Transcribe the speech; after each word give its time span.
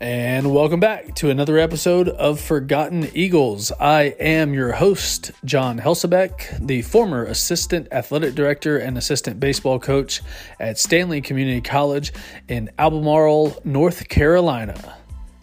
And 0.00 0.54
welcome 0.54 0.78
back 0.78 1.16
to 1.16 1.30
another 1.30 1.58
episode 1.58 2.08
of 2.08 2.40
Forgotten 2.40 3.08
Eagles. 3.14 3.72
I 3.80 4.14
am 4.20 4.54
your 4.54 4.70
host, 4.70 5.32
John 5.44 5.80
Helsabeck, 5.80 6.64
the 6.64 6.82
former 6.82 7.24
assistant 7.24 7.88
athletic 7.90 8.36
director 8.36 8.78
and 8.78 8.96
assistant 8.96 9.40
baseball 9.40 9.80
coach 9.80 10.22
at 10.60 10.76
Stanly 10.76 11.22
Community 11.22 11.60
College 11.60 12.12
in 12.46 12.70
Albemarle, 12.78 13.60
North 13.64 14.08
Carolina. 14.08 14.96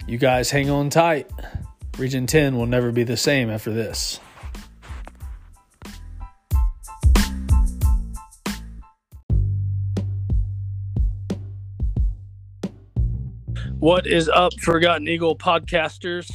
You 0.07 0.17
guys 0.17 0.51
hang 0.51 0.69
on 0.69 0.89
tight. 0.89 1.29
Region 1.97 2.25
10 2.25 2.55
will 2.55 2.65
never 2.65 2.93
be 2.93 3.03
the 3.03 3.17
same 3.17 3.49
after 3.49 3.73
this. 3.73 4.21
What 13.85 14.07
is 14.07 14.29
up, 14.29 14.51
Forgotten 14.61 15.07
Eagle 15.07 15.37
podcasters? 15.37 16.31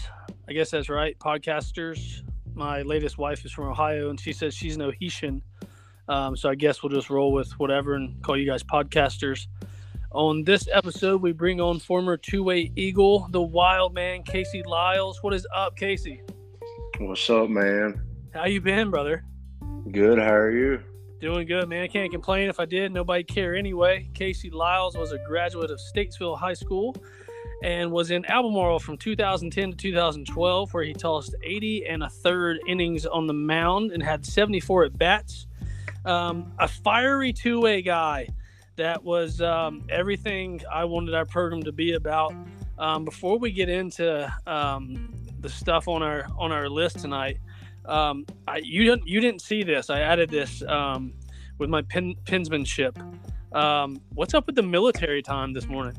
I 0.48 0.52
guess 0.52 0.70
that's 0.70 0.88
right, 0.88 1.18
podcasters. 1.18 2.22
My 2.54 2.82
latest 2.82 3.18
wife 3.18 3.44
is 3.44 3.50
from 3.50 3.64
Ohio, 3.64 4.08
and 4.08 4.20
she 4.20 4.32
says 4.32 4.54
she's 4.54 4.78
no 4.78 4.92
Haitian. 4.92 5.42
Um, 6.06 6.36
so 6.36 6.48
I 6.48 6.54
guess 6.54 6.80
we'll 6.80 6.92
just 6.92 7.10
roll 7.10 7.32
with 7.32 7.50
whatever 7.58 7.96
and 7.96 8.22
call 8.22 8.36
you 8.36 8.46
guys 8.46 8.62
podcasters. 8.62 9.48
On 10.12 10.44
this 10.44 10.68
episode, 10.72 11.22
we 11.22 11.32
bring 11.32 11.60
on 11.60 11.80
former 11.80 12.16
two-way 12.16 12.70
Eagle, 12.76 13.26
the 13.32 13.42
Wild 13.42 13.94
Man, 13.94 14.22
Casey 14.22 14.62
Liles. 14.64 15.20
What 15.20 15.34
is 15.34 15.44
up, 15.52 15.74
Casey? 15.74 16.22
What's 17.00 17.28
up, 17.30 17.48
man? 17.48 18.00
How 18.32 18.46
you 18.46 18.60
been, 18.60 18.92
brother? 18.92 19.24
Good. 19.90 20.20
How 20.20 20.34
are 20.34 20.52
you? 20.52 20.84
Doing 21.20 21.48
good, 21.48 21.68
man. 21.68 21.82
I 21.82 21.88
can't 21.88 22.12
complain. 22.12 22.48
If 22.48 22.60
I 22.60 22.64
did, 22.64 22.92
nobody 22.92 23.24
care 23.24 23.56
anyway. 23.56 24.08
Casey 24.14 24.50
Liles 24.50 24.96
was 24.96 25.10
a 25.10 25.18
graduate 25.26 25.72
of 25.72 25.80
Statesville 25.92 26.38
High 26.38 26.54
School 26.54 26.94
and 27.62 27.90
was 27.90 28.10
in 28.10 28.24
Albemarle 28.24 28.78
from 28.78 28.96
2010 28.96 29.72
to 29.72 29.76
2012, 29.76 30.72
where 30.72 30.84
he 30.84 30.92
tossed 30.92 31.34
80 31.42 31.86
and 31.86 32.02
a 32.02 32.08
third 32.08 32.58
innings 32.66 33.06
on 33.06 33.26
the 33.26 33.34
mound 33.34 33.92
and 33.92 34.02
had 34.02 34.24
74 34.24 34.84
at 34.84 34.98
bats. 34.98 35.46
Um, 36.04 36.52
a 36.58 36.66
fiery 36.66 37.32
two 37.32 37.60
way 37.60 37.82
guy 37.82 38.28
that 38.76 39.04
was 39.04 39.42
um, 39.42 39.84
everything 39.90 40.62
I 40.72 40.84
wanted 40.84 41.14
our 41.14 41.26
program 41.26 41.62
to 41.64 41.72
be 41.72 41.92
about. 41.92 42.34
Um, 42.78 43.04
before 43.04 43.38
we 43.38 43.52
get 43.52 43.68
into 43.68 44.32
um, 44.46 45.12
the 45.40 45.50
stuff 45.50 45.86
on 45.88 46.02
our 46.02 46.26
on 46.38 46.52
our 46.52 46.70
list 46.70 47.00
tonight, 47.00 47.38
um, 47.84 48.24
I, 48.48 48.62
you 48.64 48.84
didn't 48.84 49.06
you 49.06 49.20
didn't 49.20 49.42
see 49.42 49.62
this. 49.62 49.90
I 49.90 50.00
added 50.00 50.30
this 50.30 50.62
um, 50.62 51.12
with 51.58 51.68
my 51.68 51.82
pen, 51.82 52.14
pensmanship. 52.24 52.96
what's 54.14 54.32
up 54.32 54.46
with 54.46 54.54
the 54.54 54.62
military 54.62 55.20
time 55.20 55.52
this 55.52 55.66
morning? 55.66 55.94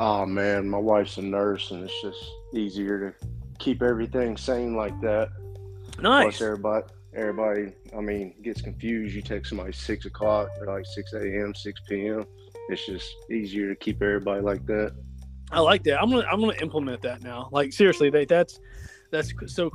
Oh 0.00 0.24
man, 0.24 0.66
my 0.66 0.78
wife's 0.78 1.18
a 1.18 1.22
nurse, 1.22 1.72
and 1.72 1.84
it's 1.84 2.00
just 2.00 2.24
easier 2.54 3.12
to 3.20 3.26
keep 3.58 3.82
everything 3.82 4.34
sane 4.34 4.74
like 4.74 4.98
that. 5.02 5.28
Nice. 6.00 6.38
Plus, 6.38 6.40
everybody, 6.40 6.86
everybody, 7.14 7.72
I 7.94 8.00
mean, 8.00 8.34
gets 8.42 8.62
confused. 8.62 9.14
You 9.14 9.20
text 9.20 9.50
somebody 9.50 9.72
six 9.72 10.06
o'clock, 10.06 10.48
they're 10.56 10.74
like 10.74 10.86
six 10.86 11.12
a.m., 11.12 11.54
six 11.54 11.82
p.m. 11.86 12.24
It's 12.70 12.86
just 12.86 13.14
easier 13.30 13.68
to 13.68 13.76
keep 13.76 14.00
everybody 14.00 14.40
like 14.40 14.64
that. 14.68 14.94
I 15.52 15.60
like 15.60 15.82
that. 15.82 16.00
I'm 16.00 16.10
gonna 16.10 16.26
I'm 16.26 16.40
gonna 16.40 16.56
implement 16.62 17.02
that 17.02 17.22
now. 17.22 17.50
Like 17.52 17.74
seriously, 17.74 18.08
they, 18.08 18.24
that's 18.24 18.58
that's 19.10 19.34
so. 19.48 19.70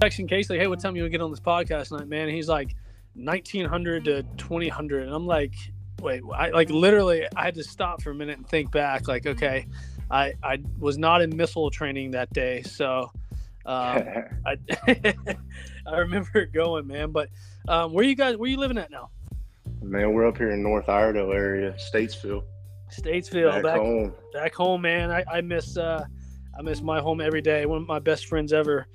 Texting 0.00 0.28
Case 0.28 0.48
like, 0.48 0.60
hey, 0.60 0.68
what 0.68 0.78
time 0.78 0.94
you 0.94 1.02
gonna 1.02 1.10
get 1.10 1.20
on 1.20 1.32
this 1.32 1.40
podcast 1.40 1.88
tonight, 1.88 2.06
man? 2.06 2.28
And 2.28 2.34
he's 2.36 2.48
like, 2.48 2.76
1900 3.14 4.04
to 4.04 4.22
2000, 4.38 5.02
and 5.02 5.12
I'm 5.12 5.26
like, 5.26 5.52
wait, 6.00 6.22
I 6.34 6.50
like 6.50 6.70
literally 6.70 7.26
I 7.36 7.44
had 7.44 7.54
to 7.54 7.64
stop 7.64 8.02
for 8.02 8.10
a 8.10 8.14
minute 8.14 8.38
and 8.38 8.48
think 8.48 8.70
back. 8.70 9.08
Like, 9.08 9.26
okay, 9.26 9.66
I 10.10 10.34
I 10.42 10.58
was 10.78 10.98
not 10.98 11.22
in 11.22 11.36
missile 11.36 11.70
training 11.70 12.12
that 12.12 12.32
day, 12.32 12.62
so 12.62 13.10
um, 13.66 14.02
I 14.46 14.56
I 15.86 15.98
remember 15.98 16.46
going, 16.46 16.86
man. 16.86 17.12
But 17.12 17.28
um, 17.68 17.92
where 17.92 18.04
you 18.04 18.14
guys 18.14 18.36
where 18.36 18.48
you 18.48 18.58
living 18.58 18.78
at 18.78 18.90
now? 18.90 19.10
Man, 19.82 20.12
we're 20.12 20.26
up 20.26 20.36
here 20.36 20.50
in 20.50 20.62
North 20.62 20.88
Iredell 20.88 21.32
area, 21.32 21.74
Statesville. 21.92 22.42
Statesville, 22.90 23.52
back, 23.52 23.62
back 23.62 23.78
home. 23.78 24.14
Back 24.32 24.54
home, 24.54 24.82
man. 24.82 25.10
I, 25.10 25.24
I 25.30 25.40
miss 25.40 25.76
uh, 25.76 26.04
I 26.58 26.62
miss 26.62 26.82
my 26.82 27.00
home 27.00 27.20
every 27.20 27.40
day. 27.40 27.64
One 27.66 27.82
of 27.82 27.88
my 27.88 27.98
best 27.98 28.26
friends 28.26 28.52
ever 28.52 28.86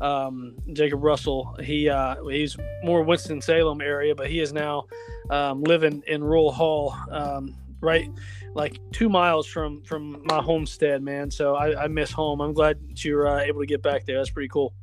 um, 0.00 0.56
Jacob 0.72 1.02
Russell. 1.02 1.56
He 1.62 1.88
uh, 1.88 2.24
he's 2.24 2.56
more 2.82 3.02
Winston 3.02 3.40
Salem 3.40 3.80
area, 3.80 4.14
but 4.14 4.28
he 4.28 4.40
is 4.40 4.52
now 4.52 4.84
um, 5.30 5.62
living 5.62 6.02
in 6.06 6.22
Rural 6.22 6.52
Hall, 6.52 6.94
um, 7.10 7.54
right 7.80 8.10
like 8.54 8.80
two 8.92 9.08
miles 9.08 9.46
from 9.46 9.82
from 9.82 10.22
my 10.24 10.40
homestead, 10.40 11.02
man. 11.02 11.30
So 11.30 11.54
I, 11.54 11.84
I 11.84 11.88
miss 11.88 12.10
home. 12.10 12.40
I'm 12.40 12.52
glad 12.52 12.78
that 12.88 13.04
you're 13.04 13.28
uh, 13.28 13.40
able 13.40 13.60
to 13.60 13.66
get 13.66 13.82
back 13.82 14.06
there. 14.06 14.18
That's 14.18 14.30
pretty 14.30 14.48
cool. 14.48 14.74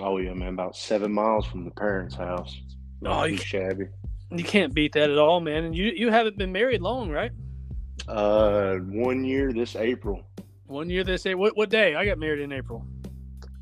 Oh 0.00 0.18
yeah, 0.18 0.34
man, 0.34 0.48
about 0.48 0.76
seven 0.76 1.12
miles 1.12 1.46
from 1.46 1.64
the 1.64 1.70
parents' 1.70 2.14
house. 2.14 2.60
Oh, 3.04 3.24
you, 3.24 3.36
shabby. 3.36 3.86
You 4.30 4.44
can't 4.44 4.74
beat 4.74 4.92
that 4.94 5.10
at 5.10 5.18
all, 5.18 5.40
man. 5.40 5.64
And 5.64 5.76
you 5.76 5.86
you 5.86 6.10
haven't 6.10 6.38
been 6.38 6.52
married 6.52 6.80
long, 6.80 7.10
right? 7.10 7.32
Uh, 8.08 8.76
one 8.76 9.24
year 9.24 9.52
this 9.52 9.76
April. 9.76 10.22
One 10.66 10.90
year 10.90 11.04
this 11.04 11.26
April. 11.26 11.42
What 11.42 11.56
what 11.56 11.70
day? 11.70 11.94
I 11.94 12.04
got 12.04 12.18
married 12.18 12.40
in 12.40 12.52
April. 12.52 12.86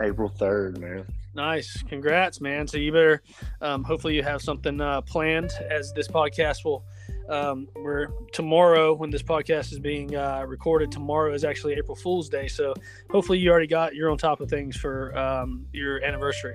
April 0.02 0.28
3rd, 0.28 0.78
man. 0.78 1.06
Nice. 1.34 1.82
Congrats, 1.82 2.40
man. 2.40 2.66
So 2.68 2.76
you 2.76 2.92
better, 2.92 3.22
um, 3.60 3.82
hopefully, 3.82 4.14
you 4.14 4.22
have 4.22 4.40
something 4.40 4.80
uh, 4.80 5.00
planned 5.00 5.52
as 5.68 5.92
this 5.92 6.06
podcast 6.06 6.64
will. 6.64 6.84
Um, 7.28 7.68
we're 7.74 8.08
tomorrow 8.32 8.94
when 8.94 9.10
this 9.10 9.22
podcast 9.22 9.72
is 9.72 9.80
being 9.80 10.14
uh, 10.14 10.44
recorded. 10.46 10.92
Tomorrow 10.92 11.32
is 11.32 11.44
actually 11.44 11.74
April 11.74 11.96
Fool's 11.96 12.28
Day, 12.28 12.48
so 12.48 12.74
hopefully 13.10 13.38
you 13.38 13.50
already 13.50 13.66
got 13.66 13.94
you're 13.94 14.10
on 14.10 14.18
top 14.18 14.40
of 14.40 14.48
things 14.48 14.76
for 14.76 15.16
um, 15.16 15.66
your 15.72 16.02
anniversary. 16.04 16.54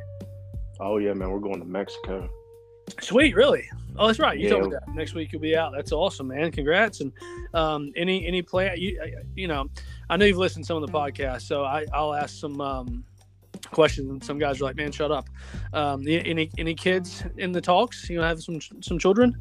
Oh 0.80 0.98
yeah, 0.98 1.14
man, 1.14 1.30
we're 1.32 1.40
going 1.40 1.60
to 1.60 1.66
Mexico. 1.66 2.30
Sweet, 3.02 3.36
really? 3.36 3.70
Oh, 3.98 4.08
that's 4.08 4.20
right. 4.20 4.38
You 4.38 4.46
yeah. 4.46 4.50
told 4.52 4.64
me 4.66 4.70
that 4.72 4.96
next 4.96 5.14
week 5.14 5.32
you'll 5.32 5.42
be 5.42 5.56
out. 5.56 5.74
That's 5.76 5.92
awesome, 5.92 6.28
man. 6.28 6.52
Congrats. 6.52 7.02
And 7.02 7.12
um, 7.54 7.92
any 7.96 8.26
any 8.26 8.42
plan? 8.42 8.78
You 8.78 9.02
you 9.36 9.48
know, 9.48 9.70
I 10.10 10.18
know 10.18 10.26
you've 10.26 10.38
listened 10.38 10.66
to 10.66 10.68
some 10.68 10.82
of 10.82 10.90
the 10.90 10.98
podcasts, 10.98 11.42
so 11.42 11.64
I 11.64 11.86
I'll 11.94 12.14
ask 12.14 12.40
some 12.40 12.62
um, 12.62 13.04
questions 13.72 14.26
some 14.26 14.40
guys 14.40 14.62
are 14.62 14.66
like 14.66 14.76
man 14.76 14.92
shut 14.92 15.12
up. 15.12 15.30
Um, 15.74 16.06
any 16.08 16.50
any 16.58 16.76
kids 16.76 17.24
in 17.38 17.52
the 17.52 17.62
talks? 17.62 18.10
You 18.10 18.18
know 18.18 18.24
have 18.24 18.42
some 18.42 18.60
some 18.62 19.00
children? 19.00 19.36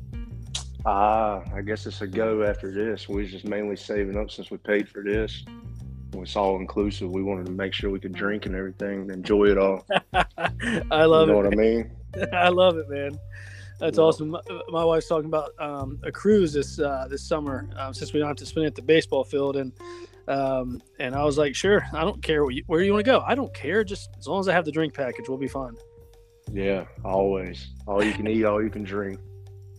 Ah 0.87 1.43
uh, 1.43 1.57
i 1.57 1.61
guess 1.61 1.87
it's 1.87 2.01
a 2.01 2.07
go 2.07 2.43
after 2.43 2.73
this. 2.73 3.09
We 3.09 3.27
just 3.27 3.45
mainly 3.45 3.77
saving 3.77 4.17
up 4.17 4.31
since 4.31 4.51
we 4.51 4.59
paid 4.59 4.89
for 4.89 5.03
this. 5.03 5.45
It's 6.15 6.37
all 6.37 6.57
inclusive 6.57 7.11
we 7.11 7.23
wanted 7.23 7.47
to 7.47 7.53
make 7.53 7.75
sure 7.75 7.91
we 7.91 8.01
could 8.01 8.15
drink 8.15 8.47
and 8.47 8.55
everything 8.55 9.03
and 9.03 9.11
enjoy 9.11 9.47
it 9.47 9.59
all. 9.59 9.87
I 10.15 11.05
love 11.05 11.29
you 11.29 11.35
know 11.35 11.41
it 11.41 11.45
what 11.45 11.47
i 11.47 11.57
mean? 11.57 11.91
I 12.33 12.49
love 12.49 12.77
it 12.77 12.89
man. 12.89 13.19
That's 13.79 13.99
yeah. 13.99 14.05
awesome. 14.05 14.31
My, 14.31 14.41
my, 14.71 14.85
wife's 14.85 15.07
talking 15.07 15.27
about 15.27 15.51
um, 15.61 16.01
a 16.03 16.11
cruise 16.11 16.53
this 16.53 16.81
uh, 16.81 17.07
this 17.09 17.23
summer 17.23 17.69
um, 17.77 17.95
since 17.95 18.13
we 18.13 18.19
don't 18.19 18.29
have 18.29 18.37
to 18.39 18.47
spend 18.47 18.65
it 18.65 18.69
at 18.69 18.75
the 18.75 18.83
baseball 18.83 19.23
field, 19.23 19.57
and 19.57 19.73
um, 20.29 20.83
and 20.99 21.15
I 21.15 21.25
was 21.25 21.39
like, 21.39 21.55
sure, 21.55 21.87
I 21.93 22.03
don't 22.03 22.23
care 22.23 22.49
you, 22.51 22.63
where 22.67 22.83
you 22.83 22.93
want 22.93 23.05
to 23.05 23.11
go. 23.11 23.25
I 23.27 23.35
don't 23.35 23.53
care. 23.55 23.83
Just 23.83 24.11
as 24.19 24.27
long 24.27 24.41
as 24.41 24.49
I 24.49 24.53
have 24.53 24.65
the 24.65 24.73
drink 24.73 24.95
package, 24.95 25.29
we'll 25.29 25.39
be 25.39 25.49
fine. 25.49 25.75
Yeah, 26.53 26.85
always. 27.05 27.69
All 27.87 28.03
you 28.05 28.13
can 28.13 28.27
eat, 28.27 28.45
all 28.45 28.63
you 28.63 28.71
can 28.71 28.85
drink. 28.85 29.19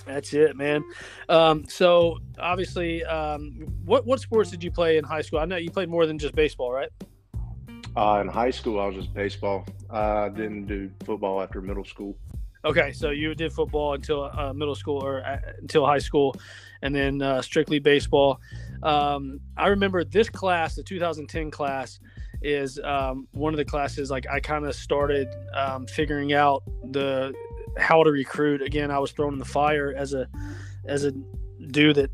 That's 0.06 0.34
it, 0.34 0.56
man. 0.56 0.84
Um, 1.28 1.66
so 1.68 2.18
obviously, 2.40 3.04
um, 3.06 3.68
what 3.86 4.06
what 4.06 4.20
sports 4.20 4.50
did 4.50 4.64
you 4.64 4.72
play 4.72 4.98
in 4.98 5.04
high 5.04 5.22
school? 5.22 5.40
I 5.40 5.46
know 5.46 5.58
you 5.58 5.70
played 5.70 5.90
more 5.90 6.08
than 6.08 6.18
just 6.18 6.34
baseball, 6.36 6.72
right? 6.72 6.90
Uh, 7.96 8.20
in 8.22 8.28
high 8.28 8.52
school, 8.52 8.80
I 8.80 8.88
was 8.88 8.96
just 8.96 9.14
baseball. 9.14 9.68
I 9.90 10.30
didn't 10.30 10.66
do 10.66 10.90
football 11.06 11.42
after 11.42 11.62
middle 11.62 11.86
school. 11.86 12.18
Okay, 12.66 12.92
so 12.92 13.12
you 13.12 13.34
did 13.36 13.54
football 13.54 13.94
until 13.94 14.30
uh, 14.34 14.52
middle 14.54 14.76
school 14.76 15.04
or 15.04 15.24
uh, 15.26 15.40
until 15.60 15.86
high 15.86 16.00
school, 16.00 16.36
and 16.82 16.94
then 16.94 17.22
uh, 17.22 17.42
strictly 17.42 17.80
baseball. 17.80 18.40
Um, 18.84 19.40
I 19.58 19.68
remember 19.68 20.04
this 20.04 20.30
class, 20.30 20.76
the 20.76 20.84
2010 20.84 21.52
class, 21.52 22.00
is 22.42 22.80
um, 22.80 23.28
one 23.32 23.54
of 23.54 23.58
the 23.58 23.66
classes 23.66 24.10
like 24.10 24.26
I 24.30 24.40
kind 24.40 24.66
of 24.66 24.74
started 24.74 25.28
um, 25.54 25.86
figuring 25.88 26.34
out 26.34 26.64
the 26.92 27.34
how 27.78 28.04
to 28.04 28.12
recruit. 28.12 28.62
Again, 28.62 28.92
I 28.92 29.00
was 29.00 29.12
thrown 29.12 29.34
in 29.34 29.40
the 29.40 29.46
fire 29.46 29.94
as 29.96 30.14
a 30.14 30.28
as 30.86 31.04
a 31.04 31.12
dude 31.72 31.98
that 31.98 32.12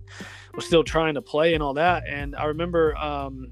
was 0.56 0.66
still 0.66 0.84
trying 0.84 1.14
to 1.16 1.22
play 1.22 1.54
and 1.54 1.62
all 1.62 1.74
that. 1.76 2.04
And 2.08 2.36
I 2.36 2.46
remember 2.46 2.96
um, 2.98 3.52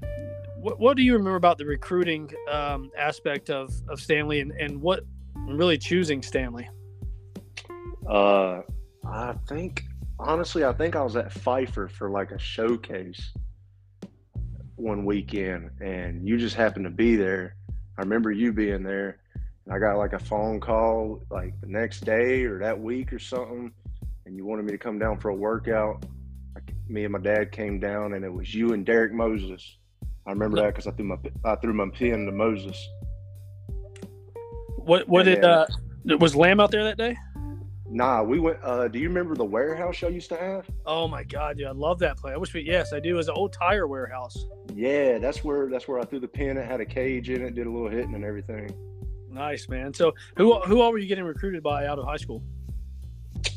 what, 0.56 0.80
what 0.80 0.96
do 0.96 1.02
you 1.02 1.12
remember 1.12 1.36
about 1.36 1.58
the 1.58 1.66
recruiting 1.66 2.30
um, 2.50 2.90
aspect 2.96 3.50
of, 3.50 3.70
of 3.88 4.00
Stanly 4.00 4.40
and, 4.42 4.50
and 4.52 4.80
what 4.80 5.04
really 5.46 5.78
choosing 5.78 6.20
Stanly? 6.20 6.66
Uh, 8.08 8.62
I 9.06 9.34
think 9.46 9.84
honestly, 10.18 10.64
I 10.64 10.72
think 10.72 10.96
I 10.96 11.02
was 11.02 11.16
at 11.16 11.32
Pfeiffer 11.32 11.88
for 11.88 12.10
like 12.10 12.30
a 12.30 12.38
showcase 12.38 13.32
one 14.76 15.04
weekend, 15.04 15.70
and 15.80 16.26
you 16.26 16.36
just 16.36 16.56
happened 16.56 16.84
to 16.84 16.90
be 16.90 17.16
there. 17.16 17.56
I 17.98 18.02
remember 18.02 18.30
you 18.30 18.52
being 18.52 18.82
there, 18.82 19.18
and 19.64 19.74
I 19.74 19.78
got 19.78 19.96
like 19.98 20.12
a 20.12 20.18
phone 20.18 20.60
call 20.60 21.22
like 21.30 21.58
the 21.60 21.68
next 21.68 22.04
day 22.04 22.44
or 22.44 22.58
that 22.58 22.78
week 22.78 23.12
or 23.12 23.18
something, 23.18 23.72
and 24.26 24.36
you 24.36 24.44
wanted 24.44 24.64
me 24.64 24.72
to 24.72 24.78
come 24.78 24.98
down 24.98 25.18
for 25.18 25.30
a 25.30 25.34
workout. 25.34 26.04
Me 26.88 27.04
and 27.04 27.12
my 27.12 27.18
dad 27.18 27.50
came 27.50 27.80
down, 27.80 28.14
and 28.14 28.24
it 28.24 28.32
was 28.32 28.54
you 28.54 28.74
and 28.74 28.84
Derek 28.84 29.12
Moses. 29.12 29.78
I 30.26 30.30
remember 30.30 30.58
that 30.58 30.68
because 30.68 30.86
I 30.86 30.90
threw 30.92 31.06
my 31.06 31.16
I 31.44 31.56
threw 31.56 31.72
my 31.72 31.88
pin 31.92 32.26
to 32.26 32.32
Moses. 32.32 32.76
What 34.76 35.08
what 35.08 35.24
did 35.24 35.44
uh 35.44 35.66
was 36.18 36.36
Lamb 36.36 36.60
out 36.60 36.70
there 36.70 36.84
that 36.84 36.98
day? 36.98 37.16
Nah, 37.94 38.24
we 38.24 38.40
went. 38.40 38.58
Uh, 38.60 38.88
do 38.88 38.98
you 38.98 39.06
remember 39.06 39.36
the 39.36 39.44
warehouse 39.44 40.02
y'all 40.02 40.10
used 40.10 40.28
to 40.30 40.36
have? 40.36 40.68
Oh 40.84 41.06
my 41.06 41.22
god, 41.22 41.58
dude, 41.58 41.68
I 41.68 41.70
love 41.70 42.00
that 42.00 42.16
place. 42.16 42.34
I 42.34 42.36
wish 42.36 42.52
we. 42.52 42.62
Yes, 42.62 42.92
I 42.92 42.98
do. 42.98 43.10
It 43.10 43.12
was 43.12 43.28
an 43.28 43.34
old 43.36 43.52
tire 43.52 43.86
warehouse. 43.86 44.36
Yeah, 44.74 45.18
that's 45.18 45.44
where 45.44 45.70
that's 45.70 45.86
where 45.86 46.00
I 46.00 46.04
threw 46.04 46.18
the 46.18 46.26
pin. 46.26 46.56
It 46.56 46.66
had 46.66 46.80
a 46.80 46.84
cage 46.84 47.30
in 47.30 47.40
it, 47.42 47.54
did 47.54 47.68
a 47.68 47.70
little 47.70 47.88
hitting 47.88 48.16
and 48.16 48.24
everything. 48.24 48.68
Nice 49.30 49.68
man. 49.68 49.94
So 49.94 50.12
who 50.36 50.58
who 50.62 50.80
all 50.80 50.90
were 50.90 50.98
you 50.98 51.06
getting 51.06 51.22
recruited 51.22 51.62
by 51.62 51.86
out 51.86 52.00
of 52.00 52.04
high 52.04 52.16
school? 52.16 52.42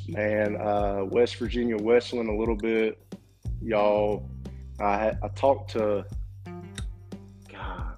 Man, 0.07 0.55
uh, 0.57 1.01
West 1.05 1.37
Virginia 1.37 1.75
Wesleyan 1.75 2.27
a 2.27 2.37
little 2.37 2.55
bit. 2.55 2.99
Y'all, 3.59 4.29
I 4.79 4.97
had, 4.99 5.19
I 5.23 5.29
talked 5.29 5.71
to 5.71 6.05
God, 7.51 7.95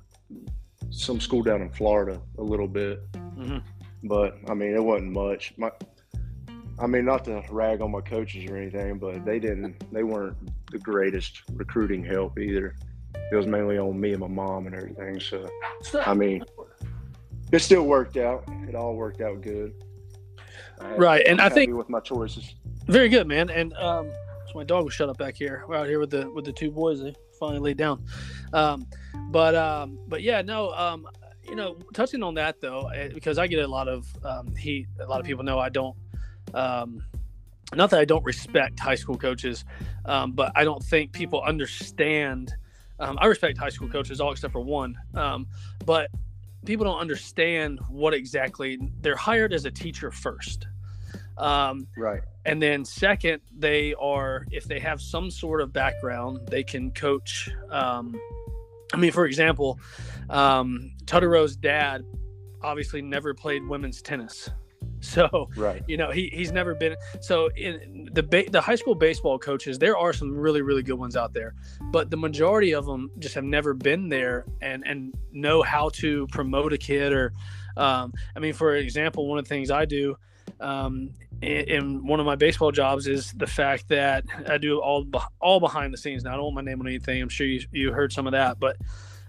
some 0.89 1.19
school 1.19 1.43
down 1.43 1.61
in 1.61 1.69
Florida 1.69 2.21
a 2.37 2.41
little 2.41 2.69
bit, 2.69 3.11
mm-hmm. 3.11 3.57
but 4.03 4.37
I 4.47 4.53
mean 4.53 4.73
it 4.73 4.81
wasn't 4.81 5.11
much. 5.11 5.53
My 5.57 5.71
I 6.81 6.87
mean, 6.87 7.05
not 7.05 7.25
to 7.25 7.43
rag 7.49 7.81
on 7.81 7.91
my 7.91 8.01
coaches 8.01 8.49
or 8.49 8.55
anything, 8.55 8.99
but 8.99 9.25
they 9.25 9.39
didn't. 9.39 9.91
They 9.91 10.03
weren't 10.03 10.37
the 10.71 10.79
greatest 10.79 11.43
recruiting 11.53 12.03
help 12.03 12.39
either. 12.39 12.75
It 13.31 13.35
was 13.35 13.47
mainly 13.47 13.77
on 13.77 13.99
me 13.99 14.11
and 14.11 14.21
my 14.21 14.27
mom 14.27 14.65
and 14.67 14.75
everything. 14.75 15.19
So, 15.19 15.49
I 16.05 16.13
mean, 16.13 16.43
it 17.51 17.59
still 17.59 17.83
worked 17.83 18.17
out. 18.17 18.45
It 18.67 18.75
all 18.75 18.95
worked 18.95 19.21
out 19.21 19.41
good. 19.41 19.73
Right, 20.95 21.25
and 21.27 21.41
I 21.41 21.49
think 21.49 21.75
with 21.75 21.89
my 21.89 21.99
choices. 21.99 22.55
Very 22.85 23.09
good, 23.09 23.27
man. 23.27 23.49
And 23.49 23.73
um, 23.73 24.09
so 24.47 24.53
my 24.55 24.63
dog 24.63 24.85
was 24.85 24.93
shut 24.93 25.09
up 25.09 25.17
back 25.17 25.35
here. 25.35 25.65
We're 25.67 25.75
out 25.75 25.87
here 25.87 25.99
with 25.99 26.11
the 26.11 26.29
with 26.31 26.45
the 26.45 26.53
two 26.53 26.71
boys. 26.71 27.01
They 27.01 27.13
finally 27.37 27.59
laid 27.59 27.77
down. 27.77 28.05
Um, 28.53 28.87
but 29.31 29.55
um, 29.55 29.99
but 30.07 30.21
yeah, 30.21 30.41
no. 30.41 30.71
Um, 30.73 31.07
you 31.43 31.55
know, 31.55 31.77
touching 31.93 32.23
on 32.23 32.35
that 32.35 32.61
though, 32.61 32.87
eh, 32.89 33.09
because 33.13 33.37
I 33.37 33.47
get 33.47 33.59
a 33.59 33.67
lot 33.67 33.87
of 33.87 34.07
um, 34.23 34.55
heat. 34.55 34.87
A 35.01 35.05
lot 35.05 35.19
of 35.19 35.25
people 35.25 35.43
know 35.43 35.59
I 35.59 35.69
don't 35.69 35.95
um, 36.53 37.03
not 37.75 37.89
that 37.91 37.99
I 37.99 38.05
don't 38.05 38.23
respect 38.25 38.79
high 38.79 38.95
school 38.95 39.17
coaches, 39.17 39.65
um, 40.05 40.31
but 40.31 40.51
I 40.55 40.63
don't 40.63 40.83
think 40.83 41.11
people 41.11 41.41
understand. 41.41 42.53
Um, 42.99 43.17
I 43.21 43.27
respect 43.27 43.57
high 43.57 43.69
school 43.69 43.89
coaches, 43.89 44.19
all 44.19 44.31
except 44.31 44.53
for 44.53 44.61
one. 44.61 44.97
Um, 45.13 45.47
but 45.85 46.09
people 46.65 46.85
don't 46.85 46.99
understand 46.99 47.79
what 47.89 48.13
exactly 48.13 48.79
they're 49.01 49.15
hired 49.15 49.53
as 49.53 49.65
a 49.65 49.71
teacher 49.71 50.11
first. 50.11 50.67
Um, 51.37 51.87
right. 51.95 52.21
And 52.45 52.61
then 52.61 52.83
second, 52.83 53.41
they 53.55 53.93
are 53.95 54.45
if 54.51 54.65
they 54.65 54.79
have 54.79 55.01
some 55.01 55.31
sort 55.31 55.61
of 55.61 55.71
background, 55.71 56.47
they 56.47 56.63
can 56.63 56.91
coach. 56.91 57.49
Um, 57.69 58.19
I 58.93 58.97
mean, 58.97 59.11
for 59.11 59.25
example, 59.25 59.79
um, 60.29 60.91
Rowe's 61.11 61.55
dad 61.55 62.03
obviously 62.61 63.01
never 63.01 63.33
played 63.33 63.65
women's 63.67 64.01
tennis. 64.01 64.49
So, 65.09 65.49
right. 65.55 65.81
you 65.87 65.97
know, 65.97 66.11
he, 66.11 66.29
he's 66.33 66.51
never 66.51 66.75
been. 66.75 66.95
So, 67.21 67.49
in 67.55 68.09
the 68.13 68.21
ba- 68.21 68.49
the 68.49 68.61
high 68.61 68.75
school 68.75 68.95
baseball 68.95 69.39
coaches, 69.39 69.79
there 69.79 69.97
are 69.97 70.13
some 70.13 70.35
really 70.35 70.61
really 70.61 70.83
good 70.83 70.99
ones 70.99 71.15
out 71.15 71.33
there, 71.33 71.55
but 71.91 72.09
the 72.09 72.17
majority 72.17 72.73
of 72.73 72.85
them 72.85 73.09
just 73.17 73.33
have 73.35 73.43
never 73.43 73.73
been 73.73 74.09
there 74.09 74.45
and 74.61 74.85
and 74.85 75.13
know 75.31 75.61
how 75.61 75.89
to 75.95 76.27
promote 76.27 76.73
a 76.73 76.77
kid. 76.77 77.13
Or, 77.13 77.33
um, 77.77 78.13
I 78.35 78.39
mean, 78.39 78.53
for 78.53 78.75
example, 78.75 79.27
one 79.27 79.39
of 79.39 79.45
the 79.45 79.49
things 79.49 79.71
I 79.71 79.85
do 79.85 80.17
um, 80.59 81.11
in, 81.41 81.69
in, 81.69 82.05
one 82.05 82.19
of 82.19 82.25
my 82.25 82.35
baseball 82.35 82.71
jobs 82.71 83.07
is 83.07 83.31
the 83.33 83.47
fact 83.47 83.87
that 83.89 84.25
I 84.47 84.57
do 84.57 84.79
all 84.79 85.05
all 85.39 85.59
behind 85.59 85.93
the 85.93 85.97
scenes. 85.97 86.23
Now, 86.23 86.33
I 86.33 86.35
don't 86.35 86.45
want 86.45 86.55
my 86.55 86.61
name 86.61 86.79
on 86.81 86.87
anything. 86.87 87.21
I'm 87.21 87.29
sure 87.29 87.47
you 87.47 87.61
you 87.71 87.93
heard 87.93 88.11
some 88.11 88.27
of 88.27 88.31
that, 88.33 88.59
but 88.59 88.77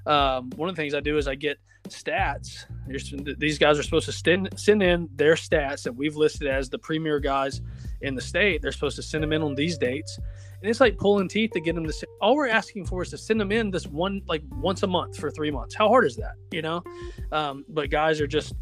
um, 0.06 0.50
one 0.56 0.68
of 0.68 0.74
the 0.74 0.82
things 0.82 0.94
I 0.94 1.00
do 1.00 1.18
is 1.18 1.28
I 1.28 1.34
get 1.34 1.58
stats. 1.90 2.66
These 3.38 3.58
guys 3.58 3.78
are 3.78 3.82
supposed 3.82 4.06
to 4.06 4.12
send, 4.12 4.48
send 4.56 4.82
in 4.82 5.08
their 5.14 5.34
stats 5.34 5.82
that 5.84 5.92
we've 5.92 6.16
listed 6.16 6.48
as 6.48 6.68
the 6.68 6.78
premier 6.78 7.20
guys 7.20 7.60
in 8.00 8.14
the 8.14 8.20
state. 8.20 8.62
They're 8.62 8.72
supposed 8.72 8.96
to 8.96 9.02
send 9.02 9.22
them 9.22 9.32
in 9.32 9.42
on 9.42 9.54
these 9.54 9.78
dates. 9.78 10.18
And 10.60 10.68
it's 10.68 10.80
like 10.80 10.98
pulling 10.98 11.28
teeth 11.28 11.52
to 11.52 11.60
get 11.60 11.74
them 11.74 11.86
to. 11.86 11.92
send, 11.92 12.10
All 12.20 12.36
we're 12.36 12.48
asking 12.48 12.86
for 12.86 13.02
is 13.02 13.10
to 13.10 13.18
send 13.18 13.40
them 13.40 13.52
in 13.52 13.70
this 13.70 13.86
one, 13.86 14.22
like 14.26 14.42
once 14.50 14.82
a 14.82 14.86
month 14.86 15.16
for 15.16 15.30
three 15.30 15.50
months. 15.50 15.74
How 15.74 15.88
hard 15.88 16.04
is 16.04 16.16
that? 16.16 16.34
You 16.50 16.62
know? 16.62 16.82
Um, 17.32 17.64
but 17.68 17.90
guys 17.90 18.20
are 18.20 18.26
just. 18.26 18.54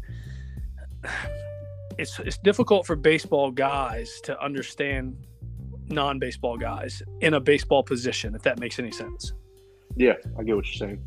It's, 1.97 2.17
it's 2.19 2.37
difficult 2.37 2.85
for 2.85 2.95
baseball 2.95 3.51
guys 3.51 4.21
to 4.23 4.41
understand 4.41 5.17
non-baseball 5.89 6.57
guys 6.57 7.01
in 7.21 7.33
a 7.33 7.39
baseball 7.39 7.83
position 7.83 8.35
if 8.35 8.41
that 8.43 8.59
makes 8.59 8.79
any 8.79 8.91
sense 8.91 9.33
yeah 9.95 10.13
i 10.37 10.43
get 10.43 10.55
what 10.55 10.65
you're 10.67 10.87
saying 10.87 11.01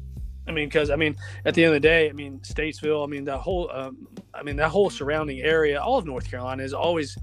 I 0.47 0.53
mean, 0.53 0.69
because 0.69 0.91
I 0.91 0.97
mean, 0.97 1.17
at 1.45 1.55
the 1.55 1.65
end 1.65 1.75
of 1.75 1.83
the 1.83 1.89
day, 1.89 2.09
I 2.09 2.13
mean, 2.13 2.41
Statesville, 2.41 3.05
I 3.05 3.07
mean, 3.07 3.25
the 3.25 3.39
whole, 3.39 3.71
um, 3.73 4.09
I 4.35 4.43
mean, 4.43 4.57
that 4.57 4.71
whole 4.71 4.91
surrounding 4.91 5.41
area, 5.41 5.81
all 5.81 5.99
of 5.99 6.07
North 6.07 6.29
Carolina 6.29 6.63
is 6.63 6.73
always 6.73 7.17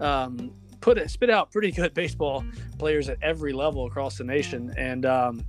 um, 0.00 0.52
put 0.80 0.96
it, 0.98 1.10
spit 1.10 1.30
out 1.30 1.52
pretty 1.52 1.70
good 1.70 1.92
baseball 2.02 2.44
players 2.78 3.08
at 3.08 3.18
every 3.22 3.52
level 3.52 3.86
across 3.86 4.16
the 4.16 4.24
nation, 4.24 4.72
and 4.78 5.04
um, 5.04 5.44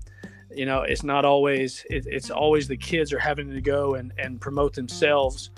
you 0.54 0.66
know, 0.66 0.82
it's 0.82 1.04
not 1.04 1.26
always, 1.26 1.86
it, 1.90 2.06
it's 2.08 2.30
always 2.30 2.68
the 2.68 2.78
kids 2.78 3.14
are 3.14 3.20
having 3.20 3.50
to 3.50 3.62
go 3.62 3.96
and 3.96 4.12
and 4.18 4.42
promote 4.42 4.74
themselves. 4.74 5.52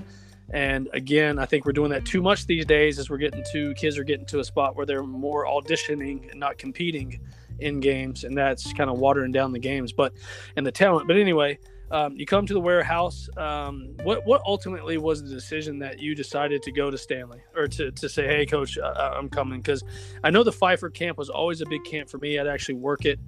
And 0.51 0.88
again, 0.94 1.39
I 1.39 1.45
think 1.45 1.65
we're 1.65 1.74
doing 1.74 1.89
that 1.89 2.06
too 2.06 2.21
much 2.21 2.45
these 2.45 2.65
days 2.65 3.00
as 3.00 3.09
we're 3.09 3.18
getting 3.18 3.44
to 3.51 3.74
kids 3.74 3.98
are 3.98 4.04
getting 4.04 4.25
to 4.27 4.39
a 4.39 4.44
spot 4.44 4.75
where 4.75 4.86
they're 4.86 5.04
more 5.04 5.45
auditioning 5.45 6.31
and 6.31 6.39
not 6.39 6.57
competing 6.57 7.19
in 7.59 7.80
games, 7.80 8.24
and 8.24 8.38
that's 8.38 8.74
kind 8.74 8.89
of 8.89 9.00
watering 9.00 9.31
down 9.31 9.51
the 9.51 9.59
games, 9.59 9.92
but 9.94 10.13
and 10.56 10.65
the 10.65 10.71
talent. 10.71 11.07
But 11.07 11.18
anyway, 11.18 11.59
um, 11.89 12.18
you 12.18 12.25
come 12.25 12.45
to 12.45 12.54
the 12.54 12.59
warehouse. 12.59 13.30
Um, 13.38 13.95
what 14.04 14.25
what 14.25 14.42
ultimately 14.45 14.98
was 14.98 15.24
the 15.24 15.30
decision 15.30 15.80
that 15.80 16.00
you 16.00 16.15
decided 16.15 16.62
to 16.63 16.71
go 16.71 16.92
to 16.92 16.98
Stanley 16.98 17.42
or 17.56 17.68
to, 17.68 17.92
to 17.92 18.09
say, 18.09 18.27
hey, 18.27 18.45
coach, 18.45 18.77
uh, 18.77 19.13
I'm 19.15 19.30
coming? 19.30 19.62
Because 19.62 19.83
I 20.24 20.30
know 20.30 20.44
the 20.44 20.51
Pfeiffer 20.51 20.89
camp 20.89 21.18
was 21.18 21.30
always 21.30 21.62
a 21.62 21.65
big 21.65 21.83
camp 21.86 22.09
for 22.09 22.18
me. 22.18 22.39
I'd 22.39 22.48
actually 22.48 22.75
work 22.75 23.06
it, 23.06 23.19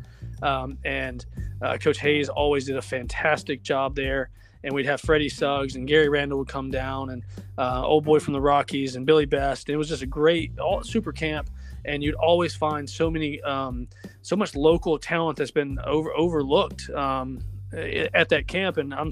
um, 0.42 0.78
and 0.84 1.26
uh, 1.62 1.78
Coach 1.78 2.00
Hayes 2.00 2.30
always 2.30 2.66
did 2.66 2.76
a 2.76 2.82
fantastic 2.82 3.62
job 3.64 3.96
there. 3.96 4.30
And 4.62 4.74
we'd 4.74 4.88
have 4.88 5.00
Freddie 5.00 5.30
Suggs 5.30 5.78
and 5.78 5.88
Gary 5.88 6.10
Randall 6.10 6.40
would 6.40 6.50
come 6.50 6.70
down, 6.70 7.12
and 7.12 7.24
uh, 7.58 7.82
old 7.86 8.04
boy 8.04 8.20
from 8.20 8.34
the 8.34 8.42
Rockies 8.42 8.98
and 8.98 9.06
Billy 9.06 9.26
Best. 9.26 9.70
And 9.70 9.74
it 9.74 9.78
was 9.78 9.88
just 9.88 10.02
a 10.02 10.06
great 10.06 10.60
all 10.60 10.84
super 10.84 11.14
camp 11.14 11.50
and 11.86 12.04
you'd 12.04 12.16
always 12.16 12.56
find 12.56 12.90
so 12.90 13.10
many, 13.10 13.42
um, 13.42 13.88
so 14.22 14.36
much 14.36 14.56
local 14.56 14.98
talent 14.98 15.38
that's 15.38 15.52
been 15.52 15.80
over 15.86 16.14
overlooked 16.16 16.90
um, 16.92 17.40
at 17.74 18.30
that 18.30 18.48
camp. 18.48 18.78
And 18.78 18.94
I'm 18.94 19.12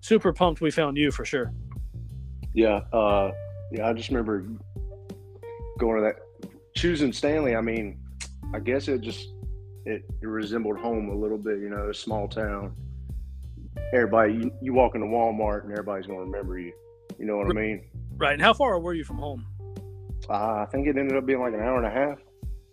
super 0.00 0.32
pumped 0.32 0.60
we 0.60 0.70
found 0.70 0.96
you 0.96 1.10
for 1.10 1.24
sure. 1.24 1.52
Yeah, 2.54 2.80
uh, 2.92 3.32
yeah. 3.70 3.88
I 3.88 3.92
just 3.92 4.08
remember 4.08 4.46
going 5.78 5.96
to 5.96 6.02
that 6.02 6.16
choosing 6.74 7.12
Stanly. 7.12 7.56
I 7.56 7.60
mean, 7.60 8.00
I 8.54 8.60
guess 8.60 8.88
it 8.88 9.00
just 9.00 9.28
it, 9.84 10.04
it 10.20 10.26
resembled 10.26 10.78
home 10.78 11.10
a 11.10 11.14
little 11.14 11.38
bit. 11.38 11.58
You 11.58 11.70
know, 11.70 11.88
a 11.90 11.94
small 11.94 12.28
town. 12.28 12.74
Everybody, 13.92 14.34
you, 14.34 14.52
you 14.60 14.74
walk 14.74 14.94
into 14.94 15.06
Walmart 15.06 15.62
and 15.62 15.72
everybody's 15.72 16.06
going 16.06 16.18
to 16.18 16.24
remember 16.24 16.58
you. 16.58 16.72
You 17.18 17.26
know 17.26 17.36
what 17.36 17.48
I 17.48 17.52
mean? 17.52 17.84
Right. 18.16 18.32
And 18.32 18.42
how 18.42 18.52
far 18.52 18.78
were 18.80 18.92
you 18.92 19.04
from 19.04 19.18
home? 19.18 19.46
Uh, 20.28 20.32
I 20.32 20.66
think 20.70 20.86
it 20.86 20.96
ended 20.96 21.16
up 21.16 21.26
being 21.26 21.40
like 21.40 21.54
an 21.54 21.60
hour 21.60 21.76
and 21.76 21.86
a 21.86 21.90
half. 21.90 22.18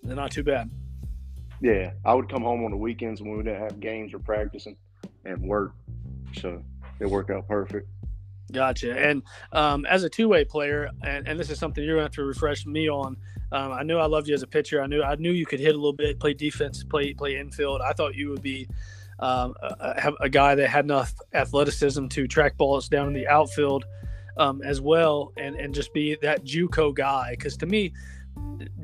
They're 0.04 0.16
not 0.16 0.32
too 0.32 0.44
bad. 0.44 0.70
Yeah, 1.62 1.94
I 2.04 2.14
would 2.14 2.30
come 2.30 2.44
home 2.44 2.64
on 2.64 2.72
the 2.72 2.78
weekends 2.78 3.22
when 3.22 3.38
we 3.38 3.44
didn't 3.44 3.62
have 3.62 3.80
games 3.80 4.14
or 4.14 4.20
practicing 4.20 4.76
and 5.24 5.42
work, 5.42 5.74
so 6.38 6.62
it 7.00 7.10
worked 7.10 7.32
out 7.32 7.48
perfect. 7.48 7.88
Gotcha. 8.52 8.96
And 8.96 9.24
um, 9.52 9.86
as 9.86 10.04
a 10.04 10.10
two-way 10.10 10.46
player, 10.46 10.90
and, 11.04 11.28
and 11.28 11.40
this 11.40 11.50
is 11.50 11.58
something 11.58 11.84
you're 11.84 11.96
going 11.96 12.04
to 12.04 12.06
have 12.06 12.16
to 12.16 12.24
refresh 12.24 12.66
me 12.66 12.90
on. 12.90 13.18
Um, 13.52 13.72
I 13.72 13.84
knew 13.84 13.98
I 13.98 14.06
loved 14.06 14.28
you 14.28 14.36
as 14.36 14.44
a 14.44 14.48
pitcher. 14.48 14.82
I 14.82 14.88
knew 14.88 15.02
I 15.02 15.16
knew 15.16 15.32
you 15.32 15.46
could 15.46 15.60
hit 15.60 15.74
a 15.74 15.78
little 15.78 15.94
bit, 15.94 16.20
play 16.20 16.34
defense, 16.34 16.84
play 16.84 17.14
play 17.14 17.38
infield. 17.38 17.82
I 17.82 17.94
thought 17.94 18.16
you 18.16 18.30
would 18.30 18.42
be 18.42 18.68
um, 19.20 19.56
a, 19.62 20.12
a, 20.22 20.30
guy 20.30 20.56
that 20.56 20.68
had 20.68 20.86
enough 20.86 21.14
athleticism 21.34 22.08
to 22.08 22.28
track 22.28 22.58
balls 22.58 22.90
down 22.90 23.08
in 23.08 23.14
the 23.14 23.28
outfield 23.28 23.86
um, 24.38 24.62
as 24.62 24.82
well, 24.82 25.34
and 25.38 25.56
and 25.56 25.74
just 25.74 25.94
be 25.94 26.18
that 26.22 26.44
JUCO 26.44 26.94
guy. 26.94 27.32
Because 27.32 27.58
to 27.58 27.66
me, 27.66 27.94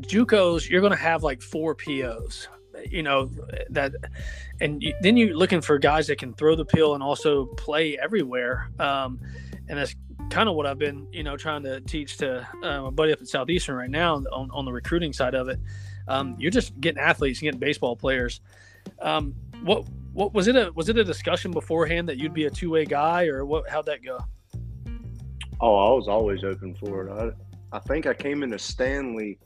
JUCOs 0.02 0.70
you're 0.70 0.82
going 0.82 0.92
to 0.92 0.98
have 0.98 1.24
like 1.24 1.42
four 1.42 1.76
POs, 1.76 2.48
you 2.90 3.04
know 3.04 3.30
that, 3.70 3.94
and 4.60 4.82
you, 4.82 4.94
then 5.02 5.18
you're 5.18 5.36
looking 5.36 5.62
for 5.62 5.78
guys 5.78 6.08
that 6.08 6.18
can 6.18 6.34
throw 6.34 6.56
the 6.56 6.66
pill 6.66 6.94
and 6.94 7.04
also 7.04 7.46
play 7.46 7.98
everywhere. 7.98 8.70
Um, 8.80 9.20
and 9.68 9.78
that's 9.78 9.96
kind 10.30 10.50
of 10.50 10.56
what 10.56 10.66
I've 10.66 10.80
been, 10.80 11.08
you 11.12 11.24
know, 11.24 11.38
trying 11.38 11.64
to 11.64 11.82
teach 11.82 12.18
to 12.18 12.48
uh, 12.64 12.82
my 12.82 12.90
buddy 12.90 13.14
up 13.14 13.22
at 13.22 13.28
Southeastern 13.28 13.76
right 13.76 13.90
now 13.90 14.16
on, 14.32 14.50
on 14.52 14.66
the 14.66 14.72
recruiting 14.72 15.14
side 15.14 15.36
of 15.36 15.50
it. 15.50 15.60
Um, 16.08 16.36
you're 16.40 16.52
just 16.52 16.80
getting 16.80 17.02
athletes, 17.02 17.40
getting 17.40 17.60
baseball 17.60 17.96
players. 17.96 18.42
Um, 19.02 19.36
what 19.64 19.86
what 20.14 20.34
was 20.34 20.48
it 20.48 20.56
a 20.56 20.72
was 20.74 20.90
it 20.90 20.98
a 20.98 21.04
discussion 21.04 21.52
beforehand 21.52 22.10
that 22.10 22.18
you'd 22.18 22.34
be 22.34 22.46
a 22.46 22.50
two 22.50 22.72
way 22.72 22.86
guy 22.86 23.28
or 23.28 23.46
what? 23.46 23.70
How'd 23.70 23.86
that 23.86 24.04
go? 24.04 24.20
Oh, 25.62 25.76
I 25.76 25.96
was 25.96 26.08
always 26.08 26.44
open 26.44 26.76
for 26.76 27.08
it. 27.08 27.12
I, 27.12 27.78
I 27.78 27.80
think 27.80 28.08
I 28.08 28.14
came 28.14 28.44
into 28.44 28.58
Stanly 28.58 29.38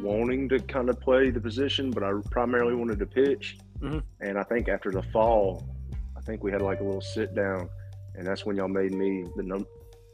wanting 0.00 0.48
to 0.48 0.60
kind 0.60 0.88
of 0.88 1.00
play 1.00 1.30
the 1.30 1.40
position, 1.40 1.90
but 1.90 2.02
I 2.02 2.12
primarily 2.30 2.74
wanted 2.74 2.98
to 3.00 3.06
pitch. 3.06 3.58
Mm-hmm. 3.80 3.98
And 4.20 4.38
I 4.38 4.44
think 4.44 4.68
after 4.68 4.90
the 4.90 5.02
fall, 5.12 5.68
I 6.16 6.20
think 6.20 6.42
we 6.42 6.52
had 6.52 6.62
like 6.62 6.80
a 6.80 6.84
little 6.84 7.00
sit 7.00 7.34
down, 7.34 7.68
and 8.14 8.26
that's 8.26 8.46
when 8.46 8.56
y'all 8.56 8.68
made 8.68 8.94
me 8.94 9.24
the 9.36 9.42
num. 9.42 9.66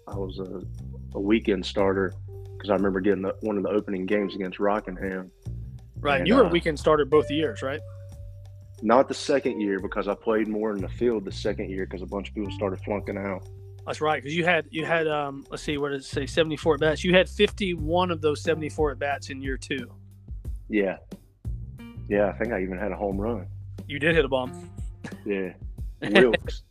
I 0.09 0.17
was 0.17 0.39
a, 0.41 0.63
a 1.17 1.21
weekend 1.21 1.65
starter 1.65 2.13
because 2.57 2.71
I 2.71 2.75
remember 2.75 3.01
getting 3.01 3.23
the, 3.23 3.35
one 3.41 3.57
of 3.57 3.63
the 3.63 3.69
opening 3.69 4.07
games 4.07 4.35
against 4.35 4.59
Rockingham. 4.59 5.31
Right, 5.97 6.21
And, 6.21 6.29
you 6.29 6.35
were 6.35 6.43
a 6.43 6.47
uh, 6.47 6.51
weekend 6.51 6.79
starter 6.79 7.05
both 7.05 7.31
years, 7.31 7.63
right? 7.63 7.81
Not 8.83 9.09
the 9.09 9.15
second 9.15 9.61
year 9.61 9.79
because 9.79 10.09
I 10.09 10.15
played 10.15 10.49
more 10.49 10.75
in 10.75 10.81
the 10.81 10.89
field 10.89 11.27
the 11.27 11.33
second 11.33 11.71
year 11.71 11.85
because 11.85 12.03
a 12.03 12.07
bunch 12.07 12.31
of 12.31 12.35
people 12.35 12.51
started 12.53 12.81
flunking 12.81 13.19
out. 13.19 13.47
That's 13.91 14.01
right, 14.01 14.23
because 14.23 14.37
you 14.37 14.45
had 14.45 14.67
you 14.71 14.85
had 14.85 15.09
um 15.09 15.45
let's 15.51 15.65
see, 15.65 15.77
where 15.77 15.91
does 15.91 16.05
it 16.05 16.09
say 16.09 16.25
seventy 16.25 16.57
four 16.57 16.75
at 16.75 16.81
bats? 16.81 17.03
You 17.03 17.13
had 17.13 17.29
fifty 17.29 17.75
one 17.75 18.13
of 18.13 18.21
those 18.21 18.41
seventy 18.41 18.69
four 18.69 18.93
at 18.93 19.01
bats 19.01 19.31
in 19.31 19.43
year 19.43 19.57
two. 19.57 19.93
Yeah, 20.69 20.99
yeah. 22.09 22.29
I 22.29 22.39
think 22.39 22.53
I 22.53 22.63
even 22.63 22.79
had 22.79 22.93
a 22.93 22.97
home 22.97 23.21
run. 23.21 23.49
You 23.89 23.99
did 23.99 24.15
hit 24.15 24.25
a 24.25 24.29
bomb. 24.29 24.71
Yeah, 25.25 25.55
Wilkes. 26.03 26.63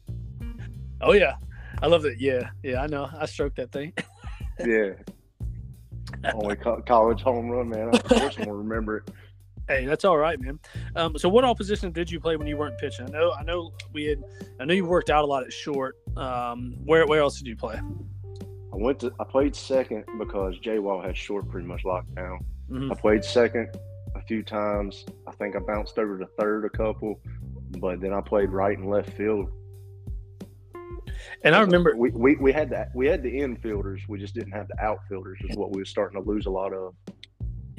Oh 1.01 1.11
yeah, 1.11 1.33
I 1.81 1.87
love 1.87 2.03
that. 2.03 2.21
Yeah, 2.21 2.51
yeah, 2.63 2.81
I 2.81 2.87
know. 2.87 3.09
I 3.13 3.25
stroked 3.25 3.57
that 3.57 3.73
thing. 3.73 3.91
yeah. 4.65 4.91
Only 6.33 6.55
co- 6.55 6.81
college 6.87 7.21
home 7.21 7.49
run, 7.49 7.67
man. 7.67 7.89
Of 7.89 8.03
course, 8.05 8.37
I'm 8.37 8.45
gonna 8.45 8.55
remember 8.55 8.99
it. 8.99 9.11
Hey, 9.69 9.85
that's 9.85 10.03
all 10.03 10.17
right, 10.17 10.41
man. 10.41 10.59
Um, 10.95 11.15
so, 11.15 11.29
what 11.29 11.43
all 11.43 11.53
positions 11.53 11.93
did 11.93 12.09
you 12.09 12.19
play 12.19 12.35
when 12.35 12.47
you 12.47 12.57
weren't 12.57 12.79
pitching? 12.79 13.05
I 13.05 13.09
know, 13.11 13.31
I 13.39 13.43
know, 13.43 13.71
we 13.93 14.05
had, 14.05 14.23
I 14.59 14.65
know 14.65 14.73
you 14.73 14.83
worked 14.83 15.11
out 15.11 15.23
a 15.23 15.27
lot 15.27 15.43
at 15.43 15.53
short. 15.53 15.95
Um, 16.17 16.73
where, 16.85 17.05
where 17.05 17.19
else 17.21 17.37
did 17.37 17.45
you 17.45 17.55
play? 17.55 17.75
I 17.75 18.75
went 18.75 18.99
to. 19.01 19.13
I 19.19 19.23
played 19.25 19.55
second 19.55 20.05
because 20.17 20.57
J 20.57 20.79
Wall 20.79 20.99
had 21.01 21.15
short 21.15 21.47
pretty 21.49 21.67
much 21.67 21.85
locked 21.85 22.15
down. 22.15 22.43
Mhm. 22.71 22.91
I 22.91 22.95
played 22.95 23.23
second 23.23 23.69
a 24.15 24.21
few 24.23 24.41
times. 24.41 25.05
I 25.27 25.31
think 25.33 25.55
I 25.55 25.59
bounced 25.59 25.99
over 25.99 26.17
to 26.17 26.25
third 26.39 26.65
a 26.65 26.69
couple, 26.69 27.19
but 27.77 28.01
then 28.01 28.11
I 28.11 28.21
played 28.21 28.49
right 28.49 28.75
and 28.75 28.89
left 28.89 29.11
field. 29.11 29.51
And 31.43 31.55
I 31.55 31.61
remember, 31.61 31.95
we, 31.95 32.09
we, 32.11 32.35
we 32.37 32.51
had 32.51 32.71
that 32.71 32.89
we 32.95 33.05
had 33.05 33.21
the 33.21 33.31
infielders. 33.31 33.99
We 34.07 34.17
just 34.17 34.33
didn't 34.33 34.53
have 34.53 34.67
the 34.67 34.81
outfielders. 34.81 35.39
Is 35.47 35.55
what 35.57 35.71
we 35.71 35.81
were 35.81 35.85
starting 35.85 36.19
to 36.19 36.27
lose 36.27 36.47
a 36.47 36.51
lot 36.51 36.73
of. 36.73 36.95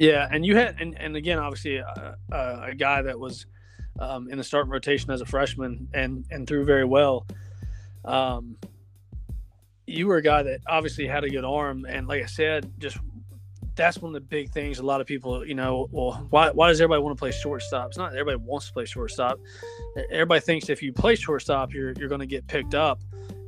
Yeah, 0.01 0.27
and 0.31 0.43
you 0.43 0.55
had, 0.55 0.77
and, 0.81 0.99
and 0.99 1.15
again, 1.15 1.37
obviously, 1.37 1.79
uh, 1.79 2.13
uh, 2.31 2.65
a 2.69 2.73
guy 2.73 3.03
that 3.03 3.19
was 3.19 3.45
um, 3.99 4.29
in 4.29 4.39
the 4.39 4.43
starting 4.43 4.71
rotation 4.71 5.11
as 5.11 5.21
a 5.21 5.27
freshman 5.27 5.87
and 5.93 6.25
and 6.31 6.47
threw 6.47 6.65
very 6.65 6.85
well. 6.85 7.27
Um, 8.03 8.57
you 9.85 10.07
were 10.07 10.17
a 10.17 10.23
guy 10.23 10.41
that 10.41 10.61
obviously 10.65 11.05
had 11.05 11.23
a 11.23 11.29
good 11.29 11.45
arm, 11.45 11.85
and 11.87 12.07
like 12.07 12.23
I 12.23 12.25
said, 12.25 12.71
just 12.79 12.97
that's 13.75 13.99
one 13.99 14.09
of 14.09 14.13
the 14.15 14.21
big 14.21 14.49
things. 14.49 14.79
A 14.79 14.83
lot 14.83 15.01
of 15.01 15.07
people, 15.07 15.45
you 15.45 15.53
know, 15.53 15.87
well, 15.91 16.25
why, 16.31 16.49
why 16.49 16.69
does 16.69 16.81
everybody 16.81 17.03
want 17.03 17.15
to 17.15 17.19
play 17.19 17.31
shortstop? 17.31 17.89
It's 17.89 17.97
not 17.97 18.13
everybody 18.13 18.37
wants 18.37 18.67
to 18.67 18.73
play 18.73 18.85
shortstop. 18.85 19.39
Everybody 20.09 20.41
thinks 20.41 20.67
if 20.69 20.81
you 20.81 20.91
play 20.93 21.13
shortstop, 21.13 21.75
you're 21.75 21.93
you're 21.93 22.09
going 22.09 22.21
to 22.21 22.25
get 22.25 22.47
picked 22.47 22.73
up 22.73 22.99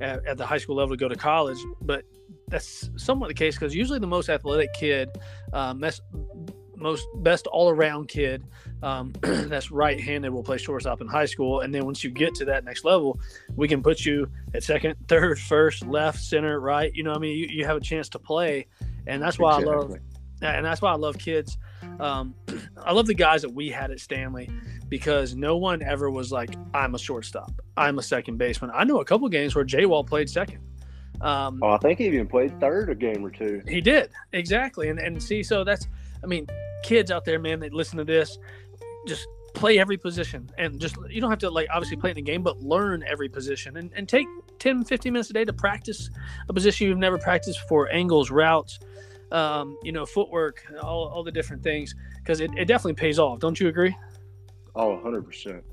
at, 0.02 0.24
at 0.28 0.38
the 0.38 0.46
high 0.46 0.60
school 0.60 0.76
level 0.76 0.96
to 0.96 1.00
go 1.00 1.08
to 1.08 1.16
college. 1.16 1.58
But 1.82 2.06
that's 2.48 2.92
somewhat 2.98 3.30
the 3.30 3.34
case 3.34 3.56
because 3.56 3.74
usually 3.74 4.00
the 4.00 4.08
most 4.08 4.30
athletic 4.30 4.74
kid, 4.74 5.10
um, 5.54 5.80
best, 5.80 6.02
most 6.84 7.08
best 7.16 7.48
all 7.48 7.70
around 7.70 8.08
kid 8.08 8.44
um, 8.84 9.13
that's 9.22 9.72
right 9.72 10.00
handed 10.00 10.32
will 10.32 10.44
play 10.44 10.58
shortstop 10.58 11.02
in 11.02 11.08
high 11.08 11.25
school. 11.25 11.62
And 11.62 11.74
then 11.74 11.86
once 11.86 12.04
you 12.04 12.12
get 12.12 12.36
to 12.36 12.46
that 12.46 12.63
next 12.63 12.86
level, 12.86 13.20
we 13.56 13.68
can 13.68 13.82
put 13.82 14.06
you 14.06 14.30
at 14.54 14.63
second, 14.63 14.96
third, 15.08 15.40
first, 15.40 15.86
left, 15.88 16.20
center, 16.20 16.60
right. 16.60 16.94
You 16.94 17.04
know, 17.04 17.12
what 17.12 17.18
I 17.18 17.22
mean, 17.22 17.38
you, 17.38 17.48
you 17.50 17.66
have 17.66 17.78
a 17.78 17.82
chance 17.82 18.10
to 18.10 18.20
play. 18.20 18.68
And 19.08 19.22
that's 19.22 19.40
why 19.40 19.54
I 19.54 19.60
love 19.60 19.96
and 20.42 20.66
that's 20.66 20.82
why 20.82 20.92
I 20.92 20.96
love 20.96 21.18
kids. 21.18 21.58
Um, 22.00 22.36
I 22.78 22.92
love 22.92 23.08
the 23.08 23.13
guys 23.13 23.42
that 23.44 23.54
we 23.54 23.70
had 23.70 23.92
at 23.92 23.98
Stanly 23.98 24.52
because 24.90 25.36
no 25.36 25.58
one 25.58 25.82
ever 25.82 26.10
was 26.10 26.32
like, 26.32 26.56
"I'm 26.74 26.96
a 26.96 27.00
shortstop, 27.00 27.52
I'm 27.78 28.00
a 28.00 28.04
second 28.04 28.38
baseman." 28.38 28.72
I 28.74 28.84
know 28.84 29.00
a 29.00 29.06
couple 29.06 29.28
games 29.30 29.56
where 29.56 29.63
J 29.63 29.86
Wall 29.86 30.04
played 30.04 30.30
second. 30.30 30.60
Um, 31.22 31.60
Oh, 31.62 31.70
I 31.70 31.78
think 31.78 32.00
he 32.00 32.08
even 32.08 32.28
played 32.28 32.60
third 32.60 32.90
a 32.90 32.96
game 32.96 33.25
or 33.25 33.30
two. 33.30 33.62
he 33.68 33.80
did 33.80 34.10
exactly, 34.34 34.90
and 34.90 35.00
and 35.00 35.22
see, 35.22 35.44
so 35.44 35.63
that's, 35.63 35.88
I 36.24 36.28
mean, 36.28 36.48
kids 36.84 37.12
out 37.12 37.25
there, 37.25 37.40
man, 37.40 37.60
that 37.62 37.74
listen 37.74 37.98
to 37.98 38.04
this, 38.04 38.38
just 39.08 39.28
play 39.54 39.78
every 39.78 39.98
position 39.98 40.50
and 40.58 40.80
just 40.80 40.98
you 41.10 41.22
don't 41.22 41.30
have 41.30 41.38
to 41.38 41.50
like 41.50 41.68
obviously 41.72 41.96
play 41.96 42.10
in 42.10 42.16
the 42.16 42.22
game 42.24 42.42
but 42.42 42.58
learn 42.63 43.04
every 43.08 43.30
position 43.30 43.78
and, 43.78 43.92
and 43.96 44.10
take 44.10 44.25
10 44.58 44.84
15 44.84 45.13
minutes 45.13 45.30
a 45.30 45.34
day 45.34 45.46
to 45.46 45.54
practice 45.54 46.10
a 46.50 46.54
position 46.54 46.88
you've 46.88 46.98
never 46.98 47.20
practiced 47.20 47.62
before 47.62 47.88
angles 47.92 48.32
routes 48.32 48.80
um, 49.32 49.78
you 49.84 49.92
know 49.92 50.08
footwork 50.08 50.66
all, 50.82 51.08
all 51.08 51.24
the 51.24 51.32
different 51.32 51.62
things 51.62 51.94
because 52.18 52.40
it, 52.40 52.50
it 52.58 52.66
definitely 52.66 52.96
pays 52.96 53.20
off 53.20 53.38
don't 53.38 53.60
you 53.60 53.68
agree 53.68 53.96
Oh, 54.75 54.94
100 54.96 55.25
percent. 55.25 55.63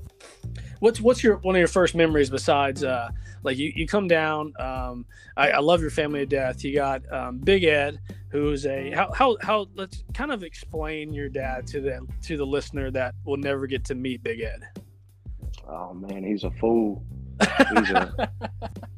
What's 0.81 0.99
what's 0.99 1.23
your 1.23 1.37
one 1.37 1.55
of 1.55 1.59
your 1.59 1.67
first 1.67 1.95
memories 1.95 2.29
besides 2.29 2.83
uh 2.83 3.09
like 3.43 3.57
you, 3.57 3.71
you 3.75 3.87
come 3.87 4.07
down 4.07 4.53
um 4.59 5.05
I, 5.37 5.51
I 5.51 5.59
love 5.59 5.81
your 5.81 5.91
family 5.91 6.19
to 6.19 6.25
death 6.25 6.63
you 6.63 6.73
got 6.73 7.01
um 7.13 7.37
big 7.37 7.63
ed 7.63 7.99
who's 8.29 8.65
a 8.65 8.91
how, 8.91 9.11
how 9.13 9.37
how 9.41 9.67
let's 9.75 10.03
kind 10.13 10.31
of 10.31 10.43
explain 10.43 11.13
your 11.13 11.29
dad 11.29 11.67
to 11.67 11.81
the 11.81 12.05
to 12.23 12.35
the 12.35 12.45
listener 12.45 12.91
that 12.91 13.15
will 13.25 13.37
never 13.37 13.67
get 13.67 13.85
to 13.85 13.95
meet 13.95 14.21
big 14.23 14.41
ed 14.41 14.67
Oh 15.67 15.93
man, 15.93 16.23
he's 16.23 16.43
a 16.43 16.51
fool. 16.51 17.03
He's 17.41 17.89
a 17.89 18.29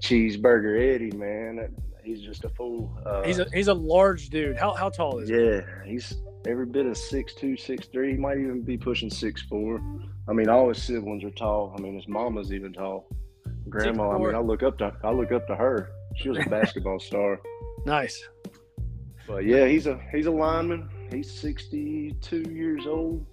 cheeseburger 0.02 0.96
Eddie, 0.96 1.16
man. 1.16 1.74
He's 2.04 2.20
just 2.20 2.44
a 2.44 2.50
fool. 2.50 2.98
Uh, 3.06 3.24
he's 3.24 3.40
a 3.40 3.48
he's 3.54 3.70
a 3.70 3.74
large 3.74 4.28
dude 4.28 4.58
how, 4.58 4.74
how 4.74 4.90
tall 4.90 5.20
is 5.20 5.30
he 5.30 5.36
yeah, 5.36 5.62
he's 5.86 6.18
every 6.48 6.66
bit 6.66 6.86
of 6.86 6.98
six 6.98 7.34
two, 7.34 7.58
six 7.58 7.88
three. 7.88 8.12
He 8.12 8.18
might 8.18 8.38
even 8.38 8.62
be 8.62 8.78
pushing 8.78 9.10
six 9.10 9.42
four. 9.44 9.82
I 10.28 10.34
mean, 10.34 10.50
all 10.50 10.70
his 10.70 10.82
siblings 10.82 11.24
are 11.24 11.32
tall. 11.32 11.74
I 11.78 11.82
mean, 11.82 11.96
his 11.96 12.08
mama's 12.08 12.54
even 12.54 12.74
tall. 12.74 13.08
Grandma. 13.70 14.12
I 14.12 14.18
mean, 14.18 14.36
I 14.36 14.40
look 14.40 14.64
up 14.64 14.78
to 14.80 14.94
I 15.04 15.12
look 15.12 15.32
up 15.32 15.48
to 15.48 15.56
her. 15.56 15.90
She 16.16 16.30
was 16.30 16.38
a 16.38 16.50
basketball 16.50 17.00
star. 17.00 17.42
nice 17.86 18.24
But 19.28 19.46
yeah, 19.46 19.68
he's 19.68 19.88
a 19.88 20.00
he's 20.12 20.26
a 20.26 20.32
lineman. 20.32 20.90
He's 21.12 21.32
sixty 21.32 22.14
two 22.22 22.44
years 22.52 22.86
old. 22.88 23.26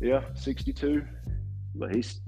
Yeah, 0.00 0.22
sixty 0.34 0.72
two. 0.72 1.04
But 1.74 1.94
he's 1.94 2.20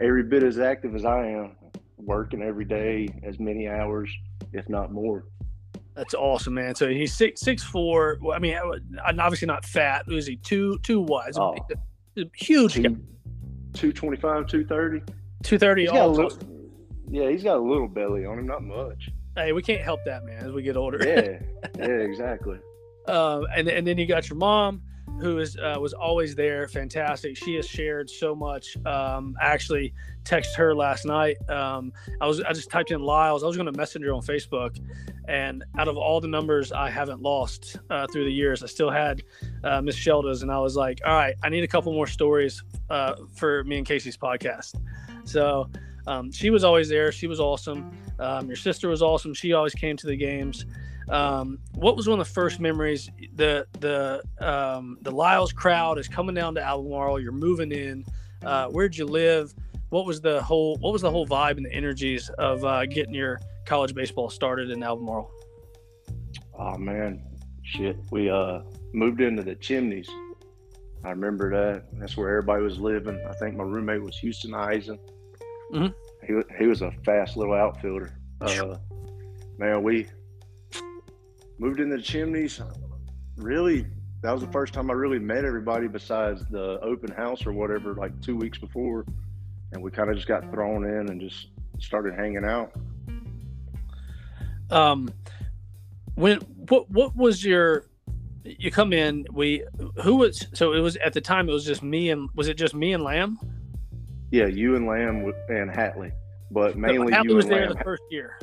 every 0.00 0.22
bit 0.22 0.42
as 0.42 0.58
active 0.58 0.94
as 0.94 1.04
I 1.04 1.26
am, 1.26 1.56
working 1.96 2.42
every 2.42 2.64
day, 2.64 3.08
as 3.24 3.38
many 3.38 3.68
hours, 3.68 4.10
if 4.52 4.68
not 4.68 4.92
more. 4.92 5.24
That's 5.96 6.14
awesome 6.14 6.54
man 6.54 6.74
so 6.74 6.88
he's 6.88 7.12
six 7.14 7.40
six 7.40 7.62
four 7.62 8.18
i 8.34 8.38
mean 8.38 8.56
obviously 9.18 9.46
not 9.46 9.64
fat 9.64 10.04
is 10.08 10.26
he 10.26 10.36
two 10.36 10.78
two 10.82 11.02
a- 11.04 11.38
Oh. 11.40 11.56
huge. 12.34 12.74
Two 13.72 13.92
twenty 13.92 14.16
five, 14.16 14.46
two 14.46 14.64
thirty. 14.64 15.00
230 15.42 15.82
He's 15.82 15.90
got 15.92 16.06
a 16.06 16.08
little, 16.08 16.38
yeah, 17.10 17.28
he's 17.30 17.42
got 17.44 17.56
a 17.58 17.60
little 17.60 17.86
belly 17.88 18.24
on 18.24 18.38
him, 18.38 18.46
not 18.46 18.62
much. 18.64 19.10
hey 19.36 19.52
we 19.52 19.62
can't 19.62 19.82
help 19.82 20.00
that 20.06 20.24
man 20.24 20.44
as 20.44 20.52
we 20.52 20.62
get 20.62 20.76
older 20.76 20.98
Yeah, 21.02 21.38
yeah, 21.78 21.84
exactly. 21.84 22.58
uh, 23.06 23.42
and 23.54 23.68
and 23.68 23.86
then 23.86 23.98
you 23.98 24.06
got 24.06 24.28
your 24.30 24.38
mom, 24.38 24.82
who 25.20 25.38
is 25.38 25.56
uh, 25.56 25.76
was 25.80 25.92
always 25.92 26.34
there, 26.34 26.68
fantastic. 26.68 27.36
She 27.36 27.54
has 27.54 27.66
shared 27.66 28.10
so 28.10 28.34
much. 28.34 28.76
Um, 28.84 29.36
I 29.40 29.46
actually 29.46 29.94
texted 30.24 30.56
her 30.56 30.74
last 30.74 31.06
night. 31.06 31.36
Um, 31.48 31.92
I 32.20 32.26
was 32.26 32.40
I 32.42 32.52
just 32.52 32.70
typed 32.70 32.90
in 32.90 33.00
Liles. 33.02 33.42
I 33.42 33.46
was 33.46 33.56
going 33.56 33.70
to 33.72 33.76
message 33.76 34.02
her 34.02 34.12
on 34.12 34.22
Facebook, 34.22 34.78
and 35.28 35.64
out 35.78 35.88
of 35.88 35.96
all 35.96 36.20
the 36.20 36.28
numbers 36.28 36.72
I 36.72 36.90
haven't 36.90 37.22
lost 37.22 37.78
uh, 37.90 38.06
through 38.08 38.24
the 38.24 38.32
years, 38.32 38.62
I 38.62 38.66
still 38.66 38.90
had 38.90 39.22
uh, 39.64 39.80
Miss 39.80 39.96
Shelda's, 39.96 40.42
and 40.42 40.50
I 40.50 40.58
was 40.58 40.76
like, 40.76 41.00
all 41.06 41.14
right, 41.14 41.34
I 41.42 41.48
need 41.48 41.64
a 41.64 41.68
couple 41.68 41.92
more 41.92 42.06
stories 42.06 42.62
uh, 42.90 43.14
for 43.34 43.64
me 43.64 43.78
and 43.78 43.86
Casey's 43.86 44.16
podcast. 44.16 44.80
So. 45.24 45.68
Um, 46.08 46.30
she 46.30 46.50
was 46.50 46.62
always 46.62 46.88
there. 46.88 47.10
She 47.10 47.26
was 47.26 47.40
awesome. 47.40 47.90
Um, 48.20 48.46
your 48.46 48.54
sister 48.54 48.88
was 48.88 49.02
awesome. 49.02 49.34
She 49.34 49.54
always 49.54 49.74
came 49.74 49.96
to 49.96 50.06
the 50.06 50.14
games. 50.14 50.64
Um, 51.08 51.58
what 51.74 51.96
was 51.96 52.08
one 52.08 52.18
of 52.20 52.26
the 52.26 52.32
first 52.32 52.58
memories? 52.60 53.10
The 53.34 53.66
the 53.80 54.22
um, 54.40 54.98
the 55.02 55.10
Liles 55.10 55.52
crowd 55.52 55.98
is 55.98 56.08
coming 56.08 56.34
down 56.34 56.54
to 56.56 56.62
Albemarle. 56.62 57.20
You're 57.20 57.32
moving 57.32 57.70
in. 57.72 58.04
Uh, 58.42 58.68
where'd 58.68 58.96
you 58.96 59.06
live? 59.06 59.54
What 59.90 60.04
was 60.04 60.20
the 60.20 60.42
whole 60.42 60.76
What 60.78 60.92
was 60.92 61.02
the 61.02 61.10
whole 61.10 61.26
vibe 61.26 61.56
and 61.58 61.66
the 61.66 61.72
energies 61.72 62.28
of 62.38 62.64
uh, 62.64 62.86
getting 62.86 63.14
your 63.14 63.38
college 63.66 63.94
baseball 63.94 64.30
started 64.30 64.70
in 64.70 64.82
Albemarle? 64.82 65.30
Oh 66.58 66.76
man, 66.76 67.22
shit. 67.62 67.96
We 68.10 68.28
uh 68.30 68.60
moved 68.92 69.20
into 69.20 69.42
the 69.42 69.54
chimneys. 69.54 70.08
I 71.04 71.10
remember 71.10 71.50
that. 71.50 71.84
That's 72.00 72.16
where 72.16 72.30
everybody 72.30 72.62
was 72.64 72.78
living. 72.80 73.24
I 73.28 73.32
think 73.34 73.56
my 73.56 73.62
roommate 73.64 74.02
was 74.02 74.18
Houston 74.18 74.54
Eisen. 74.54 74.98
Mhm. 75.72 75.94
He 76.26 76.34
he 76.58 76.66
was 76.66 76.82
a 76.82 76.90
fast 77.04 77.36
little 77.36 77.54
outfielder. 77.54 78.18
Uh, 78.40 78.76
man, 79.58 79.82
we 79.82 80.08
moved 81.58 81.80
into 81.80 81.96
the 81.96 82.02
chimneys. 82.02 82.60
Really, 83.36 83.86
that 84.22 84.32
was 84.32 84.40
the 84.40 84.50
first 84.52 84.72
time 84.72 84.90
I 84.90 84.94
really 84.94 85.18
met 85.18 85.44
everybody 85.44 85.88
besides 85.88 86.42
the 86.50 86.80
open 86.80 87.12
house 87.12 87.46
or 87.46 87.52
whatever, 87.52 87.94
like 87.94 88.18
two 88.20 88.36
weeks 88.36 88.58
before. 88.58 89.04
And 89.72 89.82
we 89.82 89.90
kind 89.90 90.10
of 90.10 90.16
just 90.16 90.28
got 90.28 90.50
thrown 90.52 90.84
in 90.84 91.08
and 91.08 91.20
just 91.20 91.48
started 91.78 92.14
hanging 92.14 92.44
out. 92.44 92.72
Um, 94.70 95.10
when 96.14 96.38
what 96.38 96.90
what 96.90 97.14
was 97.14 97.44
your 97.44 97.84
you 98.44 98.70
come 98.70 98.92
in 98.92 99.26
we 99.32 99.64
who 100.02 100.16
was 100.16 100.46
so 100.54 100.72
it 100.72 100.80
was 100.80 100.96
at 100.96 101.12
the 101.12 101.20
time 101.20 101.48
it 101.48 101.52
was 101.52 101.64
just 101.64 101.82
me 101.82 102.10
and 102.10 102.28
was 102.34 102.48
it 102.48 102.54
just 102.54 102.74
me 102.74 102.92
and 102.92 103.02
lamb 103.02 103.38
Yeah, 104.30 104.46
you 104.46 104.76
and 104.76 104.86
Lamb 104.86 105.32
and 105.48 105.70
Hatley, 105.70 106.12
but 106.50 106.76
mainly 106.76 107.12
Hatley 107.12 107.28
you 107.28 107.36
was 107.36 107.46
there 107.46 107.66
Lamb. 107.66 107.76
the 107.76 107.84
first 107.84 108.02
year. 108.10 108.38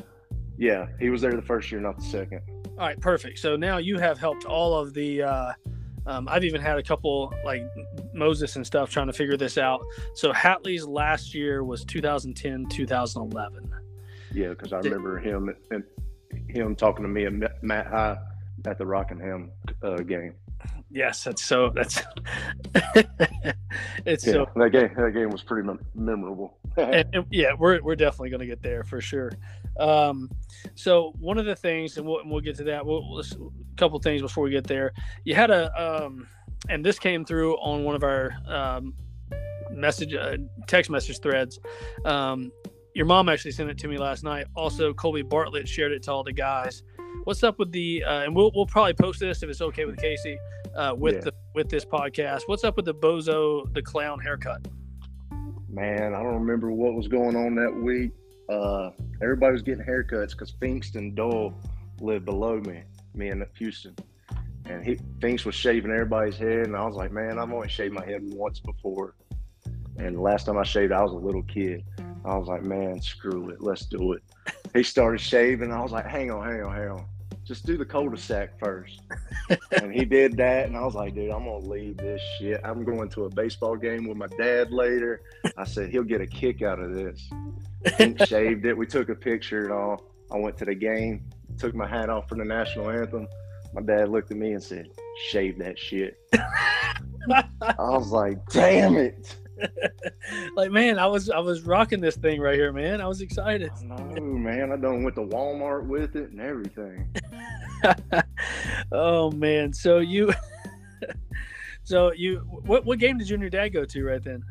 Yeah, 0.57 0.87
he 0.99 1.09
was 1.09 1.21
there 1.21 1.33
the 1.35 1.41
first 1.41 1.71
year, 1.71 1.81
not 1.81 1.97
the 1.97 2.05
second. 2.05 2.41
All 2.73 2.87
right, 2.87 2.99
perfect. 2.99 3.39
So 3.39 3.55
now 3.55 3.77
you 3.77 3.97
have 3.99 4.17
helped 4.17 4.45
all 4.45 4.75
of 4.77 4.93
the. 4.93 5.23
Uh, 5.23 5.53
um, 6.05 6.27
I've 6.29 6.43
even 6.43 6.59
had 6.59 6.77
a 6.77 6.83
couple 6.83 7.33
like 7.45 7.63
Moses 8.13 8.55
and 8.57 8.65
stuff 8.65 8.89
trying 8.89 9.07
to 9.07 9.13
figure 9.13 9.37
this 9.37 9.57
out. 9.57 9.81
So 10.15 10.33
Hatley's 10.33 10.85
last 10.85 11.33
year 11.33 11.63
was 11.63 11.85
2010, 11.85 12.65
2011. 12.67 13.71
Yeah, 14.33 14.49
because 14.49 14.73
I 14.73 14.81
Did- 14.81 14.91
remember 14.91 15.17
him 15.19 15.55
and 15.71 15.83
him 16.49 16.75
talking 16.75 17.03
to 17.03 17.09
me 17.09 17.25
and 17.25 17.47
Matt 17.61 17.87
High 17.87 18.17
at 18.65 18.77
the 18.77 18.85
Rockingham 18.85 19.51
uh, 19.81 19.97
game. 19.97 20.33
Yes, 20.89 21.23
that's 21.23 21.43
so. 21.43 21.69
That's 21.69 22.01
it's 24.05 24.25
Yeah, 24.25 24.33
so. 24.33 24.49
that 24.55 24.69
game 24.71 24.89
that 24.95 25.13
game 25.13 25.29
was 25.29 25.43
pretty 25.43 25.65
mem- 25.67 25.79
memorable. 25.95 26.57
And, 26.75 27.07
and 27.13 27.25
yeah, 27.29 27.53
we're 27.57 27.79
we're 27.83 27.95
definitely 27.95 28.31
going 28.31 28.39
to 28.39 28.47
get 28.47 28.63
there 28.63 28.83
for 28.83 28.99
sure. 28.99 29.31
Um, 29.79 30.29
so 30.75 31.13
one 31.19 31.37
of 31.37 31.45
the 31.45 31.55
things, 31.55 31.97
and 31.97 32.05
we'll, 32.05 32.19
and 32.19 32.31
we'll 32.31 32.41
get 32.41 32.55
to 32.57 32.63
that. 32.65 32.85
We'll, 32.85 33.19
a 33.19 33.75
couple 33.77 33.99
things 33.99 34.21
before 34.21 34.43
we 34.43 34.51
get 34.51 34.65
there. 34.65 34.93
You 35.23 35.35
had 35.35 35.51
a, 35.51 35.71
um, 36.05 36.27
and 36.69 36.85
this 36.85 36.99
came 36.99 37.25
through 37.25 37.55
on 37.57 37.83
one 37.83 37.95
of 37.95 38.03
our 38.03 38.33
um, 38.47 38.93
message, 39.71 40.13
uh, 40.13 40.37
text 40.67 40.89
message 40.91 41.19
threads. 41.19 41.59
Um, 42.05 42.51
your 42.95 43.05
mom 43.05 43.27
actually 43.29 43.51
sent 43.51 43.69
it 43.69 43.77
to 43.79 43.87
me 43.87 43.97
last 43.97 44.23
night. 44.23 44.45
Also, 44.55 44.93
Colby 44.93 45.23
Bartlett 45.23 45.67
shared 45.67 45.91
it 45.91 46.03
to 46.03 46.11
all 46.11 46.23
the 46.23 46.31
guys. 46.33 46.83
What's 47.23 47.43
up 47.43 47.57
with 47.57 47.71
the? 47.71 48.03
Uh, 48.03 48.21
and 48.21 48.35
we'll 48.35 48.51
we'll 48.53 48.65
probably 48.65 48.93
post 48.93 49.19
this 49.19 49.43
if 49.43 49.49
it's 49.49 49.61
okay 49.61 49.85
with 49.85 49.97
Casey, 49.97 50.37
uh, 50.75 50.93
with 50.97 51.15
Yeah. 51.15 51.21
the 51.21 51.33
with 51.55 51.69
this 51.69 51.85
podcast. 51.85 52.41
What's 52.47 52.63
up 52.63 52.75
with 52.75 52.85
the 52.85 52.93
bozo 52.93 53.71
the 53.73 53.81
clown 53.81 54.19
haircut? 54.19 54.67
Man, 55.69 56.13
I 56.13 56.21
don't 56.21 56.35
remember 56.35 56.71
what 56.71 56.93
was 56.93 57.07
going 57.07 57.35
on 57.35 57.55
that 57.55 57.73
week. 57.73 58.11
Uh, 58.49 58.91
everybody 59.21 59.53
was 59.53 59.61
getting 59.61 59.83
haircuts 59.83 60.31
because 60.31 60.51
Finks 60.59 60.95
and 60.95 61.15
Dole 61.15 61.53
lived 61.99 62.25
below 62.25 62.59
me, 62.59 62.83
me 63.13 63.29
in 63.29 63.45
Houston. 63.57 63.95
And 64.65 64.83
he 64.83 64.97
Finks 65.19 65.45
was 65.45 65.55
shaving 65.55 65.91
everybody's 65.91 66.37
head, 66.37 66.67
and 66.67 66.75
I 66.75 66.85
was 66.85 66.95
like, 66.95 67.11
man, 67.11 67.37
I've 67.37 67.51
only 67.51 67.67
shaved 67.67 67.93
my 67.93 68.05
head 68.05 68.21
once 68.23 68.59
before. 68.59 69.15
And 69.97 70.19
last 70.19 70.45
time 70.45 70.57
I 70.57 70.63
shaved, 70.63 70.91
I 70.91 71.03
was 71.03 71.11
a 71.11 71.15
little 71.15 71.43
kid. 71.43 71.83
I 72.25 72.37
was 72.37 72.47
like, 72.47 72.63
man, 72.63 73.01
screw 73.01 73.49
it, 73.49 73.61
let's 73.61 73.85
do 73.85 74.13
it. 74.13 74.23
He 74.73 74.81
started 74.83 75.19
shaving. 75.19 75.71
I 75.71 75.81
was 75.81 75.91
like, 75.91 76.05
hang 76.05 76.31
on, 76.31 76.47
hang 76.47 76.63
on, 76.63 76.75
hang 76.75 76.89
on. 76.89 77.05
Just 77.45 77.65
do 77.65 77.77
the 77.77 77.85
cul-de-sac 77.85 78.57
first. 78.63 79.01
and 79.81 79.93
he 79.93 80.05
did 80.05 80.37
that, 80.37 80.67
and 80.67 80.77
I 80.77 80.83
was 80.83 80.95
like, 80.95 81.13
dude, 81.13 81.31
I'm 81.31 81.45
gonna 81.45 81.57
leave 81.57 81.97
this 81.97 82.21
shit. 82.39 82.61
I'm 82.63 82.83
going 82.83 83.09
to 83.09 83.25
a 83.25 83.29
baseball 83.29 83.75
game 83.75 84.07
with 84.07 84.17
my 84.17 84.27
dad 84.37 84.71
later. 84.71 85.21
I 85.57 85.65
said 85.65 85.89
he'll 85.89 86.03
get 86.03 86.21
a 86.21 86.27
kick 86.27 86.61
out 86.61 86.79
of 86.79 86.93
this. 86.93 87.29
He 87.97 88.15
shaved 88.25 88.65
it. 88.65 88.77
We 88.77 88.85
took 88.85 89.09
a 89.09 89.15
picture 89.15 89.63
and 89.63 89.73
all. 89.73 90.03
I 90.31 90.37
went 90.37 90.57
to 90.59 90.65
the 90.65 90.75
game, 90.75 91.29
took 91.57 91.75
my 91.75 91.87
hat 91.87 92.09
off 92.09 92.29
for 92.29 92.35
the 92.35 92.45
national 92.45 92.89
anthem. 92.89 93.27
My 93.73 93.81
dad 93.81 94.09
looked 94.09 94.31
at 94.31 94.37
me 94.37 94.53
and 94.53 94.63
said, 94.63 94.87
"Shave 95.29 95.59
that 95.59 95.77
shit." 95.77 96.17
I 96.33 97.43
was 97.77 98.11
like, 98.11 98.37
"Damn 98.49 98.95
it!" 98.95 99.35
Like 100.55 100.71
man, 100.71 100.99
I 100.99 101.07
was 101.07 101.29
I 101.29 101.39
was 101.39 101.63
rocking 101.63 102.01
this 102.01 102.15
thing 102.15 102.41
right 102.41 102.55
here, 102.55 102.71
man. 102.71 103.01
I 103.01 103.07
was 103.07 103.21
excited. 103.21 103.71
No, 103.83 104.21
man, 104.21 104.71
I 104.71 104.77
done 104.77 105.03
went 105.03 105.15
to 105.15 105.21
Walmart 105.21 105.85
with 105.85 106.15
it 106.15 106.31
and 106.31 106.41
everything. 106.41 107.13
oh 108.91 109.31
man, 109.31 109.73
so 109.73 109.99
you, 109.99 110.33
so 111.83 112.11
you, 112.13 112.39
what 112.65 112.85
what 112.85 112.99
game 112.99 113.17
did 113.17 113.29
you 113.29 113.35
and 113.35 113.41
your 113.41 113.49
dad 113.49 113.69
go 113.69 113.85
to 113.85 114.05
right 114.05 114.23
then? 114.23 114.43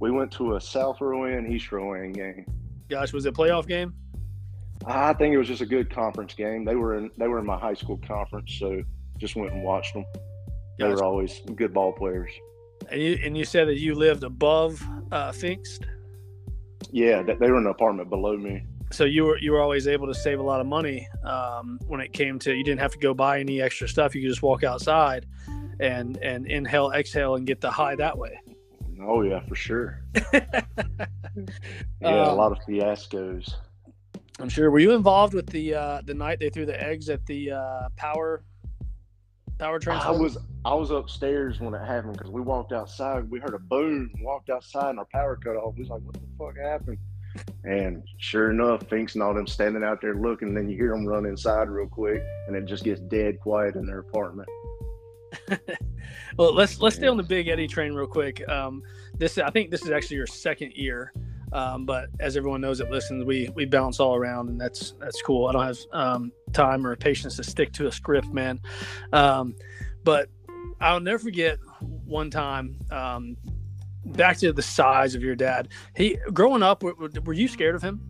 We 0.00 0.10
went 0.10 0.30
to 0.32 0.56
a 0.56 0.60
South 0.60 1.00
Rowan 1.00 1.50
East 1.50 1.72
Rowan 1.72 2.12
game. 2.12 2.44
Gosh, 2.88 3.12
was 3.12 3.26
it 3.26 3.30
a 3.30 3.32
playoff 3.32 3.66
game? 3.66 3.94
I 4.84 5.12
think 5.14 5.34
it 5.34 5.38
was 5.38 5.48
just 5.48 5.62
a 5.62 5.66
good 5.66 5.90
conference 5.90 6.34
game. 6.34 6.64
They 6.64 6.76
were 6.76 6.96
in 6.98 7.10
they 7.16 7.28
were 7.28 7.38
in 7.38 7.46
my 7.46 7.58
high 7.58 7.74
school 7.74 7.98
conference, 8.06 8.56
so 8.58 8.82
just 9.18 9.36
went 9.36 9.52
and 9.52 9.62
watched 9.62 9.94
them. 9.94 10.04
They 10.78 10.84
Gotcha. 10.84 10.96
were 10.96 11.04
always 11.04 11.40
good 11.54 11.72
ball 11.72 11.92
players. 11.92 12.30
And 12.90 13.00
you 13.00 13.18
and 13.24 13.36
you 13.36 13.44
said 13.44 13.68
that 13.68 13.78
you 13.78 13.94
lived 13.94 14.22
above 14.24 14.82
uh, 15.12 15.32
Yeah, 16.92 17.22
that 17.22 17.38
they 17.40 17.50
were 17.50 17.58
in 17.58 17.64
an 17.64 17.70
apartment 17.70 18.10
below 18.10 18.36
me. 18.36 18.64
so 18.92 19.04
you 19.04 19.24
were 19.24 19.38
you 19.38 19.52
were 19.52 19.60
always 19.60 19.88
able 19.88 20.06
to 20.06 20.14
save 20.14 20.38
a 20.38 20.42
lot 20.42 20.60
of 20.60 20.66
money 20.66 21.08
um, 21.24 21.78
when 21.88 22.00
it 22.00 22.12
came 22.12 22.38
to 22.40 22.54
you 22.54 22.62
didn't 22.62 22.80
have 22.80 22.92
to 22.92 22.98
go 22.98 23.12
buy 23.14 23.40
any 23.40 23.60
extra 23.60 23.88
stuff. 23.88 24.14
You 24.14 24.22
could 24.22 24.30
just 24.30 24.42
walk 24.42 24.62
outside 24.64 25.26
and 25.80 26.16
and 26.18 26.46
inhale, 26.46 26.92
exhale, 26.92 27.34
and 27.36 27.46
get 27.46 27.60
the 27.60 27.70
high 27.70 27.96
that 27.96 28.16
way. 28.16 28.38
Oh 29.02 29.22
yeah, 29.22 29.40
for 29.48 29.54
sure. 29.56 30.02
Yeah, 32.00 32.28
a 32.28 32.30
Um, 32.30 32.38
lot 32.38 32.52
of 32.52 32.58
fiascos. 32.66 33.54
I'm 34.38 34.48
sure. 34.48 34.70
Were 34.70 34.78
you 34.78 34.92
involved 34.94 35.34
with 35.34 35.46
the 35.48 35.74
uh, 35.74 36.00
the 36.04 36.14
night 36.14 36.38
they 36.40 36.48
threw 36.50 36.64
the 36.66 36.80
eggs 36.82 37.08
at 37.10 37.24
the 37.26 37.52
uh, 37.52 37.88
power 37.96 38.42
power 39.58 39.80
I 39.88 40.10
was 40.10 40.38
I 40.64 40.74
was 40.74 40.90
upstairs 40.90 41.60
when 41.60 41.74
it 41.74 41.84
happened 41.84 42.14
because 42.14 42.30
we 42.30 42.40
walked 42.40 42.72
outside. 42.72 43.30
We 43.30 43.38
heard 43.38 43.54
a 43.54 43.58
boom. 43.58 44.10
Walked 44.20 44.50
outside 44.50 44.90
and 44.90 44.98
our 44.98 45.06
power 45.06 45.36
cut 45.36 45.56
off. 45.56 45.74
We 45.76 45.82
was 45.82 45.90
like, 45.90 46.02
"What 46.02 46.14
the 46.14 46.20
fuck 46.38 46.56
happened?" 46.56 46.98
And 47.64 48.02
sure 48.18 48.50
enough, 48.50 48.88
Finks 48.88 49.14
and 49.14 49.22
all 49.22 49.34
them 49.34 49.46
standing 49.46 49.84
out 49.84 50.00
there 50.00 50.14
looking. 50.14 50.54
then 50.54 50.68
you 50.68 50.76
hear 50.76 50.90
them 50.90 51.06
run 51.06 51.26
inside 51.26 51.68
real 51.68 51.86
quick, 51.86 52.22
and 52.46 52.56
it 52.56 52.64
just 52.64 52.84
gets 52.84 53.00
dead 53.00 53.40
quiet 53.40 53.76
in 53.76 53.86
their 53.86 54.00
apartment. 54.00 54.48
Well, 56.36 56.54
let's 56.54 56.80
let's 56.80 56.96
stay 56.96 57.06
on 57.06 57.16
the 57.16 57.22
Big 57.22 57.48
Eddie 57.48 57.66
train 57.66 57.92
real 57.92 58.06
quick. 58.06 58.46
Um, 58.48 58.82
this 59.16 59.38
I 59.38 59.50
think 59.50 59.70
this 59.70 59.82
is 59.82 59.90
actually 59.90 60.18
your 60.18 60.26
second 60.26 60.72
year, 60.74 61.12
um, 61.52 61.86
but 61.86 62.08
as 62.20 62.36
everyone 62.36 62.60
knows 62.60 62.78
that 62.78 62.90
listens, 62.90 63.24
we 63.24 63.48
we 63.54 63.64
bounce 63.64 64.00
all 64.00 64.14
around, 64.14 64.48
and 64.48 64.60
that's 64.60 64.94
that's 64.98 65.20
cool. 65.22 65.46
I 65.46 65.52
don't 65.52 65.66
have 65.66 65.78
um, 65.92 66.32
time 66.52 66.86
or 66.86 66.94
patience 66.96 67.36
to 67.36 67.44
stick 67.44 67.72
to 67.74 67.86
a 67.86 67.92
script, 67.92 68.28
man. 68.28 68.60
Um, 69.12 69.54
but 70.04 70.28
I'll 70.80 71.00
never 71.00 71.18
forget 71.18 71.58
one 71.80 72.30
time. 72.30 72.76
Um, 72.90 73.36
back 74.04 74.38
to 74.38 74.52
the 74.52 74.62
size 74.62 75.14
of 75.14 75.22
your 75.22 75.34
dad. 75.34 75.68
He 75.96 76.18
growing 76.32 76.62
up, 76.62 76.82
were, 76.82 76.94
were 76.94 77.32
you 77.32 77.48
scared 77.48 77.74
of 77.74 77.82
him? 77.82 78.00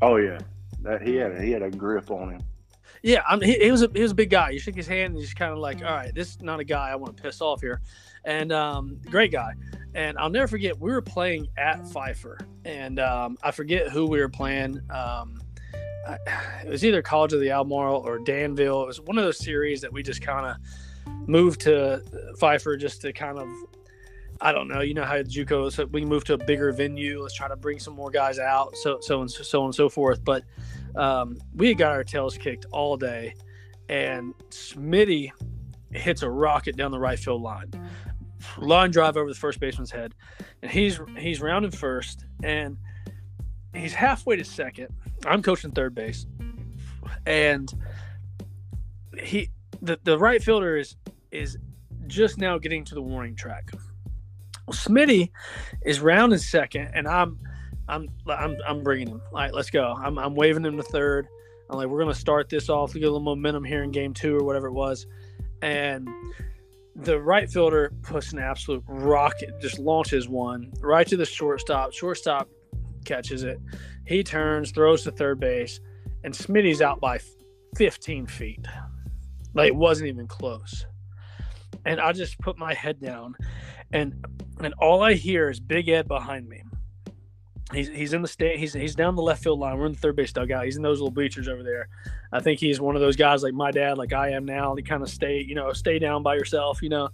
Oh 0.00 0.16
yeah, 0.16 0.38
that 0.82 1.02
he 1.02 1.16
had 1.16 1.40
he 1.40 1.50
had 1.50 1.62
a 1.62 1.70
grip 1.70 2.10
on 2.10 2.32
him. 2.32 2.42
Yeah, 3.02 3.22
I 3.28 3.36
mean, 3.36 3.48
he, 3.48 3.58
he 3.64 3.70
was 3.70 3.82
a 3.82 3.90
he 3.94 4.02
was 4.02 4.12
a 4.12 4.14
big 4.14 4.30
guy. 4.30 4.50
You 4.50 4.58
shook 4.58 4.74
his 4.74 4.86
hand 4.86 5.12
and 5.12 5.18
he's 5.18 5.34
kind 5.34 5.52
of 5.52 5.58
like, 5.58 5.78
all 5.78 5.92
right, 5.92 6.14
this 6.14 6.30
is 6.30 6.42
not 6.42 6.60
a 6.60 6.64
guy 6.64 6.90
I 6.90 6.96
want 6.96 7.16
to 7.16 7.22
piss 7.22 7.40
off 7.40 7.60
here, 7.60 7.80
and 8.24 8.52
um, 8.52 8.98
great 9.06 9.32
guy. 9.32 9.54
And 9.98 10.16
I'll 10.16 10.30
never 10.30 10.46
forget 10.46 10.78
we 10.78 10.92
were 10.92 11.02
playing 11.02 11.48
at 11.56 11.84
Pfeiffer, 11.88 12.38
and 12.64 13.00
um, 13.00 13.36
I 13.42 13.50
forget 13.50 13.88
who 13.88 14.06
we 14.06 14.20
were 14.20 14.28
playing. 14.28 14.80
Um, 14.90 15.40
I, 16.06 16.18
it 16.64 16.68
was 16.68 16.84
either 16.84 17.02
College 17.02 17.32
of 17.32 17.40
the 17.40 17.50
Albemarle 17.50 17.96
or 18.06 18.20
Danville. 18.20 18.84
It 18.84 18.86
was 18.86 19.00
one 19.00 19.18
of 19.18 19.24
those 19.24 19.40
series 19.40 19.80
that 19.80 19.92
we 19.92 20.04
just 20.04 20.22
kind 20.22 20.46
of 20.46 20.56
moved 21.28 21.62
to 21.62 22.00
Pfeiffer 22.38 22.76
just 22.76 23.00
to 23.02 23.12
kind 23.12 23.40
of. 23.40 23.48
I 24.40 24.52
don't 24.52 24.68
know. 24.68 24.82
You 24.82 24.94
know 24.94 25.02
how 25.02 25.16
JUCO, 25.16 25.72
so 25.72 25.86
we 25.86 26.02
can 26.02 26.08
move 26.08 26.22
to 26.26 26.34
a 26.34 26.38
bigger 26.38 26.70
venue. 26.70 27.20
Let's 27.20 27.34
try 27.34 27.48
to 27.48 27.56
bring 27.56 27.80
some 27.80 27.94
more 27.94 28.12
guys 28.12 28.38
out, 28.38 28.76
so 28.76 29.00
so 29.00 29.20
and 29.20 29.28
so, 29.28 29.42
so 29.42 29.64
and 29.64 29.74
so 29.74 29.88
forth. 29.88 30.24
But 30.24 30.44
um, 30.94 31.38
we 31.56 31.74
got 31.74 31.90
our 31.90 32.04
tails 32.04 32.38
kicked 32.38 32.66
all 32.70 32.96
day, 32.96 33.34
and 33.88 34.32
Smitty 34.50 35.32
hits 35.90 36.22
a 36.22 36.30
rocket 36.30 36.76
down 36.76 36.92
the 36.92 37.00
right 37.00 37.18
field 37.18 37.42
line, 37.42 37.72
line 38.58 38.90
drive 38.90 39.16
over 39.16 39.28
the 39.28 39.38
first 39.38 39.60
baseman's 39.60 39.90
head, 39.90 40.14
and 40.62 40.70
he's 40.70 41.00
he's 41.16 41.40
rounding 41.40 41.70
first, 41.70 42.24
and 42.42 42.76
he's 43.74 43.94
halfway 43.94 44.36
to 44.36 44.44
second. 44.44 44.88
I'm 45.26 45.42
coaching 45.42 45.70
third 45.70 45.94
base, 45.94 46.26
and 47.26 47.72
he 49.22 49.50
the, 49.82 49.98
the 50.04 50.18
right 50.18 50.42
fielder 50.42 50.76
is 50.76 50.96
is 51.30 51.58
just 52.06 52.38
now 52.38 52.58
getting 52.58 52.84
to 52.84 52.94
the 52.94 53.02
warning 53.02 53.36
track. 53.36 53.70
Well, 54.66 54.74
Smitty 54.74 55.30
is 55.84 56.00
rounding 56.00 56.38
second, 56.38 56.90
and 56.94 57.06
I'm 57.06 57.38
I'm 57.88 58.08
I'm 58.26 58.56
I'm 58.66 58.82
bringing 58.82 59.08
him. 59.08 59.22
All 59.32 59.38
right, 59.38 59.52
let's 59.52 59.70
go. 59.70 59.94
I'm 59.98 60.18
I'm 60.18 60.34
waving 60.34 60.64
him 60.64 60.76
to 60.76 60.82
third. 60.82 61.28
I'm 61.70 61.76
like, 61.76 61.88
we're 61.88 62.00
gonna 62.00 62.14
start 62.14 62.48
this 62.48 62.68
off. 62.68 62.94
We 62.94 63.00
get 63.00 63.06
a 63.06 63.12
little 63.12 63.24
momentum 63.24 63.64
here 63.64 63.82
in 63.82 63.90
game 63.90 64.14
two 64.14 64.36
or 64.36 64.44
whatever 64.44 64.68
it 64.68 64.72
was, 64.72 65.06
and 65.62 66.08
the 66.98 67.20
right 67.20 67.48
fielder 67.48 67.92
puts 68.02 68.32
an 68.32 68.38
absolute 68.38 68.82
rocket, 68.86 69.60
just 69.60 69.78
launches 69.78 70.28
one 70.28 70.72
right 70.80 71.06
to 71.06 71.16
the 71.16 71.24
shortstop. 71.24 71.92
Shortstop 71.92 72.48
catches 73.04 73.44
it. 73.44 73.60
He 74.06 74.24
turns, 74.24 74.72
throws 74.72 75.04
to 75.04 75.12
third 75.12 75.38
base, 75.38 75.80
and 76.24 76.34
Smitty's 76.34 76.82
out 76.82 77.00
by 77.00 77.20
15 77.76 78.26
feet. 78.26 78.66
Like 79.54 79.68
it 79.68 79.76
wasn't 79.76 80.08
even 80.08 80.26
close. 80.26 80.86
And 81.84 82.00
I 82.00 82.12
just 82.12 82.38
put 82.40 82.58
my 82.58 82.74
head 82.74 83.00
down, 83.00 83.34
and 83.92 84.24
and 84.60 84.74
all 84.78 85.02
I 85.02 85.14
hear 85.14 85.48
is 85.48 85.60
Big 85.60 85.88
Ed 85.88 86.08
behind 86.08 86.48
me. 86.48 86.62
He's 87.72 87.88
he's 87.88 88.14
in 88.14 88.22
the 88.22 88.28
state. 88.28 88.58
He's 88.58 88.72
he's 88.72 88.94
down 88.94 89.14
the 89.14 89.22
left 89.22 89.42
field 89.42 89.58
line. 89.60 89.76
We're 89.78 89.86
in 89.86 89.92
the 89.92 89.98
third 89.98 90.16
base 90.16 90.32
dugout. 90.32 90.64
He's 90.64 90.76
in 90.76 90.82
those 90.82 91.00
little 91.00 91.10
bleachers 91.10 91.48
over 91.48 91.62
there. 91.62 91.88
I 92.32 92.40
think 92.40 92.60
he's 92.60 92.80
one 92.80 92.94
of 92.94 93.00
those 93.02 93.16
guys 93.16 93.42
like 93.42 93.52
my 93.54 93.70
dad, 93.70 93.98
like 93.98 94.12
I 94.14 94.30
am 94.30 94.44
now. 94.46 94.74
He 94.74 94.82
kind 94.82 95.02
of 95.02 95.10
stay, 95.10 95.44
you 95.46 95.54
know, 95.54 95.72
stay 95.72 95.98
down 95.98 96.22
by 96.22 96.34
yourself, 96.34 96.80
you 96.82 96.88
know. 96.88 97.10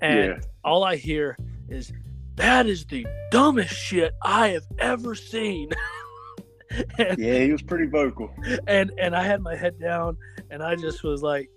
And 0.00 0.18
Yeah. 0.34 0.38
all 0.64 0.84
I 0.84 0.96
hear 0.96 1.36
is 1.68 1.92
that 2.36 2.66
is 2.66 2.84
the 2.84 3.06
dumbest 3.32 3.74
shit 3.74 4.14
I 4.22 4.48
have 4.50 4.66
ever 4.78 5.14
seen. 5.16 5.70
and, 6.98 7.18
yeah, 7.18 7.38
he 7.40 7.50
was 7.52 7.62
pretty 7.62 7.86
vocal. 7.86 8.30
And 8.68 8.92
and 8.98 9.16
I 9.16 9.22
had 9.22 9.40
my 9.40 9.56
head 9.56 9.80
down 9.80 10.16
and 10.50 10.62
I 10.62 10.76
just 10.76 11.02
was 11.02 11.22
like, 11.22 11.50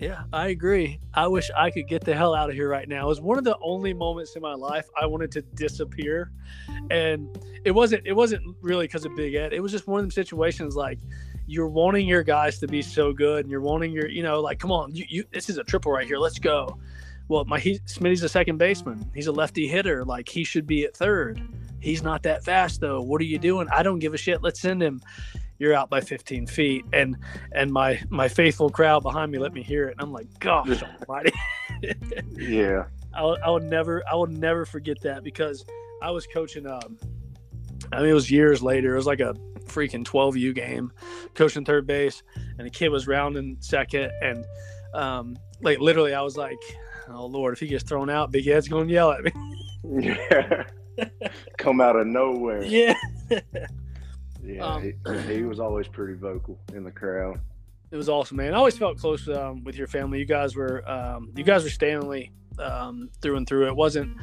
yeah, 0.00 0.22
I 0.32 0.48
agree. 0.48 0.98
I 1.12 1.26
wish 1.26 1.50
I 1.54 1.70
could 1.70 1.86
get 1.86 2.04
the 2.04 2.14
hell 2.14 2.34
out 2.34 2.48
of 2.48 2.56
here 2.56 2.70
right 2.70 2.88
now. 2.88 3.04
It 3.04 3.08
was 3.08 3.20
one 3.20 3.36
of 3.36 3.44
the 3.44 3.58
only 3.62 3.92
moments 3.92 4.34
in 4.34 4.40
my 4.40 4.54
life 4.54 4.88
I 5.00 5.04
wanted 5.04 5.30
to 5.32 5.42
disappear. 5.42 6.32
And 6.90 7.28
it 7.64 7.72
wasn't 7.72 8.06
it 8.06 8.14
wasn't 8.14 8.56
really 8.62 8.86
because 8.86 9.04
of 9.04 9.14
Big 9.14 9.34
Ed. 9.34 9.52
It 9.52 9.60
was 9.60 9.72
just 9.72 9.86
one 9.86 10.00
of 10.00 10.04
them 10.04 10.10
situations 10.10 10.74
like 10.74 10.98
you're 11.46 11.68
wanting 11.68 12.08
your 12.08 12.22
guys 12.22 12.58
to 12.60 12.66
be 12.66 12.80
so 12.80 13.12
good 13.12 13.44
and 13.44 13.50
you're 13.50 13.60
wanting 13.60 13.92
your, 13.92 14.08
you 14.08 14.22
know, 14.22 14.40
like, 14.40 14.58
come 14.58 14.72
on, 14.72 14.94
you, 14.94 15.04
you 15.08 15.24
this 15.32 15.50
is 15.50 15.58
a 15.58 15.64
triple 15.64 15.92
right 15.92 16.06
here. 16.06 16.16
Let's 16.16 16.38
go. 16.38 16.78
Well, 17.28 17.44
my 17.44 17.58
he, 17.58 17.78
Smitty's 17.80 18.22
a 18.22 18.28
second 18.28 18.56
baseman. 18.56 19.08
He's 19.14 19.26
a 19.26 19.32
lefty 19.32 19.68
hitter. 19.68 20.04
Like 20.04 20.30
he 20.30 20.44
should 20.44 20.66
be 20.66 20.84
at 20.84 20.96
third. 20.96 21.42
He's 21.78 22.02
not 22.02 22.22
that 22.22 22.42
fast 22.42 22.80
though. 22.80 23.02
What 23.02 23.20
are 23.20 23.24
you 23.24 23.38
doing? 23.38 23.68
I 23.70 23.82
don't 23.82 23.98
give 23.98 24.14
a 24.14 24.18
shit. 24.18 24.42
Let's 24.42 24.60
send 24.60 24.82
him 24.82 25.02
you're 25.60 25.74
out 25.74 25.90
by 25.90 26.00
15 26.00 26.46
feet 26.46 26.84
and 26.92 27.16
and 27.52 27.70
my 27.70 28.02
my 28.08 28.26
faithful 28.26 28.70
crowd 28.70 29.02
behind 29.04 29.30
me 29.30 29.38
let 29.38 29.52
me 29.52 29.62
hear 29.62 29.86
it 29.88 29.92
and 29.92 30.00
i'm 30.00 30.10
like 30.12 30.26
gosh 30.40 30.82
almighty. 31.08 31.32
Yeah. 32.32 32.86
I, 33.14 33.22
I 33.22 33.50
would 33.50 33.64
never 33.64 34.02
i 34.10 34.14
would 34.16 34.30
never 34.30 34.64
forget 34.64 35.00
that 35.02 35.22
because 35.22 35.64
i 36.02 36.10
was 36.10 36.26
coaching 36.26 36.66
um 36.66 36.98
i 37.92 38.00
mean 38.00 38.10
it 38.10 38.14
was 38.14 38.30
years 38.30 38.62
later 38.62 38.94
it 38.94 38.96
was 38.96 39.06
like 39.06 39.20
a 39.20 39.34
freaking 39.66 40.04
12u 40.04 40.54
game 40.54 40.90
coaching 41.34 41.64
third 41.64 41.86
base 41.86 42.22
and 42.58 42.66
a 42.66 42.70
kid 42.70 42.88
was 42.88 43.06
rounding 43.06 43.56
second 43.60 44.10
and 44.22 44.44
um 44.94 45.36
like 45.62 45.78
literally 45.78 46.14
i 46.14 46.22
was 46.22 46.36
like 46.36 46.58
oh 47.08 47.26
lord 47.26 47.52
if 47.52 47.60
he 47.60 47.66
gets 47.66 47.84
thrown 47.84 48.08
out 48.08 48.32
big 48.32 48.48
ed's 48.48 48.66
gonna 48.66 48.90
yell 48.90 49.12
at 49.12 49.22
me. 49.22 49.32
Yeah. 49.82 50.64
Come 51.58 51.80
out 51.80 51.96
of 51.96 52.06
nowhere. 52.06 52.62
Yeah 52.62 52.94
yeah, 54.42 54.64
um, 54.64 54.82
he, 54.82 54.92
he, 55.34 55.42
was 55.42 55.60
always 55.60 55.88
pretty 55.88 56.14
vocal 56.14 56.58
in 56.74 56.84
the 56.84 56.90
crowd. 56.90 57.40
It 57.90 57.96
was 57.96 58.08
awesome, 58.08 58.36
man. 58.36 58.54
I 58.54 58.56
always 58.56 58.78
felt 58.78 58.98
close 58.98 59.28
um, 59.28 59.64
with 59.64 59.76
your 59.76 59.88
family. 59.88 60.20
You 60.20 60.24
guys 60.24 60.54
were, 60.54 60.88
um, 60.88 61.32
you 61.36 61.42
guys 61.42 61.64
were 61.64 61.70
Stanly 61.70 62.30
um, 62.58 63.10
through 63.20 63.36
and 63.36 63.46
through. 63.46 63.66
It 63.66 63.76
wasn't, 63.76 64.16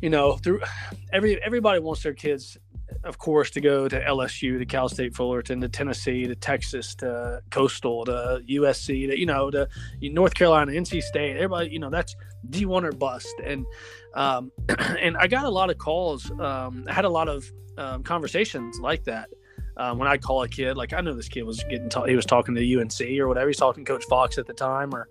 you 0.00 0.10
know, 0.10 0.36
through 0.36 0.60
every 1.12 1.42
everybody 1.42 1.80
wants 1.80 2.02
their 2.02 2.14
kids, 2.14 2.56
of 3.04 3.18
course, 3.18 3.50
to 3.50 3.60
go 3.60 3.86
to 3.86 4.00
LSU, 4.02 4.58
to 4.58 4.64
Cal 4.64 4.88
State 4.88 5.14
Fullerton, 5.14 5.60
to 5.60 5.68
Tennessee, 5.68 6.26
to 6.26 6.34
Texas, 6.34 6.94
to 6.96 7.42
Coastal, 7.50 8.06
to 8.06 8.42
USC, 8.48 9.08
to 9.08 9.18
you 9.18 9.26
know, 9.26 9.50
to 9.50 9.68
North 10.00 10.34
Carolina, 10.34 10.72
NC 10.72 11.02
State. 11.02 11.36
Everybody, 11.36 11.70
you 11.70 11.78
know, 11.78 11.90
that's 11.90 12.16
D 12.48 12.64
one 12.64 12.84
or 12.84 12.92
bust. 12.92 13.34
And 13.44 13.66
um, 14.14 14.52
and 14.98 15.16
I 15.16 15.26
got 15.26 15.44
a 15.44 15.50
lot 15.50 15.70
of 15.70 15.78
calls. 15.78 16.30
Um, 16.32 16.84
I 16.88 16.92
had 16.92 17.04
a 17.04 17.08
lot 17.08 17.28
of 17.28 17.50
um, 17.78 18.02
conversations 18.02 18.78
like 18.80 19.04
that. 19.04 19.28
Um, 19.76 19.98
when 19.98 20.08
I 20.08 20.16
call 20.16 20.42
a 20.42 20.48
kid, 20.48 20.76
like 20.76 20.92
I 20.92 21.00
know 21.00 21.14
this 21.14 21.28
kid 21.28 21.42
was 21.42 21.62
getting, 21.64 21.88
ta- 21.88 22.04
he 22.04 22.16
was 22.16 22.26
talking 22.26 22.54
to 22.54 22.80
UNC 22.80 23.00
or 23.18 23.28
whatever. 23.28 23.48
He's 23.48 23.56
talking 23.56 23.84
to 23.84 23.92
Coach 23.92 24.04
Fox 24.04 24.36
at 24.36 24.46
the 24.46 24.52
time, 24.52 24.94
or 24.94 25.08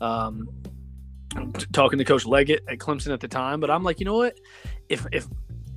um, 0.00 0.48
talking 1.72 1.98
to 1.98 2.04
Coach 2.04 2.26
Leggett 2.26 2.64
at 2.68 2.78
Clemson 2.78 3.12
at 3.12 3.20
the 3.20 3.28
time. 3.28 3.60
But 3.60 3.70
I'm 3.70 3.82
like, 3.82 4.00
you 4.00 4.04
know 4.04 4.16
what? 4.16 4.38
If 4.88 5.06
if 5.12 5.26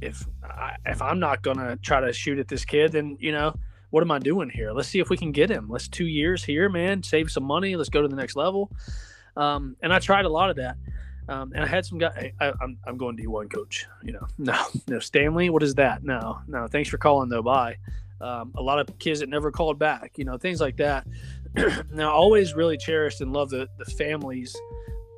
if 0.02 0.28
I, 0.44 0.76
if 0.86 1.02
I'm 1.02 1.20
not 1.20 1.42
gonna 1.42 1.78
try 1.78 2.02
to 2.02 2.12
shoot 2.12 2.40
at 2.40 2.48
this 2.48 2.66
kid, 2.66 2.92
then 2.92 3.18
you 3.20 3.32
know 3.32 3.56
what 3.92 4.02
am 4.02 4.10
I 4.10 4.18
doing 4.18 4.50
here? 4.50 4.72
Let's 4.72 4.88
see 4.88 5.00
if 5.00 5.12
we 5.12 5.18
can 5.18 5.32
get 5.32 5.52
him. 5.52 5.70
Let's 5.70 5.88
two 5.88 6.08
years 6.08 6.44
here, 6.44 6.68
man. 6.68 7.04
Save 7.04 7.30
some 7.30 7.44
money. 7.44 7.76
Let's 7.76 7.90
go 7.90 8.02
to 8.02 8.08
the 8.08 8.16
next 8.16 8.36
level. 8.36 8.72
Um, 9.38 9.78
and 9.84 9.94
I 9.94 10.00
tried 10.00 10.26
a 10.26 10.30
lot 10.30 10.50
of 10.50 10.56
that. 10.56 10.78
Um, 11.30 11.54
and 11.54 11.64
I 11.64 11.68
had 11.68 11.86
some 11.86 11.98
guy. 11.98 12.34
I, 12.40 12.48
am 12.48 12.58
I'm, 12.62 12.78
I'm 12.86 12.98
going 12.98 13.16
to 13.18 13.28
one 13.28 13.50
coach. 13.50 13.86
You 14.04 14.14
know, 14.14 14.28
no, 14.38 14.54
no 14.88 14.98
Stanly. 14.98 15.50
What 15.50 15.64
is 15.64 15.76
that? 15.76 16.04
No, 16.04 16.40
no. 16.48 16.68
Thanks 16.68 16.90
for 16.90 16.98
calling 16.98 17.30
though. 17.30 17.44
Bye. 17.44 17.78
Um, 18.22 18.54
a 18.56 18.62
lot 18.62 18.80
of 18.80 18.98
kids 19.00 19.20
that 19.20 19.30
never 19.30 19.52
called 19.52 19.80
back. 19.80 20.18
You 20.18 20.26
know, 20.26 20.38
things 20.38 20.62
like 20.62 20.78
that. 20.78 21.08
now, 21.92 22.12
always 22.12 22.54
really 22.54 22.78
cherished 22.78 23.22
and 23.22 23.32
love 23.34 23.50
the 23.50 23.68
the 23.78 23.86
families, 23.86 24.56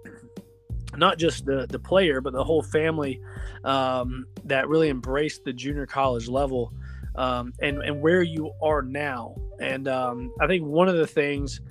not 0.95 1.17
just 1.17 1.45
the 1.45 1.65
the 1.69 1.79
player, 1.79 2.21
but 2.21 2.33
the 2.33 2.43
whole 2.43 2.63
family 2.63 3.19
um, 3.63 4.25
that 4.45 4.67
really 4.67 4.89
embraced 4.89 5.43
the 5.43 5.53
junior 5.53 5.85
college 5.85 6.27
level 6.27 6.73
um, 7.15 7.53
and 7.61 7.81
and 7.81 8.01
where 8.01 8.21
you 8.21 8.51
are 8.61 8.81
now. 8.81 9.35
And 9.59 9.87
um, 9.87 10.33
I 10.39 10.47
think 10.47 10.65
one 10.65 10.89
of 10.89 10.97
the 10.97 11.07
things 11.07 11.61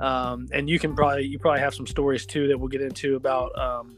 um, 0.00 0.48
and 0.52 0.68
you 0.68 0.78
can 0.78 0.94
probably 0.94 1.24
you 1.24 1.38
probably 1.38 1.60
have 1.60 1.74
some 1.74 1.86
stories 1.86 2.26
too 2.26 2.48
that 2.48 2.58
we'll 2.58 2.68
get 2.68 2.80
into 2.80 3.16
about 3.16 3.56
um, 3.58 3.96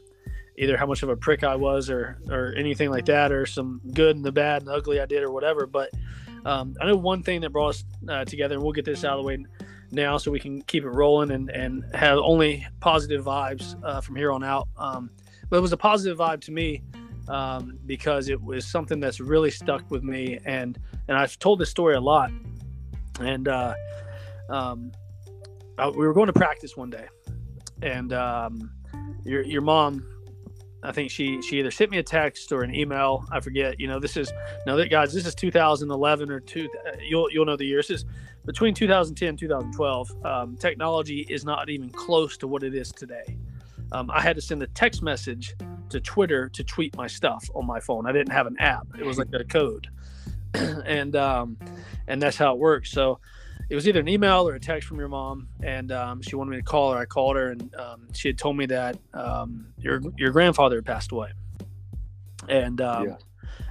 either 0.57 0.77
how 0.77 0.85
much 0.85 1.03
of 1.03 1.09
a 1.09 1.15
prick 1.15 1.43
I 1.43 1.55
was 1.55 1.89
or 1.89 2.17
or 2.29 2.53
anything 2.57 2.89
like 2.89 3.05
that, 3.05 3.31
or 3.31 3.45
some 3.45 3.81
good 3.93 4.15
and 4.15 4.25
the 4.25 4.31
bad 4.31 4.61
and 4.61 4.67
the 4.67 4.73
ugly 4.73 4.99
I 4.99 5.05
did 5.05 5.23
or 5.23 5.31
whatever. 5.31 5.65
But 5.65 5.91
um, 6.45 6.75
I 6.81 6.85
know 6.85 6.95
one 6.95 7.23
thing 7.23 7.41
that 7.41 7.51
brought 7.51 7.69
us 7.69 7.83
uh, 8.07 8.25
together, 8.25 8.55
and 8.55 8.63
we'll 8.63 8.73
get 8.73 8.85
this 8.85 9.03
out 9.03 9.17
of 9.17 9.23
the 9.23 9.27
way 9.27 9.45
now 9.91 10.17
so 10.17 10.31
we 10.31 10.39
can 10.39 10.61
keep 10.63 10.83
it 10.83 10.89
rolling 10.89 11.31
and 11.31 11.49
and 11.49 11.83
have 11.93 12.17
only 12.17 12.65
positive 12.79 13.23
vibes 13.25 13.75
uh, 13.83 14.01
from 14.01 14.15
here 14.15 14.31
on 14.31 14.43
out. 14.43 14.67
Um, 14.77 15.09
but 15.49 15.57
it 15.57 15.61
was 15.61 15.73
a 15.73 15.77
positive 15.77 16.17
vibe 16.17 16.41
to 16.41 16.51
me 16.51 16.81
um, 17.27 17.77
because 17.85 18.29
it 18.29 18.41
was 18.41 18.65
something 18.65 18.99
that's 18.99 19.19
really 19.19 19.51
stuck 19.51 19.89
with 19.89 20.03
me, 20.03 20.39
and 20.45 20.77
and 21.07 21.17
I've 21.17 21.37
told 21.39 21.59
this 21.59 21.69
story 21.69 21.95
a 21.95 22.01
lot, 22.01 22.31
and. 23.19 23.47
Uh, 23.47 23.75
um, 24.49 24.91
uh, 25.77 25.91
we 25.95 26.05
were 26.05 26.13
going 26.13 26.27
to 26.27 26.33
practice 26.33 26.77
one 26.77 26.89
day, 26.89 27.07
and 27.81 28.13
um, 28.13 28.71
your 29.23 29.43
your 29.43 29.61
mom, 29.61 30.05
I 30.83 30.91
think 30.91 31.11
she 31.11 31.41
she 31.41 31.59
either 31.59 31.71
sent 31.71 31.91
me 31.91 31.97
a 31.97 32.03
text 32.03 32.51
or 32.51 32.63
an 32.63 32.73
email. 32.73 33.25
I 33.31 33.39
forget. 33.39 33.79
You 33.79 33.87
know, 33.87 33.99
this 33.99 34.17
is 34.17 34.31
now 34.65 34.75
that 34.75 34.89
guys, 34.89 35.13
this 35.13 35.25
is 35.25 35.35
2011 35.35 36.31
or 36.31 36.39
two. 36.39 36.69
Uh, 36.87 36.97
you'll 37.01 37.29
you'll 37.31 37.45
know 37.45 37.57
the 37.57 37.65
year. 37.65 37.79
This 37.79 37.89
is 37.89 38.05
between 38.45 38.73
2010 38.73 39.29
and 39.29 39.39
2012. 39.39 40.25
Um, 40.25 40.55
technology 40.57 41.25
is 41.29 41.43
not 41.43 41.69
even 41.69 41.89
close 41.89 42.37
to 42.37 42.47
what 42.47 42.63
it 42.63 42.75
is 42.75 42.91
today. 42.91 43.37
Um, 43.91 44.09
I 44.11 44.21
had 44.21 44.35
to 44.35 44.41
send 44.41 44.61
a 44.63 44.67
text 44.67 45.01
message 45.01 45.55
to 45.89 45.99
Twitter 45.99 46.49
to 46.49 46.63
tweet 46.63 46.95
my 46.95 47.07
stuff 47.07 47.49
on 47.53 47.65
my 47.65 47.79
phone. 47.79 48.07
I 48.07 48.11
didn't 48.11 48.31
have 48.31 48.47
an 48.47 48.57
app. 48.59 48.87
It 48.97 49.05
was 49.05 49.17
like 49.17 49.27
a 49.33 49.43
code, 49.43 49.87
and 50.53 51.15
um, 51.15 51.57
and 52.07 52.21
that's 52.21 52.37
how 52.37 52.53
it 52.53 52.59
works. 52.59 52.91
So 52.91 53.19
it 53.69 53.75
was 53.75 53.87
either 53.87 53.99
an 53.99 54.07
email 54.07 54.47
or 54.47 54.55
a 54.55 54.59
text 54.59 54.87
from 54.87 54.99
your 54.99 55.07
mom, 55.07 55.47
and 55.63 55.91
um, 55.91 56.21
she 56.21 56.35
wanted 56.35 56.51
me 56.51 56.57
to 56.57 56.63
call 56.63 56.93
her. 56.93 56.99
I 56.99 57.05
called 57.05 57.35
her, 57.35 57.51
and 57.51 57.73
um, 57.75 58.07
she 58.13 58.29
had 58.29 58.37
told 58.37 58.57
me 58.57 58.65
that 58.67 58.97
um, 59.13 59.67
your 59.77 60.01
your 60.17 60.31
grandfather 60.31 60.77
had 60.77 60.85
passed 60.85 61.11
away, 61.11 61.31
and 62.47 62.79
um, 62.81 63.07
yeah. 63.07 63.15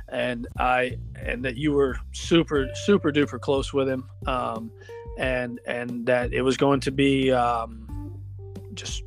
and 0.09 0.47
I 0.59 0.99
and 1.17 1.45
that 1.45 1.57
you 1.57 1.73
were 1.73 1.97
super 2.13 2.69
super 2.75 3.13
duper 3.13 3.41
close 3.41 3.73
with 3.73 3.89
him, 3.89 4.09
um, 4.27 4.73
and 5.19 5.61
and 5.67 6.07
that 6.07 6.33
it 6.33 6.43
was 6.43 6.57
going 6.57 6.81
to 6.81 6.91
be 6.91 7.31
um, 7.31 8.21
just 8.75 9.05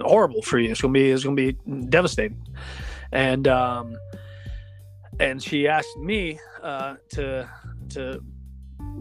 horrible 0.00 0.42
for 0.42 0.58
you. 0.58 0.70
It's 0.70 0.80
gonna 0.80 0.92
be 0.92 1.10
it's 1.10 1.24
gonna 1.24 1.36
be 1.36 1.52
devastating, 1.88 2.44
and 3.12 3.46
and 5.20 5.42
she 5.42 5.68
asked 5.68 5.96
me 5.96 6.38
uh, 6.62 6.96
to 7.10 7.48
to 7.90 8.22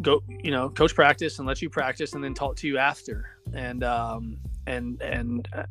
go 0.01 0.21
you 0.27 0.51
know 0.51 0.69
coach 0.69 0.95
practice 0.95 1.39
and 1.39 1.47
let 1.47 1.61
you 1.61 1.69
practice 1.69 2.13
and 2.13 2.23
then 2.23 2.33
talk 2.33 2.55
to 2.57 2.67
you 2.67 2.77
after. 2.77 3.37
And 3.53 3.83
um 3.83 4.37
and 4.65 5.01
and 5.01 5.47
uh, 5.53 5.63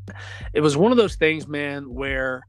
it 0.55 0.61
was 0.61 0.77
one 0.77 0.91
of 0.91 0.97
those 0.97 1.17
things 1.17 1.47
man 1.47 1.93
where 1.93 2.43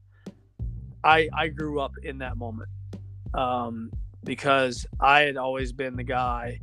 i 1.04 1.28
i 1.36 1.46
grew 1.48 1.78
up 1.78 1.92
in 2.02 2.18
that 2.18 2.38
moment 2.38 2.70
um 3.34 3.90
because 4.24 4.86
i 4.98 5.20
had 5.20 5.36
always 5.36 5.72
been 5.72 5.94
the 5.94 6.02
guy 6.02 6.58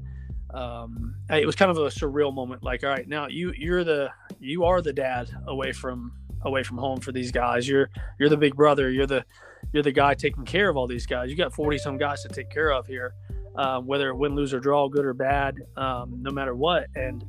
um 0.55 1.13
it 1.29 1.45
was 1.45 1.55
kind 1.55 1.69
of 1.69 1.77
a 1.77 1.87
surreal 1.89 2.33
moment 2.33 2.63
like 2.63 2.83
all 2.83 2.89
right 2.89 3.07
now 3.07 3.27
you 3.27 3.53
you're 3.55 3.83
the 3.83 4.09
you 4.39 4.63
are 4.63 4.81
the 4.81 4.91
dad 4.91 5.29
away 5.45 5.71
from 5.71 6.11
away 6.45 6.63
from 6.63 6.77
home 6.77 6.99
for 6.99 7.11
these 7.11 7.31
guys. 7.31 7.67
You're 7.67 7.89
you're 8.19 8.29
the 8.29 8.37
big 8.37 8.55
brother. 8.55 8.89
You're 8.89 9.07
the 9.07 9.25
you're 9.73 9.83
the 9.83 9.91
guy 9.91 10.13
taking 10.13 10.45
care 10.45 10.69
of 10.69 10.77
all 10.77 10.87
these 10.87 11.05
guys. 11.05 11.29
You 11.29 11.35
got 11.35 11.53
40 11.53 11.79
some 11.79 11.97
guys 11.97 12.21
to 12.21 12.29
take 12.29 12.49
care 12.49 12.71
of 12.71 12.87
here 12.87 13.13
um, 13.57 13.85
whether 13.85 14.13
win, 14.13 14.35
lose, 14.35 14.53
or 14.53 14.59
draw, 14.59 14.87
good 14.87 15.05
or 15.05 15.13
bad, 15.13 15.57
um, 15.77 16.21
no 16.21 16.31
matter 16.31 16.55
what. 16.55 16.87
And 16.95 17.23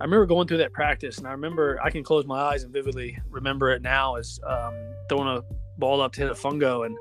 I 0.00 0.04
remember 0.04 0.26
going 0.26 0.46
through 0.46 0.58
that 0.58 0.72
practice, 0.72 1.18
and 1.18 1.26
I 1.26 1.32
remember 1.32 1.78
I 1.82 1.90
can 1.90 2.02
close 2.02 2.26
my 2.26 2.38
eyes 2.38 2.64
and 2.64 2.72
vividly 2.72 3.18
remember 3.30 3.70
it 3.70 3.82
now 3.82 4.16
as 4.16 4.40
um, 4.46 4.74
throwing 5.08 5.38
a 5.38 5.42
ball 5.78 6.00
up 6.00 6.12
to 6.12 6.20
hit 6.22 6.30
a 6.30 6.34
fungo, 6.34 6.84
and 6.86 6.96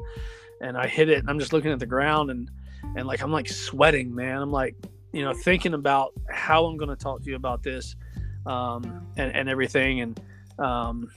and 0.61 0.77
I 0.77 0.87
hit 0.87 1.09
it, 1.09 1.19
and 1.19 1.29
I'm 1.29 1.39
just 1.39 1.53
looking 1.53 1.71
at 1.71 1.79
the 1.79 1.85
ground, 1.85 2.31
and 2.31 2.49
and 2.95 3.05
like 3.05 3.21
I'm 3.21 3.31
like 3.31 3.49
sweating, 3.49 4.13
man. 4.13 4.41
I'm 4.41 4.51
like, 4.51 4.75
you 5.11 5.23
know, 5.23 5.33
thinking 5.33 5.73
about 5.73 6.13
how 6.29 6.65
I'm 6.65 6.77
going 6.77 6.89
to 6.89 6.95
talk 6.95 7.21
to 7.23 7.29
you 7.29 7.35
about 7.35 7.63
this, 7.63 7.95
um, 8.45 9.07
and 9.17 9.35
and 9.35 9.49
everything, 9.49 10.01
and 10.01 10.21
um, 10.57 11.11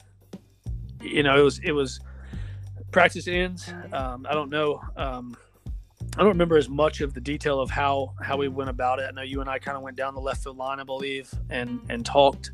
you 1.01 1.23
know, 1.23 1.39
it 1.39 1.43
was 1.43 1.61
it 1.61 1.73
was 1.73 2.01
practice 2.91 3.29
ends. 3.29 3.73
Um, 3.93 4.27
I 4.29 4.35
don't 4.35 4.51
know. 4.51 4.81
Um, 4.97 5.37
I 6.19 6.23
don't 6.23 6.31
remember 6.31 6.57
as 6.57 6.69
much 6.69 7.01
of 7.01 7.15
the 7.15 7.21
detail 7.21 7.61
of 7.61 7.71
how 7.71 8.13
how 8.21 8.37
we 8.37 8.49
went 8.49 8.71
about 8.71 8.99
it. 8.99 9.05
I 9.09 9.13
know 9.13 9.23
you 9.23 9.41
and 9.41 9.49
I 9.49 9.61
kind 9.61 9.77
of 9.77 9.85
went 9.85 9.97
down 9.97 10.15
the 10.15 10.21
left 10.21 10.43
field 10.43 10.57
line, 10.57 10.81
I 10.81 10.83
believe, 10.83 11.33
and 11.49 11.81
and 11.89 12.05
talked 12.05 12.51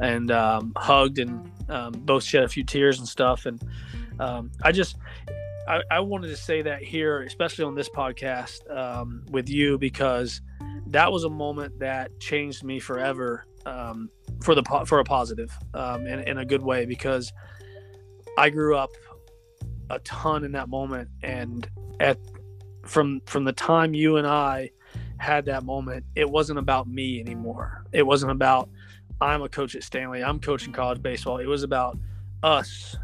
and 0.00 0.30
um, 0.30 0.72
hugged 0.76 1.18
and 1.18 1.50
um, 1.68 1.92
both 1.92 2.24
shed 2.24 2.42
a 2.42 2.48
few 2.48 2.64
tears 2.64 2.98
and 2.98 3.06
stuff. 3.06 3.44
And 3.44 3.62
um, 4.18 4.50
I 4.62 4.72
just 4.72 4.96
I, 5.68 5.82
I 5.90 6.00
wanted 6.00 6.28
to 6.28 6.36
say 6.38 6.62
that 6.62 6.82
here, 6.82 7.20
especially 7.20 7.66
on 7.66 7.74
this 7.74 7.90
podcast 7.90 8.68
um, 8.74 9.26
with 9.30 9.50
you, 9.50 9.76
because 9.76 10.40
that 10.86 11.12
was 11.12 11.24
a 11.24 11.30
moment 11.30 11.80
that 11.80 12.18
changed 12.18 12.64
me 12.64 12.80
forever 12.80 13.44
um, 13.66 14.08
for 14.42 14.54
the 14.54 14.62
for 14.86 15.00
a 15.00 15.04
positive 15.04 15.54
um, 15.74 16.06
in, 16.06 16.20
in 16.20 16.38
a 16.38 16.46
good 16.46 16.62
way 16.62 16.86
because 16.86 17.30
I 18.38 18.48
grew 18.48 18.74
up 18.74 18.90
a 19.90 19.98
ton 19.98 20.44
in 20.44 20.52
that 20.52 20.70
moment 20.70 21.10
and 21.22 21.68
at 22.00 22.16
from 22.84 23.20
from 23.26 23.44
the 23.44 23.52
time 23.52 23.94
you 23.94 24.16
and 24.16 24.26
I 24.26 24.70
had 25.18 25.44
that 25.46 25.64
moment 25.64 26.04
it 26.14 26.28
wasn't 26.28 26.58
about 26.58 26.88
me 26.88 27.20
anymore. 27.20 27.84
It 27.92 28.04
wasn't 28.04 28.32
about 28.32 28.68
I'm 29.20 29.42
a 29.42 29.48
coach 29.48 29.74
at 29.74 29.82
Stanly 29.82 30.26
I'm 30.26 30.40
coaching 30.40 30.72
college 30.72 31.02
baseball. 31.02 31.38
It 31.38 31.46
was 31.46 31.62
about 31.62 31.98
us. 32.42 32.96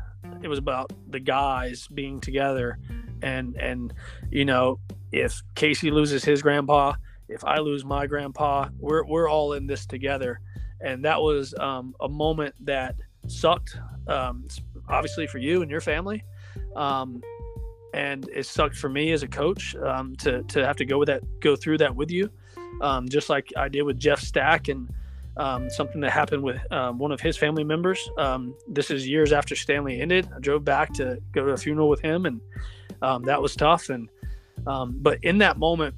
It 0.43 0.49
was 0.49 0.59
about 0.59 0.93
the 1.09 1.21
guys 1.21 1.89
being 1.89 2.21
together. 2.21 2.79
And 3.23 3.57
and 3.57 3.95
you 4.31 4.45
know 4.45 4.81
if 5.13 5.41
Casey 5.55 5.91
loses 5.91 6.25
his 6.25 6.43
grandpa 6.43 6.95
if 7.29 7.45
I 7.45 7.59
lose 7.59 7.85
my 7.85 8.07
grandpa 8.07 8.69
we're 8.79 9.05
we're 9.05 9.29
all 9.29 9.53
in 9.53 9.67
this 9.67 9.87
together. 9.87 10.41
And 10.81 11.05
that 11.05 11.21
was 11.21 11.55
um, 11.59 11.95
a 12.01 12.09
moment 12.09 12.55
that 12.65 12.95
sucked 13.27 13.77
um, 14.07 14.47
obviously 14.89 15.27
for 15.27 15.39
you 15.39 15.63
and 15.63 15.71
your 15.71 15.81
family. 15.81 16.25
Um, 16.77 17.23
and 17.95 18.29
it 18.35 18.47
sucked 18.47 18.77
for 18.77 18.89
me 18.89 19.13
as 19.13 19.23
a 19.23 19.29
coach 19.29 19.75
um, 19.77 20.15
to, 20.17 20.43
to 20.45 20.65
have 20.65 20.77
to 20.77 20.85
go 20.85 20.99
with 20.99 21.07
that 21.09 21.23
go 21.41 21.57
through 21.57 21.79
that 21.79 21.95
with 21.95 22.11
you. 22.11 22.31
Um, 22.81 23.09
just 23.09 23.29
like 23.29 23.49
i 23.57 23.69
did 23.69 23.83
with 23.83 23.99
jeff 23.99 24.21
stack 24.21 24.69
and 24.69 24.89
um, 25.37 25.71
something 25.71 26.01
that 26.01 26.11
happened 26.11 26.43
with 26.43 26.61
um, 26.73 26.99
one 26.99 27.13
of 27.13 27.21
his 27.21 27.37
family 27.37 27.63
members. 27.63 28.11
Um, 28.19 28.55
this 28.67 28.91
is 28.91 29.07
years 29.07 29.33
after 29.33 29.55
stanly 29.55 30.01
ended. 30.01 30.29
I 30.35 30.41
drove 30.41 30.65
back 30.65 30.93
to 30.95 31.23
go 31.33 31.45
to 31.45 31.53
a 31.53 31.57
funeral 31.57 31.89
with 31.89 32.01
him 32.01 32.27
and 32.27 32.41
um, 33.03 33.23
that 33.23 33.41
was 33.41 33.55
tough. 33.55 33.89
And 33.89 34.09
but 34.65 35.23
in 35.23 35.39
that 35.39 35.59
moment 35.59 35.95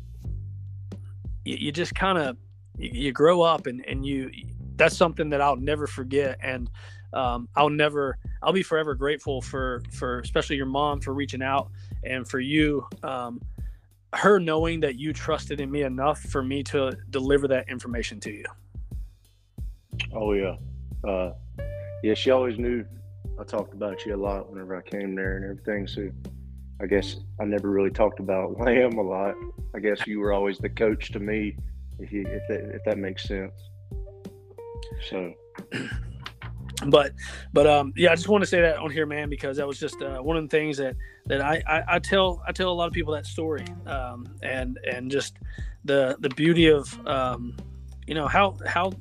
you, 1.44 1.56
you 1.56 1.72
just 1.72 1.94
kind 1.94 2.18
of 2.18 2.36
you, 2.76 2.90
you, 2.92 3.12
grow 3.12 3.42
up 3.42 3.66
and, 3.66 3.84
and 3.86 4.04
you 4.04 4.30
that's 4.76 4.96
something 4.96 5.30
that 5.30 5.40
i'll 5.40 5.56
never 5.56 5.86
forget. 5.86 6.38
And 6.42 6.70
um, 7.12 7.48
I'll 7.56 7.70
never, 7.70 8.18
I'll 8.42 8.52
be 8.52 8.62
forever 8.62 8.94
grateful 8.94 9.40
for, 9.40 9.82
for 9.92 10.20
especially 10.20 10.56
your 10.56 10.66
mom 10.66 11.00
for 11.00 11.14
reaching 11.14 11.42
out 11.42 11.70
and 12.04 12.26
for 12.26 12.40
you, 12.40 12.86
um, 13.02 13.40
her 14.14 14.40
knowing 14.40 14.80
that 14.80 14.96
you 14.98 15.12
trusted 15.12 15.60
in 15.60 15.70
me 15.70 15.82
enough 15.82 16.20
for 16.20 16.42
me 16.42 16.62
to 16.64 16.96
deliver 17.10 17.46
that 17.48 17.68
information 17.68 18.18
to 18.20 18.30
you. 18.30 18.44
Oh 20.12 20.32
yeah. 20.32 20.56
Uh, 21.06 21.32
yeah. 22.02 22.14
She 22.14 22.30
always 22.30 22.58
knew 22.58 22.84
I 23.38 23.44
talked 23.44 23.74
about 23.74 24.04
you 24.04 24.14
a 24.14 24.16
lot 24.16 24.50
whenever 24.50 24.76
I 24.76 24.82
came 24.82 25.14
there 25.14 25.36
and 25.36 25.44
everything. 25.44 25.86
So 25.86 26.10
I 26.82 26.86
guess 26.86 27.16
I 27.40 27.44
never 27.44 27.70
really 27.70 27.90
talked 27.90 28.20
about 28.20 28.58
Lamb 28.58 28.98
a 28.98 29.02
lot. 29.02 29.34
I 29.74 29.78
guess 29.78 30.06
you 30.06 30.20
were 30.20 30.32
always 30.32 30.58
the 30.58 30.68
coach 30.68 31.12
to 31.12 31.20
me, 31.20 31.56
if 31.98 32.12
you, 32.12 32.26
if 32.26 32.42
that, 32.48 32.74
if 32.74 32.84
that 32.84 32.98
makes 32.98 33.24
sense. 33.24 33.52
So 35.08 35.32
but 36.86 37.12
but 37.52 37.66
um 37.66 37.92
yeah 37.96 38.10
i 38.10 38.14
just 38.14 38.28
want 38.28 38.42
to 38.42 38.46
say 38.46 38.60
that 38.60 38.78
on 38.78 38.90
here 38.90 39.06
man 39.06 39.28
because 39.28 39.56
that 39.56 39.66
was 39.66 39.78
just 39.78 40.00
uh, 40.02 40.18
one 40.18 40.36
of 40.36 40.42
the 40.42 40.48
things 40.48 40.78
that 40.78 40.96
that 41.26 41.40
I, 41.40 41.62
I, 41.66 41.82
I 41.96 41.98
tell 41.98 42.42
i 42.46 42.52
tell 42.52 42.70
a 42.70 42.72
lot 42.72 42.86
of 42.86 42.92
people 42.92 43.12
that 43.14 43.26
story 43.26 43.64
um 43.86 44.26
and 44.42 44.78
and 44.90 45.10
just 45.10 45.36
the 45.84 46.16
the 46.20 46.30
beauty 46.30 46.68
of 46.68 47.06
um 47.06 47.56
you 48.06 48.14
know 48.14 48.26
how 48.26 48.56
how 48.66 48.92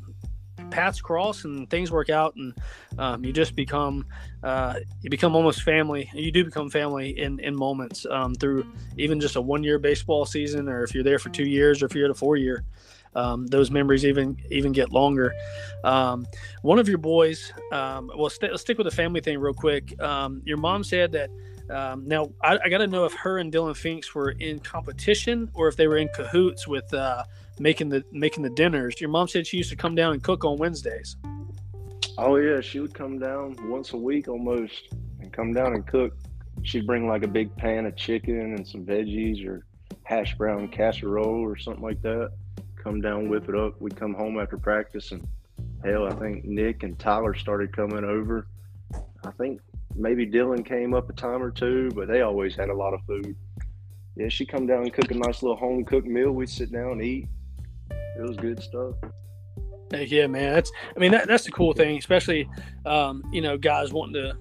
paths 0.69 1.01
cross 1.01 1.45
and 1.45 1.69
things 1.69 1.91
work 1.91 2.09
out 2.09 2.35
and 2.35 2.53
um, 2.97 3.23
you 3.23 3.33
just 3.33 3.55
become 3.55 4.05
uh, 4.43 4.75
you 5.01 5.09
become 5.09 5.35
almost 5.35 5.63
family 5.63 6.09
you 6.13 6.31
do 6.31 6.43
become 6.43 6.69
family 6.69 7.17
in 7.17 7.39
in 7.39 7.55
moments 7.55 8.05
um, 8.11 8.35
through 8.35 8.65
even 8.97 9.19
just 9.19 9.35
a 9.35 9.41
one 9.41 9.63
year 9.63 9.79
baseball 9.79 10.25
season 10.25 10.67
or 10.69 10.83
if 10.83 10.93
you're 10.93 11.03
there 11.03 11.19
for 11.19 11.29
two 11.29 11.47
years 11.47 11.81
or 11.81 11.85
if 11.85 11.95
you're 11.95 12.05
at 12.05 12.11
a 12.11 12.15
four 12.15 12.37
year 12.37 12.63
um, 13.15 13.47
those 13.47 13.71
memories 13.71 14.05
even 14.05 14.37
even 14.51 14.71
get 14.71 14.91
longer. 14.91 15.33
Um, 15.83 16.25
one 16.61 16.79
of 16.79 16.87
your 16.87 16.97
boys, 16.97 17.51
um, 17.71 18.11
well, 18.15 18.29
st- 18.29 18.51
let's 18.51 18.61
stick 18.61 18.77
with 18.77 18.85
the 18.85 18.95
family 18.95 19.21
thing 19.21 19.39
real 19.39 19.53
quick. 19.53 19.99
Um, 20.01 20.41
your 20.45 20.57
mom 20.57 20.83
said 20.83 21.11
that. 21.13 21.29
Um, 21.69 22.07
now 22.07 22.31
I, 22.41 22.57
I 22.65 22.69
got 22.69 22.79
to 22.79 22.87
know 22.87 23.05
if 23.05 23.13
her 23.13 23.37
and 23.37 23.53
Dylan 23.53 23.77
Finks 23.77 24.15
were 24.15 24.31
in 24.31 24.57
competition 24.57 25.51
or 25.53 25.67
if 25.67 25.75
they 25.75 25.87
were 25.87 25.97
in 25.97 26.09
cahoots 26.15 26.67
with 26.67 26.91
uh, 26.95 27.23
making 27.59 27.89
the 27.89 28.03
making 28.11 28.41
the 28.41 28.49
dinners. 28.49 28.99
Your 28.99 29.11
mom 29.11 29.27
said 29.27 29.45
she 29.45 29.57
used 29.57 29.69
to 29.69 29.75
come 29.75 29.93
down 29.93 30.13
and 30.13 30.23
cook 30.23 30.43
on 30.43 30.57
Wednesdays. 30.57 31.15
Oh 32.17 32.37
yeah, 32.37 32.59
she 32.59 32.79
would 32.79 32.95
come 32.95 33.19
down 33.19 33.55
once 33.69 33.93
a 33.93 33.97
week 33.97 34.27
almost 34.27 34.95
and 35.19 35.31
come 35.31 35.53
down 35.53 35.73
and 35.73 35.85
cook. 35.85 36.17
She'd 36.63 36.87
bring 36.87 37.07
like 37.07 37.23
a 37.23 37.27
big 37.27 37.55
pan 37.55 37.85
of 37.85 37.95
chicken 37.95 38.55
and 38.55 38.67
some 38.67 38.83
veggies 38.83 39.45
or 39.47 39.65
hash 40.03 40.35
brown 40.35 40.67
casserole 40.69 41.39
or 41.39 41.55
something 41.55 41.83
like 41.83 42.01
that 42.01 42.31
come 42.79 43.01
down, 43.01 43.29
whip 43.29 43.47
it 43.49 43.55
up. 43.55 43.79
We'd 43.79 43.95
come 43.95 44.13
home 44.13 44.39
after 44.39 44.57
practice, 44.57 45.11
and 45.11 45.27
hell, 45.83 46.07
I 46.07 46.15
think 46.15 46.45
Nick 46.45 46.83
and 46.83 46.97
Tyler 46.97 47.33
started 47.33 47.75
coming 47.75 48.03
over. 48.03 48.47
I 49.25 49.31
think 49.37 49.61
maybe 49.95 50.25
Dylan 50.25 50.65
came 50.65 50.93
up 50.93 51.09
a 51.09 51.13
time 51.13 51.43
or 51.43 51.51
two, 51.51 51.91
but 51.93 52.07
they 52.07 52.21
always 52.21 52.55
had 52.55 52.69
a 52.69 52.73
lot 52.73 52.93
of 52.93 53.01
food. 53.05 53.35
Yeah, 54.15 54.29
she 54.29 54.45
come 54.45 54.65
down 54.65 54.83
and 54.83 54.93
cook 54.93 55.11
a 55.11 55.13
nice 55.13 55.43
little 55.43 55.57
home 55.57 55.85
cooked 55.85 56.07
meal. 56.07 56.31
We'd 56.31 56.49
sit 56.49 56.71
down 56.71 56.93
and 56.93 57.03
eat. 57.03 57.27
It 57.91 58.21
was 58.27 58.37
good 58.37 58.61
stuff. 58.61 58.95
Yeah, 59.91 60.27
man. 60.27 60.53
That's 60.53 60.71
I 60.95 60.99
mean 60.99 61.11
that, 61.11 61.27
that's 61.27 61.45
the 61.45 61.51
cool 61.51 61.73
thing, 61.73 61.97
especially 61.97 62.49
um, 62.85 63.23
you 63.31 63.41
know 63.41 63.57
guys 63.57 63.91
wanting 63.91 64.15
to 64.15 64.37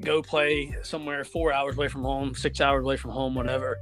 go 0.00 0.22
play 0.22 0.76
somewhere 0.82 1.24
four 1.24 1.52
hours 1.52 1.76
away 1.76 1.88
from 1.88 2.02
home, 2.02 2.34
six 2.34 2.60
hours 2.60 2.84
away 2.84 2.96
from 2.96 3.10
home, 3.12 3.34
whatever 3.34 3.78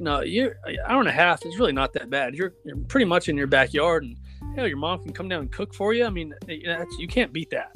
you 0.00 0.04
know, 0.04 0.22
you're 0.22 0.56
an 0.64 0.78
hour 0.86 1.00
and 1.00 1.10
a 1.10 1.12
half 1.12 1.44
is 1.44 1.58
really 1.58 1.72
not 1.72 1.92
that 1.92 2.08
bad. 2.08 2.34
You're, 2.34 2.54
you're 2.64 2.78
pretty 2.88 3.04
much 3.04 3.28
in 3.28 3.36
your 3.36 3.46
backyard, 3.46 4.02
and 4.02 4.16
hell, 4.56 4.66
your 4.66 4.78
mom 4.78 5.02
can 5.02 5.12
come 5.12 5.28
down 5.28 5.40
and 5.42 5.52
cook 5.52 5.74
for 5.74 5.92
you. 5.92 6.06
I 6.06 6.08
mean, 6.08 6.32
you 6.48 7.06
can't 7.06 7.34
beat 7.34 7.50
that. 7.50 7.70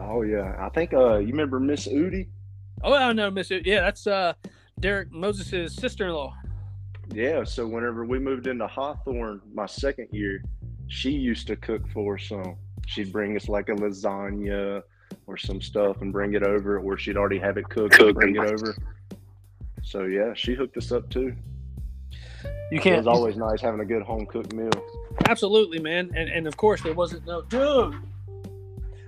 Oh 0.00 0.22
yeah, 0.22 0.56
I 0.58 0.70
think 0.70 0.94
uh, 0.94 1.18
you 1.18 1.26
remember 1.26 1.60
Miss 1.60 1.86
Udi? 1.88 2.28
Oh, 2.82 2.94
I 2.94 3.12
know 3.12 3.30
Miss. 3.30 3.50
Udi. 3.50 3.66
Yeah, 3.66 3.82
that's 3.82 4.06
uh, 4.06 4.32
Derek 4.80 5.12
Moses' 5.12 5.76
sister-in-law. 5.76 6.34
Yeah, 7.12 7.44
so 7.44 7.66
whenever 7.66 8.06
we 8.06 8.18
moved 8.18 8.46
into 8.46 8.66
Hawthorne, 8.66 9.42
my 9.52 9.66
second 9.66 10.08
year, 10.12 10.42
she 10.88 11.10
used 11.10 11.46
to 11.48 11.56
cook 11.56 11.86
for 11.92 12.14
us. 12.14 12.24
So 12.30 12.56
she'd 12.86 13.12
bring 13.12 13.36
us 13.36 13.46
like 13.50 13.68
a 13.68 13.72
lasagna 13.72 14.82
or 15.26 15.36
some 15.36 15.60
stuff 15.60 16.00
and 16.00 16.14
bring 16.14 16.32
it 16.32 16.42
over, 16.42 16.78
or 16.78 16.96
she'd 16.96 17.18
already 17.18 17.38
have 17.40 17.58
it 17.58 17.68
cooked 17.68 18.00
and 18.00 18.14
bring 18.14 18.36
it 18.36 18.40
over. 18.40 18.74
So 19.86 20.02
yeah, 20.02 20.34
she 20.34 20.54
hooked 20.54 20.76
us 20.76 20.90
up 20.90 21.08
too. 21.10 21.32
You 22.72 22.80
can't. 22.80 22.98
It's 22.98 23.06
always 23.06 23.36
nice 23.36 23.60
having 23.60 23.78
a 23.78 23.84
good 23.84 24.02
home 24.02 24.26
cooked 24.26 24.52
meal. 24.52 24.70
Absolutely, 25.28 25.78
man, 25.78 26.10
and 26.16 26.28
and 26.28 26.48
of 26.48 26.56
course 26.56 26.82
there 26.82 26.92
wasn't 26.92 27.24
no 27.24 27.42
dude. 27.42 27.94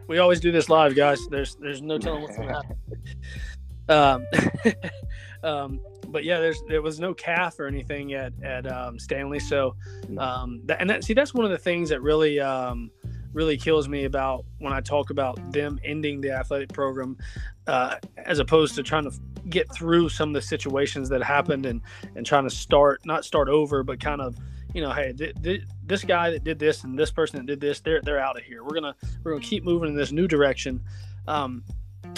We 0.06 0.18
always 0.18 0.38
do 0.38 0.52
this 0.52 0.68
live, 0.68 0.94
guys. 0.94 1.18
There's 1.28 1.56
there's 1.56 1.82
no 1.82 1.98
telling 1.98 2.22
what's 2.22 2.36
gonna 2.36 2.54
happen. 2.54 2.76
Um, 3.90 4.26
um, 5.42 5.80
but 6.08 6.22
yeah, 6.22 6.40
there's 6.40 6.62
there 6.68 6.82
was 6.82 7.00
no 7.00 7.14
calf 7.14 7.58
or 7.58 7.66
anything 7.66 8.12
at 8.12 8.34
at 8.42 8.70
um, 8.70 8.98
Stanly. 8.98 9.40
So, 9.40 9.76
um, 10.18 10.60
that, 10.66 10.78
and 10.78 10.90
that 10.90 11.04
see 11.04 11.14
that's 11.14 11.32
one 11.32 11.46
of 11.46 11.50
the 11.50 11.56
things 11.56 11.88
that 11.88 12.02
really 12.02 12.38
um, 12.38 12.90
really 13.32 13.56
kills 13.56 13.88
me 13.88 14.04
about 14.04 14.44
when 14.58 14.72
I 14.72 14.80
talk 14.80 15.08
about 15.08 15.52
them 15.52 15.78
ending 15.84 16.20
the 16.20 16.32
athletic 16.32 16.70
program, 16.72 17.16
uh, 17.66 17.96
as 18.18 18.40
opposed 18.40 18.74
to 18.74 18.82
trying 18.82 19.04
to 19.04 19.18
get 19.50 19.72
through 19.72 20.08
some 20.08 20.30
of 20.30 20.34
the 20.34 20.42
situations 20.42 21.08
that 21.08 21.22
happened 21.22 21.66
and 21.66 21.80
and 22.14 22.24
trying 22.26 22.44
to 22.44 22.50
start 22.50 23.04
not 23.04 23.24
start 23.24 23.48
over, 23.48 23.82
but 23.82 24.00
kind 24.00 24.20
of 24.20 24.36
you 24.74 24.82
know, 24.82 24.92
hey, 24.92 25.12
th- 25.12 25.34
th- 25.42 25.62
this 25.86 26.04
guy 26.04 26.30
that 26.30 26.44
did 26.44 26.58
this 26.58 26.84
and 26.84 26.98
this 26.98 27.10
person 27.10 27.38
that 27.38 27.46
did 27.46 27.60
this, 27.60 27.80
they're 27.80 28.00
they're 28.02 28.20
out 28.20 28.36
of 28.36 28.44
here. 28.44 28.62
We're 28.62 28.74
gonna 28.74 28.94
we're 29.22 29.32
gonna 29.32 29.44
keep 29.44 29.64
moving 29.64 29.88
in 29.90 29.96
this 29.96 30.12
new 30.12 30.28
direction. 30.28 30.82
Um, 31.26 31.64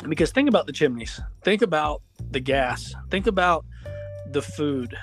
because 0.09 0.31
think 0.33 0.49
about 0.49 0.67
the 0.67 0.73
chimneys, 0.73 1.21
think 1.43 1.63
about 1.63 2.03
the 2.31 2.41
gas, 2.41 2.95
think 3.11 3.27
about 3.27 3.65
the 4.33 4.43
food, 4.43 4.97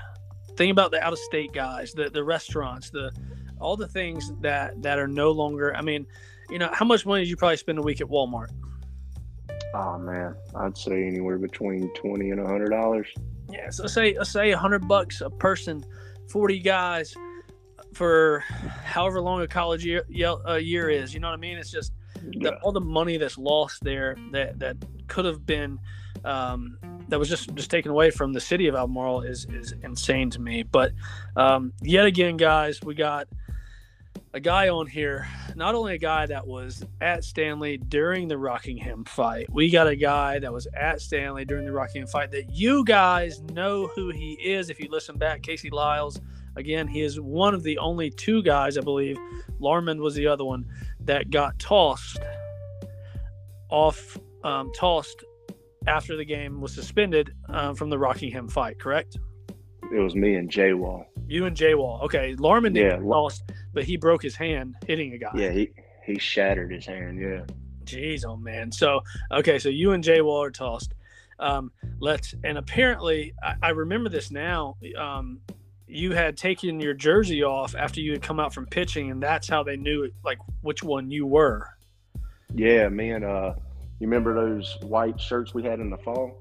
think 0.55 0.71
about 0.71 0.91
the 0.91 1.03
out 1.03 1.13
of 1.13 1.19
state 1.19 1.53
guys, 1.53 1.93
the 1.93 2.09
the 2.09 2.23
restaurants, 2.23 2.89
the 2.89 3.11
all 3.59 3.77
the 3.77 3.87
things 3.87 4.33
that 4.41 4.81
that 4.81 4.99
are 4.99 5.07
no 5.07 5.31
longer. 5.31 5.75
I 5.75 5.81
mean, 5.81 6.05
you 6.49 6.59
know, 6.59 6.69
how 6.71 6.85
much 6.85 7.05
money 7.05 7.23
did 7.23 7.29
you 7.29 7.37
probably 7.37 7.57
spend 7.57 7.79
a 7.79 7.81
week 7.81 8.01
at 8.01 8.07
Walmart? 8.07 8.49
Oh 9.73 9.97
man, 9.97 10.35
I'd 10.55 10.77
say 10.77 11.05
anywhere 11.05 11.37
between 11.37 11.91
twenty 11.93 12.31
and 12.31 12.39
a 12.39 12.45
hundred 12.45 12.69
dollars. 12.69 13.07
Yeah, 13.49 13.69
so 13.69 13.87
say 13.87 14.15
let's 14.17 14.31
say 14.31 14.51
a 14.51 14.57
hundred 14.57 14.87
bucks 14.87 15.21
a 15.21 15.29
person, 15.29 15.85
forty 16.29 16.59
guys 16.59 17.15
for 17.93 18.43
however 18.83 19.21
long 19.21 19.41
a 19.41 19.47
college 19.47 19.85
year, 19.85 20.03
a 20.45 20.59
year 20.59 20.89
is. 20.89 21.13
You 21.13 21.19
know 21.19 21.27
what 21.27 21.33
I 21.33 21.37
mean? 21.37 21.57
It's 21.57 21.71
just 21.71 21.93
yeah. 22.31 22.51
the, 22.51 22.55
all 22.57 22.71
the 22.71 22.81
money 22.81 23.17
that's 23.17 23.37
lost 23.37 23.83
there 23.83 24.15
that 24.31 24.59
that 24.59 24.77
could 25.07 25.25
have 25.25 25.45
been 25.45 25.79
um, 26.25 26.77
that 27.09 27.19
was 27.19 27.29
just 27.29 27.53
just 27.55 27.71
taken 27.71 27.91
away 27.91 28.11
from 28.11 28.33
the 28.33 28.41
city 28.41 28.67
of 28.67 28.75
Albemarle 28.75 29.21
is 29.21 29.45
is 29.49 29.73
insane 29.83 30.29
to 30.31 30.41
me. 30.41 30.63
But 30.63 30.91
um, 31.35 31.73
yet 31.81 32.05
again, 32.05 32.37
guys, 32.37 32.79
we 32.83 32.95
got 32.95 33.27
a 34.33 34.39
guy 34.39 34.69
on 34.69 34.87
here, 34.87 35.27
not 35.55 35.75
only 35.75 35.95
a 35.95 35.97
guy 35.97 36.25
that 36.25 36.45
was 36.45 36.83
at 37.01 37.19
Stanly 37.19 37.77
during 37.89 38.27
the 38.27 38.37
Rockingham 38.37 39.05
fight, 39.05 39.47
we 39.51 39.69
got 39.69 39.87
a 39.87 39.95
guy 39.95 40.39
that 40.39 40.51
was 40.51 40.67
at 40.73 40.97
Stanly 40.97 41.45
during 41.47 41.65
the 41.65 41.71
Rockingham 41.71 42.07
fight 42.07 42.31
that 42.31 42.51
you 42.51 42.83
guys 42.83 43.41
know 43.53 43.87
who 43.87 44.09
he 44.09 44.33
is 44.33 44.69
if 44.69 44.79
you 44.79 44.89
listen 44.89 45.17
back. 45.17 45.41
Casey 45.41 45.69
Liles, 45.69 46.19
again, 46.55 46.87
he 46.87 47.01
is 47.01 47.19
one 47.19 47.53
of 47.53 47.63
the 47.63 47.77
only 47.77 48.09
two 48.09 48.43
guys, 48.43 48.77
I 48.77 48.81
believe. 48.81 49.17
Larman 49.59 49.99
was 50.01 50.15
the 50.15 50.27
other 50.27 50.45
one 50.45 50.65
that 51.01 51.29
got 51.29 51.57
tossed 51.59 52.19
off, 53.69 54.17
um, 54.43 54.71
tossed 54.75 55.23
after 55.87 56.15
the 56.15 56.25
game 56.25 56.61
was 56.61 56.73
suspended 56.73 57.33
um, 57.49 57.75
from 57.75 57.89
the 57.89 57.97
Rockingham 57.97 58.47
fight, 58.49 58.79
correct? 58.79 59.17
It 59.91 59.99
was 59.99 60.15
me 60.15 60.35
and 60.35 60.49
Jay 60.49 60.73
Wall. 60.73 61.05
You 61.27 61.45
and 61.45 61.55
Jay 61.55 61.75
Wall. 61.75 62.01
Okay. 62.03 62.35
Larman 62.35 62.73
didn't 62.73 63.03
Yeah, 63.03 63.07
lost, 63.09 63.43
but 63.77 63.85
he 63.85 63.95
broke 63.95 64.23
his 64.23 64.35
hand 64.35 64.75
hitting 64.87 65.13
a 65.13 65.19
guy. 65.19 65.29
Yeah, 65.35 65.51
he 65.51 65.69
he 66.03 66.17
shattered 66.17 66.71
his 66.71 66.87
hand. 66.87 67.21
Yeah. 67.21 67.41
Jeez, 67.83 68.25
oh 68.25 68.35
man. 68.35 68.71
So 68.71 69.01
okay, 69.31 69.59
so 69.59 69.69
you 69.69 69.91
and 69.91 70.03
Jay 70.03 70.19
Wall 70.19 70.41
are 70.41 70.49
tossed. 70.49 70.95
Um, 71.37 71.71
let's 71.99 72.33
and 72.43 72.57
apparently 72.57 73.35
I, 73.43 73.53
I 73.61 73.69
remember 73.69 74.09
this 74.09 74.31
now. 74.31 74.77
Um, 74.97 75.41
you 75.85 76.13
had 76.13 76.37
taken 76.37 76.79
your 76.79 76.95
jersey 76.95 77.43
off 77.43 77.75
after 77.75 78.01
you 78.01 78.13
had 78.13 78.23
come 78.23 78.39
out 78.39 78.51
from 78.51 78.65
pitching, 78.65 79.11
and 79.11 79.21
that's 79.21 79.47
how 79.47 79.61
they 79.61 79.77
knew 79.77 80.09
like 80.25 80.39
which 80.61 80.81
one 80.81 81.11
you 81.11 81.27
were. 81.27 81.69
Yeah, 82.55 82.89
man. 82.89 83.23
Uh, 83.23 83.53
you 83.99 84.07
remember 84.07 84.33
those 84.33 84.75
white 84.81 85.21
shirts 85.21 85.53
we 85.53 85.61
had 85.61 85.79
in 85.79 85.91
the 85.91 85.99
fall? 85.99 86.35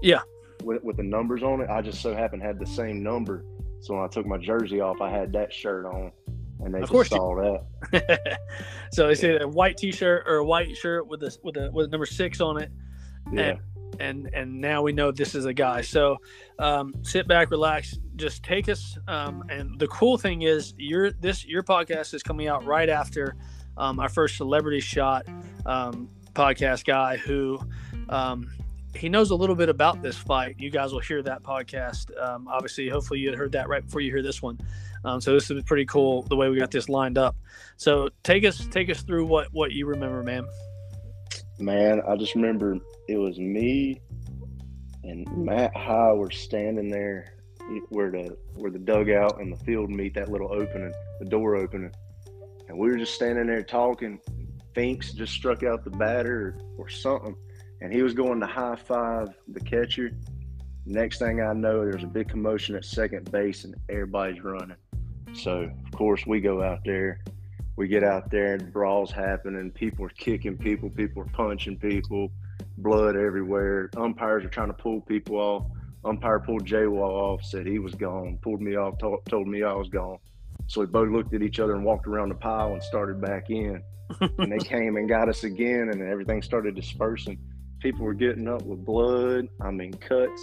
Yeah. 0.00 0.20
With, 0.64 0.82
with 0.82 0.96
the 0.96 1.02
numbers 1.02 1.42
on 1.42 1.60
it, 1.60 1.68
I 1.68 1.82
just 1.82 2.00
so 2.00 2.14
happened 2.14 2.40
had 2.40 2.58
the 2.58 2.66
same 2.66 3.02
number. 3.02 3.44
So 3.80 3.94
when 3.94 4.02
I 4.02 4.08
took 4.08 4.24
my 4.24 4.38
jersey 4.38 4.80
off, 4.80 5.02
I 5.02 5.10
had 5.10 5.34
that 5.34 5.52
shirt 5.52 5.84
on, 5.84 6.12
and 6.64 6.74
they 6.74 6.80
Of 6.80 6.90
course 6.90 7.10
you- 7.10 7.62
that. 7.92 8.38
so 8.92 9.06
they 9.06 9.14
say 9.14 9.38
a 9.38 9.46
white 9.48 9.76
T-shirt 9.76 10.24
or 10.26 10.36
a 10.36 10.44
white 10.44 10.76
shirt 10.76 11.06
with 11.06 11.22
a 11.22 11.36
with 11.42 11.56
a 11.56 11.70
with 11.72 11.90
number 11.90 12.06
six 12.06 12.40
on 12.40 12.60
it, 12.60 12.70
Yeah. 13.32 13.56
and 14.00 14.28
and 14.34 14.60
now 14.60 14.82
we 14.82 14.92
know 14.92 15.10
this 15.12 15.34
is 15.34 15.44
a 15.44 15.54
guy. 15.54 15.80
So 15.82 16.18
um, 16.58 16.94
sit 17.02 17.28
back, 17.28 17.50
relax, 17.50 17.98
just 18.16 18.42
take 18.42 18.68
us. 18.68 18.98
Um, 19.06 19.44
and 19.48 19.78
the 19.78 19.86
cool 19.88 20.18
thing 20.18 20.42
is, 20.42 20.74
your 20.76 21.10
this 21.12 21.44
your 21.46 21.62
podcast 21.62 22.14
is 22.14 22.22
coming 22.22 22.48
out 22.48 22.64
right 22.64 22.88
after 22.88 23.36
um, 23.76 24.00
our 24.00 24.08
first 24.08 24.36
celebrity 24.36 24.80
shot 24.80 25.26
um, 25.66 26.08
podcast 26.34 26.84
guy 26.84 27.16
who. 27.16 27.58
He 28.94 29.08
knows 29.08 29.30
a 29.30 29.34
little 29.34 29.54
bit 29.54 29.68
about 29.68 30.02
this 30.02 30.16
fight. 30.16 30.56
You 30.58 30.70
guys 30.70 30.92
will 30.92 31.00
hear 31.00 31.22
that 31.22 31.42
podcast. 31.42 32.10
Um, 32.20 32.48
obviously, 32.48 32.88
hopefully, 32.88 33.20
you 33.20 33.28
had 33.28 33.38
heard 33.38 33.52
that 33.52 33.68
right 33.68 33.84
before 33.84 34.00
you 34.00 34.10
hear 34.10 34.22
this 34.22 34.42
one. 34.42 34.58
Um, 35.04 35.20
so 35.20 35.32
this 35.32 35.50
is 35.50 35.62
pretty 35.64 35.84
cool 35.84 36.22
the 36.22 36.36
way 36.36 36.48
we 36.48 36.58
got 36.58 36.70
this 36.70 36.88
lined 36.88 37.18
up. 37.18 37.36
So 37.76 38.08
take 38.24 38.44
us 38.44 38.66
take 38.70 38.90
us 38.90 39.02
through 39.02 39.26
what 39.26 39.48
what 39.52 39.72
you 39.72 39.86
remember, 39.86 40.22
man. 40.22 40.46
Man, 41.58 42.00
I 42.08 42.16
just 42.16 42.34
remember 42.34 42.78
it 43.08 43.16
was 43.16 43.38
me 43.38 44.00
and 45.08 45.26
Matt 45.36 45.74
High 45.76 46.12
were 46.12 46.30
standing 46.30 46.90
there 46.90 47.34
where 47.88 48.10
the 48.10 48.36
where 48.54 48.70
the 48.70 48.78
dugout 48.78 49.40
and 49.40 49.52
the 49.52 49.64
field 49.64 49.90
meet, 49.90 50.14
that 50.14 50.30
little 50.30 50.52
opening, 50.52 50.92
the 51.18 51.26
door 51.26 51.56
opening. 51.56 51.92
And 52.68 52.78
we 52.78 52.88
were 52.88 52.98
just 52.98 53.14
standing 53.14 53.46
there 53.46 53.62
talking. 53.62 54.20
Finks 54.74 55.12
just 55.12 55.32
struck 55.32 55.62
out 55.62 55.82
the 55.82 55.90
batter 55.90 56.58
or, 56.78 56.84
or 56.84 56.88
something. 56.88 57.34
And 57.80 57.92
he 57.92 58.02
was 58.02 58.14
going 58.14 58.40
to 58.40 58.46
high 58.46 58.76
five 58.76 59.34
the 59.48 59.60
catcher. 59.60 60.12
Next 60.86 61.18
thing 61.18 61.40
I 61.42 61.52
know, 61.52 61.84
there's 61.84 62.04
a 62.04 62.08
big 62.08 62.28
commotion 62.28 62.74
at 62.74 62.84
second 62.84 63.30
base 63.30 63.64
and 63.64 63.74
everybody's 63.88 64.42
running. 64.42 64.76
So 65.34 65.70
of 65.84 65.92
course 65.92 66.26
we 66.26 66.40
go 66.40 66.62
out 66.62 66.80
there 66.84 67.20
we 67.78 67.86
get 67.86 68.02
out 68.02 68.28
there 68.28 68.54
and 68.54 68.72
brawls 68.72 69.12
happen 69.12 69.54
and 69.54 69.72
people 69.72 70.04
are 70.04 70.10
kicking 70.10 70.58
people, 70.58 70.90
people 70.90 71.22
are 71.22 71.26
punching 71.26 71.78
people, 71.78 72.32
blood 72.78 73.14
everywhere. 73.14 73.88
Umpires 73.96 74.44
are 74.44 74.48
trying 74.48 74.66
to 74.66 74.74
pull 74.74 75.00
people 75.02 75.36
off. 75.36 75.64
Umpire 76.04 76.40
pulled 76.40 76.66
Jay 76.66 76.88
Wall 76.88 77.12
off, 77.12 77.44
said 77.44 77.66
he 77.66 77.78
was 77.78 77.94
gone, 77.94 78.36
pulled 78.42 78.60
me 78.60 78.74
off, 78.74 78.98
told, 78.98 79.24
told 79.26 79.46
me 79.46 79.62
I 79.62 79.72
was 79.72 79.88
gone. 79.88 80.18
So 80.66 80.80
we 80.80 80.88
both 80.88 81.08
looked 81.10 81.32
at 81.34 81.42
each 81.42 81.60
other 81.60 81.76
and 81.76 81.84
walked 81.84 82.08
around 82.08 82.30
the 82.30 82.34
pile 82.34 82.72
and 82.72 82.82
started 82.82 83.20
back 83.20 83.48
in. 83.48 83.80
and 84.20 84.50
they 84.50 84.58
came 84.58 84.96
and 84.96 85.08
got 85.08 85.28
us 85.28 85.44
again, 85.44 85.90
and 85.92 86.02
everything 86.02 86.42
started 86.42 86.74
dispersing. 86.74 87.38
People 87.80 88.04
were 88.04 88.14
getting 88.14 88.48
up 88.48 88.62
with 88.62 88.84
blood. 88.84 89.48
I 89.60 89.70
mean, 89.70 89.92
cuts, 89.94 90.42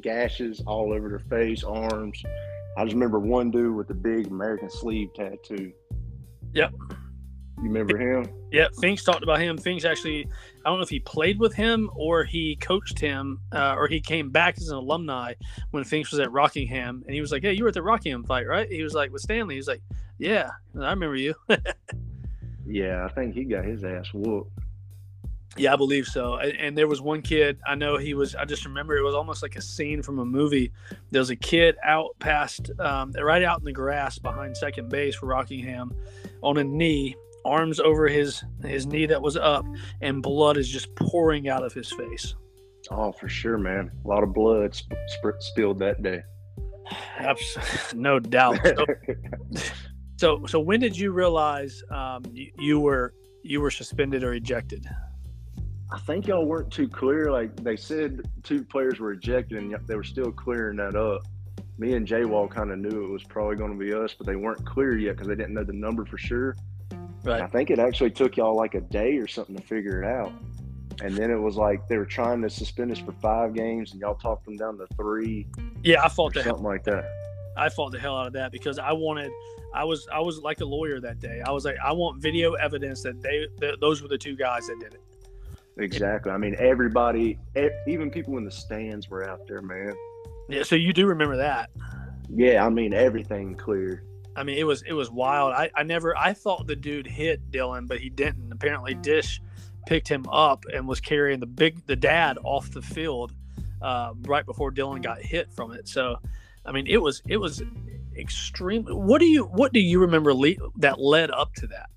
gashes 0.00 0.62
all 0.66 0.92
over 0.92 1.08
their 1.08 1.18
face, 1.18 1.64
arms. 1.64 2.22
I 2.76 2.84
just 2.84 2.94
remember 2.94 3.18
one 3.18 3.50
dude 3.50 3.74
with 3.74 3.88
the 3.88 3.94
big 3.94 4.26
American 4.26 4.68
sleeve 4.68 5.08
tattoo. 5.14 5.72
Yep. 6.52 6.72
You 7.58 7.62
remember 7.62 7.96
him? 7.96 8.28
Yeah, 8.52 8.68
Finks 8.80 9.02
talked 9.02 9.22
about 9.22 9.40
him. 9.40 9.56
Finks 9.56 9.86
actually, 9.86 10.28
I 10.64 10.68
don't 10.68 10.78
know 10.78 10.82
if 10.82 10.90
he 10.90 11.00
played 11.00 11.38
with 11.38 11.54
him 11.54 11.88
or 11.94 12.22
he 12.24 12.56
coached 12.56 12.98
him 12.98 13.40
uh, 13.52 13.74
or 13.78 13.88
he 13.88 13.98
came 13.98 14.30
back 14.30 14.58
as 14.58 14.68
an 14.68 14.76
alumni 14.76 15.32
when 15.70 15.82
Finks 15.84 16.10
was 16.10 16.20
at 16.20 16.30
Rockingham. 16.32 17.02
And 17.06 17.14
he 17.14 17.22
was 17.22 17.32
like, 17.32 17.42
Hey, 17.42 17.54
you 17.54 17.64
were 17.64 17.68
at 17.68 17.74
the 17.74 17.82
Rockingham 17.82 18.24
fight, 18.24 18.46
right? 18.46 18.70
He 18.70 18.82
was 18.82 18.92
like, 18.92 19.10
With 19.10 19.22
Stanly. 19.22 19.52
He 19.52 19.56
was 19.56 19.68
like, 19.68 19.80
Yeah, 20.18 20.50
I 20.78 20.90
remember 20.90 21.16
you. 21.16 21.34
Yeah, 22.66 23.06
I 23.06 23.12
think 23.12 23.34
he 23.34 23.44
got 23.44 23.64
his 23.64 23.84
ass 23.84 24.12
whooped. 24.12 24.50
Yeah, 25.56 25.72
I 25.72 25.76
believe 25.76 26.06
so. 26.06 26.34
And, 26.34 26.52
and 26.58 26.78
there 26.78 26.86
was 26.86 27.00
one 27.00 27.22
kid, 27.22 27.58
I 27.66 27.74
know 27.74 27.96
he 27.96 28.14
was, 28.14 28.34
I 28.34 28.44
just 28.44 28.64
remember 28.64 28.96
it 28.96 29.02
was 29.02 29.14
almost 29.14 29.42
like 29.42 29.56
a 29.56 29.62
scene 29.62 30.02
from 30.02 30.18
a 30.18 30.24
movie. 30.24 30.72
There 31.10 31.20
was 31.20 31.30
a 31.30 31.36
kid 31.36 31.76
out 31.82 32.10
past, 32.18 32.70
um, 32.78 33.12
right 33.12 33.42
out 33.42 33.58
in 33.58 33.64
the 33.64 33.72
grass 33.72 34.18
behind 34.18 34.56
second 34.56 34.90
base 34.90 35.14
for 35.14 35.26
Rockingham 35.26 35.94
on 36.42 36.58
a 36.58 36.64
knee, 36.64 37.16
arms 37.44 37.80
over 37.80 38.06
his, 38.06 38.44
his 38.62 38.86
knee 38.86 39.06
that 39.06 39.22
was 39.22 39.36
up, 39.36 39.64
and 40.02 40.22
blood 40.22 40.56
is 40.56 40.68
just 40.68 40.94
pouring 40.94 41.48
out 41.48 41.64
of 41.64 41.72
his 41.72 41.90
face. 41.92 42.34
Oh, 42.90 43.12
for 43.12 43.28
sure, 43.28 43.58
man. 43.58 43.90
A 44.04 44.08
lot 44.08 44.22
of 44.22 44.32
blood 44.32 44.74
sp- 44.76 44.94
sp- 45.08 45.40
spilled 45.40 45.78
that 45.78 46.02
day. 46.02 46.22
Abs- 47.18 47.56
no 47.94 48.18
doubt. 48.18 48.58
So, 48.64 48.86
so, 50.16 50.46
so 50.46 50.60
when 50.60 50.80
did 50.80 50.96
you 50.96 51.12
realize 51.12 51.82
um, 51.90 52.24
you, 52.32 52.52
you 52.58 52.80
were 52.80 53.14
you 53.42 53.60
were 53.60 53.70
suspended 53.70 54.24
or 54.24 54.34
ejected? 54.34 54.88
I 55.96 55.98
think 56.00 56.26
y'all 56.26 56.44
weren't 56.44 56.70
too 56.70 56.88
clear. 56.88 57.32
Like 57.32 57.56
they 57.56 57.74
said, 57.74 58.28
two 58.42 58.62
players 58.62 59.00
were 59.00 59.12
ejected, 59.12 59.56
and 59.56 59.74
they 59.86 59.94
were 59.94 60.04
still 60.04 60.30
clearing 60.30 60.76
that 60.76 60.94
up. 60.94 61.26
Me 61.78 61.94
and 61.94 62.06
Jay 62.06 62.26
Wall 62.26 62.46
kind 62.46 62.70
of 62.70 62.78
knew 62.78 63.06
it 63.06 63.08
was 63.08 63.24
probably 63.24 63.56
going 63.56 63.72
to 63.72 63.78
be 63.82 63.94
us, 63.94 64.12
but 64.12 64.26
they 64.26 64.36
weren't 64.36 64.62
clear 64.66 64.98
yet 64.98 65.12
because 65.12 65.26
they 65.26 65.34
didn't 65.34 65.54
know 65.54 65.64
the 65.64 65.72
number 65.72 66.04
for 66.04 66.18
sure. 66.18 66.54
Right. 67.24 67.40
I 67.40 67.46
think 67.46 67.70
it 67.70 67.78
actually 67.78 68.10
took 68.10 68.36
y'all 68.36 68.54
like 68.54 68.74
a 68.74 68.82
day 68.82 69.16
or 69.16 69.26
something 69.26 69.56
to 69.56 69.62
figure 69.62 70.02
it 70.02 70.06
out. 70.06 70.32
And 71.00 71.16
then 71.16 71.30
it 71.30 71.40
was 71.40 71.56
like 71.56 71.88
they 71.88 71.96
were 71.96 72.04
trying 72.04 72.42
to 72.42 72.50
suspend 72.50 72.92
us 72.92 72.98
for 72.98 73.12
five 73.12 73.54
games, 73.54 73.92
and 73.92 74.00
y'all 74.02 74.16
talked 74.16 74.44
them 74.44 74.58
down 74.58 74.76
to 74.76 74.86
three 74.96 75.46
Yeah, 75.82 76.04
I 76.04 76.10
fought 76.10 76.34
the 76.34 76.42
hell. 76.42 76.56
something 76.56 76.66
like 76.66 76.84
that. 76.84 77.06
I 77.56 77.70
fought 77.70 77.92
the 77.92 77.98
hell 77.98 78.18
out 78.18 78.26
of 78.26 78.34
that 78.34 78.52
because 78.52 78.78
I 78.78 78.92
wanted. 78.92 79.30
I 79.74 79.84
was 79.84 80.06
I 80.12 80.20
was 80.20 80.40
like 80.40 80.60
a 80.60 80.66
lawyer 80.66 81.00
that 81.00 81.20
day. 81.20 81.40
I 81.46 81.52
was 81.52 81.64
like, 81.64 81.76
I 81.82 81.92
want 81.92 82.20
video 82.20 82.52
evidence 82.52 83.02
that 83.02 83.22
they 83.22 83.46
that 83.60 83.80
those 83.80 84.02
were 84.02 84.08
the 84.08 84.18
two 84.18 84.36
guys 84.36 84.66
that 84.66 84.78
did 84.78 84.92
it. 84.92 85.00
Exactly. 85.78 86.32
I 86.32 86.38
mean, 86.38 86.56
everybody, 86.58 87.38
even 87.86 88.10
people 88.10 88.38
in 88.38 88.44
the 88.44 88.50
stands 88.50 89.10
were 89.10 89.28
out 89.28 89.46
there, 89.46 89.60
man. 89.60 89.94
Yeah, 90.48 90.62
so 90.62 90.74
you 90.74 90.92
do 90.92 91.06
remember 91.06 91.36
that? 91.36 91.70
Yeah, 92.28 92.64
I 92.64 92.70
mean, 92.70 92.94
everything 92.94 93.54
clear. 93.56 94.04
I 94.36 94.42
mean, 94.42 94.58
it 94.58 94.64
was 94.64 94.82
it 94.82 94.92
was 94.92 95.10
wild. 95.10 95.54
I, 95.54 95.70
I 95.74 95.82
never 95.82 96.16
I 96.16 96.34
thought 96.34 96.66
the 96.66 96.76
dude 96.76 97.06
hit 97.06 97.50
Dylan, 97.50 97.88
but 97.88 98.00
he 98.00 98.10
didn't. 98.10 98.52
Apparently, 98.52 98.94
Dish 98.94 99.40
picked 99.86 100.08
him 100.08 100.26
up 100.30 100.64
and 100.72 100.86
was 100.86 101.00
carrying 101.00 101.40
the 101.40 101.46
big 101.46 101.84
the 101.86 101.96
dad 101.96 102.38
off 102.44 102.70
the 102.70 102.82
field 102.82 103.32
uh, 103.80 104.12
right 104.22 104.44
before 104.44 104.70
Dylan 104.70 105.02
got 105.02 105.20
hit 105.20 105.50
from 105.52 105.72
it. 105.72 105.88
So, 105.88 106.16
I 106.64 106.72
mean, 106.72 106.86
it 106.86 106.98
was 106.98 107.22
it 107.26 107.38
was 107.38 107.62
extremely. 108.16 108.92
What 108.94 109.20
do 109.20 109.26
you 109.26 109.44
what 109.44 109.72
do 109.72 109.80
you 109.80 110.00
remember 110.00 110.34
le- 110.34 110.54
that 110.76 111.00
led 111.00 111.30
up 111.30 111.54
to 111.54 111.66
that? 111.68 111.88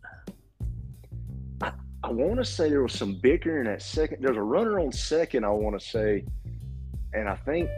I 2.10 2.12
want 2.12 2.38
to 2.38 2.46
say 2.46 2.72
there 2.72 2.82
was 2.82 2.94
some 2.94 3.20
bickering 3.22 3.68
at 3.68 3.84
second. 3.84 4.24
There's 4.24 4.36
a 4.36 4.42
runner 4.42 4.80
on 4.80 4.92
second, 4.92 5.46
I 5.46 5.50
want 5.50 5.80
to 5.80 5.88
say. 5.88 6.26
And 7.14 7.30
I 7.30 7.36
think 7.36 7.70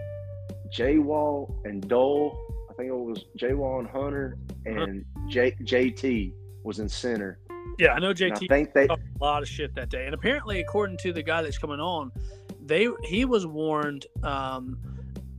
J 0.71 0.99
Wall 0.99 1.53
and 1.65 1.85
Dole, 1.85 2.39
I 2.69 2.73
think 2.75 2.87
it 2.87 2.95
was 2.95 3.25
J 3.35 3.53
Wall 3.55 3.79
and 3.79 3.89
Hunter, 3.89 4.37
and 4.65 5.03
J, 5.27 5.51
JT 5.63 6.31
was 6.63 6.79
in 6.79 6.87
center. 6.87 7.39
Yeah, 7.77 7.91
I 7.91 7.99
know 7.99 8.11
And 8.11 8.21
I 8.21 8.35
JT 8.37 8.47
think 8.47 8.73
they, 8.73 8.87
a 8.87 8.97
lot 9.19 9.41
of 9.41 9.49
shit 9.49 9.75
that 9.75 9.89
day. 9.89 10.05
And 10.05 10.13
apparently, 10.13 10.61
according 10.61 10.95
to 10.99 11.11
the 11.11 11.23
guy 11.23 11.41
that's 11.41 11.57
coming 11.57 11.81
on, 11.81 12.13
they 12.65 12.87
he 13.03 13.25
was 13.25 13.45
warned 13.45 14.05
um, 14.23 14.77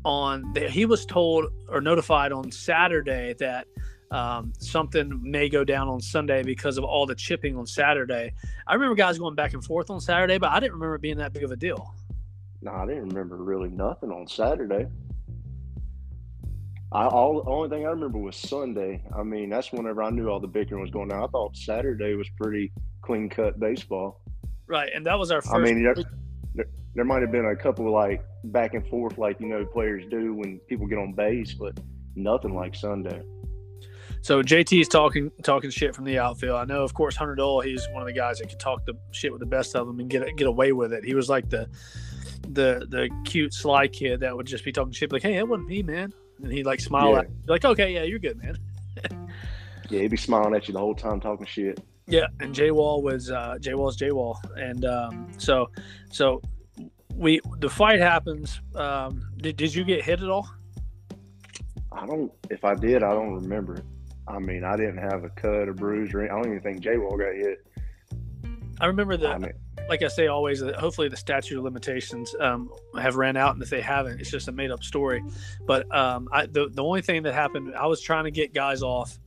on 0.04 0.54
he 0.68 0.84
was 0.84 1.06
told 1.06 1.46
or 1.66 1.80
notified 1.80 2.30
on 2.30 2.52
Saturday 2.52 3.32
that 3.38 3.66
um, 4.12 4.52
something 4.58 5.20
may 5.22 5.48
go 5.48 5.64
down 5.64 5.88
on 5.88 6.00
Sunday 6.00 6.42
because 6.42 6.76
of 6.76 6.84
all 6.84 7.06
the 7.06 7.14
chipping 7.14 7.56
on 7.56 7.66
Saturday. 7.66 8.34
I 8.66 8.74
remember 8.74 8.94
guys 8.94 9.18
going 9.18 9.34
back 9.34 9.54
and 9.54 9.64
forth 9.64 9.88
on 9.88 10.00
Saturday, 10.00 10.38
but 10.38 10.50
I 10.50 10.60
didn't 10.60 10.74
remember 10.74 10.96
it 10.96 11.00
being 11.00 11.16
that 11.16 11.32
big 11.32 11.44
of 11.44 11.50
a 11.50 11.56
deal. 11.56 11.94
no, 12.60 12.72
I 12.72 12.86
didn't 12.86 13.08
remember 13.08 13.36
really 13.36 13.70
nothing 13.70 14.10
on 14.10 14.28
Saturday. 14.28 14.86
I 16.92 17.06
all 17.06 17.42
the 17.42 17.50
only 17.50 17.70
thing 17.70 17.86
I 17.86 17.90
remember 17.90 18.18
was 18.18 18.36
Sunday. 18.36 19.02
I 19.16 19.22
mean, 19.22 19.48
that's 19.48 19.72
whenever 19.72 20.02
I 20.02 20.10
knew 20.10 20.28
all 20.28 20.40
the 20.40 20.46
bickering 20.46 20.82
was 20.82 20.90
going 20.90 21.10
on. 21.10 21.24
I 21.24 21.26
thought 21.28 21.56
Saturday 21.56 22.14
was 22.14 22.28
pretty 22.36 22.70
clean 23.00 23.30
cut 23.30 23.58
baseball. 23.58 24.20
Right, 24.66 24.90
and 24.94 25.06
that 25.06 25.18
was 25.18 25.30
our 25.30 25.40
first. 25.40 25.54
I 25.54 25.58
mean, 25.58 25.82
there, 25.82 25.94
there, 26.54 26.66
there 26.94 27.04
might 27.06 27.22
have 27.22 27.32
been 27.32 27.46
a 27.46 27.56
couple 27.56 27.86
of 27.86 27.92
like 27.92 28.22
back 28.44 28.74
and 28.74 28.86
forth, 28.88 29.16
like 29.16 29.40
you 29.40 29.46
know 29.46 29.64
players 29.64 30.04
do 30.10 30.34
when 30.34 30.58
people 30.68 30.86
get 30.86 30.98
on 30.98 31.14
base, 31.14 31.54
but 31.54 31.80
nothing 32.14 32.54
like 32.54 32.74
Sunday. 32.74 33.22
So 34.22 34.40
JT's 34.40 34.86
talking 34.88 35.30
talking 35.42 35.70
shit 35.70 35.94
from 35.94 36.04
the 36.04 36.18
outfield. 36.18 36.56
I 36.56 36.64
know, 36.64 36.82
of 36.84 36.94
course, 36.94 37.16
Hunter 37.16 37.34
Dole. 37.34 37.60
He's 37.60 37.86
one 37.90 38.02
of 38.02 38.06
the 38.06 38.14
guys 38.14 38.38
that 38.38 38.48
can 38.48 38.58
talk 38.58 38.86
the 38.86 38.94
shit 39.10 39.32
with 39.32 39.40
the 39.40 39.46
best 39.46 39.74
of 39.74 39.86
them 39.86 39.98
and 39.98 40.08
get 40.08 40.24
get 40.36 40.46
away 40.46 40.72
with 40.72 40.92
it. 40.92 41.04
He 41.04 41.14
was 41.14 41.28
like 41.28 41.50
the 41.50 41.68
the 42.48 42.86
the 42.88 43.10
cute 43.24 43.52
sly 43.52 43.88
kid 43.88 44.20
that 44.20 44.36
would 44.36 44.46
just 44.46 44.64
be 44.64 44.70
talking 44.72 44.92
shit, 44.92 45.12
like, 45.12 45.22
"Hey, 45.22 45.34
that 45.34 45.46
wasn't 45.48 45.68
me, 45.68 45.82
man," 45.82 46.12
and 46.42 46.52
he'd 46.52 46.66
like 46.66 46.78
smile 46.80 47.12
Yeah. 47.12 47.18
at, 47.18 47.28
you, 47.28 47.34
like, 47.48 47.64
"Okay, 47.64 47.92
yeah, 47.92 48.04
you're 48.04 48.18
good, 48.20 48.38
man." 48.42 48.56
Yeah, 49.90 50.02
he'd 50.02 50.10
be 50.12 50.16
smiling 50.16 50.54
at 50.54 50.68
you 50.68 50.72
the 50.72 50.78
whole 50.80 50.94
time 50.94 51.20
talking 51.20 51.44
shit. 51.44 51.80
Yeah, 52.06 52.26
and 52.40 52.54
J 52.54 52.70
Wall 52.70 53.02
was 53.02 53.30
uh, 53.30 53.58
J 53.60 53.74
Wall's 53.74 53.96
J 53.96 54.12
Wall, 54.12 54.40
and 54.56 54.84
um, 54.84 55.28
so 55.36 55.68
so 56.10 56.40
we 57.14 57.40
the 57.58 57.68
fight 57.68 57.98
happens. 58.00 58.60
Um, 58.76 59.22
did 59.38 59.56
did 59.56 59.74
you 59.74 59.82
get 59.84 60.02
hit 60.04 60.20
at 60.22 60.28
all? 60.30 60.48
I 61.90 62.06
don't. 62.06 62.32
If 62.50 62.64
I 62.64 62.74
did, 62.74 63.02
I 63.02 63.10
don't 63.10 63.34
remember 63.34 63.74
it. 63.74 63.84
I 64.28 64.38
mean, 64.38 64.64
I 64.64 64.76
didn't 64.76 64.98
have 64.98 65.24
a 65.24 65.30
cut 65.30 65.68
or 65.68 65.74
bruise 65.74 66.14
or 66.14 66.20
anything. 66.20 66.36
I 66.36 66.42
don't 66.42 66.50
even 66.52 66.62
think 66.62 66.80
J 66.80 66.96
Wall 66.96 67.16
got 67.16 67.34
hit. 67.34 67.66
I 68.80 68.86
remember 68.86 69.16
the 69.16 69.28
I 69.28 69.38
mean, 69.38 69.52
like 69.88 70.02
I 70.02 70.08
say 70.08 70.26
always, 70.26 70.60
that 70.60 70.76
hopefully 70.76 71.08
the 71.08 71.16
statute 71.16 71.58
of 71.58 71.64
limitations 71.64 72.34
um, 72.40 72.70
have 73.00 73.16
ran 73.16 73.36
out, 73.36 73.54
and 73.54 73.62
if 73.62 73.70
they 73.70 73.80
haven't, 73.80 74.20
it's 74.20 74.30
just 74.30 74.48
a 74.48 74.52
made 74.52 74.70
up 74.70 74.82
story. 74.82 75.22
But 75.66 75.92
um, 75.94 76.28
I, 76.32 76.46
the 76.46 76.68
the 76.68 76.82
only 76.82 77.02
thing 77.02 77.22
that 77.24 77.34
happened, 77.34 77.74
I 77.76 77.86
was 77.86 78.00
trying 78.00 78.24
to 78.24 78.30
get 78.30 78.54
guys 78.54 78.82
off. 78.82 79.18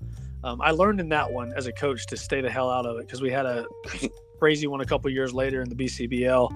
Um, 0.44 0.62
I 0.62 0.72
learned 0.72 1.00
in 1.00 1.10
that 1.10 1.32
one 1.32 1.54
as 1.54 1.68
a 1.68 1.72
coach 1.72 2.06
to 2.08 2.18
stay 2.18 2.42
the 2.42 2.50
hell 2.50 2.70
out 2.70 2.86
of 2.86 2.98
it 2.98 3.08
because 3.08 3.22
we 3.22 3.32
had 3.32 3.46
a 3.46 3.66
crazy 4.40 4.68
one 4.68 4.82
a 4.82 4.86
couple 4.86 5.10
years 5.10 5.34
later 5.34 5.62
in 5.62 5.70
the 5.70 5.76
BCBL 5.76 6.52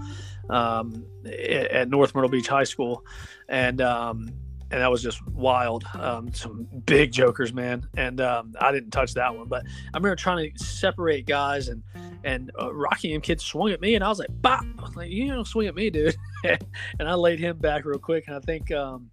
um, 0.49 1.05
at 1.25 1.71
at 1.71 1.89
North 1.89 2.13
Myrtle 2.13 2.29
Beach 2.29 2.47
High 2.47 2.63
School, 2.63 3.05
and 3.47 3.81
um, 3.81 4.29
and 4.71 4.81
that 4.81 4.91
was 4.91 5.01
just 5.01 5.25
wild. 5.27 5.83
Um, 5.93 6.33
some 6.33 6.67
big 6.85 7.11
jokers, 7.11 7.53
man, 7.53 7.87
and 7.97 8.21
um, 8.21 8.53
I 8.59 8.71
didn't 8.71 8.91
touch 8.91 9.13
that 9.15 9.35
one. 9.35 9.47
But 9.47 9.63
I 9.65 9.97
remember 9.97 10.15
trying 10.15 10.51
to 10.51 10.63
separate 10.63 11.25
guys, 11.25 11.69
and 11.69 11.81
and 12.23 12.51
uh, 12.59 12.73
Rocky 12.73 13.13
and 13.13 13.23
kid 13.23 13.41
swung 13.41 13.71
at 13.71 13.81
me, 13.81 13.95
and 13.95 14.03
I 14.03 14.09
was 14.09 14.19
like, 14.19 14.29
"Bop!" 14.41 14.65
Was 14.81 14.95
like, 14.95 15.09
"You 15.09 15.27
don't 15.27 15.47
swing 15.47 15.67
at 15.67 15.75
me, 15.75 15.89
dude!" 15.89 16.15
and 16.43 17.07
I 17.07 17.13
laid 17.15 17.39
him 17.39 17.57
back 17.57 17.85
real 17.85 17.99
quick, 17.99 18.25
and 18.27 18.35
I 18.35 18.39
think. 18.39 18.71
Um, 18.71 19.09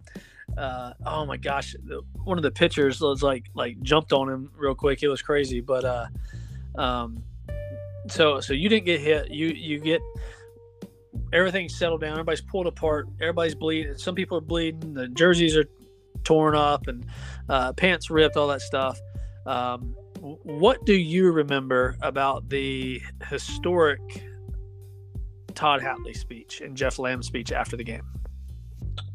uh, 0.57 0.93
oh 1.05 1.25
my 1.25 1.37
gosh, 1.37 1.75
one 2.23 2.37
of 2.37 2.41
the 2.41 2.49
pitchers 2.49 2.99
was 2.99 3.21
like 3.21 3.45
like 3.53 3.79
jumped 3.81 4.11
on 4.11 4.29
him 4.29 4.49
real 4.55 4.73
quick. 4.73 5.03
It 5.03 5.07
was 5.07 5.21
crazy, 5.21 5.59
but 5.59 5.85
uh, 5.85 6.07
um, 6.75 7.21
so 8.07 8.39
so 8.39 8.53
you 8.53 8.69
didn't 8.69 8.85
get 8.85 8.99
hit. 8.99 9.29
You 9.29 9.47
you 9.49 9.79
get 9.79 10.01
everything 11.33 11.69
settled 11.69 12.01
down. 12.01 12.13
Everybody's 12.13 12.41
pulled 12.41 12.67
apart. 12.67 13.07
Everybody's 13.21 13.55
bleeding. 13.55 13.97
Some 13.97 14.15
people 14.15 14.37
are 14.37 14.41
bleeding. 14.41 14.93
The 14.93 15.07
jerseys 15.09 15.55
are 15.55 15.65
torn 16.23 16.55
up 16.55 16.87
and 16.87 17.05
uh, 17.49 17.73
pants 17.73 18.09
ripped. 18.09 18.37
All 18.37 18.47
that 18.47 18.61
stuff. 18.61 18.99
Um, 19.45 19.95
what 20.19 20.85
do 20.85 20.93
you 20.93 21.31
remember 21.31 21.97
about 22.01 22.49
the 22.49 23.01
historic 23.29 23.99
Todd 25.55 25.81
Hatley 25.81 26.15
speech 26.15 26.61
and 26.61 26.75
Jeff 26.75 26.99
Lamb 26.99 27.23
speech 27.23 27.51
after 27.51 27.77
the 27.77 27.83
game? 27.83 28.03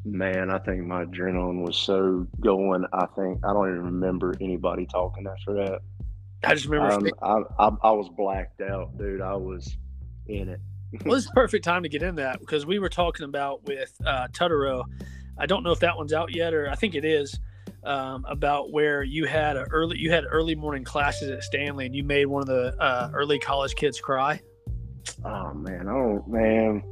man, 0.05 0.51
I 0.51 0.59
think 0.59 0.84
my 0.84 1.05
adrenaline 1.05 1.64
was 1.64 1.76
so 1.76 2.26
going. 2.40 2.84
I 2.93 3.07
think 3.07 3.40
I 3.45 3.53
don't 3.53 3.68
even 3.68 3.84
remember 3.84 4.34
anybody 4.40 4.86
talking 4.86 5.26
after 5.26 5.55
that. 5.55 5.80
I 6.45 6.55
just 6.55 6.66
remember. 6.66 7.11
Um, 7.22 7.45
I, 7.59 7.66
I 7.66 7.70
I 7.82 7.90
was 7.93 8.09
blacked 8.09 8.61
out, 8.61 8.97
dude. 8.99 9.20
I 9.20 9.34
was 9.34 9.76
in 10.26 10.49
it. 10.49 10.61
Well, 11.05 11.14
this 11.14 11.24
is 11.24 11.30
perfect 11.34 11.64
time 11.64 11.82
to 11.82 11.88
get 11.88 12.03
in 12.03 12.16
that 12.16 12.40
because 12.40 12.66
we 12.66 12.78
were 12.78 12.88
talking 12.88 13.24
about 13.24 13.64
with 13.64 13.93
uh. 14.05 14.28
I 15.38 15.47
don't 15.47 15.62
know 15.62 15.72
if 15.72 15.80
that 15.80 15.97
one's 15.97 16.12
out 16.12 16.34
yet, 16.34 16.55
or 16.55 16.68
I 16.68 16.74
think 16.74 16.95
it 16.95 17.05
is. 17.05 17.38
Um, 17.84 18.24
about 18.28 18.70
where 18.70 19.03
you 19.03 19.26
had 19.26 19.57
a 19.57 19.64
early 19.72 19.99
you 19.99 20.12
had 20.12 20.22
early 20.30 20.55
morning 20.55 20.84
classes 20.84 21.30
at 21.30 21.40
Stanly, 21.40 21.86
and 21.86 21.97
you 21.97 22.05
made 22.05 22.26
one 22.26 22.43
of 22.43 22.47
the 22.47 22.76
uh, 22.80 23.11
early 23.12 23.40
college 23.40 23.74
kids 23.74 24.01
cry. 24.01 24.40
Oh 25.24 25.53
man, 25.53 25.86
don't 25.86 26.28
man. 26.28 26.84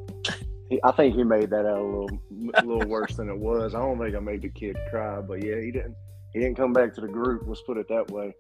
I 0.83 0.93
think 0.93 1.15
he 1.15 1.23
made 1.23 1.51
that 1.51 1.67
out 1.67 1.79
a 1.79 1.85
little 1.85 2.19
a 2.55 2.65
little 2.65 2.89
worse 2.89 3.15
than 3.17 3.29
it 3.29 3.39
was. 3.39 3.75
I 3.75 3.79
don't 3.79 4.01
think 4.01 4.17
I 4.17 4.19
made 4.21 4.43
the 4.43 4.49
kid 4.49 4.77
cry, 4.91 5.21
but 5.21 5.45
yeah, 5.45 5.61
he 5.61 5.71
didn't. 5.71 5.95
He 6.33 6.39
didn't 6.39 6.57
come 6.57 6.73
back 6.73 6.95
to 6.95 7.01
the 7.01 7.09
group. 7.09 7.43
Let's 7.47 7.63
put 7.63 7.77
it 7.77 7.89
that 7.89 8.11
way. 8.11 8.35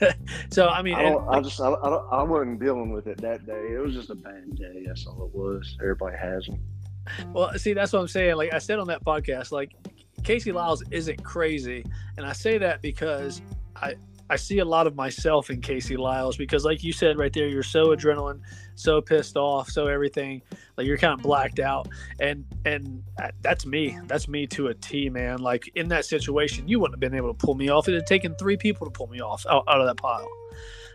So 0.50 0.66
I 0.66 0.82
mean, 0.82 0.94
I 0.94 1.02
and-. 1.02 1.28
I 1.28 1.40
just. 1.40 1.60
I, 1.60 1.68
I, 1.68 1.90
don't, 1.90 2.12
I 2.12 2.22
wasn't 2.22 2.58
dealing 2.58 2.90
with 2.90 3.06
it 3.06 3.20
that 3.20 3.46
day. 3.46 3.74
It 3.74 3.80
was 3.80 3.94
just 3.94 4.10
a 4.10 4.14
bad 4.14 4.56
day. 4.56 4.84
That's 4.86 5.06
all 5.06 5.26
it 5.26 5.34
was. 5.36 5.76
Everybody 5.80 6.16
has 6.16 6.46
them. 6.46 6.58
Well, 7.32 7.52
see, 7.58 7.72
that's 7.72 7.92
what 7.92 8.00
I'm 8.00 8.08
saying. 8.08 8.36
Like 8.36 8.52
I 8.52 8.58
said 8.58 8.78
on 8.78 8.86
that 8.88 9.04
podcast, 9.04 9.52
like 9.52 9.72
Casey 10.24 10.52
Liles 10.52 10.82
isn't 10.90 11.22
crazy, 11.22 11.84
and 12.16 12.26
I 12.26 12.32
say 12.32 12.58
that 12.58 12.82
because 12.82 13.42
I 13.76 13.94
I 14.30 14.36
see 14.36 14.60
a 14.60 14.64
lot 14.64 14.86
of 14.86 14.94
myself 14.94 15.50
in 15.50 15.60
Casey 15.60 15.96
Liles 15.96 16.36
because, 16.36 16.64
like 16.64 16.84
you 16.84 16.92
said 16.92 17.18
right 17.18 17.32
there, 17.32 17.48
you're 17.48 17.62
so 17.64 17.88
adrenaline, 17.88 18.40
so 18.76 19.00
pissed 19.00 19.36
off, 19.36 19.68
so 19.68 19.88
everything. 19.88 20.40
Like 20.76 20.86
you're 20.86 20.96
kind 20.96 21.12
of 21.12 21.22
blacked 21.22 21.58
out, 21.58 21.88
and 22.20 22.44
and 22.64 23.02
that's 23.42 23.66
me. 23.66 23.98
That's 24.06 24.28
me 24.28 24.46
to 24.48 24.68
a 24.68 24.74
T, 24.74 25.10
man. 25.10 25.38
Like 25.38 25.70
in 25.74 25.88
that 25.88 26.04
situation, 26.04 26.68
you 26.68 26.78
wouldn't 26.78 26.94
have 26.94 27.00
been 27.00 27.16
able 27.16 27.34
to 27.34 27.46
pull 27.46 27.54
me 27.54 27.68
off. 27.68 27.88
It 27.88 27.94
had 27.94 28.06
taken 28.06 28.34
three 28.36 28.56
people 28.56 28.86
to 28.86 28.90
pull 28.90 29.08
me 29.08 29.20
off 29.20 29.44
out, 29.50 29.64
out 29.68 29.80
of 29.80 29.86
that 29.88 29.96
pile. 29.96 30.28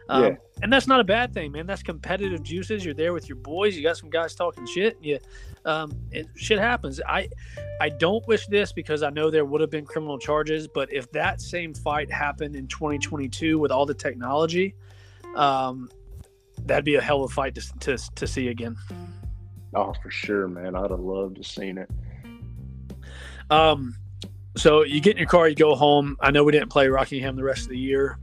Um, 0.08 0.24
Yeah. 0.24 0.36
And 0.62 0.72
that's 0.72 0.88
not 0.88 1.00
a 1.00 1.04
bad 1.04 1.34
thing, 1.34 1.52
man. 1.52 1.68
That's 1.68 1.84
competitive 1.84 2.42
juices. 2.42 2.86
You're 2.86 2.94
there 2.94 3.12
with 3.12 3.28
your 3.28 3.36
boys. 3.36 3.76
You 3.76 3.84
got 3.84 3.98
some 3.98 4.10
guys 4.10 4.34
talking 4.34 4.66
shit. 4.66 4.96
And 4.96 5.06
you, 5.06 5.20
um, 5.66 5.92
it, 6.12 6.28
shit 6.36 6.60
happens. 6.60 7.02
I, 7.08 7.28
I 7.82 7.90
don't 7.90 8.26
wish 8.28 8.48
this 8.48 8.72
because 8.72 9.04
I 9.04 9.10
know 9.10 9.30
there 9.30 9.46
would 9.46 9.62
have 9.62 9.70
been 9.70 9.86
criminal 9.86 10.20
charges. 10.20 10.68
But 10.68 10.94
if 10.94 11.12
that 11.12 11.42
same 11.42 11.74
fight 11.74 12.12
happened 12.12 12.56
in 12.56 12.68
2022 12.68 13.58
with 13.58 13.72
all 13.72 13.86
the 13.86 13.94
technology, 13.94 14.76
um, 15.36 15.90
that'd 16.66 16.86
be 16.86 16.96
a 16.96 17.02
hell 17.02 17.24
of 17.24 17.32
a 17.32 17.34
fight 17.34 17.56
to, 17.56 17.80
to, 17.80 17.98
to 18.16 18.28
see 18.28 18.50
again. 18.50 18.78
Oh, 19.74 19.94
for 20.02 20.12
sure, 20.12 20.48
man. 20.48 20.76
I'd 20.76 20.92
have 20.92 21.00
loved 21.00 21.38
to 21.38 21.44
seen 21.44 21.80
it. 21.80 21.90
Um, 23.50 23.96
so 24.56 24.84
you 24.84 25.02
get 25.02 25.14
in 25.14 25.18
your 25.18 25.28
car, 25.28 25.48
you 25.48 25.56
go 25.56 25.76
home. 25.76 26.16
I 26.22 26.32
know 26.32 26.44
we 26.44 26.52
didn't 26.52 26.70
play 26.70 26.88
Rockingham 26.88 27.36
the 27.36 27.44
rest 27.44 27.64
of 27.64 27.70
the 27.70 27.78
year. 27.78 28.18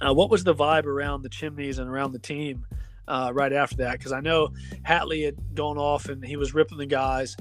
Uh, 0.00 0.14
what 0.14 0.30
was 0.30 0.44
the 0.44 0.54
vibe 0.54 0.86
around 0.86 1.22
the 1.22 1.28
chimneys 1.28 1.78
and 1.78 1.88
around 1.88 2.12
the 2.12 2.18
team 2.18 2.66
uh, 3.10 3.32
right 3.34 3.52
after 3.52 3.76
that? 3.76 3.98
Because 3.98 4.12
I 4.12 4.20
know 4.20 4.50
Hatley 4.86 5.24
had 5.24 5.36
gone 5.54 5.76
off 5.76 6.08
and 6.08 6.24
he 6.24 6.36
was 6.36 6.54
ripping 6.54 6.78
the 6.78 6.86
guys. 6.86 7.36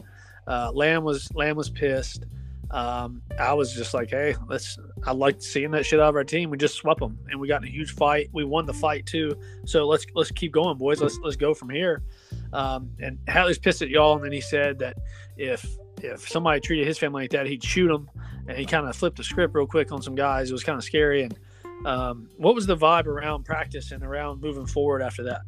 Uh, 0.47 0.71
Lamb 0.73 1.03
was 1.03 1.33
Lamb 1.35 1.55
was 1.55 1.69
pissed. 1.69 2.25
Um, 2.71 3.23
I 3.39 3.53
was 3.53 3.73
just 3.73 3.93
like, 3.93 4.09
hey, 4.09 4.35
let's. 4.47 4.77
I 5.03 5.11
liked 5.11 5.41
seeing 5.41 5.71
that 5.71 5.85
shit 5.85 5.99
out 5.99 6.09
of 6.09 6.15
our 6.15 6.23
team. 6.23 6.49
We 6.49 6.57
just 6.57 6.75
swept 6.75 6.99
them, 6.99 7.17
and 7.29 7.39
we 7.39 7.47
got 7.47 7.61
in 7.61 7.67
a 7.67 7.71
huge 7.71 7.93
fight. 7.93 8.29
We 8.33 8.43
won 8.43 8.65
the 8.65 8.73
fight 8.73 9.05
too. 9.05 9.31
So 9.65 9.87
let's 9.87 10.05
let's 10.15 10.31
keep 10.31 10.51
going, 10.51 10.77
boys. 10.77 11.01
Let's 11.01 11.19
let's 11.19 11.35
go 11.35 11.53
from 11.53 11.69
here. 11.69 12.03
Um, 12.51 12.91
and 12.99 13.17
Hatley's 13.27 13.59
pissed 13.59 13.81
at 13.81 13.89
y'all, 13.89 14.15
and 14.15 14.25
then 14.25 14.31
he 14.31 14.41
said 14.41 14.79
that 14.79 14.97
if 15.37 15.65
if 16.01 16.27
somebody 16.27 16.59
treated 16.59 16.87
his 16.87 16.97
family 16.97 17.23
like 17.23 17.31
that, 17.31 17.45
he'd 17.45 17.63
shoot 17.63 17.87
them. 17.87 18.09
And 18.47 18.57
he 18.57 18.65
kind 18.65 18.87
of 18.87 18.95
flipped 18.95 19.17
the 19.17 19.23
script 19.23 19.53
real 19.53 19.67
quick 19.67 19.91
on 19.91 20.01
some 20.01 20.15
guys. 20.15 20.49
It 20.49 20.53
was 20.53 20.63
kind 20.63 20.77
of 20.77 20.83
scary. 20.83 21.23
And 21.23 21.37
um, 21.85 22.29
what 22.37 22.55
was 22.55 22.65
the 22.65 22.75
vibe 22.75 23.05
around 23.05 23.43
practice 23.43 23.91
and 23.91 24.03
around 24.03 24.41
moving 24.41 24.65
forward 24.65 25.01
after 25.01 25.23
that? 25.23 25.41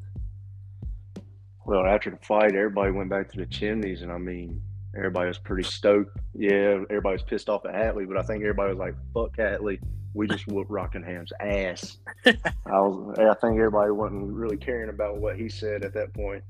Well, 1.65 1.85
after 1.85 2.09
the 2.09 2.17
fight, 2.17 2.55
everybody 2.55 2.91
went 2.91 3.09
back 3.09 3.31
to 3.31 3.37
the 3.37 3.45
chimneys, 3.45 4.01
and 4.01 4.11
I 4.11 4.17
mean, 4.17 4.61
everybody 4.95 5.27
was 5.27 5.37
pretty 5.37 5.63
stoked. 5.63 6.17
Yeah, 6.33 6.83
everybody 6.89 7.13
was 7.13 7.23
pissed 7.23 7.49
off 7.49 7.65
at 7.65 7.73
Hatley, 7.73 8.07
but 8.07 8.17
I 8.17 8.23
think 8.23 8.41
everybody 8.41 8.69
was 8.69 8.79
like, 8.79 8.95
"Fuck 9.13 9.37
Hatley, 9.37 9.79
we 10.13 10.27
just 10.27 10.47
whooped 10.47 10.71
Rockingham's 10.71 11.31
ass." 11.39 11.97
I 12.25 12.79
was, 12.79 13.17
I 13.19 13.33
think 13.35 13.57
everybody 13.57 13.91
wasn't 13.91 14.33
really 14.33 14.57
caring 14.57 14.89
about 14.89 15.17
what 15.17 15.37
he 15.37 15.49
said 15.49 15.83
at 15.85 15.93
that 15.93 16.13
point. 16.13 16.43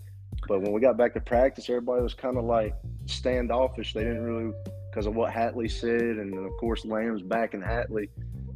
But 0.48 0.62
when 0.62 0.72
we 0.72 0.82
got 0.82 0.98
back 0.98 1.14
to 1.14 1.22
practice, 1.22 1.70
everybody 1.70 2.02
was 2.02 2.14
kind 2.14 2.38
of 2.38 2.46
like 2.46 2.74
standoffish. 3.06 3.94
They 3.94 4.04
didn't 4.04 4.24
really, 4.24 4.54
because 4.90 5.06
of 5.06 5.16
what 5.16 5.32
Hatley 5.32 5.70
said, 5.70 6.00
and 6.00 6.34
of 6.34 6.52
course 6.60 6.86
Lamb's 6.86 7.22
back 7.22 7.54
in 7.54 7.62
Hatley. 7.62 8.10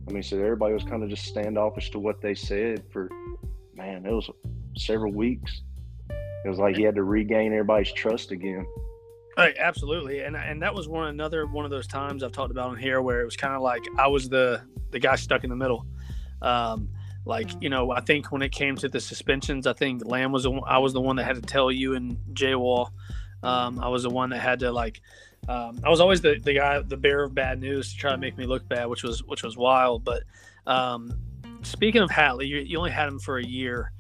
I 0.08 0.12
mean, 0.12 0.24
so 0.24 0.38
everybody 0.38 0.74
was 0.74 0.84
kind 0.84 1.04
of 1.04 1.10
just 1.10 1.26
standoffish 1.26 1.90
to 1.92 2.00
what 2.00 2.22
they 2.22 2.36
said 2.36 2.84
for, 2.92 3.10
man, 3.74 4.06
it 4.06 4.12
was 4.12 4.30
several 4.78 5.12
weeks. 5.12 5.62
It 6.46 6.50
was 6.50 6.60
like 6.60 6.76
he 6.76 6.84
had 6.84 6.96
to 6.96 7.04
regain 7.04 7.52
everybody's 7.52 7.92
trust 7.92 8.32
again. 8.32 8.68
Right, 9.38 9.56
absolutely, 9.58 10.22
and 10.22 10.38
and 10.38 10.62
that 10.62 10.74
was 10.74 10.88
one 10.88 11.08
another 11.08 11.46
one 11.48 11.66
of 11.66 11.72
those 11.72 11.88
times 11.88 12.24
I've 12.24 12.32
talked 12.32 12.52
about 12.52 12.70
on 12.70 12.78
here 12.78 13.02
where 13.02 13.20
it 13.20 13.26
was 13.26 13.36
kind 13.36 13.56
of 13.56 13.62
like 13.62 13.82
I 13.98 14.08
was 14.08 14.30
the 14.30 14.62
the 14.92 15.00
guy 15.00 15.16
stuck 15.16 15.44
in 15.44 15.50
the 15.50 15.56
middle. 15.56 15.86
Um, 16.42 16.90
like 17.26 17.50
you 17.60 17.70
know, 17.70 17.92
I 17.92 18.00
think 18.00 18.32
when 18.32 18.42
it 18.44 18.52
came 18.52 18.76
to 18.78 18.88
the 18.88 19.00
suspensions, 19.00 19.66
I 19.66 19.74
think 19.74 20.06
Lamb 20.06 20.32
was 20.32 20.44
the 20.44 20.52
I 20.52 20.78
was 20.78 20.94
the 20.94 21.02
one 21.02 21.16
that 21.16 21.26
had 21.26 21.36
to 21.36 21.42
tell 21.42 21.72
you 21.72 21.96
and 21.96 22.18
Jay 22.34 22.56
Wall. 22.56 22.92
Um, 23.44 23.80
I 23.80 23.90
was 23.90 24.04
the 24.04 24.10
one 24.10 24.30
that 24.30 24.40
had 24.40 24.60
to 24.60 24.72
like 24.72 25.02
um, 25.48 25.80
I 25.84 25.90
was 25.90 26.00
always 26.00 26.22
the, 26.22 26.40
the 26.42 26.54
guy, 26.54 26.80
the 26.80 26.98
bearer 26.98 27.24
of 27.24 27.36
bad 27.36 27.60
news 27.60 27.92
to 27.92 27.98
try 27.98 28.12
to 28.12 28.18
make 28.18 28.38
me 28.38 28.46
look 28.46 28.68
bad, 28.68 28.86
which 28.86 29.04
was 29.04 29.24
which 29.24 29.44
was 29.44 29.58
wild. 29.58 30.04
But 30.04 30.24
um, 30.66 31.12
speaking 31.62 32.02
of 32.02 32.10
Hatley, 32.10 32.48
you, 32.48 32.58
you 32.58 32.78
only 32.78 32.92
had 32.92 33.08
him 33.08 33.20
for 33.20 33.38
a 33.38 33.46
year. 33.46 33.92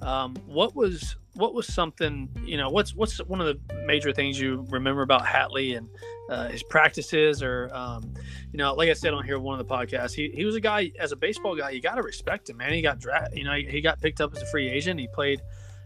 Um, 0.00 0.36
what 0.46 0.74
was 0.74 1.16
what 1.34 1.54
was 1.54 1.66
something 1.66 2.28
you 2.44 2.56
know? 2.56 2.70
What's 2.70 2.94
what's 2.94 3.18
one 3.18 3.40
of 3.40 3.46
the 3.46 3.74
major 3.86 4.12
things 4.12 4.38
you 4.38 4.66
remember 4.70 5.02
about 5.02 5.24
Hatley 5.24 5.76
and 5.76 5.88
uh, 6.30 6.48
his 6.48 6.62
practices, 6.62 7.42
or 7.42 7.70
um, 7.72 8.14
you 8.52 8.58
know, 8.58 8.74
like 8.74 8.88
I 8.88 8.92
said 8.92 9.14
on 9.14 9.24
here 9.24 9.38
one 9.38 9.58
of 9.58 9.66
the 9.66 9.74
podcasts, 9.74 10.14
he, 10.14 10.30
he 10.34 10.44
was 10.44 10.54
a 10.54 10.60
guy 10.60 10.92
as 10.98 11.12
a 11.12 11.16
baseball 11.16 11.56
guy. 11.56 11.70
You 11.70 11.80
got 11.80 11.96
to 11.96 12.02
respect 12.02 12.48
him, 12.48 12.58
man. 12.58 12.72
He 12.72 12.82
got 12.82 12.98
drafted. 12.98 13.38
You 13.38 13.44
know, 13.44 13.54
he, 13.54 13.64
he, 13.64 13.80
got 13.80 14.00
picked 14.00 14.20
up 14.20 14.34
as 14.34 14.42
a 14.42 14.46
free 14.46 14.68
agent. 14.68 15.00
He 15.00 15.08
played 15.08 15.42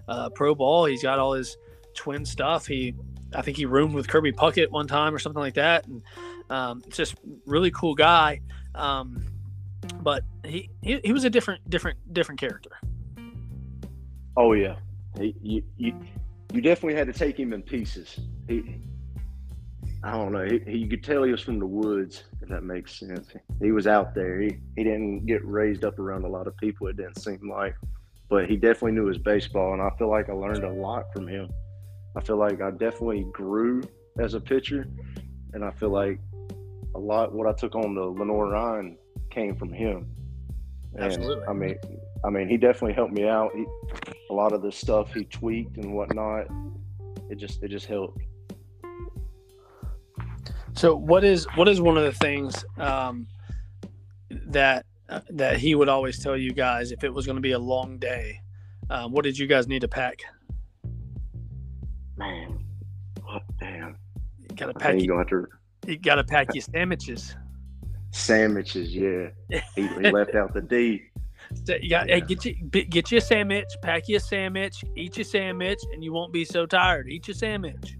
uh, 0.07 0.31
pro 0.31 0.55
ball. 0.55 0.85
He's 0.85 1.03
got 1.03 1.19
all 1.19 1.33
his 1.33 1.57
twin 1.95 2.25
stuff. 2.25 2.67
He 2.67 2.95
I 3.35 3.43
think 3.43 3.57
he 3.57 3.67
roomed 3.67 3.95
with 3.95 4.09
Kirby 4.09 4.33
Puckett 4.33 4.71
one 4.71 4.87
time 4.87 5.15
or 5.15 5.19
something 5.19 5.41
like 5.41 5.55
that, 5.55 5.87
and 5.87 6.03
um, 6.51 6.83
just 6.91 7.17
really 7.47 7.71
cool 7.71 7.95
guy. 7.95 8.41
Um, 8.75 9.25
but 10.01 10.25
he, 10.45 10.71
he 10.83 11.01
he 11.05 11.13
was 11.13 11.25
a 11.25 11.31
different 11.31 11.69
different 11.69 11.99
different 12.13 12.41
character. 12.41 12.71
Oh 14.37 14.53
yeah, 14.53 14.77
he, 15.17 15.35
you 15.41 15.63
you 15.77 16.01
you 16.53 16.61
definitely 16.61 16.97
had 16.99 17.07
to 17.07 17.13
take 17.13 17.39
him 17.39 17.53
in 17.53 17.63
pieces. 17.63 18.19
He 18.49 18.81
I 20.05 20.13
don't 20.13 20.33
know. 20.33 20.45
He, 20.45 20.61
he, 20.71 20.79
you 20.79 20.89
could 20.89 21.03
tell 21.03 21.25
he 21.25 21.33
was 21.33 21.43
from 21.43 21.59
the 21.59 21.67
woods, 21.67 22.25
if 22.41 22.49
that 22.49 22.63
makes 22.63 22.99
sense. 22.99 23.29
He 23.61 23.73
was 23.73 23.87
out 23.87 24.15
there. 24.15 24.41
He 24.41 24.59
he 24.77 24.85
didn't 24.85 25.27
get 25.27 25.45
raised 25.45 25.85
up 25.85 25.99
around 25.99 26.25
a 26.25 26.29
lot 26.29 26.47
of 26.47 26.57
people. 26.57 26.87
It 26.87 26.97
didn't 26.97 27.19
seem 27.19 27.51
like, 27.51 27.75
but 28.29 28.49
he 28.49 28.57
definitely 28.57 28.93
knew 28.93 29.07
his 29.07 29.19
baseball, 29.19 29.73
and 29.73 29.83
I 29.83 29.91
feel 29.99 30.09
like 30.09 30.29
I 30.29 30.33
learned 30.33 30.65
a 30.65 30.73
lot 30.73 31.13
from 31.13 31.27
him. 31.27 31.51
I 32.17 32.21
feel 32.21 32.37
like 32.37 32.61
I 32.61 32.71
definitely 32.71 33.27
grew 33.33 33.83
as 34.19 34.35
a 34.35 34.41
pitcher, 34.41 34.89
and 35.53 35.65
I 35.65 35.71
feel 35.73 35.91
like 35.91 36.21
a 36.95 36.99
lot 36.99 37.33
what 37.33 37.47
I 37.47 37.53
took 37.53 37.75
on 37.75 37.95
the 37.95 38.03
Lenoir-Rhyne 38.03 38.97
came 39.31 39.57
from 39.57 39.73
him. 39.73 40.09
And, 40.95 41.05
Absolutely. 41.05 41.45
I 41.47 41.53
mean, 41.53 41.79
I 42.25 42.31
mean, 42.31 42.49
he 42.49 42.57
definitely 42.57 42.95
helped 42.95 43.13
me 43.13 43.29
out. 43.29 43.51
He, 43.55 43.67
a 44.31 44.33
lot 44.35 44.53
of 44.53 44.63
the 44.63 44.73
stuff 44.73 45.13
he 45.15 45.25
tweaked 45.25 45.77
and 45.77 45.95
whatnot, 45.95 46.47
it 47.31 47.37
just 47.37 47.63
it 47.63 47.69
just 47.69 47.87
helped. 47.87 48.21
So 50.75 50.95
what 50.95 51.25
is 51.25 51.47
what 51.57 51.69
is 51.69 51.81
one 51.81 51.97
of 51.97 52.05
the 52.05 52.13
things 52.13 52.65
um, 52.77 53.27
that 54.31 54.87
uh, 55.09 55.21
that 55.31 55.59
he 55.59 55.75
would 55.75 55.89
always 55.89 56.23
tell 56.23 56.37
you 56.37 56.53
guys 56.53 56.93
if 56.93 57.03
it 57.05 57.13
was 57.13 57.27
going 57.27 57.37
to 57.37 57.43
be 57.43 57.53
a 57.53 57.59
long 57.59 57.99
day? 57.99 58.41
Um, 58.91 59.13
what 59.13 59.25
did 59.25 59.37
you 59.39 59.47
guys 59.47 59.67
need 59.67 59.81
to 59.81 59.89
pack? 59.89 60.21
Man, 62.17 62.65
what 63.23 63.43
damn? 63.61 63.97
You 64.39 64.57
gotta 64.57 64.75
pack. 64.75 65.01
You, 65.01 65.25
to... 65.29 65.47
you 65.87 65.99
gotta 65.99 66.25
pack 66.25 66.55
your 66.55 66.63
sandwiches. 66.63 67.37
Sandwiches, 68.11 68.95
yeah. 68.95 69.29
He, 69.75 69.87
he 69.87 70.11
left 70.11 70.35
out 70.35 70.55
the 70.55 70.63
D. 70.63 71.03
So 71.65 71.75
you 71.81 71.91
got 71.91 72.09
yeah. 72.09 72.17
hey, 72.17 72.21
get 72.23 72.45
you 72.45 72.55
get 72.55 73.11
you 73.11 73.19
a 73.19 73.21
sandwich, 73.21 73.69
pack 73.83 74.09
you 74.09 74.17
a 74.17 74.21
sandwich, 74.21 74.85
eat 74.97 75.17
your 75.17 75.25
sandwich, 75.25 75.81
and 75.93 76.05
you 76.05 76.13
won't 76.13 76.33
be 76.33 76.45
so 76.45 76.67
tired. 76.67 77.09
Eat 77.09 77.29
your 77.29 77.35
sandwich. 77.35 77.97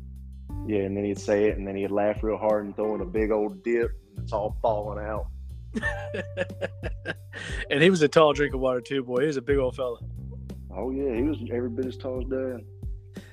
Yeah, 0.67 0.81
and 0.81 0.97
then 0.97 1.05
he'd 1.05 1.19
say 1.19 1.45
it, 1.45 1.57
and 1.57 1.67
then 1.67 1.77
he'd 1.77 1.91
laugh 1.91 2.23
real 2.23 2.37
hard 2.37 2.67
and 2.67 2.77
throw 2.77 2.95
in 2.95 3.01
a 3.01 3.07
big 3.07 3.31
old 3.31 3.63
dip. 3.65 3.91
And 4.17 4.25
it's 4.25 4.33
all 4.33 4.57
falling 4.61 5.05
out. 5.05 5.29
and 7.71 7.83
he 7.83 7.91
was 7.91 8.03
a 8.03 8.09
tall 8.09 8.33
drink 8.33 8.55
of 8.55 8.61
water 8.61 8.81
too, 8.81 9.03
boy. 9.03 9.21
He 9.21 9.27
was 9.27 9.37
a 9.37 9.43
big 9.43 9.59
old 9.59 9.77
fella. 9.77 9.99
Oh 10.75 10.91
yeah, 10.91 11.15
he 11.15 11.23
was 11.23 11.39
every 11.53 11.71
bit 11.71 11.87
as 11.87 11.97
tall 11.97 12.23
as 12.23 12.29
Dad. 12.29 12.65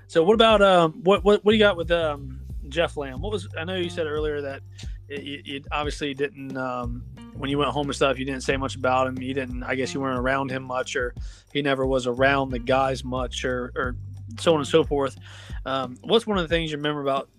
So 0.07 0.23
what 0.23 0.33
about 0.33 0.61
um 0.61 0.93
what 1.03 1.23
what 1.23 1.43
what 1.43 1.51
do 1.51 1.57
you 1.57 1.63
got 1.63 1.77
with 1.77 1.91
um 1.91 2.39
Jeff 2.69 2.97
Lamb? 2.97 3.21
What 3.21 3.31
was 3.31 3.47
I 3.57 3.63
know 3.63 3.75
you 3.75 3.89
said 3.89 4.07
earlier 4.07 4.41
that 4.41 4.61
you, 5.09 5.41
you 5.43 5.63
obviously 5.71 6.13
didn't 6.13 6.57
um 6.57 7.03
when 7.37 7.49
you 7.49 7.57
went 7.57 7.69
home 7.71 7.87
and 7.87 7.95
stuff 7.95 8.17
you 8.17 8.25
didn't 8.25 8.43
say 8.43 8.57
much 8.57 8.75
about 8.75 9.07
him. 9.07 9.21
You 9.21 9.33
didn't 9.33 9.63
I 9.63 9.75
guess 9.75 9.93
you 9.93 10.01
weren't 10.01 10.19
around 10.19 10.51
him 10.51 10.63
much 10.63 10.95
or 10.95 11.13
he 11.53 11.61
never 11.61 11.85
was 11.85 12.07
around 12.07 12.49
the 12.49 12.59
guys 12.59 13.03
much 13.03 13.45
or 13.45 13.71
or 13.75 13.95
so 14.39 14.53
on 14.53 14.59
and 14.59 14.67
so 14.67 14.83
forth. 14.83 15.17
Um, 15.65 15.97
what's 16.01 16.27
one 16.27 16.37
of 16.37 16.43
the 16.43 16.47
things 16.47 16.71
you 16.71 16.77
remember 16.77 17.01
about 17.01 17.29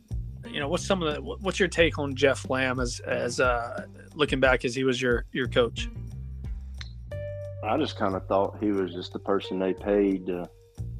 you 0.48 0.60
know 0.60 0.68
what's 0.68 0.86
some 0.86 1.02
of 1.02 1.14
the 1.14 1.20
what's 1.20 1.58
your 1.58 1.68
take 1.68 1.98
on 1.98 2.14
Jeff 2.14 2.48
Lamb 2.48 2.80
as 2.80 3.00
as 3.00 3.40
uh, 3.40 3.86
looking 4.14 4.40
back 4.40 4.64
as 4.64 4.74
he 4.74 4.84
was 4.84 5.00
your 5.00 5.24
your 5.32 5.48
coach? 5.48 5.88
I 7.64 7.76
just 7.78 7.98
kind 7.98 8.14
of 8.14 8.26
thought 8.26 8.58
he 8.60 8.70
was 8.70 8.92
just 8.92 9.12
the 9.12 9.18
person 9.18 9.58
they 9.58 9.74
paid 9.74 10.26
to 10.26 10.48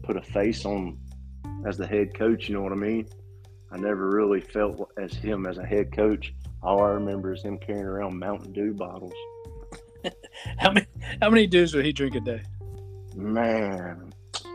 put 0.02 0.16
a 0.16 0.22
face 0.22 0.64
on 0.64 0.98
as 1.64 1.76
the 1.76 1.86
head 1.86 2.14
coach. 2.14 2.48
You 2.48 2.56
know 2.56 2.62
what 2.62 2.72
I 2.72 2.76
mean? 2.76 3.08
I 3.70 3.78
never 3.78 4.10
really 4.10 4.40
felt 4.40 4.90
as 4.98 5.12
him 5.12 5.46
as 5.46 5.58
a 5.58 5.64
head 5.64 5.92
coach. 5.92 6.34
All 6.62 6.82
I 6.82 6.88
remember 6.88 7.32
is 7.32 7.42
him 7.42 7.58
carrying 7.58 7.84
around 7.84 8.18
Mountain 8.18 8.52
Dew 8.52 8.74
bottles. 8.74 9.12
how 10.58 10.72
many 10.72 10.86
how 11.20 11.30
many 11.30 11.46
dews 11.46 11.74
would 11.74 11.84
he 11.84 11.92
drink 11.92 12.14
a 12.14 12.20
day? 12.20 12.42
Man, 13.14 14.12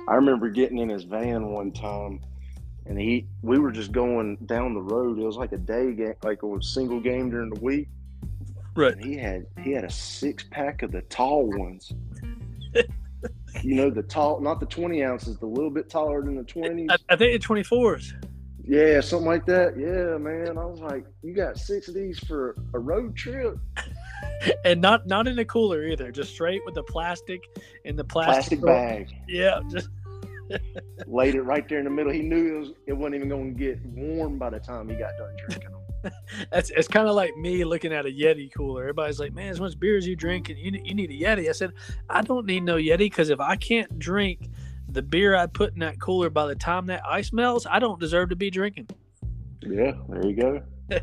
I 0.08 0.16
remember 0.16 0.50
getting 0.50 0.78
in 0.78 0.90
his 0.90 1.04
van 1.04 1.48
one 1.50 1.72
time, 1.72 2.22
and 2.86 3.00
he 3.00 3.28
we 3.42 3.60
were 3.60 3.72
just 3.72 3.92
going 3.92 4.38
down 4.46 4.74
the 4.74 4.82
road. 4.82 5.20
It 5.20 5.26
was 5.26 5.38
like 5.38 5.52
a 5.52 5.58
day 5.58 5.94
game, 5.94 6.14
like 6.24 6.44
a 6.44 6.64
single 6.64 7.00
game 7.00 7.30
during 7.30 7.50
the 7.50 7.60
week. 7.60 7.88
Right. 8.76 8.94
And 8.94 9.04
he 9.04 9.18
had 9.18 9.46
he 9.64 9.72
had 9.72 9.84
a 9.84 9.90
six 9.90 10.44
pack 10.50 10.82
of 10.84 10.92
the 10.92 11.02
tall 11.04 11.46
ones. 11.46 11.94
you 13.62 13.76
know 13.76 13.90
the 13.90 14.04
tall, 14.04 14.40
not 14.40 14.60
the 14.60 14.66
twenty 14.66 15.04
ounces, 15.04 15.38
the 15.38 15.46
little 15.46 15.70
bit 15.70 15.90
taller 15.90 16.24
than 16.24 16.36
the 16.36 16.44
twenties. 16.44 16.90
I, 16.90 16.98
I 17.14 17.16
think 17.16 17.34
the 17.34 17.40
twenty 17.40 17.64
fours. 17.64 18.14
Yeah, 18.64 19.02
something 19.02 19.28
like 19.28 19.46
that. 19.48 19.78
Yeah, 19.78 20.18
man. 20.18 20.58
I 20.58 20.66
was 20.66 20.80
like, 20.80 21.06
you 21.24 21.34
got 21.34 21.58
six 21.58 21.88
of 21.88 21.94
these 21.94 22.20
for 22.20 22.56
a 22.74 22.80
road 22.80 23.16
trip. 23.16 23.58
and 24.66 24.82
not 24.82 25.08
not 25.08 25.28
in 25.28 25.38
a 25.40 25.46
cooler 25.46 25.84
either, 25.84 26.12
just 26.12 26.32
straight 26.32 26.62
with 26.66 26.76
the 26.76 26.84
plastic 26.84 27.42
in 27.86 27.96
the 27.96 28.04
plastic, 28.04 28.62
plastic 28.62 28.62
bag. 28.62 29.16
Yeah, 29.28 29.62
just 29.70 29.90
laid 31.08 31.36
it 31.36 31.44
right 31.44 31.68
there 31.68 31.80
in 31.80 31.86
the 31.86 31.92
middle. 31.92 32.12
He 32.12 32.22
knew 32.22 32.56
it, 32.56 32.60
was, 32.60 32.70
it 32.88 32.94
wasn't 32.94 33.16
even 33.16 33.30
going 33.30 33.56
to 33.56 33.60
get 33.60 33.84
warm 33.86 34.38
by 34.38 34.50
the 34.50 34.60
time 34.60 34.90
he 34.90 34.96
got 34.96 35.12
done 35.18 35.36
drinking 35.48 35.72
them. 35.72 35.82
That's 36.52 36.72
it's 36.72 36.88
kind 36.88 37.08
of 37.08 37.16
like 37.16 37.36
me 37.38 37.64
looking 37.64 37.94
at 37.94 38.06
a 38.06 38.10
Yeti 38.10 38.52
cooler. 38.54 38.82
Everybody's 38.82 39.20
like, 39.20 39.34
"Man, 39.34 39.50
as 39.50 39.60
much 39.60 39.80
beer 39.80 39.98
as 39.98 40.08
you 40.08 40.16
drink, 40.16 40.50
and 40.50 40.58
you, 40.58 40.72
you 40.84 40.96
need 40.96 41.12
a 41.12 41.14
Yeti." 41.14 41.50
I 41.50 41.52
said, 41.52 41.74
"I 42.10 42.22
don't 42.22 42.46
need 42.46 42.64
no 42.64 42.78
Yeti 42.78 43.00
because 43.00 43.30
if 43.30 43.40
I 43.40 43.56
can't 43.56 44.00
drink 44.00 44.50
the 44.94 45.02
beer 45.02 45.36
I 45.36 45.48
put 45.48 45.74
in 45.74 45.80
that 45.80 46.00
cooler 46.00 46.30
by 46.30 46.48
the 46.48 46.56
time 46.56 46.88
that 46.88 47.04
ice 47.06 47.34
melts, 47.34 47.66
I 47.70 47.80
don't 47.80 48.00
deserve 48.00 48.30
to 48.30 48.36
be 48.36 48.50
drinking." 48.50 48.88
Yeah, 49.62 49.94
there 50.10 50.26
you 50.26 50.36
go. 50.36 50.64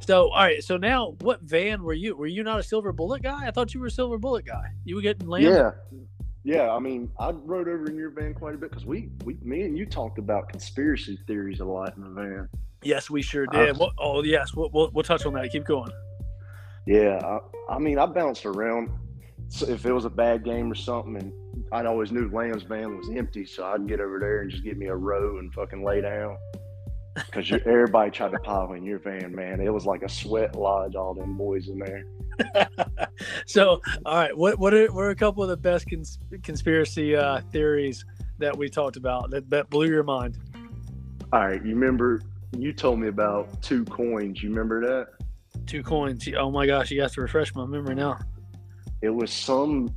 so, 0.00 0.30
all 0.30 0.42
right. 0.42 0.62
So 0.62 0.76
now, 0.76 1.16
what 1.20 1.42
van 1.42 1.82
were 1.82 1.92
you? 1.92 2.16
Were 2.16 2.26
you 2.26 2.42
not 2.42 2.60
a 2.60 2.62
Silver 2.62 2.92
Bullet 2.92 3.22
guy? 3.22 3.46
I 3.46 3.50
thought 3.50 3.74
you 3.74 3.80
were 3.80 3.86
a 3.86 3.90
Silver 3.90 4.18
Bullet 4.18 4.44
guy. 4.44 4.64
You 4.84 4.96
were 4.96 5.02
getting 5.02 5.28
land. 5.28 5.44
Yeah, 5.44 5.70
yeah. 6.44 6.70
I 6.70 6.78
mean, 6.78 7.10
I 7.18 7.30
rode 7.30 7.68
over 7.68 7.88
in 7.88 7.96
your 7.96 8.10
van 8.10 8.34
quite 8.34 8.54
a 8.54 8.58
bit 8.58 8.70
because 8.70 8.86
we, 8.86 9.10
we, 9.24 9.38
me 9.42 9.62
and 9.62 9.76
you 9.76 9.86
talked 9.86 10.18
about 10.18 10.48
conspiracy 10.48 11.18
theories 11.26 11.60
a 11.60 11.64
lot 11.64 11.96
in 11.96 12.02
the 12.02 12.10
van. 12.10 12.48
Yes, 12.82 13.10
we 13.10 13.22
sure 13.22 13.46
did. 13.46 13.80
Uh, 13.80 13.90
oh, 13.98 14.22
yes. 14.24 14.54
We'll, 14.54 14.70
we'll, 14.72 14.90
we'll, 14.92 15.04
touch 15.04 15.24
on 15.24 15.34
that. 15.34 15.50
Keep 15.50 15.66
going. 15.66 15.92
Yeah. 16.86 17.20
I, 17.24 17.74
I, 17.74 17.78
mean, 17.78 17.98
I 17.98 18.06
bounced 18.06 18.44
around. 18.44 18.90
So 19.48 19.68
if 19.68 19.86
it 19.86 19.92
was 19.92 20.04
a 20.04 20.10
bad 20.10 20.44
game 20.44 20.70
or 20.70 20.74
something, 20.74 21.16
and 21.16 21.32
I'd 21.72 21.86
always 21.86 22.12
knew 22.12 22.28
Lamb's 22.30 22.64
van 22.64 22.98
was 22.98 23.08
empty, 23.08 23.46
so 23.46 23.64
I'd 23.64 23.88
get 23.88 23.98
over 23.98 24.18
there 24.20 24.42
and 24.42 24.50
just 24.50 24.62
get 24.62 24.76
me 24.76 24.86
a 24.86 24.94
row 24.94 25.38
and 25.38 25.52
fucking 25.54 25.82
lay 25.82 26.02
down. 26.02 26.36
Because 27.14 27.50
everybody 27.50 28.10
tried 28.10 28.32
to 28.32 28.38
pile 28.38 28.72
in 28.72 28.84
your 28.84 28.98
van, 28.98 29.34
man. 29.34 29.60
It 29.60 29.72
was 29.72 29.86
like 29.86 30.02
a 30.02 30.08
sweat 30.08 30.54
lodge, 30.54 30.94
all 30.94 31.14
them 31.14 31.36
boys 31.36 31.68
in 31.68 31.78
there. 31.78 32.04
so, 33.46 33.80
all 34.04 34.16
right, 34.16 34.36
what 34.36 34.58
what 34.58 34.72
are, 34.74 34.86
what 34.92 35.02
are 35.02 35.10
a 35.10 35.16
couple 35.16 35.42
of 35.42 35.48
the 35.48 35.56
best 35.56 35.88
cons- 35.88 36.18
conspiracy 36.42 37.16
uh, 37.16 37.40
theories 37.52 38.04
that 38.38 38.56
we 38.56 38.68
talked 38.68 38.96
about 38.96 39.30
that, 39.30 39.48
that 39.50 39.68
blew 39.70 39.88
your 39.88 40.02
mind? 40.02 40.38
All 41.32 41.40
right, 41.40 41.64
you 41.64 41.74
remember 41.74 42.20
you 42.58 42.72
told 42.72 42.98
me 42.98 43.08
about 43.08 43.62
two 43.62 43.84
coins. 43.86 44.42
You 44.42 44.50
remember 44.50 44.80
that? 44.86 45.08
Two 45.66 45.82
coins. 45.82 46.26
Oh 46.36 46.50
my 46.50 46.66
gosh, 46.66 46.90
you 46.90 47.00
have 47.02 47.12
to 47.12 47.22
refresh 47.22 47.54
my 47.54 47.64
memory 47.64 47.94
now. 47.94 48.18
It 49.00 49.10
was 49.10 49.32
some 49.32 49.94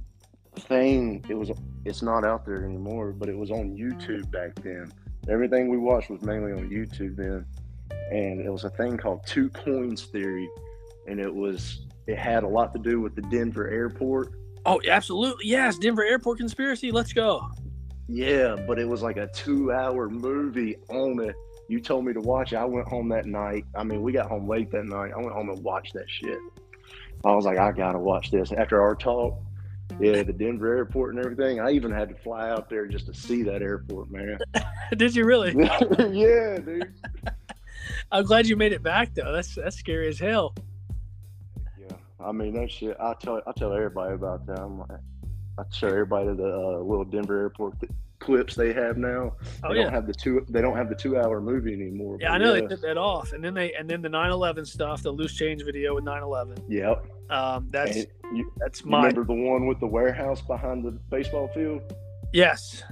thing. 0.56 1.24
It 1.30 1.36
was. 1.36 1.52
It's 1.86 2.02
not 2.02 2.26
out 2.26 2.46
there 2.46 2.66
anymore, 2.66 3.12
but 3.12 3.30
it 3.30 3.38
was 3.38 3.52
on 3.52 3.76
YouTube 3.78 4.32
back 4.32 4.56
then. 4.64 4.92
Everything 5.30 5.70
we 5.70 5.78
watched 5.78 6.10
was 6.10 6.22
mainly 6.22 6.52
on 6.52 6.70
YouTube 6.70 7.16
then, 7.16 7.46
and 8.12 8.42
it 8.42 8.50
was 8.50 8.64
a 8.64 8.70
thing 8.72 8.98
called 8.98 9.26
two 9.26 9.50
coins 9.50 10.06
theory, 10.06 10.50
and 11.08 11.20
it 11.20 11.34
was 11.34 11.86
it 12.08 12.18
had 12.18 12.44
a 12.44 12.48
lot 12.48 12.74
to 12.74 12.80
do 12.80 13.02
with 13.02 13.16
the 13.16 13.22
Denver 13.24 13.70
airport. 13.70 14.34
Oh, 14.66 14.82
absolutely, 14.88 15.48
yes, 15.48 15.78
Denver 15.78 16.04
airport 16.04 16.40
conspiracy. 16.40 16.92
Let's 16.92 17.14
go. 17.14 17.48
Yeah, 18.08 18.56
but 18.68 18.80
it 18.80 18.88
was 18.88 19.02
like 19.02 19.18
a 19.18 19.28
two-hour 19.28 20.10
movie 20.10 20.76
on 20.90 21.20
it 21.24 21.36
you 21.68 21.80
told 21.80 22.06
me 22.06 22.14
to 22.14 22.22
watch 22.22 22.54
it. 22.54 22.58
I 22.58 22.66
went 22.66 22.88
home 22.88 23.10
that 23.10 23.26
night. 23.26 23.66
I 23.76 23.84
mean, 23.84 24.02
we 24.02 24.12
got 24.12 24.28
home 24.28 24.48
late 24.48 24.72
that 24.72 24.86
night. 24.86 25.12
I 25.16 25.18
went 25.18 25.32
home 25.32 25.50
and 25.50 25.64
watched 25.64 25.94
that 25.94 26.10
shit. 26.10 26.38
I 27.24 27.34
was 27.34 27.46
like, 27.46 27.58
I 27.58 27.72
gotta 27.72 27.98
watch 27.98 28.30
this. 28.30 28.52
After 28.52 28.82
our 28.82 28.96
talk, 28.96 29.40
yeah, 30.00 30.24
the 30.24 30.34
Denver 30.34 30.76
airport 30.76 31.16
and 31.16 31.24
everything. 31.24 31.60
I 31.60 31.72
even 31.72 31.92
had 31.92 32.10
to 32.10 32.16
fly 32.16 32.50
out 32.50 32.70
there 32.70 32.88
just 32.88 33.06
to 33.08 33.14
see 33.14 33.44
that 33.44 33.62
airport, 33.62 34.12
man. 34.12 34.38
Did 34.98 35.16
you 35.16 35.26
really? 35.26 35.54
yeah, 36.12 36.58
dude. 36.58 36.94
I'm 38.12 38.26
glad 38.26 38.48
you 38.48 38.56
made 38.56 38.74
it 38.74 38.84
back 38.84 39.14
though. 39.14 39.32
That's 39.32 39.56
that's 39.56 39.78
scary 39.78 40.08
as 40.08 40.20
hell. 40.20 40.56
Yeah, 41.80 41.96
I 42.20 42.32
mean 42.32 42.54
that 42.56 42.72
shit. 42.72 42.98
I 43.00 43.14
tell 43.20 43.42
I 43.48 43.52
tell 43.54 43.74
everybody 43.74 44.16
about 44.16 44.46
that. 44.48 44.60
I'm 44.60 44.80
like, 44.80 45.00
I 45.58 45.64
show 45.72 45.88
everybody 45.88 46.34
the 46.34 46.48
uh, 46.48 46.80
little 46.80 47.06
Denver 47.06 47.40
airport 47.40 47.80
clips 48.26 48.56
they 48.56 48.74
have 48.74 48.98
now. 48.98 49.34
Oh 49.64 49.70
they 49.70 49.78
yeah. 49.78 49.84
don't 49.84 49.94
have 49.94 50.08
the 50.08 50.14
two. 50.14 50.46
They 50.50 50.62
don't 50.62 50.76
have 50.76 50.90
the 50.90 50.96
two 50.96 51.18
hour 51.18 51.40
movie 51.40 51.74
anymore. 51.74 52.18
Yeah, 52.20 52.34
I 52.34 52.38
know 52.38 52.54
they 52.54 52.62
took 52.66 52.82
that 52.82 52.98
off, 52.98 53.34
and 53.34 53.44
then 53.44 53.54
they 53.54 53.74
and 53.74 53.90
then 53.90 54.02
the 54.02 54.10
9/11 54.10 54.66
stuff, 54.68 55.04
the 55.04 55.12
loose 55.12 55.34
change 55.36 55.64
video 55.64 55.96
with 55.96 56.04
9/11. 56.04 56.58
Yep. 56.68 57.06
Um, 57.30 57.68
that's 57.72 57.96
And 57.96 58.08
you, 58.34 58.52
that's 58.58 58.82
you 58.84 58.90
my 58.92 59.08
remember 59.08 59.24
the 59.24 59.34
one 59.34 59.66
with 59.68 59.80
the 59.80 59.88
warehouse 59.88 60.42
behind 60.42 60.84
the 60.84 60.92
baseball 61.10 61.48
field? 61.56 61.82
yes, 62.34 62.84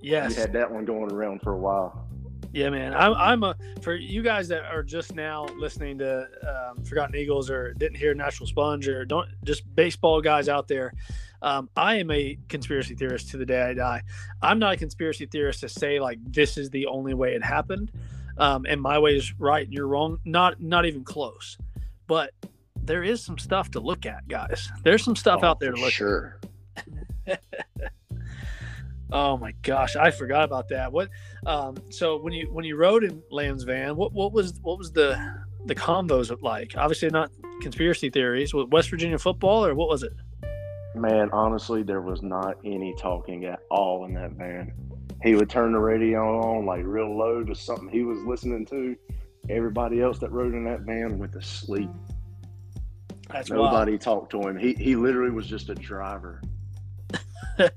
yes, 0.00 0.34
You 0.34 0.40
had 0.40 0.52
that 0.54 0.70
one 0.70 0.84
going 0.84 1.12
around 1.12 1.42
for 1.42 1.52
a 1.52 1.58
while. 1.58 2.08
yeah, 2.52 2.70
man. 2.70 2.94
I'm 2.94 3.14
I'm 3.14 3.42
a 3.44 3.54
for 3.82 3.94
you 3.94 4.22
guys 4.22 4.48
that 4.48 4.64
are 4.64 4.82
just 4.82 5.14
now 5.14 5.46
listening 5.58 5.98
to 5.98 6.26
um, 6.48 6.82
Forgotten 6.84 7.14
Eagles 7.16 7.50
or 7.50 7.72
didn't 7.74 7.98
hear 7.98 8.14
Natural 8.14 8.46
Sponge 8.46 8.88
or 8.88 9.04
don't 9.04 9.28
just 9.44 9.62
baseball 9.76 10.20
guys 10.20 10.48
out 10.48 10.66
there. 10.68 10.92
Um, 11.42 11.68
I 11.76 11.96
am 11.96 12.10
a 12.10 12.38
conspiracy 12.48 12.94
theorist 12.94 13.30
to 13.30 13.36
the 13.36 13.46
day 13.46 13.62
I 13.62 13.74
die. 13.74 14.02
I'm 14.42 14.58
not 14.58 14.74
a 14.74 14.76
conspiracy 14.76 15.26
theorist 15.26 15.60
to 15.60 15.68
say 15.68 16.00
like 16.00 16.18
this 16.24 16.56
is 16.56 16.70
the 16.70 16.86
only 16.86 17.14
way 17.14 17.34
it 17.34 17.44
happened, 17.44 17.92
um, 18.38 18.66
and 18.68 18.80
my 18.80 18.98
way 18.98 19.16
is 19.16 19.32
right 19.38 19.64
and 19.64 19.72
you're 19.72 19.86
wrong. 19.86 20.18
Not 20.24 20.60
not 20.60 20.86
even 20.86 21.04
close. 21.04 21.56
But 22.06 22.32
there 22.76 23.02
is 23.04 23.22
some 23.22 23.38
stuff 23.38 23.70
to 23.72 23.80
look 23.80 24.06
at, 24.06 24.26
guys. 24.28 24.70
There's 24.82 25.04
some 25.04 25.14
stuff 25.14 25.40
Oh, 25.42 25.46
out 25.46 25.60
there 25.60 25.72
to 25.72 25.80
look 25.80 25.92
Sure. 25.92 26.40
Oh 29.10 29.38
my 29.38 29.52
gosh, 29.62 29.96
I 29.96 30.10
forgot 30.10 30.44
about 30.44 30.68
that. 30.68 30.92
What? 30.92 31.08
Um, 31.46 31.76
so 31.88 32.18
when 32.18 32.34
you 32.34 32.52
when 32.52 32.66
you 32.66 32.76
rode 32.76 33.04
in 33.04 33.22
Lamb's 33.30 33.62
van, 33.62 33.96
what 33.96 34.12
what 34.12 34.32
was 34.32 34.58
what 34.62 34.76
was 34.76 34.92
the 34.92 35.18
the 35.64 35.74
combos 35.74 36.30
like? 36.42 36.74
Obviously 36.76 37.08
not 37.08 37.30
conspiracy 37.62 38.10
theories. 38.10 38.52
With 38.52 38.68
West 38.68 38.90
Virginia 38.90 39.18
football 39.18 39.64
or 39.64 39.74
what 39.74 39.88
was 39.88 40.02
it? 40.02 40.12
Man, 41.00 41.30
honestly, 41.32 41.82
there 41.82 42.00
was 42.00 42.22
not 42.22 42.58
any 42.64 42.94
talking 42.94 43.44
at 43.44 43.60
all 43.70 44.04
in 44.04 44.14
that 44.14 44.32
van. 44.32 44.72
He 45.22 45.34
would 45.34 45.50
turn 45.50 45.72
the 45.72 45.78
radio 45.78 46.40
on 46.40 46.66
like 46.66 46.84
real 46.84 47.16
low 47.16 47.42
to 47.44 47.54
something 47.54 47.88
he 47.88 48.02
was 48.02 48.18
listening 48.24 48.66
to. 48.66 48.96
Everybody 49.48 50.00
else 50.00 50.18
that 50.18 50.30
rode 50.30 50.54
in 50.54 50.64
that 50.64 50.80
van 50.80 51.18
went 51.18 51.32
to 51.32 51.42
sleep. 51.42 51.90
That's 53.30 53.50
wild. 53.50 53.72
Nobody 53.72 53.98
talked 53.98 54.30
to 54.32 54.42
him. 54.48 54.56
He 54.56 54.74
he 54.74 54.96
literally 54.96 55.30
was 55.30 55.46
just 55.46 55.68
a 55.68 55.74
driver. 55.74 56.40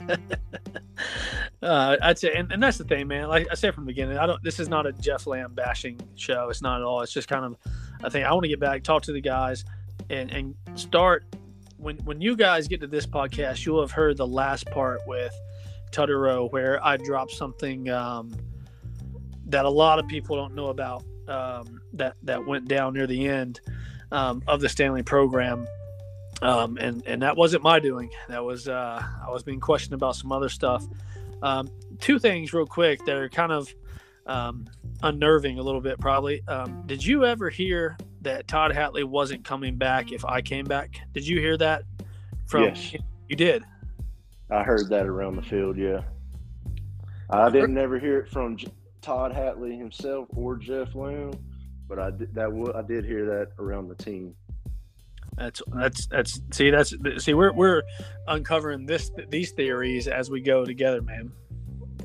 uh, 1.61 1.97
I'd 2.01 2.19
say, 2.19 2.34
and, 2.34 2.51
and 2.51 2.61
that's 2.61 2.78
the 2.78 2.84
thing, 2.84 3.07
man. 3.07 3.28
Like 3.28 3.47
I 3.51 3.55
said 3.55 3.74
from 3.74 3.86
the 3.86 3.91
beginning, 3.91 4.17
I 4.17 4.26
don't. 4.26 4.41
This 4.43 4.59
is 4.59 4.69
not 4.69 4.86
a 4.86 4.91
Jeff 4.93 5.28
Lamb 5.28 5.53
bashing 5.53 5.99
show. 6.15 6.49
It's 6.49 6.61
not 6.61 6.82
at 6.82 6.84
all. 6.84 7.01
It's 7.01 7.11
just 7.11 7.28
kind 7.28 7.45
of, 7.45 7.57
I 8.03 8.09
think 8.09 8.26
I 8.26 8.32
want 8.32 8.43
to 8.43 8.49
get 8.49 8.59
back, 8.59 8.84
talk 8.84 9.03
to 9.03 9.11
the 9.11 9.22
guys, 9.22 9.65
and 10.09 10.32
and 10.32 10.55
start 10.76 11.26
when 11.82 11.98
when 11.98 12.22
you 12.22 12.36
guys 12.36 12.68
get 12.68 12.80
to 12.82 12.88
this 12.88 13.06
podcast, 13.06 13.66
you'll 13.66 13.82
have 13.82 13.92
heard 13.92 14.18
the 14.18 14.28
last 14.28 14.66
part 14.68 15.02
with 15.08 15.34
Tutterow 15.92 16.52
where 16.52 16.84
I 16.86 16.98
dropped 16.98 17.32
something 17.32 17.90
um, 17.90 18.36
that 19.48 19.66
a 19.66 19.70
lot 19.70 20.00
of 20.00 20.08
people 20.08 20.36
don't 20.36 20.56
know 20.56 20.68
about 20.68 21.04
um, 21.28 21.82
that 21.94 22.16
that 22.24 22.46
went 22.46 22.68
down 22.68 22.94
near 22.94 23.08
the 23.08 23.28
end 23.28 23.62
um, 24.12 24.44
of 24.48 24.62
the 24.62 24.68
Stanly 24.68 25.06
program 25.06 25.68
um, 26.42 26.78
and 26.78 27.06
and 27.06 27.22
that 27.22 27.38
wasn't 27.38 27.64
my 27.64 27.80
doing. 27.80 28.10
That 28.28 28.44
was 28.44 28.68
uh, 28.68 29.04
I 29.26 29.30
was 29.30 29.44
being 29.44 29.60
questioned 29.60 29.94
about 29.94 30.16
some 30.16 30.32
other 30.32 30.50
stuff. 30.50 30.86
Um, 31.42 31.70
two 32.00 32.20
things, 32.20 32.54
real 32.54 32.66
quick, 32.66 33.06
that 33.06 33.16
are 33.16 33.30
kind 33.30 33.52
of 33.52 33.74
um, 34.26 34.66
unnerving 35.04 35.60
a 35.60 35.64
little 35.64 35.82
bit, 35.82 35.99
probably. 35.99 36.45
Um, 36.47 36.84
did 36.86 37.06
you 37.06 37.26
ever 37.26 37.49
hear 37.49 37.97
that 38.22 38.47
Todd 38.47 38.72
Hatley 38.72 39.04
wasn't 39.04 39.43
coming 39.43 39.76
back 39.78 40.12
if 40.12 40.24
I 40.26 40.41
came 40.41 40.66
back? 40.66 40.95
Did 41.14 41.28
you 41.28 41.39
hear 41.39 41.58
that? 41.58 41.84
From 42.47 42.64
Yes. 42.64 42.95
you 43.30 43.36
did. 43.36 43.64
I 44.49 44.64
heard 44.64 44.89
that 44.89 45.06
around 45.08 45.38
the 45.38 45.41
field. 45.41 45.78
Yeah, 45.78 46.02
I 47.30 47.49
didn't 47.49 47.78
ever 47.78 47.97
hear 47.97 48.20
it 48.20 48.28
from 48.30 48.58
J- 48.58 48.68
Todd 49.02 49.32
Hatley 49.32 49.78
himself 49.78 50.28
or 50.36 50.58
Jeff 50.58 50.93
Lamb, 50.93 51.32
but 51.88 51.97
I 51.99 52.12
did 52.12 52.34
that. 52.36 52.74
I 52.76 52.82
did 52.82 53.06
hear 53.06 53.26
that 53.28 53.52
around 53.58 53.88
the 53.88 53.95
team. 53.95 54.36
That's 55.38 55.62
that's 55.74 56.08
that's 56.08 56.41
see 56.52 56.70
that's 56.72 56.93
see 57.24 57.34
we're 57.34 57.54
we're 57.54 57.84
uncovering 58.28 58.86
this 58.86 59.10
these 59.30 59.52
theories 59.54 60.10
as 60.10 60.30
we 60.30 60.41
go 60.41 60.66
together, 60.66 61.02
man. 61.02 61.32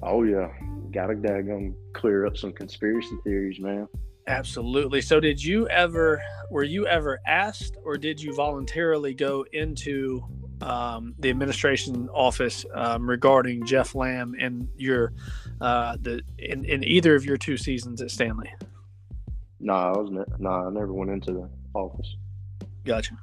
Oh 0.03 0.23
yeah, 0.23 0.49
gotta 0.93 1.15
daggone 1.15 1.75
clear 1.93 2.27
up 2.27 2.37
some 2.37 2.53
conspiracy 2.53 3.17
theories, 3.25 3.59
man. 3.61 3.89
Absolutely. 4.29 5.01
So, 5.01 5.21
did 5.21 5.43
you 5.43 5.69
ever, 5.69 6.21
were 6.51 6.65
you 6.65 6.87
ever 6.87 7.21
asked, 7.27 7.77
or 7.85 7.97
did 7.97 8.21
you 8.21 8.35
voluntarily 8.35 9.15
go 9.15 9.45
into 9.53 10.25
um, 10.63 11.15
the 11.21 11.31
administration 11.31 12.09
office 12.09 12.65
um, 12.75 13.09
regarding 13.09 13.65
Jeff 13.67 13.95
Lamb 13.95 14.35
and 14.41 14.69
your 14.77 15.13
uh, 15.61 15.97
the 16.01 16.23
in, 16.39 16.65
in 16.65 16.83
either 16.83 17.15
of 17.15 17.25
your 17.25 17.37
two 17.37 17.57
seasons 17.57 18.03
at 18.03 18.09
Stanly? 18.09 18.49
Nah, 19.61 19.93
I 19.93 19.97
was 19.97 20.11
ne- 20.11 20.37
nah. 20.39 20.67
I 20.67 20.71
never 20.71 20.93
went 20.93 21.11
into 21.11 21.33
the 21.33 21.49
office. 21.75 22.17
Gotcha. 22.85 23.17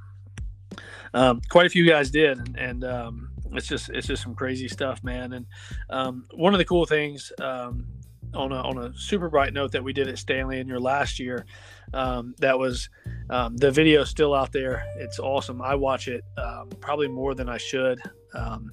Um, 1.13 1.41
quite 1.49 1.65
a 1.65 1.69
few 1.69 1.87
guys 1.87 2.09
did, 2.11 2.39
and, 2.39 2.57
and 2.57 2.83
um, 2.83 3.29
it's 3.55 3.67
just 3.67 3.89
it's 3.89 4.07
just 4.07 4.23
some 4.23 4.35
crazy 4.35 4.67
stuff, 4.67 5.03
man. 5.03 5.33
And 5.33 5.45
um, 5.89 6.25
one 6.33 6.53
of 6.53 6.57
the 6.57 6.65
cool 6.65 6.85
things 6.85 7.31
um, 7.39 7.85
on 8.33 8.51
a 8.51 8.55
on 8.55 8.77
a 8.77 8.93
super 8.95 9.29
bright 9.29 9.53
note 9.53 9.71
that 9.71 9.83
we 9.83 9.93
did 9.93 10.07
at 10.07 10.15
Stanly 10.15 10.59
in 10.59 10.67
your 10.67 10.79
last 10.79 11.19
year, 11.19 11.45
um, 11.93 12.35
that 12.39 12.57
was 12.57 12.89
um, 13.29 13.57
the 13.57 13.71
video 13.71 14.03
still 14.03 14.33
out 14.33 14.51
there. 14.51 14.85
It's 14.97 15.19
awesome. 15.19 15.61
I 15.61 15.75
watch 15.75 16.07
it 16.07 16.23
um, 16.37 16.69
probably 16.79 17.07
more 17.07 17.35
than 17.35 17.49
I 17.49 17.57
should. 17.57 18.01
Um, 18.33 18.71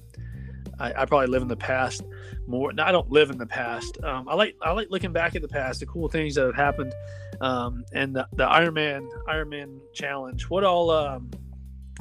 I, 0.79 0.93
I 0.93 1.05
probably 1.05 1.27
live 1.27 1.43
in 1.43 1.47
the 1.47 1.55
past 1.55 2.03
more. 2.47 2.73
No, 2.73 2.83
I 2.83 2.91
don't 2.91 3.11
live 3.11 3.29
in 3.29 3.37
the 3.37 3.45
past. 3.45 3.97
I 4.03 4.35
like 4.35 4.55
I 4.61 4.71
like 4.71 4.89
looking 4.89 5.13
back 5.13 5.35
at 5.35 5.41
the 5.41 5.47
past, 5.47 5.79
the 5.79 5.85
cool 5.85 6.09
things 6.09 6.35
that 6.35 6.45
have 6.45 6.55
happened, 6.55 6.93
and 7.39 8.15
the, 8.15 8.27
the 8.33 8.45
Iron 8.45 8.73
Man 8.73 9.07
Iron 9.27 9.49
Man 9.49 9.79
challenge. 9.93 10.49
What 10.49 10.63
all 10.63 11.21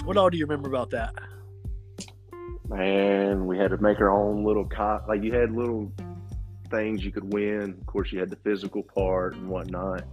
what 0.04 0.16
all 0.16 0.30
do 0.30 0.38
you 0.38 0.46
remember 0.46 0.68
about 0.68 0.90
that? 0.90 1.14
Man, 2.70 3.46
we 3.46 3.58
had 3.58 3.72
to 3.72 3.78
make 3.78 4.00
our 4.00 4.10
own 4.10 4.44
little 4.44 4.64
cot. 4.64 5.08
Like 5.08 5.24
you 5.24 5.34
had 5.34 5.50
little 5.50 5.92
things 6.70 7.04
you 7.04 7.10
could 7.10 7.32
win. 7.32 7.76
Of 7.80 7.86
course, 7.86 8.12
you 8.12 8.20
had 8.20 8.30
the 8.30 8.36
physical 8.36 8.84
part 8.84 9.34
and 9.34 9.48
whatnot. 9.48 10.04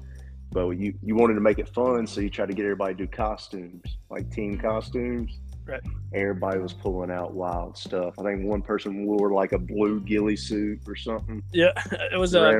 But 0.51 0.71
you 0.71 0.95
you 1.03 1.15
wanted 1.15 1.35
to 1.35 1.41
make 1.41 1.59
it 1.59 1.69
fun, 1.69 2.07
so 2.07 2.19
you 2.19 2.31
tried 2.31 2.47
to 2.47 2.55
get 2.55 2.63
everybody 2.63 2.95
to 2.95 3.05
do 3.05 3.07
costumes, 3.07 3.97
like 4.09 4.31
team 4.31 4.57
costumes. 4.57 5.39
Right. 5.67 5.81
Everybody 6.15 6.57
was 6.57 6.73
pulling 6.73 7.11
out 7.11 7.35
wild 7.35 7.77
stuff. 7.77 8.15
I 8.17 8.23
think 8.23 8.43
one 8.43 8.63
person 8.63 9.05
wore 9.05 9.33
like 9.33 9.51
a 9.51 9.59
blue 9.59 9.99
ghillie 9.99 10.37
suit 10.37 10.79
or 10.87 10.95
something. 10.95 11.43
Yeah, 11.53 11.73
it 12.11 12.17
was 12.17 12.33
uh. 12.33 12.57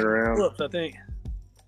I 0.60 0.68
think. 0.68 0.96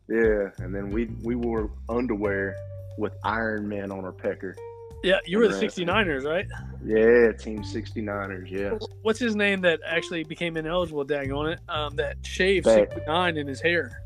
Yeah, 0.08 0.50
and 0.60 0.76
then 0.76 0.92
we 0.92 1.06
we 1.24 1.34
wore 1.34 1.72
underwear 1.88 2.56
with 3.00 3.14
Iron 3.24 3.68
Man 3.68 3.92
on 3.92 4.06
our 4.06 4.12
pecker. 4.12 4.56
Yeah, 5.04 5.20
you 5.26 5.38
were 5.38 5.48
the 5.48 5.56
69ers, 5.56 6.26
right? 6.26 6.46
Yeah, 6.84 7.32
Team 7.32 7.64
69ers. 7.64 8.52
yeah. 8.52 8.78
What's 9.02 9.20
his 9.20 9.36
name 9.36 9.62
that 9.62 9.80
actually 9.86 10.24
became 10.24 10.58
ineligible? 10.58 11.04
Dang 11.04 11.32
on 11.32 11.52
it. 11.52 11.60
Um, 11.70 11.96
that 11.96 12.18
shaved 12.26 12.66
Beck. 12.66 12.92
69 12.92 13.38
in 13.38 13.48
his 13.48 13.62
hair. 13.62 14.02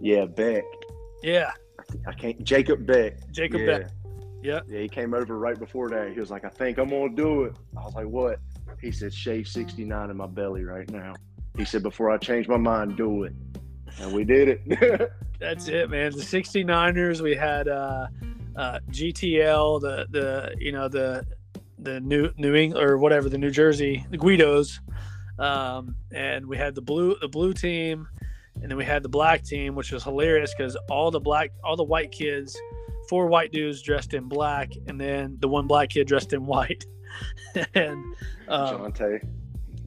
Yeah, 0.00 0.26
Beck. 0.26 0.64
Yeah, 1.22 1.50
I 2.06 2.12
can't. 2.12 2.42
Jacob 2.44 2.86
Beck. 2.86 3.30
Jacob 3.32 3.60
yeah. 3.60 3.66
Beck. 3.66 3.90
Yeah. 4.42 4.60
Yeah, 4.66 4.80
he 4.80 4.88
came 4.88 5.14
over 5.14 5.38
right 5.38 5.58
before 5.58 5.88
that. 5.90 6.12
He 6.12 6.20
was 6.20 6.30
like, 6.30 6.44
I 6.44 6.48
think 6.48 6.78
I'm 6.78 6.88
gonna 6.88 7.14
do 7.14 7.44
it. 7.44 7.54
I 7.76 7.84
was 7.84 7.94
like, 7.94 8.06
What? 8.06 8.38
He 8.80 8.90
said, 8.90 9.12
Shave 9.12 9.46
69 9.46 10.10
in 10.10 10.16
my 10.16 10.26
belly 10.26 10.64
right 10.64 10.88
now. 10.90 11.14
He 11.56 11.64
said, 11.64 11.82
Before 11.82 12.10
I 12.10 12.16
change 12.16 12.48
my 12.48 12.56
mind, 12.56 12.96
do 12.96 13.24
it. 13.24 13.34
And 14.00 14.12
we 14.12 14.24
did 14.24 14.48
it. 14.48 15.12
That's 15.40 15.68
it, 15.68 15.90
man. 15.90 16.12
The 16.12 16.18
69ers, 16.18 17.20
we 17.20 17.34
had 17.34 17.68
uh, 17.68 18.06
uh, 18.60 18.78
GTL, 18.90 19.80
the 19.80 20.06
the 20.10 20.54
you 20.58 20.70
know 20.70 20.86
the 20.86 21.24
the 21.78 21.98
new 22.00 22.30
New 22.36 22.54
England 22.54 22.86
or 22.86 22.98
whatever 22.98 23.30
the 23.30 23.38
New 23.38 23.50
Jersey 23.50 24.04
the 24.10 24.18
Guidos, 24.18 24.80
um, 25.38 25.96
and 26.12 26.44
we 26.44 26.58
had 26.58 26.74
the 26.74 26.82
blue 26.82 27.16
the 27.22 27.28
blue 27.28 27.54
team, 27.54 28.06
and 28.56 28.70
then 28.70 28.76
we 28.76 28.84
had 28.84 29.02
the 29.02 29.08
black 29.08 29.42
team, 29.44 29.74
which 29.74 29.92
was 29.92 30.04
hilarious 30.04 30.52
because 30.54 30.76
all 30.90 31.10
the 31.10 31.18
black 31.18 31.52
all 31.64 31.74
the 31.74 31.84
white 31.84 32.12
kids, 32.12 32.54
four 33.08 33.28
white 33.28 33.50
dudes 33.50 33.80
dressed 33.80 34.12
in 34.12 34.28
black, 34.28 34.72
and 34.86 35.00
then 35.00 35.38
the 35.40 35.48
one 35.48 35.66
black 35.66 35.88
kid 35.88 36.06
dressed 36.06 36.34
in 36.34 36.44
white, 36.44 36.84
and 37.74 38.04
um, 38.48 38.92
Jonte. 38.92 39.26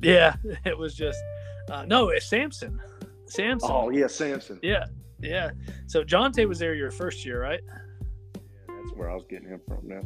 yeah, 0.02 0.36
it 0.66 0.76
was 0.76 0.96
just 0.96 1.20
uh, 1.70 1.86
no, 1.86 2.10
it's 2.10 2.26
Samson, 2.26 2.82
Samson. 3.28 3.70
Oh, 3.72 3.92
yeah, 3.92 4.08
Samson. 4.08 4.60
Yeah, 4.64 4.86
yeah. 5.22 5.52
So 5.86 6.04
Jonte 6.04 6.48
was 6.48 6.58
there 6.58 6.74
your 6.74 6.90
first 6.90 7.24
year, 7.24 7.40
right? 7.40 7.62
That's 8.94 9.00
where 9.00 9.10
I 9.10 9.16
was 9.16 9.26
getting 9.28 9.50
him 9.50 9.60
from 9.68 9.88
now. 9.88 10.02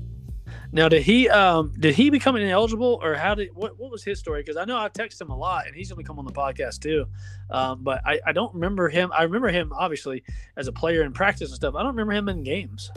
Now, 0.71 0.87
did 0.87 1.01
he 1.01 1.27
um 1.27 1.73
did 1.77 1.93
he 1.93 2.09
become 2.09 2.37
ineligible, 2.37 2.99
or 3.03 3.15
how 3.15 3.35
did 3.35 3.49
what 3.53 3.77
what 3.77 3.91
was 3.91 4.01
his 4.01 4.17
story? 4.17 4.41
Because 4.41 4.55
I 4.55 4.63
know 4.63 4.77
I've 4.77 4.93
texted 4.93 5.21
him 5.21 5.29
a 5.29 5.35
lot, 5.35 5.67
and 5.67 5.75
he's 5.75 5.91
going 5.91 6.01
to 6.01 6.07
come 6.07 6.19
on 6.19 6.25
the 6.25 6.31
podcast 6.31 6.79
too. 6.79 7.05
Um, 7.49 7.83
but 7.83 8.01
I 8.05 8.21
I 8.25 8.31
don't 8.31 8.53
remember 8.53 8.87
him. 8.87 9.11
I 9.13 9.23
remember 9.23 9.49
him 9.49 9.73
obviously 9.73 10.23
as 10.55 10.67
a 10.67 10.71
player 10.71 11.03
in 11.03 11.11
practice 11.11 11.49
and 11.49 11.55
stuff. 11.57 11.75
I 11.75 11.79
don't 11.79 11.95
remember 11.95 12.13
him 12.13 12.29
in 12.29 12.43
games. 12.43 12.89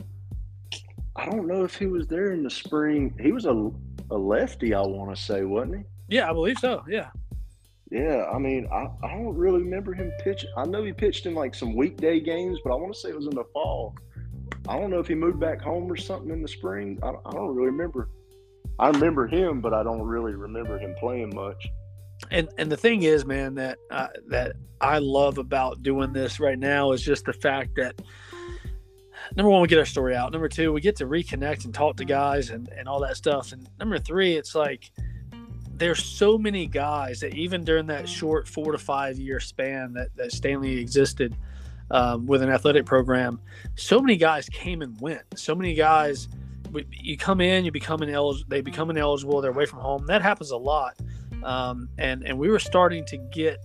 I 1.17 1.27
don't 1.27 1.49
know 1.49 1.65
if 1.65 1.75
he 1.75 1.87
was 1.87 2.07
there 2.07 2.31
in 2.31 2.45
the 2.45 2.51
spring. 2.51 3.13
He 3.21 3.33
was 3.33 3.47
a 3.47 3.71
a 4.13 4.17
lefty, 4.17 4.73
I 4.73 4.83
want 4.83 5.15
to 5.15 5.21
say, 5.21 5.43
wasn't 5.43 5.79
he? 5.79 6.17
Yeah, 6.17 6.31
I 6.31 6.33
believe 6.33 6.59
so. 6.59 6.85
Yeah. 6.89 7.09
Yeah, 7.91 8.27
I 8.33 8.39
mean, 8.39 8.69
I, 8.73 8.87
I 9.05 9.15
don't 9.15 9.35
really 9.35 9.65
remember 9.65 9.93
him 9.93 10.13
pitching. 10.21 10.51
I 10.57 10.65
know 10.65 10.85
he 10.85 10.93
pitched 10.93 11.27
in 11.27 11.35
like 11.35 11.57
some 11.57 11.75
weekday 11.75 12.21
games, 12.21 12.61
but 12.63 12.73
I 12.73 12.77
want 12.77 12.95
to 12.95 13.01
say 13.01 13.09
it 13.09 13.17
was 13.17 13.27
in 13.27 13.35
the 13.35 13.45
fall. 13.53 13.97
I 14.71 14.79
don't 14.79 14.91
know 14.91 15.01
if 15.01 15.09
he 15.09 15.17
moved 15.17 15.41
back 15.41 15.61
home 15.61 15.91
or 15.91 15.97
something 15.97 16.31
in 16.31 16.43
the 16.43 16.49
spring. 16.49 16.97
I, 17.03 17.09
I 17.09 17.33
don't 17.33 17.57
really 17.57 17.73
remember. 17.73 18.09
I 18.79 18.89
remember 18.89 19.27
him, 19.27 19.61
but 19.61 19.75
I 19.75 19.83
don't 19.83 20.03
really 20.03 20.35
remember 20.35 20.79
him 20.79 20.95
playing 20.99 21.35
much. 21.35 21.67
And 22.31 22.49
and 22.57 22.71
the 22.71 22.77
thing 22.77 23.03
is, 23.03 23.25
man, 23.25 23.57
that 23.57 23.79
uh, 23.91 24.09
that 24.29 24.53
I 24.81 24.99
love 24.99 25.39
about 25.39 25.83
doing 25.83 26.13
this 26.13 26.39
right 26.39 26.59
now 26.59 26.93
is 26.93 27.03
just 27.03 27.25
the 27.25 27.33
fact 27.33 27.75
that 27.77 28.01
number 29.35 29.51
one, 29.51 29.61
we 29.61 29.67
get 29.67 29.81
our 29.81 29.85
story 29.85 30.15
out. 30.15 30.31
Number 30.31 30.49
two, 30.49 30.73
we 30.73 30.81
get 30.81 30.95
to 30.97 31.07
reconnect 31.07 31.65
and 31.65 31.75
talk 31.75 31.97
to 31.97 32.05
guys 32.05 32.51
and, 32.51 32.69
and 32.69 32.89
all 32.89 33.01
that 33.01 33.17
stuff. 33.17 33.51
And 33.51 33.69
number 33.81 33.99
three, 33.99 34.37
it's 34.37 34.55
like 34.55 34.93
there's 35.75 36.05
so 36.05 36.39
many 36.39 36.67
guys 36.67 37.21
that 37.21 37.35
even 37.35 37.65
during 37.65 37.87
that 37.87 38.09
short 38.09 38.47
four 38.47 38.71
to 38.71 38.79
five 38.79 39.19
year 39.19 39.41
span 39.41 39.95
that, 39.95 40.15
that 40.15 40.31
Stanly 40.31 40.79
existed 40.79 41.37
um, 41.91 42.27
with 42.27 42.43
an 42.43 42.51
athletic 42.51 42.87
program, 42.87 43.41
so 43.77 44.01
many 44.01 44.17
guys 44.17 44.49
came 44.49 44.83
and 44.83 44.99
went. 45.01 45.23
So 45.37 45.55
many 45.55 45.75
guys, 45.75 46.29
you 46.91 47.17
come 47.17 47.41
in, 47.41 47.65
you 47.65 47.73
become 47.73 48.03
ineligible, 48.03 48.49
they 48.49 48.61
become 48.61 48.91
ineligible, 48.91 49.41
they're 49.41 49.51
away 49.51 49.67
from 49.67 49.81
home. 49.81 50.07
That 50.07 50.23
happens 50.23 50.51
a 50.51 50.57
lot. 50.57 50.97
Um, 51.43 51.89
and, 51.99 52.23
and 52.25 52.39
we 52.39 52.49
were 52.49 52.59
starting 52.59 53.05
to 53.07 53.17
get 53.17 53.65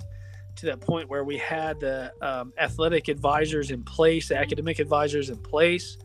to 0.58 0.66
that 0.68 0.80
point 0.80 1.10
where 1.10 1.24
we 1.24 1.38
had 1.38 1.80
the 1.80 2.12
um, 2.22 2.54
athletic 2.58 3.08
advisors 3.08 3.72
in 3.72 3.84
place, 3.84 4.30
the 4.30 4.38
academic 4.38 4.80
advisors 4.80 5.30
in 5.30 5.38
place. 5.38 5.98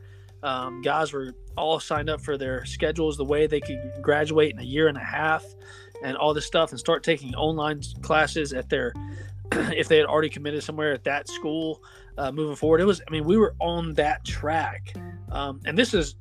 Um, 0.43 0.81
guys 0.83 1.13
were 1.13 1.35
all 1.57 1.79
signed 1.79 2.09
up 2.09 2.21
for 2.21 2.37
their 2.37 2.65
schedules, 2.65 3.17
the 3.17 3.25
way 3.25 3.47
they 3.47 3.61
could 3.61 3.79
graduate 4.03 4.53
in 4.53 4.59
a 4.59 4.65
year 4.65 4.89
and 4.89 4.97
a 4.97 5.05
half, 5.05 5.45
and 6.03 6.17
all 6.17 6.33
this 6.35 6.47
stuff, 6.47 6.71
and 6.71 6.81
start 6.81 7.03
taking 7.03 7.35
online 7.35 7.83
classes 8.03 8.53
at 8.53 8.69
their 8.69 8.93
if 9.53 9.89
they 9.89 9.99
had 9.99 10.07
already 10.07 10.29
committed 10.29 10.63
somewhere 10.63 10.93
at 10.93 11.05
that 11.05 11.29
school 11.29 11.83
uh, 12.19 12.33
moving 12.33 12.57
forward. 12.57 12.81
It 12.81 12.85
was, 12.85 13.01
I 13.07 13.11
mean, 13.11 13.25
we 13.25 13.37
were 13.37 13.55
on 13.61 13.95
that 13.95 14.25
track. 14.25 14.95
Um, 15.31 15.61
and 15.65 15.77
this 15.79 15.95
is 15.95 16.17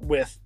with 0.00 0.38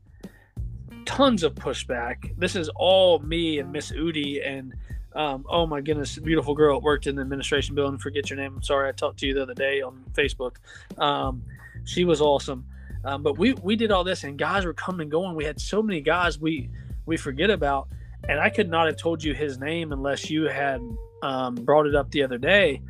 tons 1.04 1.42
of 1.42 1.54
pushback. 1.54 2.34
This 2.38 2.56
is 2.56 2.70
all 2.76 3.18
me 3.20 3.58
and 3.58 3.70
Miss 3.72 3.92
Udi 3.92 4.46
and, 4.46 4.74
um, 5.14 5.44
oh 5.48 5.66
my 5.66 5.80
goodness, 5.80 6.18
beautiful 6.18 6.54
girl 6.54 6.80
worked 6.80 7.06
in 7.06 7.16
the 7.16 7.22
administration 7.22 7.74
building. 7.74 7.98
Forget 7.98 8.30
your 8.30 8.38
name. 8.38 8.54
I'm 8.56 8.62
sorry. 8.62 8.88
I 8.88 8.92
talked 8.92 9.18
to 9.18 9.26
you 9.26 9.34
the 9.34 9.42
other 9.42 9.54
day 9.54 9.82
on 9.82 10.04
Facebook. 10.14 10.56
Um, 10.98 11.42
she 11.84 12.04
was 12.04 12.20
awesome. 12.20 12.64
Um, 13.04 13.22
but 13.22 13.36
we, 13.36 13.52
we 13.54 13.76
did 13.76 13.90
all 13.90 14.04
this 14.04 14.24
and 14.24 14.38
guys 14.38 14.64
were 14.64 14.72
coming 14.72 15.02
and 15.02 15.10
going. 15.10 15.34
We 15.34 15.44
had 15.44 15.60
so 15.60 15.82
many 15.82 16.00
guys 16.00 16.38
we, 16.38 16.70
we 17.04 17.16
forget 17.16 17.50
about. 17.50 17.88
And 18.28 18.38
I 18.38 18.48
could 18.50 18.70
not 18.70 18.86
have 18.86 18.96
told 18.96 19.22
you 19.22 19.34
his 19.34 19.58
name 19.58 19.92
unless 19.92 20.30
you 20.30 20.44
had 20.44 20.80
um, 21.22 21.56
brought 21.56 21.86
it 21.86 21.94
up 21.94 22.10
the 22.10 22.22
other 22.22 22.38
day. 22.38 22.80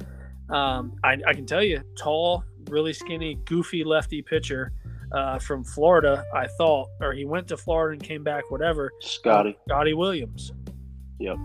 Um, 0.52 0.96
I, 1.02 1.16
I, 1.26 1.32
can 1.32 1.46
tell 1.46 1.62
you, 1.62 1.82
tall, 1.98 2.44
really 2.68 2.92
skinny, 2.92 3.38
goofy 3.46 3.84
lefty 3.84 4.20
pitcher 4.20 4.72
uh, 5.12 5.38
from 5.38 5.64
Florida. 5.64 6.24
I 6.34 6.46
thought, 6.46 6.88
or 7.00 7.12
he 7.12 7.24
went 7.24 7.48
to 7.48 7.56
Florida 7.56 7.94
and 7.94 8.02
came 8.02 8.22
back, 8.22 8.50
whatever. 8.50 8.92
Scotty. 9.00 9.50
Uh, 9.50 9.68
Scotty 9.68 9.94
Williams. 9.94 10.52
Yep. 11.18 11.36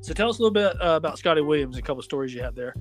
So 0.00 0.12
tell 0.12 0.28
us 0.28 0.38
a 0.38 0.42
little 0.42 0.52
bit 0.52 0.80
uh, 0.82 0.96
about 0.96 1.18
Scotty 1.18 1.40
Williams. 1.40 1.76
A 1.76 1.82
couple 1.82 2.02
stories 2.02 2.34
you 2.34 2.42
have 2.42 2.54
there. 2.54 2.74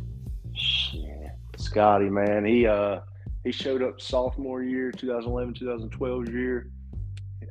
Yeah. 0.91 1.30
Scotty, 1.58 2.10
man, 2.10 2.43
he 2.46 2.68
uh 2.68 3.02
he 3.43 3.52
showed 3.52 3.84
up 3.84 4.02
sophomore 4.02 4.64
year, 4.64 4.91
2011, 4.91 5.54
2012 5.54 6.30
year. 6.30 6.72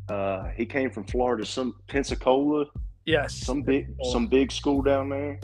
Uh, 0.09 0.49
he 0.57 0.67
came 0.67 0.91
from 0.91 1.05
Florida, 1.05 1.47
some 1.47 1.77
Pensacola. 1.87 2.67
Yes. 3.07 3.35
Some 3.35 3.63
big, 3.63 3.95
some 4.11 4.27
big 4.27 4.51
school 4.51 4.83
down 4.83 5.09
there. 5.09 5.39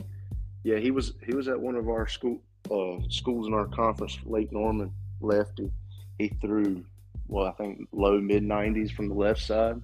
Yeah, 0.62 0.78
he 0.78 0.90
was 0.90 1.14
he 1.24 1.34
was 1.34 1.48
at 1.48 1.58
one 1.58 1.74
of 1.74 1.88
our 1.88 2.06
school 2.06 2.40
uh, 2.70 2.98
schools 3.08 3.46
in 3.46 3.54
our 3.54 3.66
conference, 3.66 4.18
Lake 4.24 4.52
Norman 4.52 4.92
lefty. 5.20 5.70
He 6.18 6.28
threw 6.40 6.84
well, 7.30 7.46
I 7.46 7.52
think 7.52 7.88
low 7.92 8.20
mid 8.20 8.42
90s 8.42 8.92
from 8.92 9.08
the 9.08 9.14
left 9.14 9.40
side. 9.40 9.80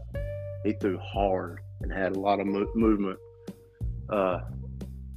He 0.65 0.73
threw 0.73 0.99
hard 0.99 1.61
and 1.81 1.93
had 1.93 2.17
a 2.17 2.19
lot 2.19 2.41
of 2.41 2.47
mo- 2.47 2.71
movement. 2.75 3.19
Uh, 4.11 4.41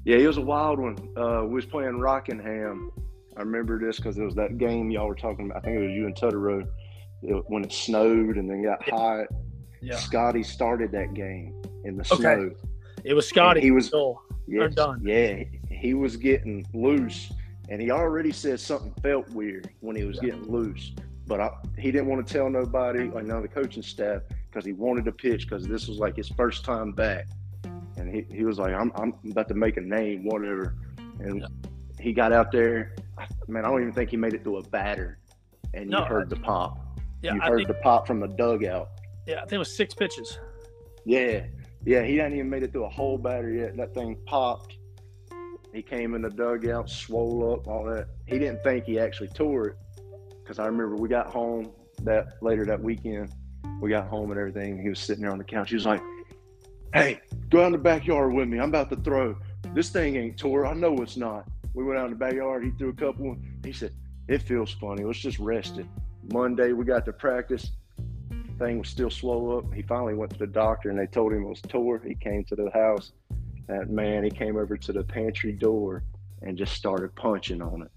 yeah, 0.05 0.17
he 0.17 0.27
was 0.27 0.37
a 0.37 0.41
wild 0.41 0.79
one. 0.79 0.97
Uh, 1.17 1.43
we 1.43 1.55
was 1.55 1.65
playing 1.65 1.99
Rockingham. 1.99 2.91
I 3.35 3.41
remember 3.41 3.79
this 3.79 3.97
because 3.97 4.17
it 4.17 4.23
was 4.23 4.35
that 4.35 4.57
game 4.57 4.91
y'all 4.91 5.07
were 5.07 5.15
talking 5.15 5.49
about. 5.49 5.57
I 5.57 5.61
think 5.61 5.77
it 5.77 5.87
was 5.87 5.91
you 5.91 6.05
and 6.05 6.15
Tutterow 6.15 6.67
it, 7.23 7.43
when 7.47 7.63
it 7.63 7.73
snowed 7.73 8.37
and 8.37 8.49
then 8.49 8.63
got 8.63 8.87
hot. 8.87 9.27
Yeah. 9.81 9.95
Scotty 9.95 10.43
started 10.43 10.91
that 10.91 11.13
game 11.13 11.59
in 11.83 11.97
the 11.97 12.03
okay. 12.13 12.15
snow. 12.15 12.51
It 13.03 13.13
was 13.13 13.27
Scotty. 13.27 13.59
And 13.59 13.65
he 13.65 13.71
was. 13.71 13.91
Yes, 14.49 14.75
done. 14.75 15.01
Yeah, 15.03 15.43
he 15.69 15.93
was 15.93 16.17
getting 16.17 16.65
loose, 16.73 17.31
and 17.69 17.81
he 17.81 17.91
already 17.91 18.31
said 18.31 18.59
something 18.59 18.93
felt 19.01 19.29
weird 19.29 19.69
when 19.81 19.95
he 19.95 20.03
was 20.03 20.17
yeah. 20.17 20.31
getting 20.31 20.51
loose. 20.51 20.93
But 21.27 21.39
I, 21.39 21.51
he 21.77 21.91
didn't 21.91 22.07
want 22.07 22.25
to 22.25 22.33
tell 22.33 22.49
nobody, 22.49 23.03
like 23.03 23.25
none 23.25 23.37
of 23.37 23.43
the 23.43 23.49
coaching 23.49 23.83
staff, 23.83 24.23
because 24.49 24.65
he 24.65 24.73
wanted 24.73 25.05
to 25.05 25.11
pitch 25.11 25.47
because 25.47 25.67
this 25.67 25.87
was 25.87 25.97
like 25.97 26.15
his 26.17 26.29
first 26.29 26.65
time 26.65 26.91
back, 26.91 27.27
and 27.97 28.13
he, 28.13 28.25
he 28.35 28.43
was 28.43 28.57
like, 28.57 28.73
I'm, 28.73 28.91
I'm 28.95 29.13
about 29.29 29.47
to 29.49 29.53
make 29.53 29.77
a 29.77 29.81
name, 29.81 30.25
whatever. 30.25 30.75
And 31.19 31.41
yeah. 31.41 31.47
he 31.99 32.13
got 32.13 32.33
out 32.33 32.51
there. 32.51 32.95
Man, 33.47 33.65
I 33.65 33.69
don't 33.69 33.81
even 33.81 33.93
think 33.93 34.09
he 34.09 34.17
made 34.17 34.33
it 34.33 34.43
to 34.45 34.57
a 34.57 34.63
batter, 34.63 35.19
and 35.73 35.89
no, 35.89 35.99
you 35.99 36.05
heard 36.05 36.33
I, 36.33 36.35
the 36.35 36.41
pop. 36.41 36.79
Yeah, 37.21 37.35
you 37.35 37.41
heard 37.41 37.57
think, 37.57 37.67
the 37.67 37.73
pop 37.75 38.07
from 38.07 38.19
the 38.19 38.27
dugout. 38.27 38.89
Yeah, 39.27 39.35
I 39.35 39.41
think 39.41 39.53
it 39.53 39.57
was 39.59 39.75
six 39.75 39.93
pitches. 39.93 40.39
Yeah, 41.05 41.45
yeah, 41.85 42.03
he 42.03 42.17
hadn't 42.17 42.33
even 42.33 42.49
made 42.49 42.63
it 42.63 42.71
through 42.71 42.85
a 42.85 42.89
whole 42.89 43.17
batter 43.17 43.51
yet. 43.51 43.77
That 43.77 43.93
thing 43.93 44.17
popped. 44.25 44.77
He 45.73 45.81
came 45.81 46.15
in 46.15 46.23
the 46.23 46.29
dugout, 46.29 46.89
swole 46.89 47.53
up, 47.53 47.67
all 47.67 47.85
that. 47.85 48.07
He 48.25 48.39
didn't 48.39 48.63
think 48.63 48.85
he 48.85 48.99
actually 48.99 49.29
tore 49.29 49.67
it 49.67 49.77
because 50.41 50.59
I 50.59 50.65
remember 50.65 50.95
we 50.95 51.07
got 51.07 51.31
home 51.31 51.71
that 52.01 52.41
later 52.41 52.65
that 52.65 52.81
weekend. 52.81 53.33
We 53.79 53.89
got 53.89 54.07
home 54.07 54.31
and 54.31 54.39
everything. 54.39 54.81
He 54.81 54.89
was 54.89 54.99
sitting 54.99 55.21
there 55.21 55.31
on 55.31 55.37
the 55.37 55.43
couch. 55.43 55.69
He 55.69 55.75
was 55.75 55.85
like, 55.85 56.01
"Hey, 56.93 57.21
go 57.49 57.61
out 57.61 57.67
in 57.67 57.71
the 57.73 57.77
backyard 57.77 58.33
with 58.33 58.47
me. 58.47 58.59
I'm 58.59 58.69
about 58.69 58.89
to 58.89 58.95
throw. 58.97 59.37
This 59.73 59.89
thing 59.89 60.15
ain't 60.15 60.37
tore. 60.37 60.65
I 60.65 60.73
know 60.73 60.97
it's 60.97 61.17
not." 61.17 61.47
We 61.75 61.83
went 61.83 61.99
out 61.99 62.05
in 62.05 62.11
the 62.11 62.17
backyard. 62.17 62.63
He 62.63 62.71
threw 62.71 62.89
a 62.89 62.93
couple. 62.93 63.37
He 63.63 63.71
said, 63.71 63.93
"It 64.27 64.41
feels 64.41 64.71
funny. 64.73 65.03
Let's 65.03 65.19
just 65.19 65.39
rest 65.39 65.77
it." 65.77 65.85
Monday 66.33 66.73
we 66.73 66.83
got 66.83 67.05
to 67.05 67.13
practice 67.13 67.71
thing 68.59 68.79
was 68.79 68.89
still 68.89 69.09
slow 69.09 69.57
up. 69.57 69.73
He 69.73 69.81
finally 69.81 70.13
went 70.13 70.31
to 70.33 70.37
the 70.37 70.47
doctor 70.47 70.89
and 70.89 70.99
they 70.99 71.07
told 71.07 71.33
him 71.33 71.43
it 71.43 71.47
was 71.47 71.61
tore. 71.61 71.99
He 71.99 72.15
came 72.15 72.43
to 72.45 72.55
the 72.55 72.69
house. 72.71 73.13
That 73.67 73.89
man, 73.89 74.23
he 74.23 74.29
came 74.29 74.57
over 74.57 74.77
to 74.77 74.93
the 74.93 75.03
pantry 75.03 75.51
door 75.51 76.03
and 76.41 76.57
just 76.57 76.73
started 76.73 77.15
punching 77.15 77.61
on 77.61 77.83
it. 77.83 77.91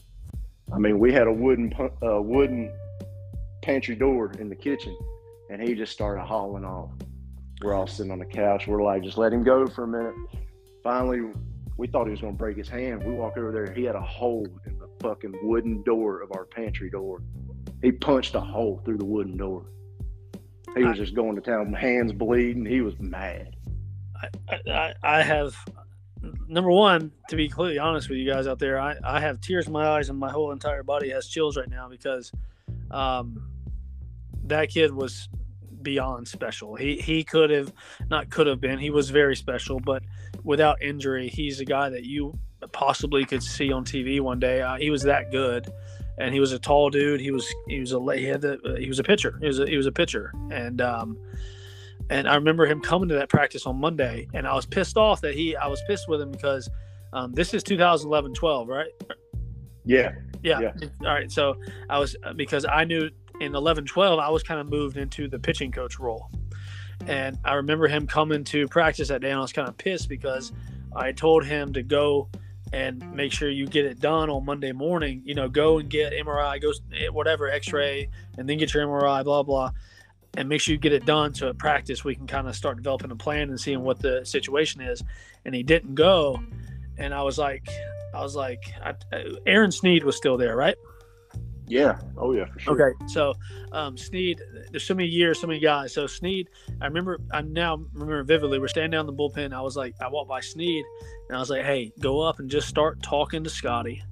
I 0.72 0.78
mean, 0.78 0.98
we 0.98 1.12
had 1.12 1.26
a 1.26 1.32
wooden 1.32 1.72
uh, 2.02 2.22
wooden 2.22 2.72
pantry 3.62 3.94
door 3.94 4.32
in 4.38 4.48
the 4.48 4.56
kitchen, 4.56 4.96
and 5.50 5.62
he 5.62 5.74
just 5.74 5.92
started 5.92 6.22
hauling 6.22 6.64
off. 6.64 6.90
We're 7.62 7.74
all 7.74 7.86
sitting 7.86 8.10
on 8.10 8.18
the 8.18 8.26
couch. 8.26 8.66
We're 8.66 8.82
like, 8.82 9.02
just 9.02 9.18
let 9.18 9.32
him 9.32 9.44
go 9.44 9.66
for 9.66 9.84
a 9.84 9.88
minute. 9.88 10.14
Finally, 10.82 11.30
we 11.76 11.86
thought 11.86 12.06
he 12.06 12.10
was 12.10 12.20
going 12.20 12.34
to 12.34 12.38
break 12.38 12.56
his 12.56 12.68
hand. 12.68 13.04
We 13.04 13.12
walk 13.12 13.36
over 13.36 13.52
there. 13.52 13.72
He 13.72 13.84
had 13.84 13.94
a 13.94 14.00
hole 14.00 14.46
in 14.66 14.78
the 14.78 14.88
fucking 15.00 15.34
wooden 15.42 15.82
door 15.82 16.22
of 16.22 16.32
our 16.32 16.44
pantry 16.44 16.90
door. 16.90 17.22
He 17.82 17.92
punched 17.92 18.34
a 18.34 18.40
hole 18.40 18.80
through 18.84 18.98
the 18.98 19.04
wooden 19.04 19.36
door. 19.36 19.66
He 20.76 20.84
was 20.84 20.96
I, 20.96 21.02
just 21.02 21.14
going 21.14 21.36
to 21.36 21.42
town, 21.42 21.72
hands 21.72 22.12
bleeding. 22.12 22.64
He 22.64 22.80
was 22.80 22.98
mad. 22.98 23.56
I, 24.48 24.70
I, 24.70 24.94
I 25.02 25.22
have 25.22 25.56
number 26.48 26.70
one, 26.70 27.12
to 27.28 27.36
be 27.36 27.48
completely 27.48 27.78
honest 27.78 28.08
with 28.08 28.18
you 28.18 28.30
guys 28.30 28.46
out 28.46 28.58
there, 28.58 28.80
I, 28.80 28.96
I 29.04 29.20
have 29.20 29.40
tears 29.40 29.66
in 29.66 29.72
my 29.72 29.86
eyes 29.86 30.08
and 30.08 30.18
my 30.18 30.30
whole 30.30 30.52
entire 30.52 30.82
body 30.82 31.10
has 31.10 31.26
chills 31.26 31.56
right 31.56 31.68
now 31.68 31.88
because 31.88 32.32
um, 32.90 33.50
that 34.44 34.70
kid 34.70 34.92
was 34.92 35.28
beyond 35.82 36.28
special. 36.28 36.76
He 36.76 36.96
he 36.96 37.24
could 37.24 37.50
have 37.50 37.72
not 38.08 38.30
could 38.30 38.46
have 38.46 38.60
been. 38.60 38.78
He 38.78 38.90
was 38.90 39.10
very 39.10 39.34
special, 39.34 39.80
but 39.80 40.02
without 40.44 40.80
injury, 40.80 41.28
he's 41.28 41.60
a 41.60 41.64
guy 41.64 41.88
that 41.88 42.04
you 42.04 42.38
possibly 42.70 43.24
could 43.24 43.42
see 43.42 43.72
on 43.72 43.84
TV 43.84 44.20
one 44.20 44.38
day. 44.38 44.62
Uh, 44.62 44.76
he 44.76 44.90
was 44.90 45.02
that 45.02 45.32
good 45.32 45.72
and 46.18 46.34
he 46.34 46.40
was 46.40 46.52
a 46.52 46.58
tall 46.58 46.90
dude. 46.90 47.20
He 47.20 47.30
was 47.30 47.46
he 47.68 47.80
was 47.80 47.92
a 47.92 48.16
he 48.16 48.24
had 48.24 48.40
the, 48.40 48.76
he 48.78 48.88
was 48.88 48.98
a 48.98 49.04
pitcher. 49.04 49.38
He 49.40 49.46
was 49.46 49.58
a, 49.58 49.66
he 49.66 49.76
was 49.76 49.86
a 49.86 49.92
pitcher, 49.92 50.32
and 50.50 50.80
um, 50.80 51.18
and 52.10 52.28
I 52.28 52.34
remember 52.34 52.66
him 52.66 52.80
coming 52.80 53.08
to 53.08 53.14
that 53.16 53.28
practice 53.28 53.66
on 53.66 53.80
Monday, 53.80 54.28
and 54.34 54.46
I 54.46 54.54
was 54.54 54.66
pissed 54.66 54.96
off 54.96 55.20
that 55.22 55.34
he 55.34 55.56
I 55.56 55.66
was 55.66 55.82
pissed 55.86 56.08
with 56.08 56.20
him 56.20 56.30
because 56.30 56.68
um, 57.12 57.32
this 57.32 57.54
is 57.54 57.62
2011 57.62 58.34
12, 58.34 58.68
right? 58.68 58.90
Yeah. 59.84 60.12
yeah. 60.42 60.60
Yeah. 60.60 60.88
All 61.02 61.12
right. 61.12 61.30
So 61.30 61.56
I 61.90 61.98
was 61.98 62.16
because 62.36 62.64
I 62.64 62.84
knew 62.84 63.10
in 63.40 63.54
11 63.54 63.84
12 63.84 64.18
I 64.18 64.30
was 64.30 64.42
kind 64.42 64.60
of 64.60 64.68
moved 64.68 64.96
into 64.96 65.28
the 65.28 65.38
pitching 65.38 65.72
coach 65.72 65.98
role. 65.98 66.30
And 67.06 67.38
I 67.44 67.54
remember 67.54 67.88
him 67.88 68.06
coming 68.06 68.44
to 68.44 68.68
practice 68.68 69.08
that 69.08 69.22
day, 69.22 69.30
and 69.30 69.38
I 69.38 69.42
was 69.42 69.52
kind 69.52 69.68
of 69.68 69.76
pissed 69.76 70.08
because 70.08 70.52
I 70.94 71.10
told 71.12 71.44
him 71.44 71.72
to 71.72 71.82
go 71.82 72.28
and 72.72 73.14
make 73.14 73.32
sure 73.32 73.50
you 73.50 73.66
get 73.66 73.84
it 73.84 74.00
done 74.00 74.30
on 74.30 74.44
Monday 74.44 74.72
morning. 74.72 75.22
You 75.24 75.34
know, 75.34 75.48
go 75.48 75.78
and 75.78 75.88
get 75.88 76.12
MRI, 76.12 76.60
go 76.60 76.72
eh, 76.94 77.08
whatever 77.08 77.48
X-ray, 77.48 78.08
and 78.38 78.48
then 78.48 78.58
get 78.58 78.72
your 78.72 78.86
MRI, 78.86 79.24
blah 79.24 79.42
blah, 79.42 79.70
and 80.36 80.48
make 80.48 80.60
sure 80.60 80.72
you 80.72 80.78
get 80.78 80.92
it 80.92 81.04
done. 81.04 81.34
So 81.34 81.48
at 81.48 81.58
practice 81.58 82.04
we 82.04 82.14
can 82.14 82.26
kind 82.26 82.48
of 82.48 82.56
start 82.56 82.76
developing 82.76 83.10
a 83.10 83.16
plan 83.16 83.50
and 83.50 83.60
seeing 83.60 83.82
what 83.82 84.00
the 84.00 84.24
situation 84.24 84.80
is. 84.80 85.02
And 85.44 85.54
he 85.54 85.62
didn't 85.62 85.94
go, 85.94 86.42
and 86.98 87.12
I 87.12 87.22
was 87.22 87.38
like, 87.38 87.68
I 88.14 88.22
was 88.22 88.36
like, 88.36 88.62
I, 88.82 88.90
uh, 89.14 89.22
Aaron 89.46 89.72
Sneed 89.72 90.04
was 90.04 90.16
still 90.16 90.36
there, 90.36 90.56
right? 90.56 90.76
Yeah. 91.66 91.98
Oh 92.16 92.32
yeah, 92.32 92.46
for 92.46 92.58
sure. 92.58 92.90
Okay. 92.90 93.04
So 93.06 93.34
um, 93.72 93.96
Sneed, 93.96 94.40
there's 94.70 94.84
so 94.84 94.94
many 94.94 95.08
years, 95.08 95.40
so 95.40 95.46
many 95.46 95.60
guys. 95.60 95.92
So 95.94 96.06
Sneed, 96.06 96.50
I 96.80 96.86
remember, 96.86 97.18
I 97.32 97.42
now 97.42 97.84
remember 97.92 98.22
vividly. 98.24 98.58
We're 98.58 98.68
standing 98.68 98.90
down 98.90 99.06
the 99.06 99.12
bullpen. 99.12 99.52
I 99.52 99.60
was 99.60 99.76
like, 99.76 99.94
I 100.00 100.08
walked 100.08 100.28
by 100.28 100.40
Sneed, 100.40 100.84
and 101.28 101.36
I 101.36 101.40
was 101.40 101.50
like, 101.50 101.64
Hey, 101.64 101.92
go 102.00 102.20
up 102.20 102.40
and 102.40 102.50
just 102.50 102.68
start 102.68 103.02
talking 103.02 103.44
to 103.44 103.50
Scotty, 103.50 104.02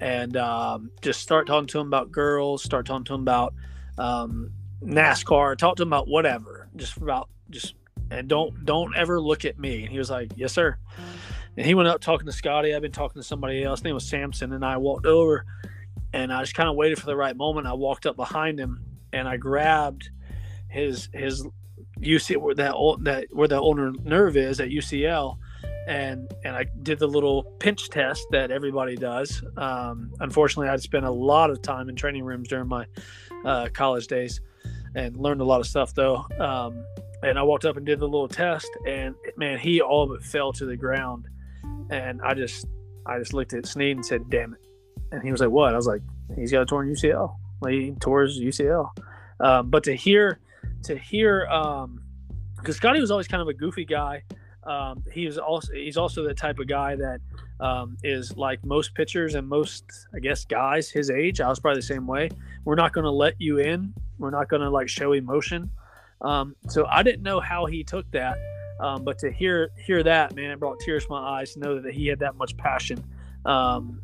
and 0.00 0.36
um, 0.36 0.90
just 1.00 1.20
start 1.20 1.46
talking 1.46 1.66
to 1.68 1.80
him 1.80 1.86
about 1.86 2.12
girls. 2.12 2.62
Start 2.62 2.86
talking 2.86 3.04
to 3.04 3.14
him 3.14 3.22
about 3.22 3.54
um, 3.98 4.52
NASCAR. 4.82 5.56
Talk 5.56 5.76
to 5.76 5.82
him 5.82 5.88
about 5.88 6.08
whatever. 6.08 6.68
Just 6.76 6.96
about 6.98 7.28
just 7.50 7.74
and 8.10 8.28
don't 8.28 8.64
don't 8.64 8.94
ever 8.96 9.20
look 9.20 9.44
at 9.44 9.58
me. 9.58 9.82
And 9.82 9.90
he 9.90 9.98
was 9.98 10.10
like, 10.10 10.32
Yes, 10.36 10.52
sir. 10.52 10.76
And 11.56 11.66
he 11.66 11.74
went 11.74 11.88
up 11.88 12.00
talking 12.00 12.26
to 12.26 12.32
Scotty. 12.32 12.74
I've 12.74 12.80
been 12.82 12.92
talking 12.92 13.20
to 13.20 13.26
somebody 13.26 13.62
else. 13.62 13.80
His 13.80 13.84
name 13.84 13.94
was 13.94 14.08
Samson, 14.08 14.52
and 14.52 14.64
I 14.64 14.76
walked 14.76 15.06
over 15.06 15.44
and 16.12 16.32
I 16.32 16.42
just 16.42 16.54
kind 16.54 16.68
of 16.68 16.76
waited 16.76 16.98
for 16.98 17.06
the 17.06 17.16
right 17.16 17.36
moment. 17.36 17.66
I 17.66 17.72
walked 17.72 18.06
up 18.06 18.16
behind 18.16 18.58
him 18.58 18.84
and 19.12 19.28
I 19.28 19.36
grabbed 19.36 20.10
his 20.68 21.08
his 21.12 21.46
UC 22.00 22.36
where 22.38 22.54
that 22.54 22.74
that 23.02 23.26
where 23.30 23.48
the 23.48 23.58
ulnar 23.58 23.92
nerve 24.04 24.36
is 24.36 24.60
at 24.60 24.70
UCL, 24.70 25.36
and 25.86 26.32
and 26.44 26.56
I 26.56 26.66
did 26.82 26.98
the 26.98 27.06
little 27.06 27.44
pinch 27.60 27.88
test 27.90 28.26
that 28.30 28.50
everybody 28.50 28.96
does. 28.96 29.42
Um, 29.56 30.12
unfortunately, 30.20 30.68
I'd 30.68 30.80
spent 30.80 31.04
a 31.04 31.10
lot 31.10 31.50
of 31.50 31.62
time 31.62 31.88
in 31.88 31.96
training 31.96 32.24
rooms 32.24 32.48
during 32.48 32.68
my 32.68 32.86
uh, 33.44 33.68
college 33.72 34.06
days, 34.06 34.40
and 34.94 35.16
learned 35.16 35.40
a 35.40 35.44
lot 35.44 35.60
of 35.60 35.66
stuff 35.66 35.94
though. 35.94 36.26
Um, 36.38 36.84
and 37.22 37.38
I 37.38 37.42
walked 37.44 37.64
up 37.64 37.76
and 37.76 37.86
did 37.86 38.00
the 38.00 38.08
little 38.08 38.28
test, 38.28 38.68
and 38.86 39.14
man, 39.36 39.58
he 39.58 39.80
all 39.80 40.06
but 40.08 40.24
fell 40.24 40.52
to 40.54 40.66
the 40.66 40.76
ground, 40.76 41.28
and 41.90 42.20
I 42.22 42.34
just 42.34 42.66
I 43.06 43.18
just 43.18 43.32
looked 43.32 43.52
at 43.52 43.66
Sneed 43.66 43.96
and 43.96 44.04
said, 44.04 44.28
"Damn 44.28 44.54
it." 44.54 44.71
And 45.12 45.22
he 45.22 45.30
was 45.30 45.40
like, 45.40 45.50
"What?" 45.50 45.72
I 45.72 45.76
was 45.76 45.86
like, 45.86 46.02
"He's 46.34 46.50
got 46.50 46.62
a 46.62 46.66
torn 46.66 46.88
UCL. 46.88 47.36
Like, 47.60 47.72
he 47.72 47.90
tore 48.00 48.22
his 48.22 48.40
UCL." 48.40 48.90
Um, 49.40 49.70
but 49.70 49.84
to 49.84 49.94
hear, 49.94 50.40
to 50.84 50.96
hear, 50.96 51.46
because 51.46 51.84
um, 51.84 52.72
Scotty 52.72 53.00
was 53.00 53.10
always 53.10 53.28
kind 53.28 53.42
of 53.42 53.48
a 53.48 53.54
goofy 53.54 53.84
guy. 53.84 54.22
Um, 54.64 55.02
he 55.12 55.26
was 55.26 55.38
also 55.38 55.72
he's 55.72 55.96
also 55.96 56.22
the 56.22 56.34
type 56.34 56.58
of 56.58 56.68
guy 56.68 56.94
that 56.96 57.20
um, 57.60 57.96
is 58.04 58.36
like 58.36 58.64
most 58.64 58.94
pitchers 58.94 59.34
and 59.34 59.48
most 59.48 59.84
I 60.14 60.20
guess 60.20 60.44
guys 60.44 60.90
his 60.90 61.10
age. 61.10 61.40
I 61.40 61.48
was 61.48 61.58
probably 61.58 61.80
the 61.80 61.86
same 61.86 62.06
way. 62.06 62.30
We're 62.64 62.76
not 62.76 62.92
going 62.92 63.04
to 63.04 63.10
let 63.10 63.40
you 63.40 63.58
in. 63.58 63.92
We're 64.18 64.30
not 64.30 64.48
going 64.48 64.62
to 64.62 64.70
like 64.70 64.88
show 64.88 65.12
emotion. 65.12 65.70
Um, 66.20 66.54
so 66.68 66.86
I 66.86 67.02
didn't 67.02 67.22
know 67.22 67.40
how 67.40 67.66
he 67.66 67.82
took 67.82 68.08
that. 68.12 68.38
Um, 68.80 69.04
but 69.04 69.18
to 69.20 69.30
hear 69.30 69.70
hear 69.84 70.02
that, 70.02 70.34
man, 70.34 70.50
it 70.50 70.60
brought 70.60 70.78
tears 70.80 71.04
to 71.04 71.10
my 71.10 71.40
eyes 71.40 71.54
to 71.54 71.60
know 71.60 71.80
that 71.80 71.92
he 71.92 72.06
had 72.06 72.20
that 72.20 72.36
much 72.36 72.56
passion. 72.56 73.04
Um, 73.44 74.01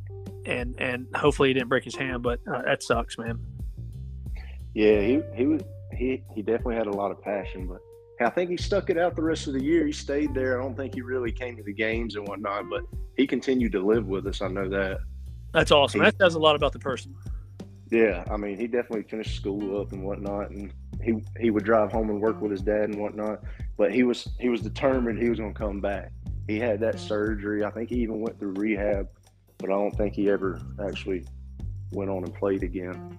and 0.49 0.75
and 0.79 1.07
hopefully 1.15 1.51
he 1.51 1.55
didn't 1.55 1.69
break 1.69 1.85
his 1.85 1.95
hand, 1.95 2.23
but 2.23 2.41
uh, 2.53 2.63
that 2.63 2.83
sucks, 2.83 3.19
man. 3.19 3.39
Yeah, 4.75 5.01
he 5.01 5.21
he 5.35 5.47
was 5.47 5.63
he 5.93 6.23
he 6.35 6.43
definitely 6.43 6.77
had 6.77 6.87
a 6.87 6.93
lot 6.93 7.11
of 7.11 7.23
passion, 7.23 7.67
but 7.67 7.81
I 8.21 8.31
think 8.31 8.51
he 8.51 8.57
stuck 8.57 8.91
it 8.91 8.99
out 8.99 9.15
the 9.15 9.23
rest 9.23 9.47
of 9.47 9.53
the 9.53 9.63
year. 9.63 9.87
He 9.87 9.93
stayed 9.93 10.35
there. 10.35 10.59
I 10.59 10.63
don't 10.63 10.77
think 10.77 10.95
he 10.95 11.03
really 11.03 11.31
came 11.31 11.57
to 11.57 11.63
the 11.63 11.73
games 11.73 12.17
and 12.17 12.27
whatnot, 12.27 12.69
but 12.69 12.83
he 13.17 13.27
continued 13.27 13.73
to 13.73 13.81
live 13.81 14.07
with 14.07 14.27
us. 14.27 14.43
I 14.43 14.49
know 14.49 14.69
that. 14.69 14.99
That's 15.53 15.71
awesome. 15.71 16.01
He, 16.01 16.05
that 16.07 16.19
says 16.19 16.35
a 16.35 16.39
lot 16.39 16.57
about 16.57 16.73
the 16.73 16.79
person. 16.79 17.15
Yeah, 17.91 18.25
I 18.31 18.37
mean, 18.37 18.59
he 18.59 18.67
definitely 18.67 19.05
finished 19.05 19.37
school 19.37 19.81
up 19.81 19.93
and 19.93 20.05
whatnot, 20.05 20.51
and 20.51 20.73
he 21.03 21.23
he 21.39 21.51
would 21.51 21.65
drive 21.65 21.93
home 21.93 22.11
and 22.11 22.21
work 22.21 22.41
with 22.41 22.51
his 22.51 22.61
dad 22.61 22.91
and 22.91 23.01
whatnot. 23.01 23.43
But 23.77 23.93
he 23.93 24.03
was 24.03 24.29
he 24.39 24.49
was 24.49 24.61
determined 24.61 25.19
he 25.19 25.31
was 25.31 25.39
going 25.39 25.55
to 25.55 25.59
come 25.59 25.81
back. 25.81 26.13
He 26.47 26.59
had 26.59 26.81
that 26.81 26.99
surgery. 26.99 27.65
I 27.65 27.71
think 27.71 27.91
he 27.91 27.97
even 27.97 28.21
went 28.21 28.39
through 28.39 28.55
rehab 28.55 29.09
but 29.59 29.71
I 29.71 29.75
don't 29.75 29.97
think 29.97 30.15
he 30.15 30.31
ever 30.31 30.61
actually 30.85 31.27
went 31.93 32.11
on 32.11 32.25
and 32.25 32.35
played 32.35 32.63
again. 32.63 33.19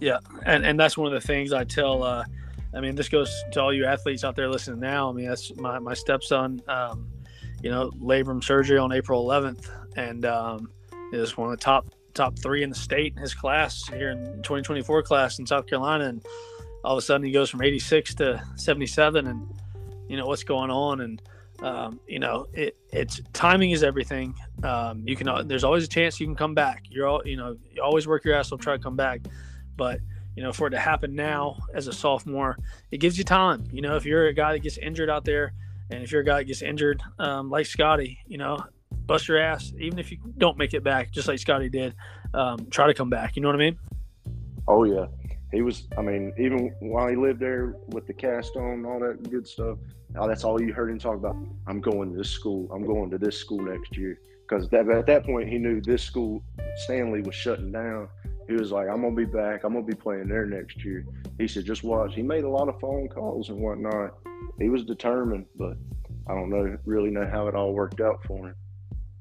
Yeah, 0.00 0.18
and 0.46 0.64
and 0.64 0.78
that's 0.78 0.96
one 0.96 1.12
of 1.12 1.20
the 1.20 1.26
things 1.26 1.52
I 1.52 1.64
tell. 1.64 2.02
Uh, 2.02 2.24
I 2.74 2.80
mean, 2.80 2.94
this 2.94 3.08
goes 3.08 3.32
to 3.52 3.60
all 3.60 3.72
you 3.72 3.84
athletes 3.84 4.24
out 4.24 4.36
there 4.36 4.48
listening 4.48 4.80
now. 4.80 5.10
I 5.10 5.12
mean, 5.12 5.28
that's 5.28 5.54
my 5.56 5.78
my 5.78 5.94
stepson. 5.94 6.62
Um, 6.68 7.08
you 7.62 7.70
know, 7.70 7.90
labrum 7.90 8.42
surgery 8.42 8.78
on 8.78 8.92
April 8.92 9.26
11th, 9.26 9.68
and 9.96 10.24
um, 10.24 10.70
is 11.12 11.36
one 11.36 11.50
of 11.50 11.58
the 11.58 11.62
top 11.62 11.86
top 12.14 12.38
three 12.38 12.62
in 12.62 12.70
the 12.70 12.76
state 12.76 13.12
in 13.14 13.22
his 13.22 13.34
class 13.34 13.86
here 13.88 14.10
in 14.10 14.24
2024 14.42 15.02
class 15.02 15.38
in 15.38 15.46
South 15.46 15.66
Carolina, 15.66 16.06
and 16.06 16.24
all 16.84 16.92
of 16.92 16.98
a 16.98 17.02
sudden 17.02 17.26
he 17.26 17.32
goes 17.32 17.50
from 17.50 17.62
86 17.62 18.14
to 18.16 18.42
77, 18.56 19.26
and 19.26 19.60
you 20.08 20.16
know 20.16 20.26
what's 20.26 20.44
going 20.44 20.70
on, 20.70 21.02
and 21.02 21.20
um, 21.62 22.00
you 22.06 22.18
know, 22.18 22.46
it, 22.52 22.76
it's 22.92 23.20
timing 23.32 23.72
is 23.72 23.82
everything. 23.82 24.34
Um, 24.64 25.02
you 25.06 25.16
can, 25.16 25.48
there's 25.48 25.64
always 25.64 25.84
a 25.84 25.88
chance 25.88 26.20
you 26.20 26.26
can 26.26 26.36
come 26.36 26.54
back. 26.54 26.84
You're 26.88 27.06
all, 27.06 27.22
you 27.24 27.36
know, 27.36 27.56
you 27.70 27.82
always 27.82 28.06
work 28.06 28.24
your 28.24 28.34
ass 28.34 28.52
off, 28.52 28.60
try 28.60 28.76
to 28.76 28.82
come 28.82 28.96
back. 28.96 29.20
But, 29.76 30.00
you 30.36 30.42
know, 30.42 30.52
for 30.52 30.66
it 30.66 30.70
to 30.70 30.78
happen 30.78 31.14
now 31.14 31.58
as 31.74 31.86
a 31.86 31.92
sophomore, 31.92 32.58
it 32.90 32.98
gives 32.98 33.16
you 33.16 33.24
time. 33.24 33.64
You 33.72 33.82
know, 33.82 33.96
if 33.96 34.04
you're 34.04 34.26
a 34.26 34.34
guy 34.34 34.52
that 34.52 34.60
gets 34.60 34.78
injured 34.78 35.10
out 35.10 35.24
there 35.24 35.52
and 35.90 36.02
if 36.02 36.12
you're 36.12 36.20
a 36.20 36.24
guy 36.24 36.38
that 36.38 36.44
gets 36.44 36.62
injured, 36.62 37.02
um, 37.18 37.50
like 37.50 37.66
Scotty, 37.66 38.18
you 38.26 38.38
know, 38.38 38.62
bust 39.06 39.28
your 39.28 39.38
ass, 39.38 39.72
even 39.78 39.98
if 39.98 40.10
you 40.10 40.18
don't 40.38 40.58
make 40.58 40.74
it 40.74 40.84
back, 40.84 41.10
just 41.10 41.26
like 41.28 41.38
Scotty 41.38 41.68
did, 41.68 41.94
um, 42.34 42.66
try 42.70 42.86
to 42.86 42.94
come 42.94 43.10
back. 43.10 43.36
You 43.36 43.42
know 43.42 43.48
what 43.48 43.56
I 43.56 43.58
mean? 43.58 43.78
Oh, 44.68 44.84
yeah. 44.84 45.06
He 45.52 45.62
was, 45.62 45.88
I 45.98 46.02
mean, 46.02 46.32
even 46.38 46.72
while 46.80 47.08
he 47.08 47.16
lived 47.16 47.40
there 47.40 47.74
with 47.88 48.06
the 48.06 48.12
cast 48.12 48.56
on, 48.56 48.84
all 48.84 49.00
that 49.00 49.28
good 49.30 49.48
stuff, 49.48 49.78
Oh, 50.18 50.26
that's 50.26 50.44
all 50.44 50.60
you 50.60 50.72
heard 50.72 50.90
him 50.90 50.98
talk 50.98 51.14
about. 51.14 51.36
I'm 51.66 51.80
going 51.80 52.10
to 52.12 52.18
this 52.18 52.30
school. 52.30 52.68
I'm 52.72 52.84
going 52.84 53.10
to 53.10 53.18
this 53.18 53.36
school 53.36 53.60
next 53.60 53.96
year. 53.96 54.18
Because 54.50 54.64
at 54.72 55.06
that 55.06 55.24
point, 55.24 55.48
he 55.48 55.58
knew 55.58 55.80
this 55.80 56.02
school, 56.02 56.42
Stanly, 56.84 57.24
was 57.24 57.36
shutting 57.36 57.70
down. 57.70 58.08
He 58.48 58.54
was 58.54 58.72
like, 58.72 58.88
I'm 58.88 59.02
to 59.02 59.10
be 59.12 59.24
back. 59.24 59.62
I'm 59.62 59.74
to 59.74 59.82
be 59.82 59.94
playing 59.94 60.26
there 60.26 60.44
next 60.44 60.84
year. 60.84 61.06
He 61.38 61.46
said, 61.46 61.64
just 61.64 61.84
watch. 61.84 62.16
He 62.16 62.22
made 62.22 62.42
a 62.42 62.48
lot 62.48 62.68
of 62.68 62.80
phone 62.80 63.08
calls 63.08 63.48
and 63.48 63.60
whatnot. 63.60 64.18
He 64.58 64.68
was 64.68 64.82
determined, 64.84 65.46
but 65.56 65.76
I 66.26 66.34
don't 66.34 66.50
know, 66.50 66.76
really 66.84 67.10
know 67.10 67.28
how 67.30 67.46
it 67.46 67.54
all 67.54 67.72
worked 67.72 68.00
out 68.00 68.24
for 68.24 68.48
him. 68.48 68.56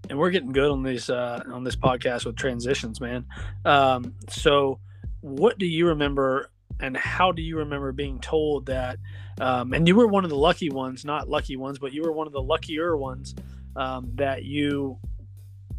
And 0.10 0.18
we're 0.18 0.32
getting 0.32 0.52
good 0.52 0.72
on 0.72 0.82
these 0.82 1.12
uh, 1.12 1.44
on 1.52 1.64
this 1.64 1.76
podcast 1.76 2.26
with 2.26 2.36
transitions, 2.36 3.00
man. 3.00 3.26
Um, 3.64 4.16
so, 4.30 4.80
what 5.22 5.60
do 5.60 5.68
you 5.68 5.90
remember 5.90 6.50
and 6.80 6.98
how 6.98 7.32
do 7.32 7.44
you 7.44 7.58
remember 7.58 7.92
being 7.92 8.20
told 8.20 8.66
that? 8.66 8.98
Um, 9.40 9.74
and 9.74 9.88
you 9.88 9.96
were 9.96 10.08
one 10.08 10.24
of 10.24 10.32
the 10.32 10.38
lucky 10.38 10.72
ones, 10.72 11.06
not 11.06 11.30
lucky 11.30 11.56
ones, 11.56 11.78
but 11.78 11.94
you 11.94 12.02
were 12.02 12.12
one 12.12 12.26
of 12.26 12.34
the 12.34 12.42
luckier 12.42 12.98
ones 12.98 13.36
um, 13.76 14.10
that 14.16 14.44
you 14.44 14.98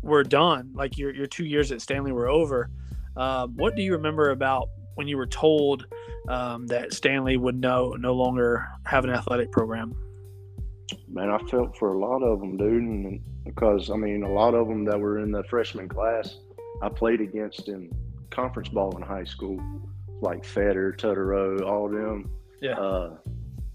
were 0.02 0.24
done. 0.24 0.72
Like 0.74 0.98
your 0.98 1.14
your 1.14 1.26
two 1.26 1.44
years 1.44 1.72
at 1.72 1.78
Stanly 1.78 2.12
were 2.12 2.28
over. 2.28 2.70
Uh, 3.16 3.46
what 3.48 3.76
do 3.76 3.82
you 3.82 3.92
remember 3.92 4.30
about 4.30 4.68
when 4.94 5.08
you 5.08 5.16
were 5.16 5.26
told 5.26 5.86
um, 6.28 6.66
that 6.68 6.90
Stanly 6.90 7.38
would 7.38 7.60
no 7.60 7.90
no 7.92 8.14
longer 8.14 8.68
have 8.86 9.04
an 9.04 9.10
athletic 9.10 9.50
program? 9.52 9.94
Man, 11.08 11.30
I 11.30 11.38
felt 11.48 11.76
for 11.76 11.94
a 11.94 11.98
lot 11.98 12.22
of 12.22 12.40
them, 12.40 12.56
dude, 12.56 12.82
and 12.82 13.20
because 13.44 13.90
I 13.90 13.96
mean, 13.96 14.22
a 14.22 14.32
lot 14.32 14.54
of 14.54 14.68
them 14.68 14.84
that 14.84 14.98
were 14.98 15.18
in 15.18 15.30
the 15.30 15.44
freshman 15.44 15.88
class, 15.88 16.36
I 16.82 16.88
played 16.88 17.20
against 17.20 17.68
in 17.68 17.90
conference 18.30 18.68
ball 18.68 18.96
in 18.96 19.02
high 19.02 19.24
school 19.24 19.60
like 20.20 20.44
Fetter, 20.44 20.94
Tutterow, 20.98 21.62
all 21.62 21.86
of 21.86 21.92
them. 21.92 22.30
Yeah. 22.60 22.78
Uh, 22.78 23.16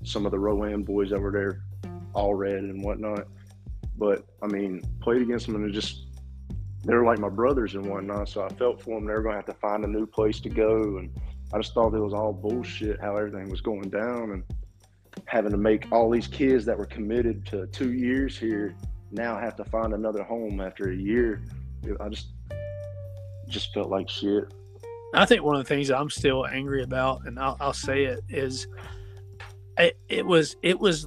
some 0.03 0.25
of 0.25 0.31
the 0.31 0.39
Rowan 0.39 0.83
boys 0.83 1.09
that 1.09 1.19
were 1.19 1.31
there, 1.31 1.63
Allred 2.13 2.59
and 2.59 2.83
whatnot. 2.83 3.27
But 3.97 4.25
I 4.41 4.47
mean, 4.47 4.83
played 5.01 5.21
against 5.21 5.47
them 5.47 5.55
and 5.55 5.73
just 5.73 6.04
they 6.85 6.93
were 6.93 7.03
like 7.03 7.19
my 7.19 7.29
brothers 7.29 7.75
and 7.75 7.85
whatnot. 7.85 8.29
So 8.29 8.43
I 8.43 8.49
felt 8.49 8.81
for 8.81 8.95
them. 8.95 9.05
They 9.05 9.13
were 9.13 9.21
going 9.21 9.33
to 9.33 9.37
have 9.37 9.45
to 9.45 9.53
find 9.53 9.83
a 9.83 9.87
new 9.87 10.05
place 10.05 10.39
to 10.41 10.49
go, 10.49 10.97
and 10.97 11.09
I 11.53 11.57
just 11.57 11.73
thought 11.73 11.93
it 11.93 11.99
was 11.99 12.13
all 12.13 12.33
bullshit 12.33 12.99
how 13.01 13.17
everything 13.17 13.49
was 13.49 13.61
going 13.61 13.89
down 13.89 14.31
and 14.31 14.43
having 15.25 15.51
to 15.51 15.57
make 15.57 15.91
all 15.91 16.09
these 16.09 16.27
kids 16.27 16.65
that 16.65 16.77
were 16.77 16.85
committed 16.85 17.45
to 17.47 17.67
two 17.67 17.93
years 17.93 18.37
here 18.37 18.75
now 19.11 19.37
have 19.39 19.55
to 19.55 19.63
find 19.63 19.93
another 19.93 20.23
home 20.23 20.61
after 20.61 20.91
a 20.91 20.95
year. 20.95 21.43
I 21.99 22.09
just 22.09 22.27
just 23.47 23.73
felt 23.73 23.89
like 23.89 24.09
shit. 24.09 24.45
I 25.13 25.25
think 25.25 25.43
one 25.43 25.55
of 25.55 25.63
the 25.63 25.67
things 25.67 25.89
I'm 25.91 26.09
still 26.09 26.45
angry 26.45 26.83
about, 26.83 27.25
and 27.25 27.39
I'll, 27.39 27.55
I'll 27.59 27.73
say 27.73 28.05
it, 28.05 28.21
is 28.27 28.67
it, 29.77 29.97
it, 30.09 30.25
was 30.25 30.57
it 30.61 30.79
was 30.79 31.05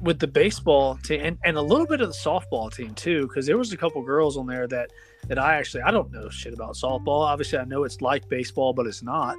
with 0.00 0.18
the 0.18 0.26
baseball 0.26 0.96
team 1.04 1.20
and, 1.22 1.38
and 1.44 1.56
a 1.56 1.62
little 1.62 1.86
bit 1.86 2.00
of 2.00 2.08
the 2.08 2.14
softball 2.14 2.74
team 2.74 2.94
too, 2.94 3.28
because 3.28 3.46
there 3.46 3.58
was 3.58 3.72
a 3.72 3.76
couple 3.76 4.02
girls 4.02 4.36
on 4.36 4.46
there 4.46 4.66
that 4.68 4.90
that 5.28 5.38
I 5.38 5.56
actually 5.56 5.82
I 5.82 5.90
don't 5.90 6.12
know 6.12 6.28
shit 6.28 6.54
about 6.54 6.74
softball. 6.74 7.20
Obviously, 7.26 7.58
I 7.58 7.64
know 7.64 7.84
it's 7.84 8.00
like 8.00 8.28
baseball, 8.28 8.72
but 8.72 8.86
it's 8.86 9.02
not. 9.02 9.36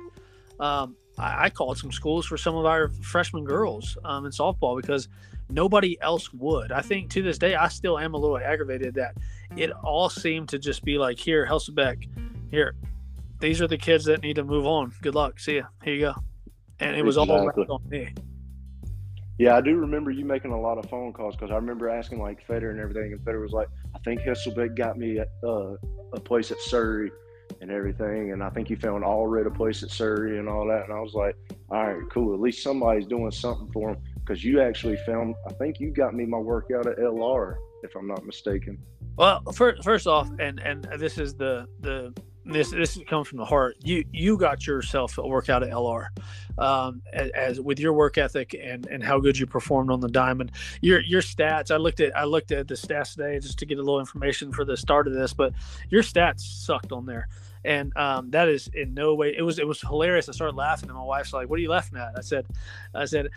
Um, 0.60 0.96
I, 1.18 1.46
I 1.46 1.50
called 1.50 1.78
some 1.78 1.92
schools 1.92 2.26
for 2.26 2.38
some 2.38 2.56
of 2.56 2.66
our 2.66 2.90
freshman 3.02 3.44
girls 3.44 3.98
um, 4.04 4.26
in 4.26 4.32
softball 4.32 4.80
because 4.80 5.08
nobody 5.50 5.98
else 6.02 6.34
would. 6.34 6.72
I 6.72 6.82
think 6.82 7.10
to 7.12 7.22
this 7.22 7.38
day, 7.38 7.56
I 7.56 7.68
still 7.68 8.00
am 8.00 8.14
a 8.14 8.18
little 8.18 8.38
aggravated 8.38 8.96
that 8.96 9.16
it 9.56 9.72
all 9.84 10.10
seemed 10.10 10.50
to 10.50 10.60
just 10.60 10.84
be 10.84 10.98
like, 10.98 11.20
here, 11.20 11.46
Helsabeck, 11.46 12.08
here, 12.50 12.76
these 13.40 13.62
are 13.62 13.68
the 13.68 13.78
kids 13.78 14.06
that 14.06 14.22
need 14.22 14.36
to 14.38 14.44
move 14.44 14.66
on. 14.66 14.94
Good 15.02 15.16
luck. 15.16 15.40
See 15.40 15.58
ya. 15.58 15.64
Here 15.84 15.94
you 15.94 16.02
go. 16.02 16.16
And 16.80 16.96
it 16.96 17.04
was 17.04 17.18
exactly. 17.18 17.66
all 17.66 17.76
on 17.76 17.90
me. 17.90 18.14
Yeah, 19.38 19.58
I 19.58 19.62
do 19.62 19.76
remember 19.76 20.12
you 20.12 20.24
making 20.24 20.52
a 20.52 20.60
lot 20.60 20.78
of 20.78 20.90
phone 20.90 21.12
calls 21.12 21.36
because 21.36 21.52
I 21.52 21.56
remember 21.56 21.90
asking 21.90 22.22
like 22.22 22.46
Feder 22.48 22.72
and 22.72 22.80
everything, 22.80 23.12
and 23.12 23.24
Feder 23.26 23.42
was 23.42 23.52
like, 23.52 23.68
"I 23.94 24.00
think 24.00 24.22
Helsabeck 24.22 24.78
got 24.78 24.98
me 24.98 25.18
a, 25.18 25.26
uh, 25.46 25.76
a 26.14 26.20
place 26.20 26.52
at 26.52 26.60
Surry 26.60 27.12
and 27.60 27.70
everything, 27.70 28.32
and 28.32 28.42
I 28.42 28.50
think 28.50 28.70
you 28.70 28.78
found 28.78 29.04
Allred 29.04 29.46
a 29.46 29.52
place 29.52 29.84
at 29.84 29.90
Surry 29.90 30.40
and 30.40 30.48
all 30.48 30.66
that." 30.68 30.86
And 30.86 30.94
I 30.94 31.02
was 31.02 31.14
like, 31.14 31.36
"All 31.70 31.86
right, 31.86 32.02
cool. 32.12 32.34
At 32.34 32.40
least 32.40 32.64
somebody's 32.64 33.08
doing 33.08 33.32
something 33.32 33.70
for 33.74 33.92
him." 33.92 33.98
Because 34.20 34.44
you 34.44 34.62
actually 34.62 34.98
found, 35.06 35.36
I 35.48 35.54
think 35.54 35.80
you 35.80 35.92
got 35.92 36.16
me 36.16 36.26
my 36.26 36.40
workout 36.40 36.88
at 36.88 36.98
LR, 36.98 37.58
if 37.84 37.94
I'm 37.96 38.08
not 38.08 38.26
mistaken. 38.26 38.78
Well, 39.18 39.44
first, 39.54 39.84
first 39.84 40.08
off, 40.08 40.30
and 40.40 40.60
and 40.62 40.88
this 40.98 41.18
is 41.18 41.36
the 41.36 41.68
the 41.82 42.14
this 42.46 42.70
this 42.70 43.00
comes 43.08 43.28
from 43.28 43.40
the 43.40 43.46
heart. 43.46 43.78
You 43.84 44.06
you 44.12 44.38
got 44.38 44.68
yourself 44.68 45.18
a 45.18 45.28
workout 45.28 45.64
at 45.64 45.70
LR, 45.72 46.08
um, 46.58 47.02
as, 47.12 47.32
as, 47.32 47.62
with 47.62 47.80
your 47.80 47.94
work 47.94 48.18
ethic 48.18 48.56
and 48.60 48.86
and 48.86 49.04
how 49.04 49.20
good 49.20 49.38
you 49.38 49.46
performed 49.48 49.90
on 49.90 50.00
the 50.00 50.08
diamond. 50.08 50.52
Your 50.82 51.02
your 51.02 51.22
stats. 51.22 51.72
I 51.72 51.78
looked 51.78 52.00
at 52.00 52.16
I 52.16 52.24
looked 52.26 52.52
at 52.52 52.68
the 52.68 52.76
stats 52.76 53.16
today 53.16 53.40
just 53.40 53.58
to 53.60 53.66
get 53.66 53.80
a 53.80 53.82
little 53.82 54.00
information 54.00 54.52
for 54.52 54.64
the 54.64 54.78
start 54.78 55.08
of 55.08 55.14
this, 55.14 55.34
but 55.34 55.54
your 55.90 56.04
stats 56.04 56.42
sucked 56.42 56.92
on 56.92 57.06
there, 57.06 57.28
and 57.64 57.96
um, 57.98 58.30
that 58.32 58.48
is 58.48 58.70
in 58.74 58.94
no 58.94 59.16
way. 59.16 59.34
It 59.36 59.42
was 59.42 59.58
it 59.58 59.68
was 59.68 59.82
hilarious. 59.82 60.30
I 60.30 60.34
started 60.34 60.56
laughing, 60.56 60.90
and 60.90 60.98
my 60.98 61.04
wife's 61.04 61.34
like, 61.34 61.50
"What 61.50 61.58
are 61.58 61.64
you 61.64 61.70
laughing 61.70 61.98
at?" 61.98 62.14
I 62.18 62.22
said, 62.22 62.46
I 62.94 63.06
said. 63.06 63.30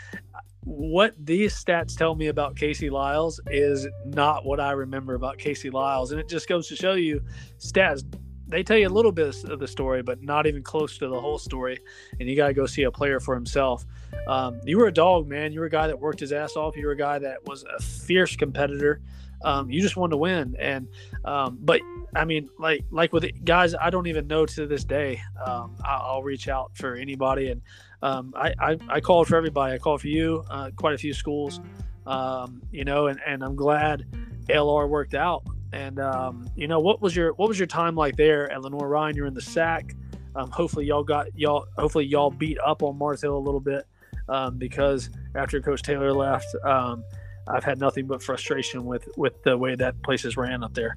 What 0.64 1.14
these 1.18 1.54
stats 1.54 1.96
tell 1.96 2.14
me 2.14 2.26
about 2.26 2.54
Casey 2.54 2.90
Liles 2.90 3.40
is 3.46 3.88
not 4.04 4.44
what 4.44 4.60
I 4.60 4.72
remember 4.72 5.14
about 5.14 5.38
Casey 5.38 5.70
Liles. 5.70 6.12
And 6.12 6.20
it 6.20 6.28
just 6.28 6.46
goes 6.46 6.68
to 6.68 6.76
show 6.76 6.92
you 6.92 7.22
stats 7.58 8.04
they 8.48 8.62
tell 8.62 8.78
you 8.78 8.88
a 8.88 8.90
little 8.90 9.12
bit 9.12 9.44
of 9.44 9.58
the 9.58 9.68
story, 9.68 10.02
but 10.02 10.22
not 10.22 10.46
even 10.46 10.62
close 10.62 10.98
to 10.98 11.08
the 11.08 11.20
whole 11.20 11.38
story. 11.38 11.78
And 12.18 12.28
you 12.28 12.36
got 12.36 12.48
to 12.48 12.54
go 12.54 12.66
see 12.66 12.84
a 12.84 12.90
player 12.90 13.20
for 13.20 13.34
himself. 13.34 13.84
Um, 14.26 14.60
you 14.64 14.78
were 14.78 14.86
a 14.86 14.92
dog, 14.92 15.28
man. 15.28 15.52
You 15.52 15.60
were 15.60 15.66
a 15.66 15.70
guy 15.70 15.86
that 15.86 15.98
worked 15.98 16.20
his 16.20 16.32
ass 16.32 16.56
off. 16.56 16.76
You 16.76 16.86
were 16.86 16.92
a 16.92 16.96
guy 16.96 17.18
that 17.18 17.46
was 17.46 17.64
a 17.64 17.82
fierce 17.82 18.36
competitor. 18.36 19.00
Um, 19.44 19.70
you 19.70 19.80
just 19.80 19.96
wanted 19.96 20.12
to 20.12 20.16
win. 20.16 20.56
And 20.58 20.88
um, 21.24 21.58
but 21.60 21.80
I 22.16 22.24
mean, 22.24 22.48
like 22.58 22.84
like 22.90 23.12
with 23.12 23.44
guys, 23.44 23.74
I 23.74 23.90
don't 23.90 24.06
even 24.06 24.26
know 24.26 24.46
to 24.46 24.66
this 24.66 24.84
day. 24.84 25.20
Um, 25.44 25.76
I, 25.84 26.14
will 26.14 26.22
reach 26.22 26.48
out 26.48 26.72
for 26.74 26.94
anybody, 26.94 27.50
and 27.50 27.62
um, 28.02 28.32
I, 28.36 28.54
I, 28.58 28.78
I 28.88 29.00
called 29.00 29.28
for 29.28 29.36
everybody. 29.36 29.74
I 29.74 29.78
called 29.78 30.00
for 30.00 30.08
you, 30.08 30.44
uh, 30.50 30.70
quite 30.76 30.94
a 30.94 30.98
few 30.98 31.12
schools, 31.12 31.60
um, 32.06 32.62
you 32.72 32.84
know, 32.84 33.08
and, 33.08 33.20
and 33.26 33.42
I'm 33.44 33.56
glad 33.56 34.06
LR 34.48 34.88
worked 34.88 35.14
out. 35.14 35.46
And 35.72 36.00
um, 36.00 36.48
you 36.56 36.66
know, 36.66 36.80
what 36.80 37.02
was 37.02 37.14
your 37.14 37.32
what 37.34 37.48
was 37.48 37.58
your 37.58 37.66
time 37.66 37.94
like 37.94 38.16
there 38.16 38.50
at 38.50 38.62
Lenoir-Rhyne? 38.62 39.14
You're 39.14 39.26
in 39.26 39.34
the 39.34 39.42
sack. 39.42 39.94
Um, 40.34 40.50
hopefully, 40.50 40.86
y'all 40.86 41.04
got 41.04 41.26
y'all. 41.36 41.66
Hopefully, 41.76 42.06
y'all 42.06 42.30
beat 42.30 42.58
up 42.64 42.82
on 42.82 42.96
Mars 42.96 43.22
Hill 43.22 43.36
a 43.36 43.38
little 43.38 43.60
bit 43.60 43.86
um, 44.28 44.56
because 44.56 45.10
after 45.34 45.60
Coach 45.60 45.82
Taylor 45.82 46.12
left, 46.12 46.46
um, 46.64 47.04
I've 47.48 47.64
had 47.64 47.78
nothing 47.78 48.06
but 48.06 48.22
frustration 48.22 48.84
with 48.84 49.08
with 49.16 49.42
the 49.42 49.56
way 49.56 49.74
that 49.74 50.02
place 50.02 50.24
is 50.24 50.36
ran 50.36 50.62
up 50.62 50.74
there. 50.74 50.96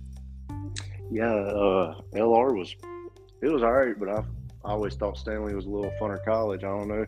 Yeah, 1.09 1.33
uh, 1.33 2.01
LR 2.13 2.57
was 2.57 2.75
it 3.41 3.51
was 3.51 3.63
all 3.63 3.73
right, 3.73 3.97
but 3.99 4.09
I, 4.09 4.23
I 4.63 4.71
always 4.71 4.95
thought 4.95 5.17
Stanly 5.17 5.53
was 5.53 5.65
a 5.65 5.69
little 5.69 5.91
funner 5.99 6.23
college. 6.23 6.63
I 6.63 6.67
don't 6.67 6.87
know. 6.87 7.05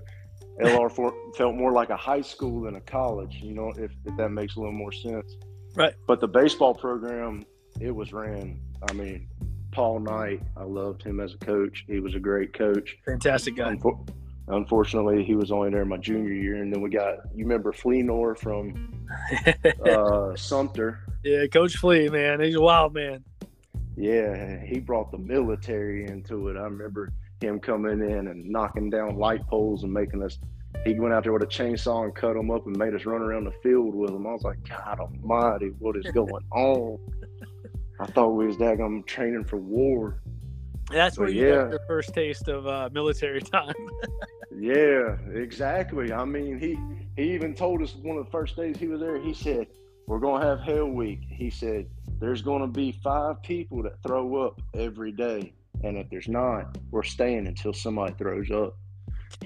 LR 0.61 0.91
for, 0.91 1.13
felt 1.35 1.55
more 1.55 1.71
like 1.71 1.89
a 1.89 1.97
high 1.97 2.21
school 2.21 2.61
than 2.61 2.75
a 2.75 2.81
college. 2.81 3.39
You 3.41 3.53
know, 3.53 3.71
if, 3.77 3.91
if 4.05 4.17
that 4.17 4.29
makes 4.29 4.55
a 4.55 4.59
little 4.59 4.73
more 4.73 4.91
sense. 4.91 5.35
Right. 5.75 5.93
But 6.07 6.19
the 6.19 6.27
baseball 6.27 6.75
program 6.75 7.43
it 7.83 7.93
was 7.93 8.13
ran. 8.13 8.59
I 8.89 8.93
mean, 8.93 9.27
Paul 9.71 9.99
Knight, 9.99 10.41
I 10.55 10.63
loved 10.63 11.03
him 11.03 11.19
as 11.19 11.33
a 11.33 11.37
coach. 11.37 11.83
He 11.87 11.99
was 11.99 12.15
a 12.15 12.19
great 12.19 12.53
coach. 12.53 12.95
Fantastic 13.05 13.57
guy. 13.57 13.75
Unfor- 13.75 14.07
unfortunately, 14.47 15.23
he 15.23 15.35
was 15.35 15.51
only 15.51 15.69
there 15.69 15.83
my 15.83 15.97
junior 15.97 16.31
year, 16.31 16.61
and 16.61 16.73
then 16.73 16.81
we 16.81 16.89
got 16.89 17.17
you 17.35 17.43
remember 17.43 17.73
Fleenor 17.73 18.37
from 18.37 19.05
uh, 19.85 20.35
Sumter. 20.35 20.99
Yeah, 21.23 21.45
Coach 21.47 21.75
Flea, 21.75 22.09
man, 22.09 22.39
he's 22.39 22.55
a 22.55 22.61
wild 22.61 22.93
man. 22.93 23.23
Yeah, 23.95 24.63
he 24.63 24.79
brought 24.79 25.11
the 25.11 25.17
military 25.17 26.05
into 26.05 26.49
it. 26.49 26.57
I 26.57 26.63
remember 26.63 27.09
him 27.41 27.59
coming 27.59 28.01
in 28.01 28.27
and 28.27 28.49
knocking 28.49 28.89
down 28.89 29.17
light 29.17 29.45
poles 29.47 29.83
and 29.83 29.93
making 29.93 30.23
us. 30.23 30.39
He 30.85 30.99
went 30.99 31.13
out 31.13 31.23
there 31.23 31.33
with 31.33 31.43
a 31.43 31.47
chainsaw 31.47 32.03
and 32.03 32.15
cut 32.15 32.33
them 32.33 32.49
up 32.49 32.65
and 32.65 32.75
made 32.75 32.95
us 32.95 33.05
run 33.05 33.21
around 33.21 33.45
the 33.45 33.53
field 33.61 33.93
with 33.93 34.09
them. 34.11 34.25
I 34.25 34.31
was 34.31 34.41
like, 34.43 34.57
God 34.67 34.99
Almighty, 34.99 35.71
what 35.79 35.95
is 35.95 36.05
going 36.13 36.43
on? 36.51 36.99
I 37.99 38.05
thought 38.07 38.29
we 38.29 38.47
was 38.47 38.57
daggum 38.57 39.05
training 39.05 39.45
for 39.45 39.57
war. 39.57 40.21
That's 40.91 41.17
where 41.17 41.27
but 41.27 41.35
you 41.35 41.47
yeah. 41.47 41.55
got 41.55 41.71
the 41.71 41.81
first 41.87 42.13
taste 42.13 42.47
of 42.47 42.67
uh, 42.67 42.89
military 42.91 43.41
time. 43.41 43.73
yeah, 44.59 45.15
exactly. 45.33 46.11
I 46.11 46.25
mean, 46.25 46.59
he 46.59 46.77
he 47.15 47.33
even 47.33 47.53
told 47.53 47.81
us 47.81 47.95
one 47.95 48.17
of 48.17 48.25
the 48.25 48.31
first 48.31 48.55
days 48.55 48.77
he 48.77 48.87
was 48.87 48.99
there. 48.99 49.19
He 49.19 49.33
said, 49.33 49.67
"We're 50.07 50.19
gonna 50.19 50.45
have 50.45 50.59
Hell 50.59 50.87
Week." 50.87 51.21
He 51.27 51.49
said, 51.49 51.87
"There's 52.19 52.41
gonna 52.41 52.67
be 52.67 52.91
five 53.03 53.41
people 53.43 53.83
that 53.83 54.01
throw 54.03 54.45
up 54.45 54.61
every 54.73 55.11
day, 55.11 55.53
and 55.83 55.97
if 55.97 56.09
there's 56.09 56.27
not, 56.27 56.77
we're 56.91 57.03
staying 57.03 57.47
until 57.47 57.73
somebody 57.73 58.13
throws 58.15 58.51
up." 58.51 58.75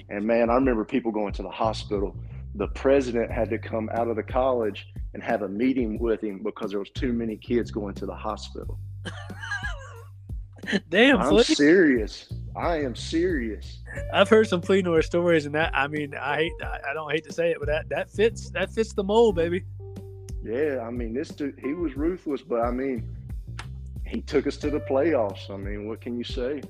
And 0.08 0.24
man, 0.24 0.50
I 0.50 0.54
remember 0.54 0.84
people 0.84 1.12
going 1.12 1.32
to 1.34 1.42
the 1.42 1.50
hospital. 1.50 2.16
The 2.58 2.66
president 2.68 3.30
had 3.30 3.48
to 3.50 3.58
come 3.58 3.88
out 3.94 4.08
of 4.08 4.16
the 4.16 4.22
college 4.22 4.88
and 5.14 5.22
have 5.22 5.42
a 5.42 5.48
meeting 5.48 5.98
with 5.98 6.20
him 6.22 6.42
because 6.42 6.72
there 6.72 6.80
was 6.80 6.90
too 6.90 7.12
many 7.12 7.36
kids 7.36 7.70
going 7.70 7.94
to 7.94 8.06
the 8.06 8.14
hospital. 8.14 8.78
Damn, 10.90 11.18
I'm 11.18 11.28
Flea. 11.28 11.44
serious. 11.44 12.32
I 12.56 12.82
am 12.82 12.96
serious. 12.96 13.78
I've 14.12 14.28
heard 14.28 14.48
some 14.48 14.60
Fleenor 14.60 15.02
stories, 15.02 15.46
and 15.46 15.54
that 15.54 15.70
I 15.74 15.86
mean, 15.86 16.14
I 16.14 16.36
hate, 16.36 16.52
I 16.62 16.92
don't 16.92 17.10
hate 17.10 17.24
to 17.24 17.32
say 17.32 17.52
it, 17.52 17.58
but 17.60 17.68
that 17.68 17.88
that 17.90 18.10
fits, 18.10 18.50
that 18.50 18.70
fits 18.72 18.92
the 18.92 19.04
mold, 19.04 19.36
baby. 19.36 19.64
Yeah, 20.42 20.84
I 20.86 20.90
mean, 20.90 21.14
this 21.14 21.28
dude, 21.28 21.58
he 21.62 21.74
was 21.74 21.96
ruthless, 21.96 22.42
but 22.42 22.60
I 22.60 22.70
mean, 22.70 23.08
he 24.04 24.20
took 24.20 24.46
us 24.46 24.56
to 24.58 24.70
the 24.70 24.80
playoffs. 24.80 25.48
I 25.48 25.56
mean, 25.56 25.88
what 25.88 26.00
can 26.00 26.18
you 26.18 26.24
say? 26.24 26.60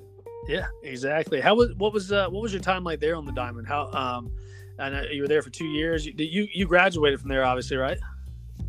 Yeah, 0.47 0.66
exactly. 0.82 1.41
How 1.41 1.55
was 1.55 1.74
what 1.76 1.93
was 1.93 2.12
uh, 2.12 2.28
what 2.28 2.43
was 2.43 2.53
your 2.53 2.62
time 2.62 2.84
like 2.84 3.01
there 3.01 3.16
on 3.16 3.24
the 3.24 3.32
diamond? 3.32 3.66
How 3.66 3.91
um, 3.93 4.30
Know 4.79 5.03
you 5.11 5.22
were 5.22 5.29
there 5.29 5.43
for 5.43 5.51
two 5.51 5.66
years. 5.66 6.07
You 6.07 6.14
you, 6.16 6.49
you 6.53 6.66
graduated 6.66 7.20
from 7.20 7.29
there, 7.29 7.45
obviously, 7.45 7.76
right? 7.76 7.99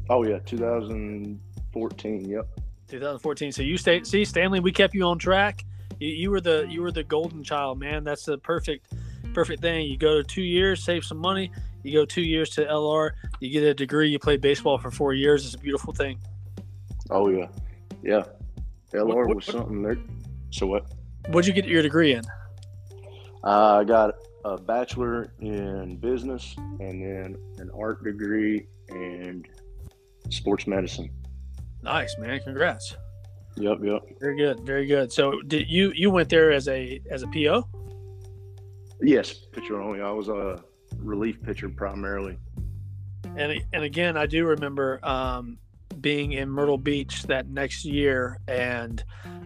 Oh 0.10 0.24
yeah, 0.24 0.40
2014. 0.40 2.30
Yep. 2.30 2.48
2014. 2.88 3.52
So 3.52 3.62
you 3.62 3.78
stayed. 3.78 4.08
See, 4.08 4.24
Stanly, 4.24 4.62
we 4.62 4.72
kept 4.72 4.96
you 4.96 5.04
on 5.04 5.20
track. 5.20 5.64
You, 6.00 6.10
you 6.10 6.32
were 6.32 6.42
the 6.42 6.66
you 6.70 6.82
were 6.82 6.92
the 6.92 7.04
golden 7.04 7.44
child, 7.44 7.80
man. 7.80 8.04
That's 8.04 8.26
the 8.26 8.38
perfect 8.40 8.88
perfect 9.34 9.62
thing. 9.62 9.86
You 9.86 9.98
go 9.98 10.18
to 10.18 10.24
two 10.24 10.42
years, 10.42 10.84
save 10.84 11.04
some 11.04 11.20
money. 11.20 11.52
You 11.84 11.94
go 11.94 12.06
two 12.06 12.24
years 12.24 12.50
to 12.52 12.66
LR. 12.66 13.12
You 13.40 13.52
get 13.52 13.64
a 13.64 13.74
degree. 13.74 14.10
You 14.10 14.20
play 14.20 14.38
baseball 14.38 14.78
for 14.80 14.92
four 14.92 15.14
years. 15.14 15.46
It's 15.46 15.56
a 15.56 15.60
beautiful 15.60 15.94
thing. 15.94 16.20
Oh 17.12 17.30
yeah, 17.30 17.48
yeah. 18.04 18.24
LR 18.94 19.06
what, 19.06 19.18
what, 19.28 19.36
was 19.36 19.46
something 19.46 19.84
there. 19.84 19.98
So 20.50 20.66
what? 20.66 20.86
What'd 21.28 21.48
you 21.48 21.54
get 21.54 21.66
your 21.70 21.84
degree 21.84 22.14
in? 22.14 22.24
Uh, 23.44 23.80
I 23.80 23.84
got 23.84 24.16
a 24.46 24.58
bachelor 24.58 25.34
in 25.40 25.98
business 25.98 26.56
and 26.58 27.02
then 27.04 27.36
an 27.58 27.70
art 27.78 28.04
degree 28.04 28.68
and 28.90 29.48
sports 30.30 30.68
medicine. 30.68 31.10
Nice, 31.82 32.16
man. 32.18 32.40
Congrats. 32.42 32.96
Yep, 33.56 33.80
yep. 33.84 34.02
Very 34.20 34.38
good, 34.38 34.62
very 34.62 34.86
good. 34.86 35.12
So, 35.12 35.42
did 35.42 35.70
you 35.70 35.92
you 35.96 36.10
went 36.12 36.30
there 36.30 36.52
as 36.52 36.68
a 36.68 37.02
as 37.10 37.24
a 37.24 37.28
PO? 37.28 37.68
Yes, 39.02 39.34
pitcher 39.34 39.82
only. 39.82 40.02
I 40.02 40.12
was 40.12 40.30
a 40.30 40.64
relief 40.98 41.42
pitcher 41.42 41.70
primarily. 41.70 42.38
And 43.36 43.62
and 43.74 43.84
again, 43.84 44.18
I 44.18 44.26
do 44.26 44.46
remember 44.46 45.00
um, 45.06 45.58
being 46.00 46.34
in 46.34 46.50
Myrtle 46.50 46.78
Beach 46.78 47.24
that 47.24 47.48
next 47.48 47.86
year, 47.86 48.40
and 48.48 49.04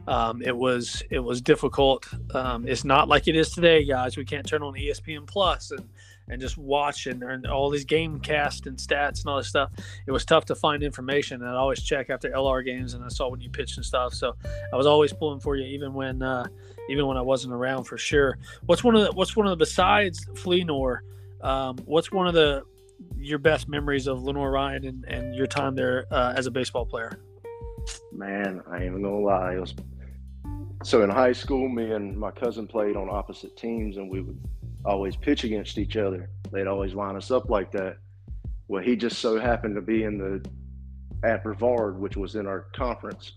um, 0.08 0.41
it 0.41 0.56
was 0.56 1.04
it 1.10 1.20
was 1.20 1.41
difficult. 1.41 2.08
Um, 2.34 2.68
it's 2.68 2.84
not 2.84 3.08
like 3.08 3.28
it 3.28 3.36
is 3.36 3.51
today, 3.51 3.86
guys. 3.86 4.18
We 4.18 4.26
can't 4.26 4.45
turn 4.45 4.62
on 4.62 4.74
ESPN 4.74 5.26
Plus 5.26 5.72
and 5.72 5.88
and 6.30 6.39
just 6.39 6.58
watch 6.58 7.08
and, 7.08 7.22
and 7.24 7.45
all 7.47 7.70
these 7.70 7.86
game 7.86 8.20
cast 8.20 8.66
and 8.66 8.78
stats 8.78 9.22
and 9.22 9.28
all 9.28 9.38
this 9.38 9.49
stuff. 9.49 9.72
It 10.08 10.12
was 10.12 10.26
tough 10.26 10.45
to 10.45 10.56
find 10.56 10.82
information, 10.84 11.41
and 11.41 11.49
I 11.49 11.56
always 11.56 11.82
check 11.82 12.10
after 12.10 12.30
LR 12.30 12.64
games, 12.64 12.93
and 12.93 13.04
I 13.04 13.10
saw 13.10 13.28
when 13.28 13.41
you 13.41 13.49
pitched 13.49 13.78
and 13.78 13.86
stuff. 13.86 14.14
So 14.14 14.36
I 14.72 14.76
was 14.76 14.86
always 14.86 15.12
pulling 15.14 15.39
for 15.39 15.56
you, 15.56 15.66
even 15.66 15.93
when 15.93 16.22
uh, 16.22 16.47
even 16.89 17.08
when 17.08 17.18
I 17.18 17.22
wasn't 17.22 17.54
around 17.54 17.86
for 17.86 17.97
sure. 17.97 18.38
What's 18.66 18.84
one 18.84 18.95
of 18.95 19.06
the, 19.06 19.12
what's 19.12 19.36
one 19.36 19.47
of 19.47 19.51
the 19.51 19.58
besides 19.58 20.26
Fleenor? 20.34 20.99
Um, 21.41 21.78
what's 21.86 22.12
one 22.12 22.28
of 22.28 22.34
the 22.34 22.64
your 23.18 23.39
best 23.39 23.68
memories 23.68 24.08
of 24.08 24.24
Lenoir-Rhyne 24.24 24.86
and, 24.86 25.04
and 25.06 25.36
your 25.36 25.47
time 25.47 25.76
there 25.76 26.06
uh, 26.12 26.34
as 26.38 26.45
a 26.45 26.51
baseball 26.51 26.86
player? 26.86 27.20
Man, 28.12 28.62
I 28.70 28.84
ain't 28.84 28.93
gonna 28.93 29.20
lie. 29.20 29.56
It 29.56 29.60
was 29.60 29.76
so 30.84 31.03
in 31.03 31.09
high 31.09 31.34
school, 31.34 31.67
me 31.69 31.91
and 31.91 32.17
my 32.17 32.31
cousin 32.31 32.67
played 32.67 32.95
on 32.95 33.09
opposite 33.09 33.55
teams, 33.57 33.97
and 33.97 34.09
we 34.09 34.21
would 34.21 34.39
always 34.86 35.15
pitch 35.15 35.43
against 35.43 35.77
each 35.77 35.97
other. 35.97 36.29
They'd 36.51 36.67
always 36.67 36.93
line 36.93 37.15
us 37.15 37.31
up 37.31 37.49
like 37.49 37.71
that. 37.71 37.97
Well, 38.67 38.84
he 38.84 38.95
just 38.95 39.19
so 39.19 39.39
happened 39.39 39.75
to 39.75 39.81
be 39.81 40.03
in 40.03 40.17
the 40.17 40.43
at 41.23 41.43
Brevard, 41.43 41.99
which 41.99 42.17
was 42.17 42.36
in 42.36 42.47
our 42.47 42.67
conference. 42.75 43.34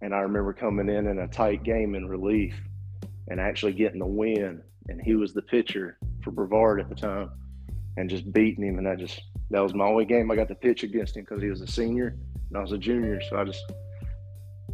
And 0.00 0.14
I 0.14 0.18
remember 0.18 0.52
coming 0.52 0.88
in 0.88 1.06
in 1.06 1.20
a 1.20 1.28
tight 1.28 1.62
game 1.62 1.94
in 1.94 2.08
relief 2.08 2.60
and 3.28 3.40
actually 3.40 3.72
getting 3.72 4.00
the 4.00 4.06
win. 4.06 4.60
And 4.88 5.00
he 5.00 5.14
was 5.14 5.32
the 5.32 5.42
pitcher 5.42 5.96
for 6.22 6.30
Brevard 6.30 6.80
at 6.80 6.88
the 6.88 6.94
time 6.94 7.30
and 7.96 8.10
just 8.10 8.30
beating 8.32 8.64
him. 8.64 8.78
And 8.78 8.88
I 8.88 8.96
just, 8.96 9.22
that 9.50 9.60
was 9.60 9.74
my 9.74 9.86
only 9.86 10.04
game 10.04 10.30
I 10.30 10.36
got 10.36 10.48
to 10.48 10.54
pitch 10.54 10.82
against 10.82 11.16
him 11.16 11.24
because 11.24 11.42
he 11.42 11.48
was 11.48 11.60
a 11.60 11.66
senior 11.66 12.16
and 12.48 12.58
I 12.58 12.60
was 12.60 12.72
a 12.72 12.78
junior. 12.78 13.20
So 13.30 13.38
I 13.38 13.44
just, 13.44 13.72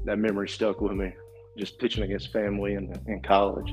that 0.04 0.18
memory 0.18 0.48
stuck 0.48 0.80
with 0.80 0.92
me, 0.92 1.12
just 1.60 1.78
pitching 1.78 2.02
against 2.02 2.32
family 2.32 2.74
in, 2.74 2.98
in 3.06 3.20
college. 3.20 3.72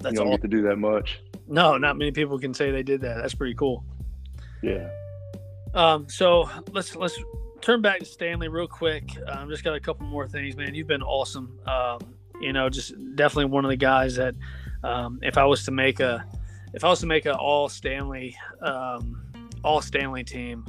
That's 0.00 0.12
you 0.12 0.18
don't 0.18 0.28
all. 0.28 0.36
get 0.36 0.42
to 0.42 0.48
do 0.48 0.62
that 0.62 0.76
much. 0.76 1.20
No, 1.48 1.76
not 1.76 1.96
many 1.96 2.12
people 2.12 2.38
can 2.38 2.54
say 2.54 2.70
they 2.70 2.82
did 2.82 3.00
that. 3.00 3.16
That's 3.16 3.34
pretty 3.34 3.54
cool. 3.54 3.84
Yeah. 4.62 4.88
Um, 5.74 6.08
so 6.08 6.48
let's 6.72 6.94
let's 6.94 7.18
turn 7.60 7.80
back 7.80 8.00
to 8.00 8.04
Stanly 8.04 8.50
real 8.50 8.68
quick. 8.68 9.04
Um, 9.26 9.38
I've 9.38 9.48
just 9.48 9.64
got 9.64 9.74
a 9.74 9.80
couple 9.80 10.06
more 10.06 10.28
things, 10.28 10.56
man. 10.56 10.74
You've 10.74 10.86
been 10.86 11.02
awesome. 11.02 11.58
Um, 11.66 11.98
you 12.40 12.52
know, 12.52 12.68
just 12.68 12.94
definitely 13.16 13.46
one 13.46 13.64
of 13.64 13.70
the 13.70 13.76
guys 13.76 14.16
that 14.16 14.34
um, 14.84 15.18
if 15.22 15.38
I 15.38 15.44
was 15.44 15.64
to 15.64 15.70
make 15.70 16.00
a 16.00 16.24
if 16.74 16.84
I 16.84 16.88
was 16.88 17.00
to 17.00 17.06
make 17.06 17.24
an 17.26 17.32
all 17.32 17.68
Stanly 17.68 18.34
um, 18.60 19.22
all 19.64 19.80
Stanly 19.80 20.26
team, 20.26 20.66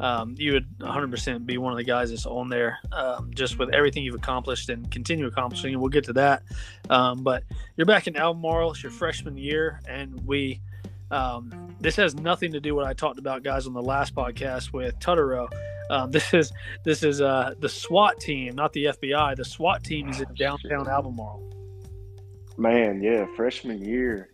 um, 0.00 0.34
you 0.38 0.52
would 0.52 0.66
100% 0.78 1.46
be 1.46 1.58
one 1.58 1.72
of 1.72 1.78
the 1.78 1.84
guys 1.84 2.10
that's 2.10 2.26
on 2.26 2.48
there. 2.48 2.78
Um, 2.92 3.30
just 3.34 3.58
with 3.58 3.74
everything 3.74 4.04
you've 4.04 4.14
accomplished 4.14 4.68
and 4.68 4.90
continue 4.90 5.26
accomplishing, 5.26 5.72
and 5.72 5.80
we'll 5.80 5.90
get 5.90 6.04
to 6.04 6.12
that. 6.14 6.42
Um, 6.90 7.22
but 7.22 7.44
you're 7.76 7.86
back 7.86 8.06
in 8.06 8.16
Albemarle. 8.16 8.72
It's 8.72 8.82
your 8.82 8.92
freshman 8.92 9.36
year, 9.36 9.80
and 9.88 10.26
we. 10.26 10.60
Um, 11.08 11.76
this 11.80 11.94
has 11.96 12.16
nothing 12.16 12.50
to 12.52 12.58
do 12.58 12.74
with 12.74 12.82
what 12.82 12.90
I 12.90 12.92
talked 12.92 13.20
about, 13.20 13.44
guys, 13.44 13.68
on 13.68 13.72
the 13.72 13.82
last 13.82 14.12
podcast 14.12 14.72
with 14.72 14.98
Tutterow. 14.98 15.48
Um, 15.88 16.10
this 16.12 16.34
is 16.34 16.52
this 16.84 17.02
is 17.02 17.20
uh, 17.20 17.54
the 17.60 17.68
SWAT 17.68 18.18
team, 18.18 18.54
not 18.54 18.72
the 18.72 18.86
FBI. 18.86 19.36
The 19.36 19.44
SWAT 19.44 19.84
team 19.84 20.08
is 20.08 20.20
in 20.20 20.34
downtown 20.34 20.88
Albemarle. 20.88 21.42
Man, 22.58 23.02
yeah, 23.02 23.26
freshman 23.36 23.84
year. 23.84 24.30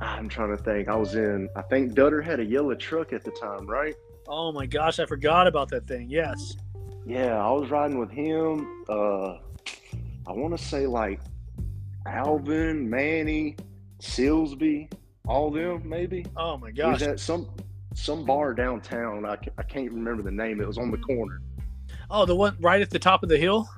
I'm 0.00 0.28
trying 0.28 0.56
to 0.56 0.62
think. 0.62 0.88
I 0.88 0.96
was 0.96 1.14
in, 1.14 1.48
I 1.54 1.62
think 1.62 1.92
Dutter 1.92 2.24
had 2.24 2.40
a 2.40 2.44
yellow 2.44 2.74
truck 2.74 3.12
at 3.12 3.22
the 3.22 3.30
time, 3.30 3.66
right? 3.66 3.94
Oh 4.32 4.52
my 4.52 4.64
gosh, 4.64 5.00
I 5.00 5.06
forgot 5.06 5.48
about 5.48 5.70
that 5.70 5.88
thing. 5.88 6.08
Yes. 6.08 6.56
Yeah, 7.04 7.44
I 7.44 7.50
was 7.50 7.68
riding 7.68 7.98
with 7.98 8.12
him. 8.12 8.84
Uh, 8.88 9.38
I 10.24 10.32
want 10.32 10.56
to 10.56 10.64
say 10.64 10.86
like 10.86 11.20
Alvin, 12.06 12.88
Manny, 12.88 13.56
Silsby, 14.00 14.92
all 15.26 15.50
them 15.50 15.82
maybe. 15.84 16.24
Oh 16.36 16.56
my 16.56 16.70
He 16.70 16.80
was 16.80 17.02
at 17.02 17.18
some 17.18 17.50
some 17.94 18.24
bar 18.24 18.54
downtown. 18.54 19.26
I, 19.26 19.36
I 19.58 19.64
can't 19.64 19.90
remember 19.90 20.22
the 20.22 20.30
name. 20.30 20.60
It 20.60 20.66
was 20.66 20.78
on 20.78 20.92
the 20.92 20.98
corner. 20.98 21.40
Oh, 22.08 22.24
the 22.24 22.36
one 22.36 22.56
right 22.60 22.80
at 22.80 22.90
the 22.90 23.00
top 23.00 23.24
of 23.24 23.28
the 23.28 23.36
hill. 23.36 23.68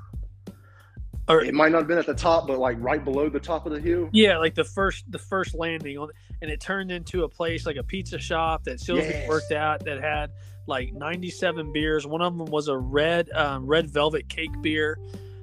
Or 1.29 1.43
It 1.45 1.55
might 1.55 1.71
not 1.73 1.79
have 1.79 1.87
been 1.89 1.99
at 1.99 2.07
the 2.07 2.15
top, 2.15 2.47
but 2.49 2.59
like 2.59 2.77
right 2.81 3.03
below 3.05 3.29
the 3.29 3.39
top 3.41 3.65
of 3.67 3.73
the 3.73 3.81
hill. 3.81 4.09
yeah, 4.13 4.39
like 4.39 4.55
the 4.55 4.65
first 4.65 5.05
the 5.11 5.19
first 5.19 5.55
landing 5.55 5.97
on, 5.99 6.09
and 6.43 6.51
it 6.51 6.61
turned 6.61 6.91
into 6.91 7.23
a 7.25 7.29
place 7.29 7.65
like 7.65 7.77
a 7.77 7.83
pizza 7.85 8.19
shop 8.19 8.65
that 8.65 8.81
Sylvie 8.81 9.03
Yes. 9.03 9.29
worked 9.29 9.53
at 9.53 9.85
that 9.85 10.01
had 10.01 10.31
like 10.67 10.93
97 10.93 11.73
beers. 11.73 12.07
One 12.07 12.23
of 12.23 12.37
them 12.37 12.47
was 12.47 12.67
a 12.69 12.77
red 12.77 13.31
um, 13.33 13.67
red 13.67 13.89
velvet 13.89 14.29
cake 14.29 14.51
beer 14.63 14.99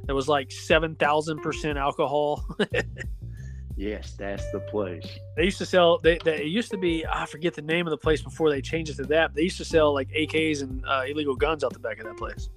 that 0.05 0.13
was 0.13 0.27
like 0.27 0.51
7,000 0.51 1.39
percent 1.39 1.77
alcohol. 1.77 2.45
Yes, 3.77 4.13
that's 4.17 4.43
the 4.51 4.59
place. 4.59 5.07
they 5.37 5.45
used 5.45 5.57
to 5.59 5.65
sell. 5.65 5.99
They, 5.99 6.19
they 6.25 6.41
it 6.41 6.47
used 6.47 6.69
to 6.71 6.77
be 6.77 7.05
I 7.09 7.25
forget 7.25 7.53
the 7.53 7.61
name 7.61 7.87
of 7.87 7.91
the 7.91 7.97
place 7.97 8.21
before 8.21 8.49
they 8.49 8.61
changed 8.61 8.91
it 8.91 8.95
to 8.95 9.03
that. 9.05 9.33
They 9.33 9.43
used 9.43 9.55
to 9.55 9.63
sell 9.63 9.93
like 9.93 10.09
AKs 10.09 10.61
and 10.63 10.83
uh, 10.85 11.03
illegal 11.07 11.33
guns 11.33 11.63
out 11.63 11.71
the 11.71 11.79
back 11.79 11.97
of 11.99 12.03
that 12.05 12.17
place. 12.17 12.49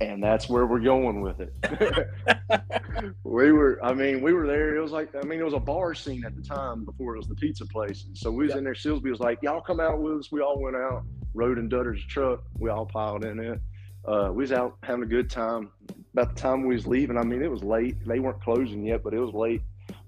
And 0.00 0.22
that's 0.22 0.48
where 0.48 0.66
we're 0.66 0.80
going 0.80 1.20
with 1.20 1.40
it. 1.40 1.54
we 3.24 3.52
were, 3.52 3.78
I 3.82 3.92
mean, 3.94 4.22
we 4.22 4.32
were 4.32 4.46
there. 4.46 4.76
It 4.76 4.80
was 4.80 4.92
like, 4.92 5.14
I 5.14 5.24
mean, 5.24 5.40
it 5.40 5.44
was 5.44 5.54
a 5.54 5.60
bar 5.60 5.94
scene 5.94 6.24
at 6.24 6.34
the 6.34 6.42
time 6.42 6.84
before 6.84 7.14
it 7.14 7.18
was 7.18 7.28
the 7.28 7.34
pizza 7.34 7.64
place. 7.66 8.06
So 8.14 8.30
we 8.30 8.44
was 8.44 8.52
Yeah. 8.52 8.58
in 8.58 8.64
there. 8.64 8.74
Silsby 8.74 9.10
was 9.10 9.20
like, 9.20 9.38
"Y'all 9.42 9.60
come 9.60 9.80
out 9.80 10.00
with 10.00 10.18
us." 10.18 10.32
We 10.32 10.40
all 10.40 10.60
went 10.60 10.76
out, 10.76 11.04
rode 11.34 11.58
in 11.58 11.68
Dutter's 11.68 12.04
truck. 12.04 12.42
We 12.58 12.70
all 12.70 12.86
piled 12.86 13.24
in 13.24 13.38
it. 13.38 13.60
Uh, 14.04 14.28
we 14.30 14.42
was 14.42 14.52
out 14.52 14.76
having 14.82 15.02
a 15.04 15.06
good 15.06 15.30
time. 15.30 15.70
About 16.12 16.34
the 16.34 16.40
time 16.40 16.66
we 16.66 16.74
was 16.74 16.86
leaving, 16.86 17.16
I 17.16 17.22
mean, 17.24 17.42
it 17.42 17.50
was 17.50 17.64
late. 17.64 17.96
They 18.06 18.18
weren't 18.20 18.40
closing 18.42 18.84
yet, 18.84 19.02
but 19.02 19.14
it 19.14 19.18
was 19.18 19.32
late. 19.34 19.62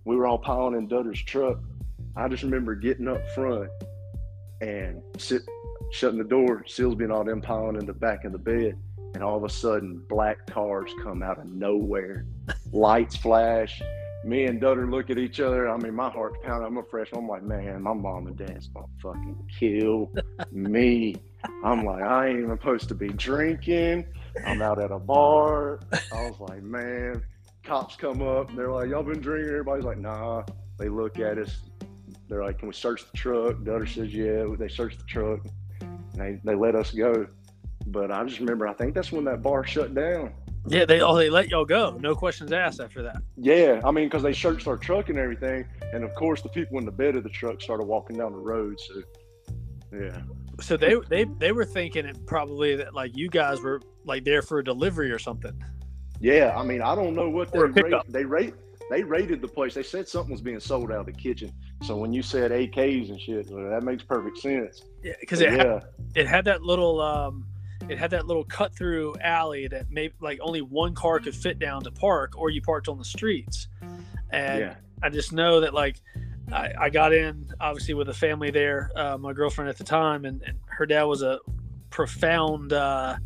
We 0.04 0.16
were 0.16 0.26
all 0.26 0.38
piling 0.38 0.74
in 0.76 0.86
Dutter's 0.86 1.22
truck. 1.22 1.58
I 2.16 2.28
just 2.28 2.42
remember 2.42 2.74
getting 2.74 3.08
up 3.08 3.26
front 3.30 3.68
and 4.60 5.02
sit, 5.18 5.42
shutting 5.90 6.18
the 6.18 6.24
door. 6.24 6.64
Silsby 6.68 7.02
and 7.04 7.12
all 7.12 7.24
them 7.24 7.40
piling 7.40 7.76
in 7.76 7.86
the 7.86 7.92
back 7.92 8.24
of 8.24 8.32
the 8.32 8.38
bed 8.38 8.78
and 9.14 9.22
all 9.22 9.36
of 9.36 9.44
a 9.44 9.48
sudden 9.48 10.02
black 10.08 10.46
cars 10.46 10.90
come 11.02 11.22
out 11.22 11.38
of 11.38 11.46
nowhere. 11.46 12.26
Lights 12.72 13.16
flash. 13.16 13.80
Me 14.24 14.44
and 14.44 14.60
Dutter 14.60 14.90
look 14.90 15.08
at 15.10 15.18
each 15.18 15.40
other. 15.40 15.68
I 15.68 15.76
mean 15.76 15.94
my 15.94 16.10
heart's 16.10 16.36
pounding 16.42 16.66
i'm 16.66 16.76
a 16.78 16.82
freshman. 16.82 17.20
I'm 17.20 17.28
like 17.28 17.42
man 17.42 17.82
my 17.82 17.92
mom 17.94 18.26
and 18.26 18.36
dad's 18.36 18.68
gonna 18.68 18.86
fucking 19.02 19.36
kill 19.58 20.10
me. 20.50 21.16
I'm 21.64 21.84
like 21.84 22.02
i 22.02 22.28
ain't 22.28 22.38
even 22.38 22.50
supposed 22.50 22.88
to 22.88 22.94
be 22.94 23.08
drinking. 23.08 24.06
I'm 24.44 24.60
out 24.60 24.80
at 24.80 24.90
a 24.90 24.98
bar. 24.98 25.80
I 26.12 26.28
was 26.28 26.40
like 26.40 26.62
man. 26.62 27.22
Cops 27.62 27.96
come 27.96 28.22
up. 28.22 28.54
They're 28.54 28.70
like 28.70 28.90
y'all 28.90 29.02
been 29.02 29.20
drinking? 29.20 29.48
Everybody's 29.48 29.84
like 29.84 29.98
nah. 29.98 30.42
They 30.78 30.88
look 30.88 31.18
at 31.18 31.38
us. 31.38 31.60
They're 32.28 32.44
like 32.44 32.58
can 32.58 32.68
we 32.68 32.74
search 32.74 33.10
the 33.10 33.16
truck? 33.16 33.56
Dutter 33.58 33.88
says 33.88 34.12
yeah. 34.14 34.44
They 34.58 34.68
search 34.68 34.98
the 34.98 35.04
truck. 35.04 35.40
And 35.80 36.20
they, 36.20 36.40
they 36.44 36.54
let 36.54 36.74
us 36.74 36.90
go 36.90 37.26
but 37.86 38.10
I 38.10 38.24
just 38.24 38.40
remember, 38.40 38.66
I 38.66 38.72
think 38.72 38.94
that's 38.94 39.12
when 39.12 39.24
that 39.24 39.42
bar 39.42 39.64
shut 39.64 39.94
down. 39.94 40.32
Yeah, 40.68 40.84
they 40.84 41.00
oh 41.00 41.14
they 41.16 41.30
let 41.30 41.48
y'all 41.48 41.64
go. 41.64 41.96
No 42.00 42.14
questions 42.16 42.52
asked 42.52 42.80
after 42.80 43.02
that. 43.02 43.18
Yeah, 43.36 43.80
I 43.84 43.92
mean, 43.92 44.06
because 44.06 44.24
they 44.24 44.32
searched 44.32 44.66
our 44.66 44.76
truck 44.76 45.08
and 45.08 45.18
everything, 45.18 45.64
and 45.92 46.02
of 46.02 46.12
course, 46.14 46.42
the 46.42 46.48
people 46.48 46.78
in 46.78 46.84
the 46.84 46.90
bed 46.90 47.14
of 47.14 47.22
the 47.22 47.28
truck 47.28 47.62
started 47.62 47.84
walking 47.84 48.16
down 48.18 48.32
the 48.32 48.38
road. 48.38 48.80
So, 48.80 49.02
yeah, 49.92 50.18
So 50.60 50.76
they 50.76 50.96
they 51.08 51.24
they 51.38 51.52
were 51.52 51.64
thinking 51.64 52.04
it 52.04 52.26
probably 52.26 52.74
that 52.76 52.94
like 52.94 53.16
you 53.16 53.28
guys 53.28 53.60
were 53.60 53.80
like 54.04 54.24
there 54.24 54.42
for 54.42 54.58
a 54.58 54.64
delivery 54.64 55.12
or 55.12 55.20
something. 55.20 55.52
yeah. 56.20 56.52
I 56.56 56.64
mean, 56.64 56.82
I 56.82 56.96
don't 56.96 57.14
know 57.14 57.30
what 57.30 57.52
they 57.52 57.60
a 57.60 58.02
they 58.08 58.24
rate. 58.24 58.54
They 58.90 59.02
raided 59.02 59.40
the 59.42 59.48
place. 59.48 59.74
They 59.74 59.82
said 59.82 60.08
something 60.08 60.30
was 60.32 60.40
being 60.40 60.60
sold 60.60 60.92
out 60.92 61.00
of 61.00 61.06
the 61.06 61.12
kitchen. 61.12 61.52
So 61.82 61.96
when 61.96 62.12
you 62.12 62.22
said 62.22 62.52
AKs 62.52 63.10
and 63.10 63.20
shit, 63.20 63.48
well, 63.50 63.68
that 63.68 63.82
makes 63.82 64.02
perfect 64.04 64.38
sense. 64.38 64.82
Yeah, 65.02 65.14
because 65.20 65.40
it 65.40 65.50
had, 65.50 65.66
yeah, 65.66 65.80
it 66.14 66.26
had 66.28 66.44
that 66.44 66.62
little 66.62 67.00
um 67.00 67.46
it 67.88 67.98
had 67.98 68.10
that 68.10 68.26
little 68.26 68.44
cut 68.44 68.74
through 68.74 69.14
alley 69.20 69.68
that 69.68 69.90
maybe 69.90 70.14
like 70.20 70.38
only 70.40 70.62
one 70.62 70.94
car 70.94 71.20
could 71.20 71.34
fit 71.34 71.58
down 71.58 71.82
to 71.84 71.90
park 71.90 72.32
or 72.36 72.50
you 72.50 72.60
parked 72.62 72.88
on 72.88 72.98
the 72.98 73.04
streets. 73.04 73.68
And 74.30 74.60
yeah, 74.60 74.74
i 75.02 75.08
just 75.08 75.32
know 75.32 75.60
that 75.60 75.74
like 75.74 76.00
I, 76.52 76.72
I 76.78 76.90
got 76.90 77.12
in 77.12 77.52
obviously 77.60 77.94
with 77.94 78.08
a 78.08 78.14
family 78.14 78.50
there 78.50 78.90
uh, 78.96 79.18
my 79.18 79.32
girlfriend 79.32 79.68
at 79.68 79.78
the 79.78 79.84
time 79.84 80.24
and, 80.24 80.42
and 80.42 80.58
her 80.66 80.86
dad 80.86 81.04
was 81.04 81.22
a 81.22 81.38
profound 81.90 82.72
uh, 82.72 83.16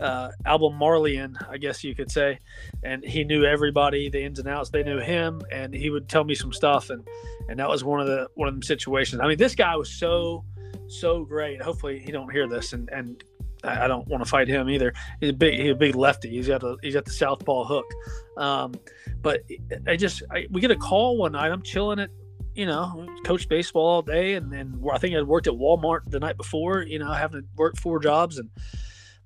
uh, 0.00 0.30
album 0.46 0.78
marleyan 0.78 1.36
i 1.48 1.56
guess 1.56 1.84
you 1.84 1.94
could 1.94 2.10
say. 2.10 2.38
And 2.82 3.04
he 3.04 3.24
knew 3.24 3.44
everybody 3.44 4.10
the 4.10 4.22
ins 4.22 4.38
and 4.38 4.48
outs. 4.48 4.70
They 4.70 4.82
knew 4.82 4.98
him 4.98 5.42
and 5.50 5.72
he 5.72 5.90
would 5.90 6.08
tell 6.08 6.24
me 6.24 6.34
some 6.34 6.52
stuff 6.52 6.90
and 6.90 7.06
and 7.48 7.58
that 7.58 7.68
was 7.68 7.84
one 7.84 8.00
of 8.00 8.06
the 8.06 8.28
one 8.34 8.48
of 8.48 8.54
them 8.54 8.62
situations. 8.62 9.20
I 9.22 9.28
mean 9.28 9.38
this 9.38 9.54
guy 9.54 9.74
was 9.76 9.90
so 9.90 10.44
so 10.88 11.24
great. 11.24 11.62
Hopefully 11.62 11.98
he 11.98 12.12
don't 12.12 12.30
hear 12.30 12.46
this 12.48 12.72
and 12.72 12.90
and 12.90 13.22
I 13.64 13.86
don't 13.86 14.06
want 14.08 14.22
to 14.24 14.28
fight 14.28 14.48
him 14.48 14.68
either. 14.68 14.92
He's 15.20 15.30
a 15.30 15.32
big, 15.32 15.60
he's 15.60 15.70
a 15.70 15.76
big 15.76 15.94
lefty. 15.94 16.30
He's 16.30 16.48
got 16.48 16.62
a, 16.62 16.76
he's 16.82 16.94
got 16.94 17.04
the 17.04 17.12
southpaw 17.12 17.64
hook. 17.64 17.86
Um, 18.36 18.74
but 19.20 19.42
I 19.86 19.96
just, 19.96 20.22
I, 20.30 20.46
we 20.50 20.60
get 20.60 20.70
a 20.70 20.76
call 20.76 21.16
one 21.16 21.32
night. 21.32 21.50
I'm 21.52 21.62
chilling 21.62 22.00
at, 22.00 22.10
you 22.54 22.66
know, 22.66 23.06
coach 23.24 23.48
baseball 23.48 23.86
all 23.86 24.02
day, 24.02 24.34
and 24.34 24.52
then 24.52 24.82
I 24.92 24.98
think 24.98 25.14
I'd 25.14 25.26
worked 25.26 25.46
at 25.46 25.54
Walmart 25.54 26.10
the 26.10 26.20
night 26.20 26.36
before. 26.36 26.82
You 26.82 26.98
know, 26.98 27.10
having 27.12 27.40
to 27.40 27.46
work 27.56 27.78
four 27.78 27.98
jobs, 27.98 28.36
and 28.38 28.50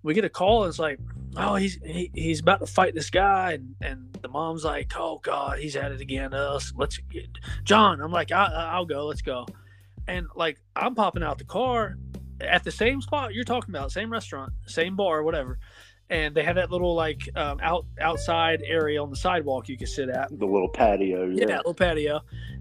we 0.02 0.14
get 0.14 0.24
a 0.24 0.28
call, 0.28 0.62
and 0.62 0.70
it's 0.70 0.78
like, 0.78 1.00
oh, 1.36 1.56
he's 1.56 1.76
he, 1.84 2.10
he's 2.14 2.40
about 2.40 2.60
to 2.60 2.66
fight 2.66 2.94
this 2.94 3.10
guy, 3.10 3.52
and 3.52 3.74
and 3.80 4.16
the 4.22 4.28
mom's 4.28 4.64
like, 4.64 4.92
oh 4.96 5.18
God, 5.24 5.58
he's 5.58 5.74
at 5.74 5.90
it 5.90 6.00
again. 6.00 6.34
Us, 6.34 6.72
let's 6.76 6.98
get 6.98 7.26
John. 7.64 8.00
I'm 8.00 8.12
like, 8.12 8.30
I, 8.30 8.44
I'll 8.44 8.86
go. 8.86 9.06
Let's 9.06 9.22
go. 9.22 9.46
And 10.06 10.28
like, 10.36 10.60
I'm 10.76 10.94
popping 10.94 11.24
out 11.24 11.38
the 11.38 11.44
car 11.44 11.96
at 12.40 12.64
the 12.64 12.70
same 12.70 13.00
spot 13.00 13.34
you're 13.34 13.44
talking 13.44 13.74
about, 13.74 13.92
same 13.92 14.10
restaurant, 14.10 14.52
same 14.66 14.96
bar, 14.96 15.22
whatever. 15.22 15.58
And 16.08 16.34
they 16.34 16.44
have 16.44 16.54
that 16.54 16.70
little 16.70 16.94
like 16.94 17.28
um, 17.34 17.58
out 17.60 17.84
outside 18.00 18.62
area 18.64 19.02
on 19.02 19.10
the 19.10 19.16
sidewalk 19.16 19.68
you 19.68 19.76
can 19.76 19.88
sit 19.88 20.08
at. 20.08 20.28
the 20.38 20.46
little 20.46 20.68
patio. 20.68 21.26
Yeah, 21.26 21.46
Yeah, 21.48 21.56
little 21.56 21.74
patio. 21.74 22.20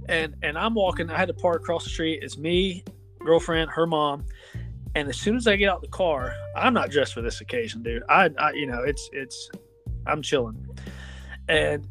And 0.10 0.36
and 0.42 0.58
I'm 0.58 0.74
walking. 0.74 1.12
I 1.12 1.18
had 1.18 1.28
to 1.28 1.34
park 1.34 1.62
across 1.62 1.84
the 1.84 1.92
street. 1.92 2.20
It's 2.24 2.38
me, 2.40 2.84
girlfriend, 3.20 3.70
her 3.72 3.86
mom. 3.86 4.26
And 4.96 5.10
as 5.10 5.18
soon 5.18 5.36
as 5.36 5.46
I 5.46 5.58
get 5.58 5.70
out 5.70 5.82
the 5.82 5.90
car, 5.90 6.34
I'm 6.56 6.74
not 6.74 6.90
dressed 6.90 7.14
for 7.14 7.22
this 7.22 7.42
occasion, 7.42 7.84
dude. 7.84 8.02
I, 8.10 8.30
I 8.40 8.54
you 8.54 8.66
know, 8.66 8.82
it's 8.82 9.10
it's 9.14 9.52
I'm 10.08 10.22
chilling. 10.22 10.66
And 11.48 11.88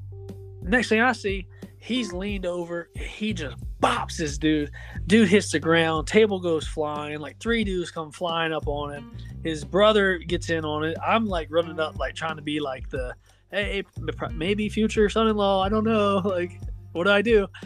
next 0.63 0.89
thing 0.89 1.01
I 1.01 1.13
see, 1.13 1.47
he's 1.79 2.13
leaned 2.13 2.47
over. 2.47 2.89
He 2.97 3.33
just 3.33 3.57
bops 3.81 4.17
this 4.17 4.39
dude. 4.39 4.71
Dude 5.07 5.29
hits 5.29 5.51
the 5.51 5.61
ground. 5.61 6.07
Table 6.07 6.41
goes 6.41 6.67
flying. 6.67 7.19
Like 7.19 7.39
three 7.39 7.65
dudes 7.65 7.91
come 7.91 8.11
flying 8.11 8.53
up 8.53 8.67
on 8.67 8.93
him. 8.93 9.17
His 9.43 9.65
brother 9.65 10.19
gets 10.19 10.51
in 10.51 10.65
on 10.65 10.85
it. 10.85 10.97
I'm 11.05 11.27
like 11.27 11.49
running 11.51 11.81
up, 11.81 11.99
like 11.99 12.15
trying 12.15 12.37
to 12.37 12.43
be 12.43 12.61
like 12.61 12.89
the 12.91 13.15
hey, 13.51 13.85
maybe 14.33 14.69
future 14.69 15.09
son-in-law. 15.09 15.63
I 15.63 15.69
don't 15.69 15.85
know. 15.85 16.21
Like, 16.35 16.61
what 16.93 17.05
do 17.05 17.11
I 17.11 17.23
do? 17.23 17.47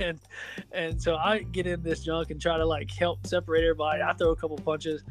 And 0.00 0.20
and 0.72 1.00
so 1.00 1.16
I 1.16 1.38
get 1.38 1.66
in 1.66 1.82
this 1.82 2.04
junk 2.04 2.30
and 2.30 2.38
try 2.38 2.58
to 2.58 2.66
like 2.66 2.90
help 2.90 3.26
separate 3.26 3.62
everybody. 3.62 4.02
I 4.02 4.12
throw 4.12 4.30
a 4.30 4.36
couple 4.36 4.58
punches, 4.58 5.02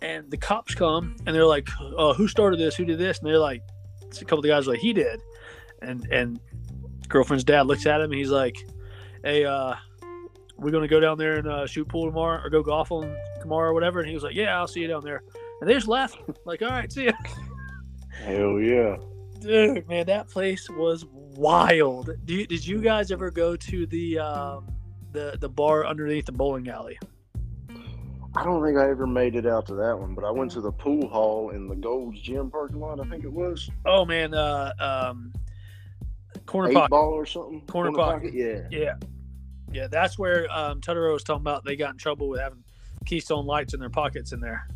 and 0.00 0.30
the 0.30 0.38
cops 0.38 0.74
come 0.74 1.16
and 1.26 1.36
they're 1.36 1.44
like, 1.44 1.68
"Oh, 1.78 2.14
who 2.14 2.26
started 2.26 2.58
this? 2.58 2.74
Who 2.74 2.86
did 2.86 2.98
this?" 2.98 3.18
And 3.18 3.28
they're 3.28 3.38
like, 3.38 3.62
It's 4.06 4.22
a 4.22 4.24
couple 4.24 4.38
of 4.38 4.44
the 4.44 4.48
guys 4.48 4.66
like, 4.66 4.78
"He 4.78 4.94
did," 4.94 5.20
and 5.82 6.06
and 6.10 6.40
girlfriend's 7.08 7.44
dad 7.44 7.66
looks 7.66 7.84
at 7.84 8.00
him 8.00 8.10
and 8.10 8.18
he's 8.18 8.30
like, 8.30 8.56
"Hey, 9.22 9.44
uh, 9.44 9.74
we're 10.56 10.70
gonna 10.70 10.88
go 10.88 11.00
down 11.00 11.18
there 11.18 11.36
and 11.38 11.48
uh, 11.48 11.66
shoot 11.66 11.88
pool 11.88 12.06
tomorrow 12.06 12.42
or 12.42 12.50
go 12.50 12.62
golf 12.62 12.92
on 12.92 13.14
tomorrow 13.40 13.70
or 13.70 13.74
whatever." 13.74 14.00
And 14.00 14.08
he 14.08 14.14
was 14.14 14.22
like, 14.22 14.34
"Yeah, 14.34 14.58
I'll 14.58 14.68
see 14.68 14.80
you 14.80 14.88
down 14.88 15.04
there." 15.04 15.22
And 15.60 15.68
they 15.68 15.74
just 15.74 15.88
left. 15.88 16.18
Like, 16.44 16.62
all 16.62 16.70
right, 16.70 16.90
see 16.90 17.04
ya. 17.04 17.12
Hell 18.24 18.58
yeah. 18.60 18.96
Dude, 19.40 19.88
man, 19.88 20.06
that 20.06 20.28
place 20.28 20.68
was 20.68 21.04
wild. 21.10 22.10
You, 22.26 22.46
did 22.46 22.66
you 22.66 22.80
guys 22.80 23.10
ever 23.10 23.30
go 23.30 23.56
to 23.56 23.86
the 23.86 24.18
um, 24.18 24.68
the 25.12 25.36
the 25.40 25.48
bar 25.48 25.86
underneath 25.86 26.26
the 26.26 26.32
bowling 26.32 26.68
alley? 26.68 26.98
I 28.36 28.44
don't 28.44 28.64
think 28.64 28.78
I 28.78 28.88
ever 28.88 29.06
made 29.06 29.34
it 29.34 29.46
out 29.46 29.66
to 29.66 29.74
that 29.74 29.98
one, 29.98 30.14
but 30.14 30.24
I 30.24 30.30
went 30.30 30.52
to 30.52 30.60
the 30.60 30.70
pool 30.70 31.08
hall 31.08 31.50
in 31.50 31.66
the 31.66 31.74
Gold's 31.74 32.20
Gym 32.20 32.50
parking 32.50 32.78
lot. 32.78 33.00
I 33.00 33.04
think 33.08 33.24
it 33.24 33.32
was. 33.32 33.68
Oh 33.86 34.04
man, 34.04 34.34
uh, 34.34 34.72
um, 34.78 35.32
corner 36.50 36.72
pocket, 36.72 36.90
ball 36.90 37.12
or 37.12 37.26
something. 37.26 37.60
corner, 37.66 37.92
pocket. 37.92 38.34
Yeah. 38.34 38.62
Yeah, 38.70 38.94
yeah, 39.72 39.86
that's 39.86 40.18
where 40.18 40.50
um, 40.50 40.80
Tutterow 40.80 41.12
was 41.12 41.22
talking 41.22 41.42
about. 41.42 41.64
They 41.64 41.76
got 41.76 41.92
in 41.92 41.96
trouble 41.96 42.28
with 42.28 42.40
having 42.40 42.64
Keystone 43.06 43.46
lights 43.46 43.72
in 43.72 43.80
their 43.80 43.90
pockets 43.90 44.32
in 44.32 44.40
there. 44.40 44.66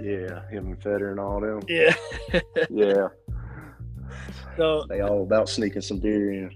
Yeah, 0.00 0.48
him 0.48 0.66
and 0.66 0.82
Feder 0.82 1.10
and 1.10 1.20
all 1.20 1.40
them. 1.40 1.60
Yeah. 1.68 1.94
Yeah, 2.70 3.08
so 4.56 4.84
they 4.88 5.00
all 5.00 5.22
about 5.22 5.48
sneaking 5.48 5.82
some 5.82 5.98
beer 5.98 6.32
in. 6.32 6.54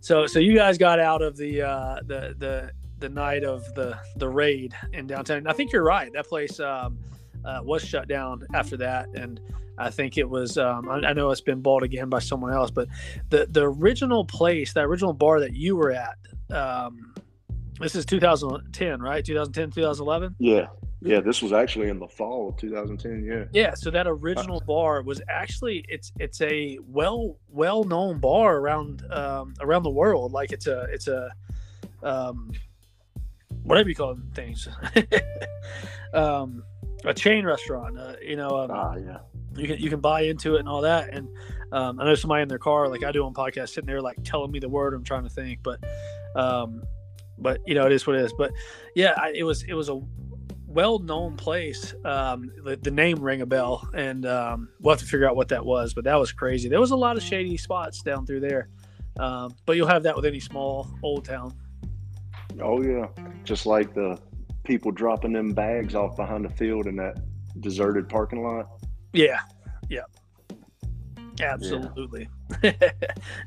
so 0.00 0.26
so 0.26 0.38
you 0.38 0.54
guys 0.54 0.78
got 0.78 1.00
out 1.00 1.22
of 1.22 1.36
the 1.36 1.62
uh, 1.62 1.96
the 2.06 2.34
the 2.38 2.70
the 2.98 3.08
night 3.08 3.44
of 3.44 3.62
the 3.74 3.98
the 4.16 4.28
raid 4.28 4.74
in 4.92 5.06
downtown. 5.06 5.46
I 5.46 5.52
think 5.52 5.72
you're 5.72 5.84
right. 5.84 6.12
That 6.12 6.26
place 6.28 6.60
um, 6.60 6.98
uh, 7.44 7.60
was 7.62 7.84
shut 7.84 8.08
down 8.08 8.46
after 8.54 8.76
that, 8.78 9.08
and 9.14 9.40
I 9.78 9.90
think 9.90 10.18
it 10.18 10.28
was. 10.28 10.58
Um, 10.58 10.88
I, 10.88 11.08
I 11.08 11.12
know 11.12 11.30
it's 11.30 11.40
been 11.40 11.62
bought 11.62 11.82
again 11.82 12.08
by 12.08 12.18
someone 12.18 12.52
else, 12.52 12.70
but 12.70 12.88
the 13.30 13.46
the 13.50 13.62
original 13.62 14.24
place, 14.24 14.72
that 14.74 14.84
original 14.84 15.12
bar 15.12 15.40
that 15.40 15.54
you 15.54 15.76
were 15.76 15.92
at. 15.92 16.16
Um, 16.50 17.14
this 17.80 17.94
is 17.94 18.04
2010, 18.06 19.00
right? 19.00 19.24
2010, 19.24 19.70
2011. 19.70 20.34
Yeah, 20.40 20.66
yeah. 21.00 21.20
This 21.20 21.42
was 21.42 21.52
actually 21.52 21.88
in 21.88 21.98
the 22.00 22.08
fall 22.08 22.48
of 22.48 22.56
2010. 22.56 23.24
Yeah. 23.24 23.44
Yeah, 23.52 23.74
so 23.74 23.90
that 23.90 24.06
original 24.08 24.60
bar 24.66 25.02
was 25.02 25.22
actually 25.28 25.84
it's 25.88 26.12
it's 26.18 26.40
a 26.40 26.78
well 26.86 27.36
well 27.48 27.84
known 27.84 28.18
bar 28.18 28.56
around 28.56 29.04
um, 29.12 29.54
around 29.60 29.84
the 29.84 29.90
world. 29.90 30.32
Like 30.32 30.52
it's 30.52 30.66
a 30.66 30.86
it's 30.90 31.06
a 31.06 31.30
um, 32.02 32.50
whatever 33.62 33.88
you 33.88 33.94
call 33.94 34.14
them 34.14 34.30
things, 34.34 34.68
um, 36.14 36.64
a 37.04 37.14
chain 37.14 37.44
restaurant. 37.44 37.98
Uh, 37.98 38.14
you 38.22 38.36
know, 38.36 38.48
um, 38.50 38.70
Ah, 38.72 38.96
yeah. 38.96 39.18
You 39.56 39.66
can 39.66 39.78
you 39.78 39.90
can 39.90 40.00
buy 40.00 40.22
into 40.22 40.56
it 40.56 40.60
and 40.60 40.68
all 40.68 40.82
that. 40.82 41.12
And 41.12 41.28
um, 41.72 42.00
I 42.00 42.04
know 42.04 42.14
somebody 42.14 42.42
in 42.42 42.48
their 42.48 42.58
car, 42.58 42.88
like 42.88 43.04
I 43.04 43.12
do 43.12 43.24
on 43.24 43.34
podcast, 43.34 43.70
sitting 43.70 43.86
there 43.86 44.00
like 44.00 44.22
telling 44.24 44.50
me 44.50 44.58
the 44.58 44.68
word 44.68 44.94
I'm 44.94 45.04
trying 45.04 45.24
to 45.24 45.30
think, 45.30 45.60
but 45.62 45.80
um, 46.34 46.82
but 47.38 47.60
you 47.66 47.74
know 47.74 47.86
it 47.86 47.92
is 47.92 48.06
what 48.06 48.16
it 48.16 48.22
is. 48.22 48.32
But 48.36 48.52
yeah, 48.94 49.14
I, 49.16 49.32
it 49.34 49.44
was 49.44 49.62
it 49.64 49.74
was 49.74 49.88
a 49.88 50.00
well 50.66 50.98
known 50.98 51.36
place. 51.36 51.94
Um, 52.04 52.50
the, 52.64 52.76
the 52.76 52.90
name 52.90 53.18
rang 53.18 53.40
a 53.40 53.46
bell, 53.46 53.88
and 53.94 54.26
um, 54.26 54.68
we'll 54.80 54.94
have 54.94 55.00
to 55.00 55.06
figure 55.06 55.28
out 55.28 55.36
what 55.36 55.48
that 55.48 55.64
was. 55.64 55.94
But 55.94 56.04
that 56.04 56.16
was 56.16 56.32
crazy. 56.32 56.68
There 56.68 56.80
was 56.80 56.90
a 56.90 56.96
lot 56.96 57.16
of 57.16 57.22
shady 57.22 57.56
spots 57.56 58.02
down 58.02 58.26
through 58.26 58.40
there. 58.40 58.68
Um, 59.18 59.54
but 59.66 59.76
you'll 59.76 59.88
have 59.88 60.04
that 60.04 60.14
with 60.14 60.24
any 60.24 60.40
small 60.40 60.88
old 61.02 61.24
town. 61.24 61.52
Oh 62.62 62.82
yeah. 62.82 63.06
Just 63.44 63.66
like 63.66 63.94
the 63.94 64.18
people 64.64 64.92
dropping 64.92 65.32
them 65.32 65.52
bags 65.52 65.94
off 65.94 66.16
behind 66.16 66.44
the 66.44 66.50
field 66.50 66.86
in 66.86 66.96
that 66.96 67.18
deserted 67.60 68.08
parking 68.08 68.42
lot. 68.42 68.77
Yeah, 69.12 69.40
yeah, 69.88 70.02
absolutely. 71.40 72.28
do 72.62 72.68
You, 72.68 72.72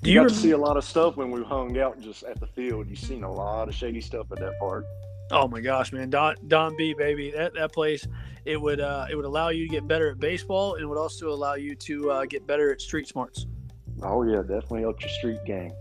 you 0.04 0.16
got 0.16 0.30
to 0.30 0.36
see 0.36 0.52
a 0.52 0.58
lot 0.58 0.78
of 0.78 0.84
stuff 0.84 1.18
when 1.18 1.32
we 1.32 1.44
hung 1.44 1.78
out 1.78 2.00
just 2.00 2.24
at 2.24 2.40
the 2.40 2.48
field. 2.48 2.90
You 2.90 2.96
seen 2.96 3.24
a 3.24 3.32
lot 3.32 3.68
of 3.70 3.76
shady 3.76 4.02
stuff 4.02 4.32
at 4.32 4.40
that 4.40 4.60
park. 4.60 4.86
Oh 5.32 5.48
my 5.48 5.62
gosh, 5.62 5.94
man, 5.94 6.10
Don 6.10 6.36
Don 6.48 6.76
B, 6.78 6.94
baby, 6.94 7.32
that 7.32 7.54
that 7.54 7.72
place 7.72 8.06
it 8.46 8.60
would 8.60 8.80
uh, 8.80 9.06
it 9.10 9.16
would 9.16 9.26
allow 9.26 9.50
you 9.50 9.68
to 9.68 9.72
get 9.72 9.88
better 9.88 10.10
at 10.12 10.20
baseball, 10.20 10.76
and 10.76 10.88
would 10.90 10.98
also 10.98 11.30
allow 11.30 11.54
you 11.54 11.76
to 11.76 12.12
uh, 12.12 12.26
get 12.26 12.46
better 12.46 12.72
at 12.72 12.82
street 12.82 13.08
smarts. 13.08 13.46
Oh 14.04 14.24
yeah, 14.24 14.42
definitely 14.42 14.86
up 14.86 15.00
your 15.00 15.10
street 15.10 15.40
gang. 15.46 15.74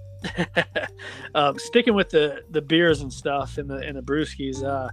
um, 1.34 1.58
sticking 1.58 1.94
with 1.94 2.10
the 2.10 2.44
the 2.50 2.62
beers 2.62 3.00
and 3.00 3.12
stuff 3.12 3.58
and 3.58 3.68
the 3.68 3.78
and 3.78 3.96
the 3.96 4.02
brewskis, 4.02 4.62
uh, 4.62 4.90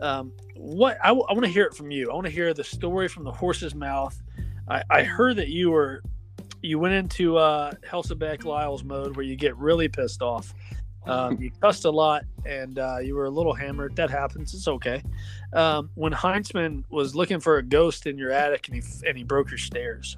um, 0.00 0.32
what 0.56 0.98
I, 1.02 1.12
want 1.12 1.44
to 1.44 1.48
hear 1.50 1.64
it 1.64 1.74
from 1.74 1.90
you. 1.90 2.10
I 2.10 2.14
want 2.14 2.26
to 2.26 2.32
hear 2.32 2.52
the 2.54 2.64
story 2.64 3.08
from 3.08 3.24
the 3.24 3.32
horse's 3.32 3.74
mouth. 3.74 4.20
I, 4.68 4.82
I 4.90 5.02
heard 5.02 5.36
that 5.36 5.48
you 5.48 5.70
were 5.70 6.02
you 6.62 6.78
went 6.78 6.94
into 6.94 7.38
uh, 7.38 7.72
Helsabeck 7.88 8.44
Liles 8.44 8.84
mode 8.84 9.16
where 9.16 9.24
you 9.24 9.36
get 9.36 9.56
really 9.56 9.88
pissed 9.88 10.22
off. 10.22 10.52
Um, 11.06 11.40
you 11.40 11.50
cussed 11.60 11.86
a 11.86 11.90
lot 11.90 12.24
and 12.44 12.78
uh, 12.78 12.98
you 12.98 13.14
were 13.14 13.24
a 13.24 13.30
little 13.30 13.54
hammered. 13.54 13.96
That 13.96 14.10
happens. 14.10 14.52
It's 14.52 14.68
okay. 14.68 15.02
Um, 15.52 15.90
when 15.94 16.12
Heinzman 16.12 16.84
was 16.90 17.14
looking 17.14 17.40
for 17.40 17.56
a 17.56 17.62
ghost 17.62 18.06
in 18.06 18.18
your 18.18 18.30
attic 18.30 18.68
and 18.68 18.76
he 18.76 18.82
and 19.06 19.16
he 19.16 19.24
broke 19.24 19.50
your 19.50 19.58
stairs. 19.58 20.16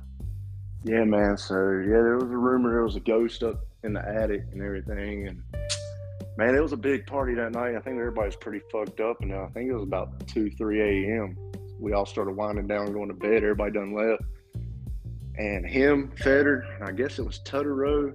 Yeah, 0.85 1.05
man. 1.05 1.37
So 1.37 1.55
yeah, 1.55 2.03
there 2.03 2.17
was 2.17 2.25
a 2.25 2.37
rumor 2.37 2.71
there 2.71 2.83
was 2.83 2.97
a 2.97 3.01
ghost 3.01 3.43
up 3.43 3.65
in 3.85 3.93
the 3.93 4.07
attic 4.07 4.45
and 4.53 4.63
everything, 4.63 5.29
and 5.29 5.43
man, 6.37 6.55
it 6.55 6.63
was 6.63 6.73
a 6.73 6.77
big 6.77 7.07
party 7.07 7.35
that 7.35 7.53
night. 7.53 7.75
I 7.75 7.81
think 7.81 7.99
everybody 7.99 8.27
was 8.27 8.37
pretty 8.37 8.61
fucked 8.71 9.01
up, 9.01 9.21
and 9.21 9.35
I 9.35 9.47
think 9.49 9.71
it 9.71 9.75
was 9.75 9.85
about 9.85 10.27
two, 10.27 10.51
three 10.51 10.81
a.m. 10.81 11.37
We 11.79 11.93
all 11.93 12.07
started 12.07 12.37
winding 12.37 12.67
down, 12.67 12.93
going 12.93 13.09
to 13.09 13.15
bed. 13.15 13.43
Everybody 13.43 13.73
done 13.73 13.95
left, 13.95 14.23
and 15.37 15.67
him, 15.67 16.13
Feder, 16.17 16.61
and 16.77 16.85
I 16.85 16.93
guess 16.93 17.19
it 17.19 17.27
was 17.27 17.41
Tutterow, 17.41 18.15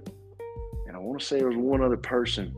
and 0.86 0.96
I 0.96 0.98
want 0.98 1.20
to 1.20 1.26
say 1.26 1.38
there 1.38 1.48
was 1.48 1.56
one 1.56 1.82
other 1.82 1.96
person. 1.96 2.54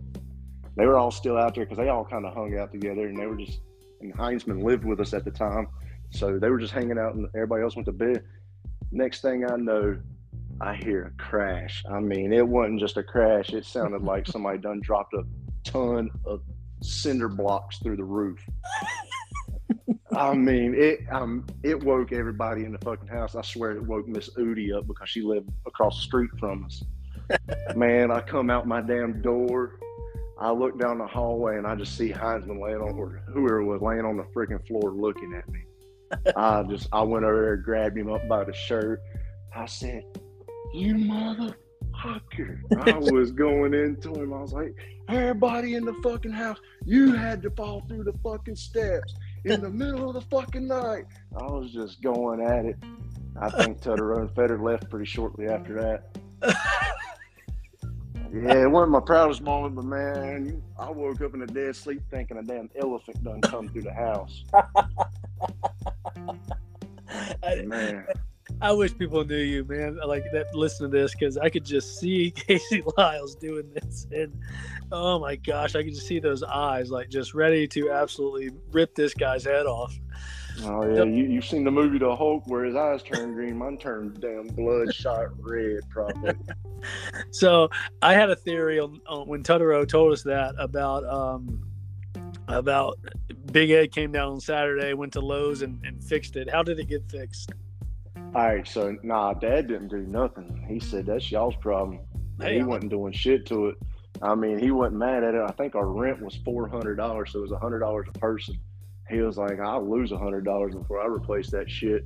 They 0.77 0.87
were 0.87 0.99
all 0.99 1.11
still 1.11 1.37
out 1.37 1.55
there 1.55 1.65
because 1.65 1.79
they 1.79 1.89
all 1.89 2.05
kind 2.05 2.25
of 2.25 2.33
hung 2.33 2.57
out 2.57 2.73
together, 2.73 3.07
and 3.07 3.19
they 3.19 3.27
were 3.27 3.37
just. 3.37 3.61
And 4.03 4.15
Heinzman 4.15 4.63
lived 4.63 4.87
with 4.87 4.99
us 4.99 5.13
at 5.13 5.27
the 5.27 5.31
time, 5.31 5.69
so 6.09 6.39
they 6.39 6.49
were 6.49 6.59
just 6.59 6.73
hanging 6.73 6.99
out, 6.99 7.17
and 7.17 7.27
everybody 7.35 7.63
else 7.63 7.77
went 7.77 7.85
to 7.85 7.93
bed. 7.93 8.25
Next 8.93 9.21
thing 9.21 9.45
I 9.45 9.57
know, 9.57 9.99
I 10.59 10.75
hear 10.75 11.13
a 11.15 11.23
crash. 11.23 11.85
I 11.91 12.01
mean, 12.01 12.33
it 12.33 12.49
wasn't 12.49 12.81
just 12.81 12.97
a 12.97 13.03
crash. 13.03 13.51
It 13.51 13.67
sounded 13.67 14.01
like 14.01 14.27
somebody 14.27 14.57
done 14.57 14.81
dropped 14.81 15.13
a 15.13 15.23
ton 15.65 16.11
of 16.25 16.43
cinder 16.83 17.29
blocks 17.29 17.79
through 17.79 17.97
the 17.97 18.05
roof. 18.05 18.41
I 20.13 20.35
mean, 20.35 20.75
it 20.75 21.01
um 21.11 21.47
it 21.63 21.83
woke 21.83 22.13
everybody 22.13 22.65
in 22.65 22.73
the 22.73 22.79
fucking 22.79 23.09
house. 23.09 23.37
I 23.37 23.43
swear 23.43 23.73
it 23.73 23.83
woke 23.83 24.09
Miss 24.09 24.31
Udi 24.31 24.77
up 24.77 24.87
because 24.87 25.09
she 25.09 25.23
lived 25.23 25.51
across 25.67 25.97
the 25.97 26.03
street 26.03 26.31
from 26.39 26.65
us. 26.65 26.83
Man, 27.77 28.11
I 28.11 28.21
come 28.21 28.51
out 28.51 28.67
my 28.67 28.81
damn 28.81 29.23
door. 29.23 29.79
I 30.41 30.51
look 30.51 30.79
down 30.81 30.99
the 30.99 31.07
hallway 31.07 31.59
and 31.59 31.67
I 31.67 31.75
just 31.75 31.97
see 31.97 32.11
Heinzman 32.11 32.61
laying 32.61 32.81
on, 32.81 32.99
or 32.99 33.23
whoever 33.33 33.63
was 33.63 33.83
laying 33.83 34.07
on 34.07 34.17
the 34.17 34.25
freaking 34.35 34.67
floor 34.67 34.91
looking 34.91 35.35
at 35.35 35.49
me. 35.51 35.61
I 36.35 36.63
just, 36.65 36.89
I 36.93 37.03
went 37.03 37.25
over 37.25 37.43
there, 37.43 37.57
grabbed 37.57 37.97
him 37.97 38.11
up 38.11 38.27
by 38.27 38.45
the 38.45 38.55
shirt. 38.55 39.01
I 39.55 39.67
said, 39.67 40.05
"You 40.73 40.97
motherfucker!" 42.05 42.87
I 42.87 42.99
was 43.13 43.33
going 43.33 43.75
into 43.75 44.15
him. 44.15 44.33
I 44.33 44.41
was 44.41 44.53
like, 44.53 44.75
"Everybody 45.09 45.75
in 45.75 45.85
the 45.85 45.95
fucking 46.03 46.33
house, 46.33 46.59
you 46.85 47.13
had 47.13 47.43
to 47.43 47.51
fall 47.51 47.83
through 47.89 48.05
the 48.05 48.15
fucking 48.23 48.57
steps 48.57 49.15
in 49.45 49.61
the 49.61 49.71
middle 49.71 50.09
of 50.09 50.15
the 50.15 50.23
fucking 50.23 50.67
night." 50.67 51.07
I 51.37 51.45
was 51.45 51.73
just 51.73 52.03
going 52.03 52.41
at 52.41 52.65
it. 52.65 52.77
I 53.41 53.51
think 53.51 53.81
Tutterow 53.81 54.21
and 54.21 54.35
Feder 54.35 54.59
left 54.59 54.91
pretty 54.91 55.07
shortly 55.07 55.47
after 55.47 55.75
that. 55.75 56.17
Yeah, 58.33 58.63
it 58.63 58.71
wasn't 58.71 58.93
my 58.93 59.01
proudest 59.01 59.43
moment, 59.43 59.75
but 59.75 59.87
man, 59.87 60.63
I 60.79 60.89
woke 60.89 61.21
up 61.21 61.35
in 61.35 61.43
a 61.43 61.47
dead 61.47 61.75
sleep 61.75 62.01
thinking 62.13 62.37
a 62.37 62.45
damn 62.45 62.71
elephant 62.81 63.25
done 63.25 63.41
come 63.41 63.69
through 63.69 63.83
the 63.83 63.93
house. 63.93 64.45
Man, 67.67 68.07
I 68.63 68.73
wish 68.73 68.97
people 68.97 69.25
knew 69.25 69.37
you, 69.37 69.65
man. 69.65 69.99
Like 70.07 70.25
that. 70.33 70.55
Listen 70.55 70.91
to 70.91 70.97
this 70.97 71.13
because 71.13 71.37
I 71.39 71.49
could 71.49 71.65
just 71.65 71.99
see 71.99 72.31
Casey 72.37 72.83
Liles 72.97 73.35
doing 73.35 73.71
this, 73.75 74.07
and 74.13 74.39
oh 74.93 75.19
my 75.19 75.37
gosh, 75.37 75.75
I 75.75 75.83
could 75.83 75.95
just 75.95 76.07
see 76.07 76.19
those 76.19 76.43
eyes, 76.43 76.91
like 76.91 77.09
just 77.09 77.35
ready 77.35 77.67
to 77.69 77.91
absolutely 77.91 78.51
rip 78.73 78.95
this 78.95 79.15
guy's 79.15 79.45
head 79.45 79.67
off. 79.67 79.99
oh 80.65 80.83
yeah, 80.95 81.05
you 81.05 81.25
you've 81.25 81.45
seen 81.45 81.65
the 81.65 81.71
movie 81.71 81.99
The 81.99 82.15
Hulk 82.15 82.47
where 82.47 82.65
his 82.65 82.77
eyes 82.77 83.03
turn 83.03 83.33
green, 83.33 83.57
mine 83.57 83.79
turned 83.79 84.21
damn 84.21 84.47
bloodshot 84.49 85.29
red, 85.41 85.81
probably. 85.89 86.35
so 87.31 87.71
I 88.03 88.13
had 88.13 88.29
a 88.29 88.37
theory 88.37 88.79
on, 88.79 89.01
on 89.07 89.27
when 89.27 89.43
Tutterow 89.43 89.89
told 89.89 90.13
us 90.13 90.23
that 90.25 90.55
about 90.59 91.05
um, 91.05 91.65
about 92.49 92.99
Big 93.53 93.71
Ed 93.71 93.93
came 93.93 94.13
down 94.13 94.33
on 94.33 94.41
Saturday, 94.41 94.93
went 94.93 95.15
to 95.15 95.21
Lowe's 95.21 95.63
and, 95.63 95.83
and 95.85 96.03
fixed 96.05 96.37
it. 96.37 96.51
How 96.51 96.63
did 96.63 96.79
it 96.79 96.89
get 96.89 97.11
fixed? 97.11 97.53
All 98.33 98.47
right, 98.47 98.67
so 98.67 98.97
nah, 99.03 99.35
Dad 99.35 99.67
didn't 99.67 99.89
do 99.89 99.99
nothing. 100.07 100.65
He 100.69 100.79
said 100.79 101.07
that's 101.07 101.31
y'all's 101.33 101.57
problem. 101.57 102.01
Hey, 102.41 102.59
he 102.59 102.63
wasn't 102.63 102.91
doing 102.91 103.13
shit 103.13 103.45
to 103.47 103.67
it. 103.69 103.77
I 104.23 104.35
mean, 104.35 104.59
he 104.59 104.71
wasn't 104.71 104.97
mad 104.99 105.25
at 105.25 105.35
it. 105.35 105.41
I 105.43 105.51
think 105.53 105.75
our 105.75 105.87
rent 105.87 106.23
was 106.23 106.37
four 106.45 106.69
hundred 106.69 106.97
dollars, 106.97 107.33
so 107.33 107.41
it 107.41 107.43
was 107.51 107.53
hundred 107.61 107.81
dollars 107.81 108.07
a 108.15 108.19
person. 108.19 108.55
He 109.09 109.19
was 109.21 109.37
like, 109.37 109.59
"I'll 109.59 109.89
lose 109.89 110.13
hundred 110.13 110.45
dollars 110.45 110.75
before 110.77 111.01
I 111.01 111.07
replace 111.07 111.51
that 111.51 111.69
shit." 111.69 112.05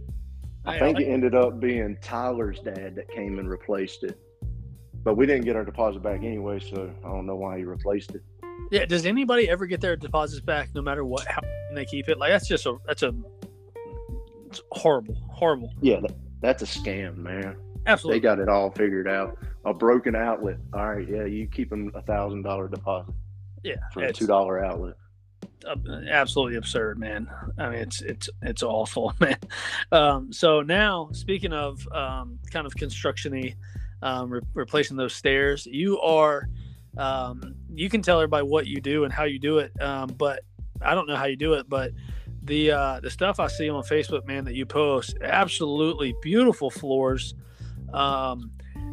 I 0.65 0.75
Hey, 0.75 0.79
think 0.81 0.97
like- 0.97 1.07
it 1.07 1.11
ended 1.11 1.35
up 1.35 1.61
being 1.61 1.99
Tyler's 2.01 2.59
dad 2.61 2.95
that 2.97 3.09
came 3.11 3.39
and 3.39 3.49
replaced 3.51 4.03
it, 4.05 4.19
but 5.03 5.17
we 5.19 5.27
didn't 5.27 5.45
get 5.45 5.57
our 5.57 5.65
deposit 5.65 6.03
back 6.03 6.21
anyway, 6.23 6.59
so 6.59 6.91
I 7.05 7.09
don't 7.11 7.27
know 7.27 7.37
why 7.37 7.59
he 7.59 7.65
replaced 7.65 8.15
it. 8.15 8.23
Yeah. 8.71 8.87
Does 8.87 9.05
anybody 9.05 9.49
ever 9.51 9.67
get 9.67 9.83
their 9.83 9.95
deposits 9.95 10.41
back, 10.41 10.71
no 10.75 10.81
matter 10.81 11.05
what 11.05 11.27
how 11.27 11.43
they 11.75 11.85
keep 11.85 12.09
it? 12.09 12.19
Like 12.19 12.31
that's 12.31 12.49
just 12.49 12.65
a 12.65 12.77
that's 12.87 13.03
a 13.03 13.13
it's 14.55 14.63
horrible, 14.71 15.17
horrible. 15.31 15.73
Yeah, 15.81 16.01
that, 16.01 16.15
that's 16.41 16.63
a 16.63 16.67
scam, 16.67 17.17
man. 17.17 17.57
Absolutely, 17.87 18.19
they 18.19 18.23
got 18.23 18.39
it 18.39 18.49
all 18.49 18.71
figured 18.71 19.09
out. 19.09 19.37
A 19.65 19.75
broken 19.75 20.15
outlet. 20.15 20.59
All 20.73 20.95
right, 20.95 21.09
yeah, 21.09 21.25
you 21.25 21.47
keep 21.47 21.71
them 21.71 21.91
a 21.95 22.03
thousand 22.03 22.43
dollar 22.43 22.69
deposit 22.69 23.15
yeah. 23.63 23.77
for 23.93 24.05
a 24.05 24.13
two 24.13 24.27
dollar 24.27 24.65
outlet. 24.65 24.95
absolutely 26.11 26.57
absurd, 26.57 26.99
man. 26.99 27.29
I 27.59 27.71
mean, 27.71 27.81
it's 27.81 28.01
it's 28.01 28.31
it's 28.43 28.63
awful, 28.63 29.13
man. 29.21 29.39
Um, 29.91 30.33
so 30.33 30.63
now, 30.63 31.09
speaking 31.13 31.53
of 31.53 31.87
um, 31.93 32.39
kind 32.51 32.67
of 32.67 32.75
constructiony, 32.75 33.57
um, 34.03 34.31
re- 34.31 34.43
replacing 34.55 34.97
those 34.97 35.15
stairs, 35.15 35.67
you 35.67 36.01
are. 36.01 36.49
Um, 36.97 37.57
you 37.75 37.91
can 37.91 38.03
tell 38.03 38.21
everybody 38.21 38.47
what 38.47 38.69
you 38.69 38.81
do 38.81 39.03
and 39.03 39.13
how 39.13 39.25
you 39.25 39.41
do 39.41 39.59
it, 39.59 39.73
um, 39.83 40.15
but 40.17 40.45
I 40.81 40.95
don't 40.95 41.09
know 41.09 41.17
how 41.17 41.25
you 41.25 41.35
do 41.35 41.55
it. 41.55 41.69
But 41.69 41.91
the 42.45 42.71
uh, 42.73 43.01
the 43.01 43.11
stuff 43.11 43.41
I 43.41 43.47
see 43.49 43.69
on 43.71 43.83
Facebook, 43.83 44.27
man, 44.27 44.45
that 44.45 44.55
you 44.55 44.67
post, 44.67 45.17
absolutely 45.23 46.15
beautiful 46.23 46.71
floors, 46.71 47.35
um, 47.93 48.51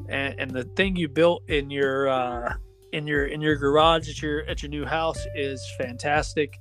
and, 0.09 0.39
and 0.39 0.51
the 0.51 0.63
thing 0.63 0.95
you 0.95 1.07
built 1.07 1.43
in 1.49 1.69
your 1.69 2.07
uh, 2.09 2.53
in 2.93 3.07
your 3.07 3.25
in 3.25 3.41
your 3.41 3.55
garage 3.55 4.09
at 4.09 4.21
your 4.21 4.43
at 4.43 4.63
your 4.63 4.69
new 4.69 4.85
house 4.85 5.25
is 5.35 5.65
fantastic. 5.77 6.59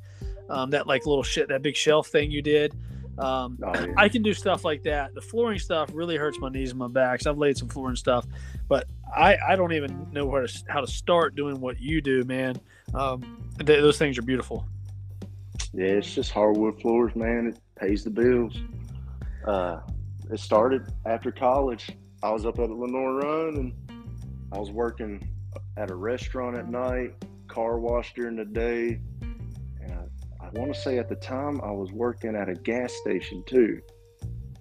Um, 0.49 0.71
that 0.71 0.87
like 0.87 1.07
little 1.07 1.23
shit, 1.23 1.49
that 1.49 1.62
big 1.62 1.77
shelf 1.77 2.09
thing 2.09 2.31
you 2.31 2.43
did. 2.43 2.75
Um, 3.19 3.59
Oh, 3.62 3.73
yeah. 3.75 3.93
I 3.97 4.09
can 4.09 4.23
do 4.23 4.33
stuff 4.33 4.65
like 4.65 4.83
that. 4.85 5.15
The 5.15 5.21
flooring 5.21 5.59
stuff 5.59 5.91
really 5.93 6.17
hurts 6.17 6.39
my 6.39 6.49
knees 6.49 6.71
and 6.71 6.79
my 6.79 6.89
backs. 6.89 7.27
I've 7.27 7.39
laid 7.39 7.57
some 7.57 7.69
flooring 7.69 7.97
stuff, 7.97 8.27
but 8.67 8.87
I, 9.15 9.37
I 9.37 9.57
don't 9.57 9.73
even 9.75 10.09
know 10.11 10.25
where 10.25 10.47
to, 10.47 10.65
how 10.69 10.81
to 10.81 10.87
start 10.87 11.35
doing 11.35 11.61
what 11.61 11.81
you 11.81 12.01
do, 12.01 12.25
man. 12.25 12.59
Um, 12.95 13.45
th- 13.59 13.81
those 13.81 13.99
things 13.99 14.19
are 14.19 14.23
beautiful. 14.23 14.67
Yeah, 15.73 15.87
it's 15.87 16.15
just 16.15 16.33
hardwood 16.33 16.81
floors, 16.81 17.15
man. 17.15 17.47
It 17.49 17.61
pays 17.79 18.03
the 18.05 18.11
bills. 18.11 18.57
Uh, 19.47 19.81
it 20.31 20.41
started 20.41 20.93
after 21.07 21.31
college. 21.31 21.91
I 22.23 22.31
was 22.31 22.45
up 22.45 22.59
at 22.59 22.71
Lenoir-Rhyne 22.71 23.57
and 23.57 24.03
I 24.53 24.59
was 24.59 24.71
working 24.71 25.29
at 25.77 25.91
a 25.91 25.95
restaurant 25.95 26.57
at 26.57 26.69
night, 26.69 27.15
car 27.49 27.79
wash 27.79 28.13
during 28.15 28.37
the 28.37 28.45
day. 28.45 29.01
And 29.81 29.93
I, 29.93 30.47
I 30.47 30.51
want 30.53 30.75
to 30.75 30.81
say 30.81 30.99
at 30.99 31.09
the 31.09 31.17
time 31.17 31.61
I 31.63 31.71
was 31.71 31.93
working 31.93 32.35
at 32.35 32.49
a 32.49 32.55
gas 32.55 32.93
station 33.03 33.43
too, 33.47 33.81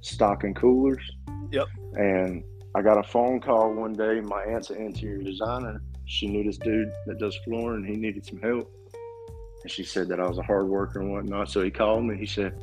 stocking 0.02 0.54
coolers. 0.54 1.04
Yep. 1.52 1.68
And 1.94 2.44
I 2.76 2.82
got 2.84 3.00
a 3.00 3.04
phone 3.04 3.40
call 3.40 3.74
one 3.74 3.94
day. 3.94 4.22
My 4.22 4.44
aunt's 4.44 4.70
an 4.70 4.78
interior 4.78 5.24
designer. 5.24 5.82
She 6.06 6.28
knew 6.28 6.44
this 6.44 6.58
dude 6.58 6.92
that 7.08 7.18
does 7.20 7.36
flooring. 7.44 7.84
He 7.84 7.96
needed 7.96 8.26
some 8.26 8.40
help. 8.40 8.72
And 9.64 9.72
she 9.72 9.84
said 9.84 10.08
that 10.10 10.20
I 10.20 10.28
was 10.28 10.38
a 10.38 10.44
hard 10.44 10.68
worker 10.68 11.00
and 11.00 11.12
whatnot. 11.12 11.50
So 11.50 11.62
he 11.62 11.72
called 11.72 12.06
me. 12.06 12.18
He 12.18 12.26
said, 12.26 12.54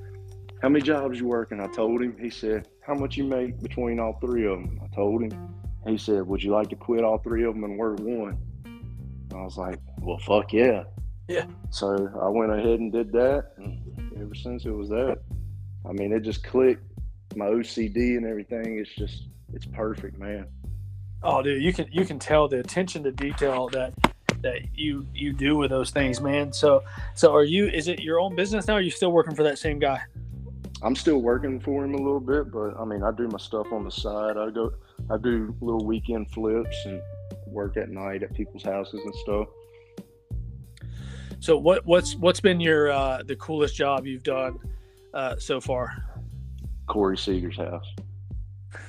How 0.62 0.68
many 0.68 0.82
jobs 0.82 1.20
you 1.20 1.26
working? 1.26 1.60
I 1.60 1.66
told 1.66 2.02
him. 2.02 2.16
He 2.18 2.30
said, 2.30 2.68
How 2.80 2.94
much 2.94 3.16
you 3.16 3.24
make 3.24 3.60
between 3.60 4.00
all 4.00 4.18
three 4.20 4.46
of 4.46 4.58
them? 4.58 4.80
I 4.82 4.94
told 4.94 5.22
him. 5.22 5.54
He 5.86 5.98
said, 5.98 6.26
Would 6.26 6.42
you 6.42 6.52
like 6.52 6.70
to 6.70 6.76
quit 6.76 7.04
all 7.04 7.18
three 7.18 7.44
of 7.44 7.54
them 7.54 7.64
and 7.64 7.78
work 7.78 8.00
one? 8.00 8.38
I 9.32 9.42
was 9.42 9.56
like, 9.56 9.78
Well, 9.98 10.18
fuck 10.18 10.52
yeah. 10.52 10.84
Yeah. 11.28 11.46
So 11.70 12.08
I 12.20 12.28
went 12.28 12.52
ahead 12.52 12.80
and 12.80 12.92
did 12.92 13.12
that. 13.12 13.52
And 13.58 13.80
ever 14.20 14.34
since 14.34 14.64
it 14.64 14.70
was 14.70 14.88
that, 14.88 15.18
I 15.88 15.92
mean, 15.92 16.12
it 16.12 16.20
just 16.20 16.44
clicked. 16.44 16.82
My 17.34 17.46
OCD 17.46 18.16
and 18.16 18.24
everything 18.24 18.78
is 18.78 18.88
just, 18.88 19.28
it's 19.52 19.66
perfect, 19.66 20.18
man. 20.18 20.46
Oh, 21.22 21.42
dude, 21.42 21.62
you 21.62 21.72
can 21.72 21.86
you 21.90 22.04
can 22.04 22.18
tell 22.18 22.46
the 22.46 22.60
attention 22.60 23.02
to 23.04 23.12
detail 23.12 23.68
that 23.68 23.92
that 24.46 24.78
you 24.78 25.06
you 25.14 25.32
do 25.32 25.56
with 25.56 25.70
those 25.70 25.90
things, 25.90 26.20
man. 26.20 26.52
So 26.52 26.82
so 27.14 27.34
are 27.34 27.44
you? 27.44 27.66
Is 27.68 27.88
it 27.88 28.00
your 28.00 28.20
own 28.20 28.34
business 28.34 28.66
now? 28.66 28.74
Or 28.74 28.78
are 28.78 28.82
you 28.82 28.90
still 28.90 29.12
working 29.12 29.34
for 29.34 29.42
that 29.42 29.58
same 29.58 29.78
guy? 29.78 30.00
I'm 30.82 30.94
still 30.94 31.18
working 31.18 31.58
for 31.58 31.84
him 31.84 31.94
a 31.94 31.98
little 31.98 32.20
bit, 32.20 32.52
but 32.52 32.78
I 32.78 32.84
mean, 32.84 33.02
I 33.02 33.10
do 33.10 33.28
my 33.28 33.38
stuff 33.38 33.72
on 33.72 33.84
the 33.84 33.90
side. 33.90 34.36
I 34.36 34.50
go, 34.50 34.72
I 35.10 35.16
do 35.16 35.54
little 35.60 35.84
weekend 35.84 36.30
flips 36.30 36.76
and 36.84 37.00
work 37.46 37.76
at 37.76 37.88
night 37.88 38.22
at 38.22 38.34
people's 38.34 38.62
houses 38.62 39.00
and 39.04 39.14
stuff. 39.16 39.48
So 41.40 41.56
what 41.56 41.84
what's 41.86 42.14
what's 42.16 42.40
been 42.40 42.60
your 42.60 42.90
uh, 42.90 43.22
the 43.24 43.36
coolest 43.36 43.74
job 43.74 44.06
you've 44.06 44.22
done 44.22 44.58
uh, 45.14 45.36
so 45.38 45.60
far? 45.60 45.92
Corey 46.86 47.18
Seager's 47.18 47.56
house, 47.56 47.86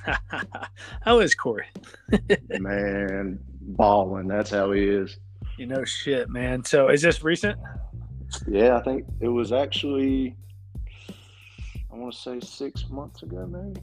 How 1.02 1.20
is 1.20 1.36
Corey? 1.36 1.68
man, 2.50 3.40
balling. 3.62 4.28
That's 4.28 4.50
how 4.50 4.72
he 4.72 4.84
is. 4.84 5.18
You 5.58 5.66
know, 5.66 5.84
shit, 5.84 6.30
man. 6.30 6.64
So 6.64 6.90
is 6.90 7.02
this 7.02 7.24
recent? 7.24 7.60
Yeah, 8.48 8.78
I 8.78 8.84
think 8.84 9.06
it 9.20 9.28
was 9.28 9.52
actually, 9.52 10.36
I 11.92 11.96
want 11.96 12.14
to 12.14 12.20
say 12.20 12.40
six 12.40 12.88
months 12.90 13.24
ago, 13.24 13.48
maybe. 13.48 13.82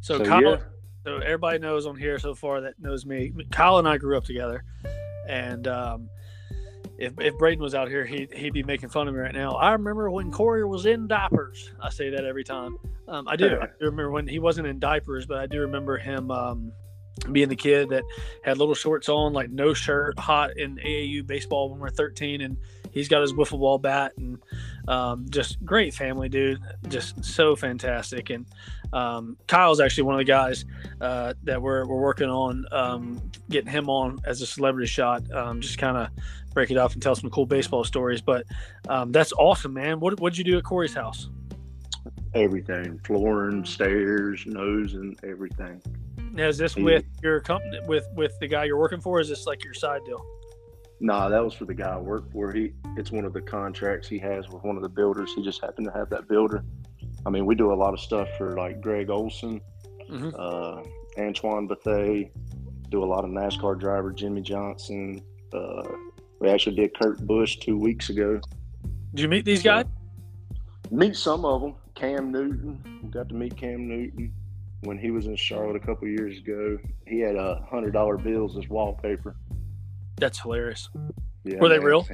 So, 0.00 0.18
So, 0.18 0.24
Kyle, 0.24 0.42
yeah. 0.42 0.58
so 1.04 1.16
everybody 1.18 1.58
knows 1.58 1.86
on 1.86 1.96
here 1.96 2.18
so 2.18 2.34
far 2.34 2.60
that 2.62 2.80
knows 2.80 3.06
me. 3.06 3.32
Kyle 3.52 3.78
and 3.78 3.86
I 3.86 3.96
grew 3.98 4.16
up 4.16 4.24
together, 4.24 4.64
and 5.28 5.68
um, 5.68 6.08
if 6.98 7.12
if 7.20 7.36
Braden 7.38 7.62
was 7.62 7.74
out 7.74 7.88
here, 7.88 8.04
he'd 8.04 8.32
he'd 8.32 8.52
be 8.52 8.62
making 8.62 8.88
fun 8.88 9.06
of 9.06 9.14
me 9.14 9.20
right 9.20 9.34
now. 9.34 9.52
I 9.52 9.72
remember 9.72 10.10
when 10.10 10.32
Corey 10.32 10.64
was 10.64 10.86
in 10.86 11.06
diapers. 11.06 11.72
I 11.80 11.90
say 11.90 12.10
that 12.10 12.24
every 12.24 12.44
time. 12.44 12.76
Um, 13.08 13.28
I 13.28 13.36
do. 13.36 13.46
I 13.62 13.66
do 13.66 13.86
remember 13.86 14.10
when 14.10 14.26
he 14.26 14.38
wasn't 14.38 14.66
in 14.66 14.78
diapers, 14.78 15.26
but 15.26 15.38
I 15.38 15.46
do 15.46 15.60
remember 15.60 15.98
him 15.98 16.30
um, 16.30 16.72
being 17.32 17.48
the 17.48 17.56
kid 17.56 17.88
that 17.90 18.04
had 18.42 18.58
little 18.58 18.74
shorts 18.74 19.08
on, 19.08 19.32
like 19.32 19.50
no 19.50 19.74
shirt, 19.74 20.18
hot 20.18 20.56
in 20.56 20.76
AAU 20.76 21.26
baseball 21.26 21.70
when 21.70 21.78
we 21.78 21.82
we're 21.82 21.90
13, 21.90 22.42
and 22.42 22.56
he's 22.92 23.08
got 23.08 23.20
his 23.20 23.32
wiffle 23.32 23.58
ball 23.60 23.78
bat 23.78 24.12
and 24.16 24.38
um, 24.88 25.26
just 25.28 25.62
great 25.64 25.94
family, 25.94 26.28
dude. 26.28 26.60
Just 26.88 27.24
so 27.24 27.56
fantastic. 27.56 28.30
And 28.30 28.46
um, 28.92 29.36
Kyle's 29.46 29.80
actually 29.80 30.04
one 30.04 30.14
of 30.14 30.18
the 30.18 30.24
guys 30.24 30.64
uh, 31.00 31.34
that 31.44 31.60
we're, 31.60 31.86
we're 31.86 32.00
working 32.00 32.28
on 32.28 32.64
um, 32.72 33.30
getting 33.50 33.70
him 33.70 33.88
on 33.90 34.18
as 34.24 34.40
a 34.40 34.46
celebrity 34.46 34.86
shot. 34.86 35.30
Um, 35.32 35.60
just 35.60 35.78
kind 35.78 35.96
of 35.96 36.08
break 36.54 36.70
it 36.70 36.78
off 36.78 36.94
and 36.94 37.02
tell 37.02 37.14
some 37.14 37.28
cool 37.30 37.46
baseball 37.46 37.84
stories. 37.84 38.22
But 38.22 38.46
um, 38.88 39.12
that's 39.12 39.32
awesome, 39.34 39.74
man. 39.74 40.00
What 40.00 40.18
what'd 40.20 40.38
you 40.38 40.44
do 40.44 40.56
at 40.56 40.64
Corey's 40.64 40.94
house? 40.94 41.28
Everything, 42.34 42.98
flooring, 43.04 43.64
stairs, 43.64 44.44
nose, 44.46 44.94
and 44.94 45.18
everything. 45.24 45.80
Now, 46.36 46.48
is 46.48 46.58
this 46.58 46.76
with 46.76 47.04
your 47.22 47.40
company 47.40 47.78
with 47.86 48.06
with 48.14 48.38
the 48.40 48.46
guy 48.46 48.64
you're 48.64 48.78
working 48.78 49.00
for? 49.00 49.16
Or 49.16 49.20
is 49.20 49.28
this 49.30 49.46
like 49.46 49.64
your 49.64 49.72
side 49.74 50.02
deal? 50.04 50.22
Nah, 51.00 51.28
that 51.30 51.42
was 51.42 51.54
for 51.54 51.64
the 51.64 51.74
guy 51.74 51.88
I 51.94 51.98
work 51.98 52.30
for. 52.30 52.52
He, 52.52 52.72
it's 52.96 53.10
one 53.10 53.24
of 53.24 53.32
the 53.32 53.40
contracts 53.40 54.06
he 54.08 54.18
has 54.18 54.48
with 54.48 54.62
one 54.62 54.76
of 54.76 54.82
the 54.82 54.88
builders. 54.88 55.32
He 55.34 55.42
just 55.42 55.60
happened 55.62 55.86
to 55.86 55.92
have 55.98 56.08
that 56.10 56.28
builder. 56.28 56.64
I 57.26 57.30
mean, 57.30 57.44
we 57.46 57.54
do 57.54 57.72
a 57.72 57.74
lot 57.74 57.92
of 57.94 58.00
stuff 58.00 58.28
for 58.38 58.56
like 58.56 58.80
Greg 58.80 59.08
Olsen, 59.10 59.60
Mhm. 60.10 60.34
uh, 60.38 60.82
Antoine 61.20 61.66
Bethea, 61.66 62.28
do 62.90 63.02
a 63.02 63.04
lot 63.04 63.24
of 63.24 63.30
NASCAR 63.30 63.78
driver 63.78 64.12
Jimmie 64.12 64.42
Johnson. 64.42 65.20
Uh, 65.52 65.82
we 66.40 66.48
actually 66.48 66.76
did 66.76 66.90
Kurt 66.98 67.26
Busch 67.26 67.56
two 67.56 67.78
weeks 67.78 68.10
ago. 68.10 68.40
Did 69.14 69.22
you 69.22 69.28
meet 69.28 69.44
these 69.46 69.62
guys? 69.62 69.86
Meet 70.90 71.16
some 71.16 71.44
of 71.46 71.62
them. 71.62 71.74
Cam 71.94 72.30
Newton. 72.30 73.08
Got 73.10 73.28
to 73.30 73.34
meet 73.34 73.56
Cam 73.56 73.88
Newton 73.88 74.32
when 74.80 74.98
he 74.98 75.10
was 75.10 75.26
in 75.26 75.36
Charlotte 75.36 75.76
a 75.76 75.86
couple 75.86 76.06
years 76.08 76.38
ago. 76.38 76.78
He 77.06 77.20
had 77.20 77.36
a 77.36 77.64
hundred 77.70 77.92
dollar 77.92 78.16
bills 78.16 78.56
as 78.56 78.68
wallpaper. 78.68 79.36
That's 80.18 80.40
hilarious. 80.40 80.88
Yeah, 81.44 81.58
Were 81.58 81.68
they 81.68 81.78
man. 81.78 81.86
real? 81.86 82.08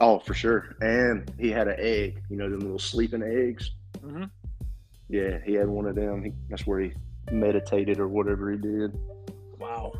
Oh, 0.00 0.18
for 0.18 0.34
sure. 0.34 0.76
And 0.80 1.30
he 1.38 1.50
had 1.50 1.68
an 1.68 1.76
egg. 1.78 2.22
You 2.28 2.36
know, 2.36 2.48
them 2.50 2.60
little 2.60 2.78
sleeping 2.78 3.22
eggs. 3.22 3.72
Mm-hmm. 3.98 4.24
Yeah, 5.08 5.38
he 5.44 5.54
had 5.54 5.68
one 5.68 5.86
of 5.86 5.94
them. 5.94 6.24
He, 6.24 6.32
that's 6.48 6.66
where 6.66 6.80
he 6.80 6.92
meditated 7.30 7.98
or 7.98 8.08
whatever 8.08 8.50
he 8.50 8.58
did. 8.58 8.96
Wow. 9.58 9.92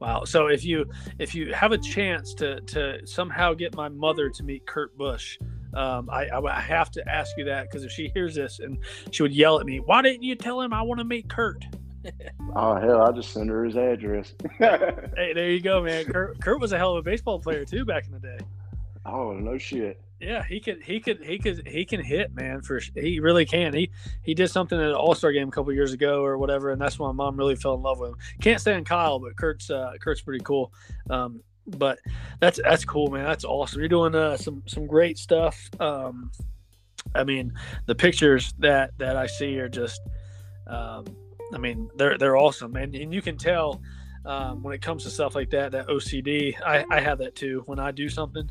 Wow. 0.00 0.24
So 0.24 0.46
if 0.46 0.64
you 0.64 0.86
if 1.18 1.34
you 1.34 1.52
have 1.52 1.72
a 1.72 1.78
chance 1.78 2.34
to 2.34 2.60
to 2.60 3.06
somehow 3.06 3.54
get 3.54 3.74
my 3.74 3.88
mother 3.88 4.28
to 4.30 4.42
meet 4.42 4.66
Kurt 4.66 4.96
Busch, 4.96 5.38
um, 5.74 6.08
I, 6.10 6.26
I 6.26 6.40
I 6.40 6.60
have 6.60 6.90
to 6.92 7.08
ask 7.08 7.36
you 7.36 7.44
that 7.44 7.64
because 7.64 7.84
if 7.84 7.90
she 7.90 8.08
hears 8.08 8.34
this 8.34 8.60
and 8.60 8.78
she 9.10 9.22
would 9.22 9.34
yell 9.34 9.60
at 9.60 9.66
me, 9.66 9.80
why 9.80 10.02
didn't 10.02 10.22
you 10.22 10.34
tell 10.34 10.60
him 10.60 10.72
I 10.72 10.82
want 10.82 10.98
to 10.98 11.04
meet 11.04 11.28
Kurt? 11.28 11.64
oh 12.54 12.76
hell, 12.76 13.02
I'll 13.02 13.12
just 13.12 13.32
send 13.32 13.50
her 13.50 13.64
his 13.64 13.76
address. 13.76 14.34
hey, 14.58 15.32
there 15.34 15.50
you 15.50 15.60
go, 15.60 15.82
man. 15.82 16.04
Kurt, 16.06 16.40
Kurt 16.40 16.60
was 16.60 16.72
a 16.72 16.78
hell 16.78 16.92
of 16.92 16.98
a 16.98 17.02
baseball 17.02 17.38
player 17.38 17.64
too 17.64 17.84
back 17.84 18.06
in 18.06 18.12
the 18.12 18.20
day. 18.20 18.38
Oh 19.04 19.32
no 19.32 19.58
shit. 19.58 20.00
Yeah, 20.20 20.42
he 20.42 20.58
could, 20.58 20.82
he 20.82 20.98
could, 20.98 21.24
he 21.24 21.38
could, 21.38 21.66
he 21.66 21.84
can 21.84 22.02
hit, 22.02 22.34
man. 22.34 22.60
For 22.60 22.80
he 22.96 23.20
really 23.20 23.46
can. 23.46 23.72
He 23.72 23.90
he 24.22 24.34
did 24.34 24.48
something 24.48 24.78
at 24.78 24.88
an 24.88 24.94
All 24.94 25.14
Star 25.14 25.30
game 25.30 25.48
a 25.48 25.50
couple 25.50 25.72
years 25.72 25.92
ago 25.92 26.24
or 26.24 26.38
whatever, 26.38 26.70
and 26.70 26.80
that's 26.80 26.98
when 26.98 27.14
my 27.14 27.24
mom 27.24 27.36
really 27.36 27.54
fell 27.54 27.74
in 27.74 27.82
love 27.82 28.00
with 28.00 28.10
him. 28.10 28.16
Can't 28.40 28.60
stand 28.60 28.84
Kyle, 28.84 29.20
but 29.20 29.36
Kurt's 29.36 29.70
uh, 29.70 29.92
Kurt's 30.00 30.20
pretty 30.20 30.42
cool. 30.42 30.72
Um, 31.08 31.40
but 31.68 31.98
that's 32.40 32.60
that's 32.62 32.84
cool, 32.84 33.10
man. 33.10 33.24
That's 33.24 33.44
awesome. 33.44 33.80
You're 33.80 33.88
doing 33.88 34.14
uh, 34.14 34.36
some 34.36 34.62
some 34.66 34.86
great 34.86 35.18
stuff. 35.18 35.68
Um, 35.80 36.30
I 37.14 37.24
mean, 37.24 37.52
the 37.86 37.94
pictures 37.94 38.54
that 38.58 38.96
that 38.98 39.16
I 39.16 39.26
see 39.26 39.58
are 39.58 39.68
just, 39.68 40.00
um, 40.66 41.04
I 41.54 41.58
mean, 41.58 41.90
they're 41.96 42.18
they're 42.18 42.36
awesome, 42.36 42.76
and 42.76 42.94
and 42.94 43.12
you 43.12 43.22
can 43.22 43.36
tell 43.36 43.80
um, 44.24 44.62
when 44.62 44.74
it 44.74 44.82
comes 44.82 45.04
to 45.04 45.10
stuff 45.10 45.34
like 45.34 45.50
that, 45.50 45.72
that 45.72 45.88
OCD. 45.88 46.54
I 46.64 46.84
I 46.90 47.00
have 47.00 47.18
that 47.18 47.34
too. 47.34 47.62
When 47.66 47.78
I 47.78 47.90
do 47.90 48.08
something, 48.08 48.48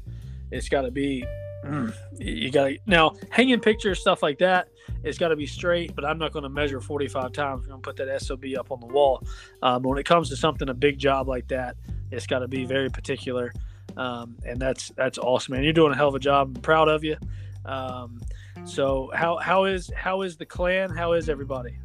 it's 0.51 0.69
got 0.69 0.81
to 0.81 0.91
be. 0.91 1.25
Mm, 1.65 1.93
you 2.19 2.51
got 2.51 2.67
to 2.67 2.77
now 2.85 3.15
hanging 3.31 3.59
pictures 3.59 3.99
stuff 3.99 4.21
like 4.21 4.37
that. 4.39 4.69
It's 5.03 5.17
got 5.17 5.29
to 5.29 5.35
be 5.35 5.45
straight, 5.45 5.95
but 5.95 6.05
I'm 6.05 6.17
not 6.17 6.31
going 6.31 6.43
to 6.43 6.49
measure 6.49 6.79
45 6.79 7.31
times. 7.31 7.63
I'm 7.63 7.69
going 7.69 7.81
to 7.81 7.87
put 7.87 7.95
that 7.97 8.21
SOB 8.21 8.45
up 8.57 8.71
on 8.71 8.79
the 8.79 8.85
wall. 8.85 9.23
Um, 9.61 9.81
but 9.81 9.89
when 9.89 9.97
it 9.97 10.05
comes 10.05 10.29
to 10.29 10.37
something 10.37 10.69
a 10.69 10.73
big 10.73 10.97
job 10.97 11.27
like 11.27 11.47
that, 11.49 11.75
it's 12.11 12.27
got 12.27 12.39
to 12.39 12.47
be 12.47 12.65
very 12.65 12.89
particular, 12.89 13.51
um, 13.95 14.37
and 14.45 14.59
that's 14.59 14.89
that's 14.95 15.17
awesome, 15.17 15.55
man. 15.55 15.63
You're 15.63 15.73
doing 15.73 15.93
a 15.93 15.95
hell 15.95 16.09
of 16.09 16.15
a 16.15 16.19
job. 16.19 16.53
I'm 16.55 16.61
proud 16.61 16.87
of 16.87 17.03
you. 17.03 17.17
Um, 17.65 18.21
so 18.65 19.11
how 19.13 19.37
how 19.37 19.65
is 19.65 19.91
how 19.95 20.21
is 20.21 20.37
the 20.37 20.45
clan? 20.45 20.89
How 20.89 21.13
is 21.13 21.29
everybody? 21.29 21.77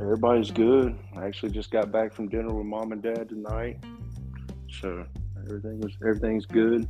Everybody's 0.00 0.50
good. 0.50 0.98
I 1.16 1.26
actually 1.26 1.52
just 1.52 1.70
got 1.70 1.92
back 1.92 2.12
from 2.12 2.28
dinner 2.28 2.52
with 2.52 2.66
mom 2.66 2.92
and 2.92 3.02
dad 3.02 3.28
tonight, 3.28 3.78
so 4.80 5.06
everything 5.46 5.80
was 5.80 5.92
everything's 6.02 6.46
good. 6.46 6.88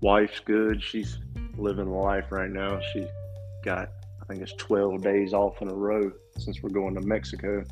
Wife's 0.00 0.40
good. 0.40 0.82
She's 0.82 1.18
living 1.56 1.90
life 1.90 2.26
right 2.30 2.50
now. 2.50 2.80
She 2.92 3.06
got 3.64 3.90
I 4.22 4.26
think 4.26 4.42
it's 4.42 4.54
12 4.54 5.02
days 5.02 5.34
off 5.34 5.60
in 5.60 5.68
a 5.68 5.74
row 5.74 6.10
since 6.38 6.62
we're 6.62 6.70
going 6.70 6.94
to 6.94 7.00
Mexico. 7.00 7.62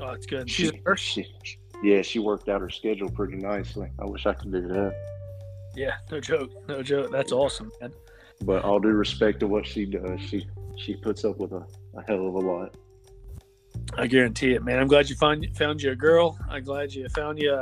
Oh, 0.00 0.10
that's 0.12 0.26
good. 0.26 0.50
She's 0.50 0.70
She's 0.70 0.80
a 0.80 0.88
nurse. 0.88 1.00
she, 1.00 1.26
yeah, 1.82 2.02
she 2.02 2.18
worked 2.18 2.48
out 2.48 2.60
her 2.60 2.70
schedule 2.70 3.10
pretty 3.10 3.36
nicely. 3.36 3.90
I 3.98 4.04
wish 4.04 4.26
I 4.26 4.32
could 4.34 4.52
do 4.52 4.66
that. 4.68 4.94
Yeah, 5.74 5.92
no 6.10 6.20
joke, 6.20 6.50
no 6.68 6.82
joke. 6.82 7.10
That's 7.10 7.32
awesome, 7.32 7.70
man. 7.80 7.92
But 8.42 8.64
all 8.64 8.78
due 8.80 8.88
respect 8.88 9.40
to 9.40 9.46
what 9.46 9.66
she 9.66 9.86
does, 9.86 10.20
she 10.20 10.46
she 10.76 10.96
puts 10.96 11.24
up 11.24 11.38
with 11.38 11.52
a, 11.52 11.64
a 11.96 12.02
hell 12.06 12.26
of 12.26 12.34
a 12.34 12.38
lot. 12.38 12.76
I 13.96 14.06
guarantee 14.06 14.52
it, 14.52 14.62
man. 14.64 14.78
I'm 14.78 14.86
glad 14.88 15.08
you 15.08 15.16
find 15.16 15.46
found 15.56 15.82
you 15.82 15.92
a 15.92 15.96
girl. 15.96 16.38
I'm 16.50 16.62
glad 16.62 16.92
you 16.92 17.08
found 17.10 17.38
you, 17.40 17.52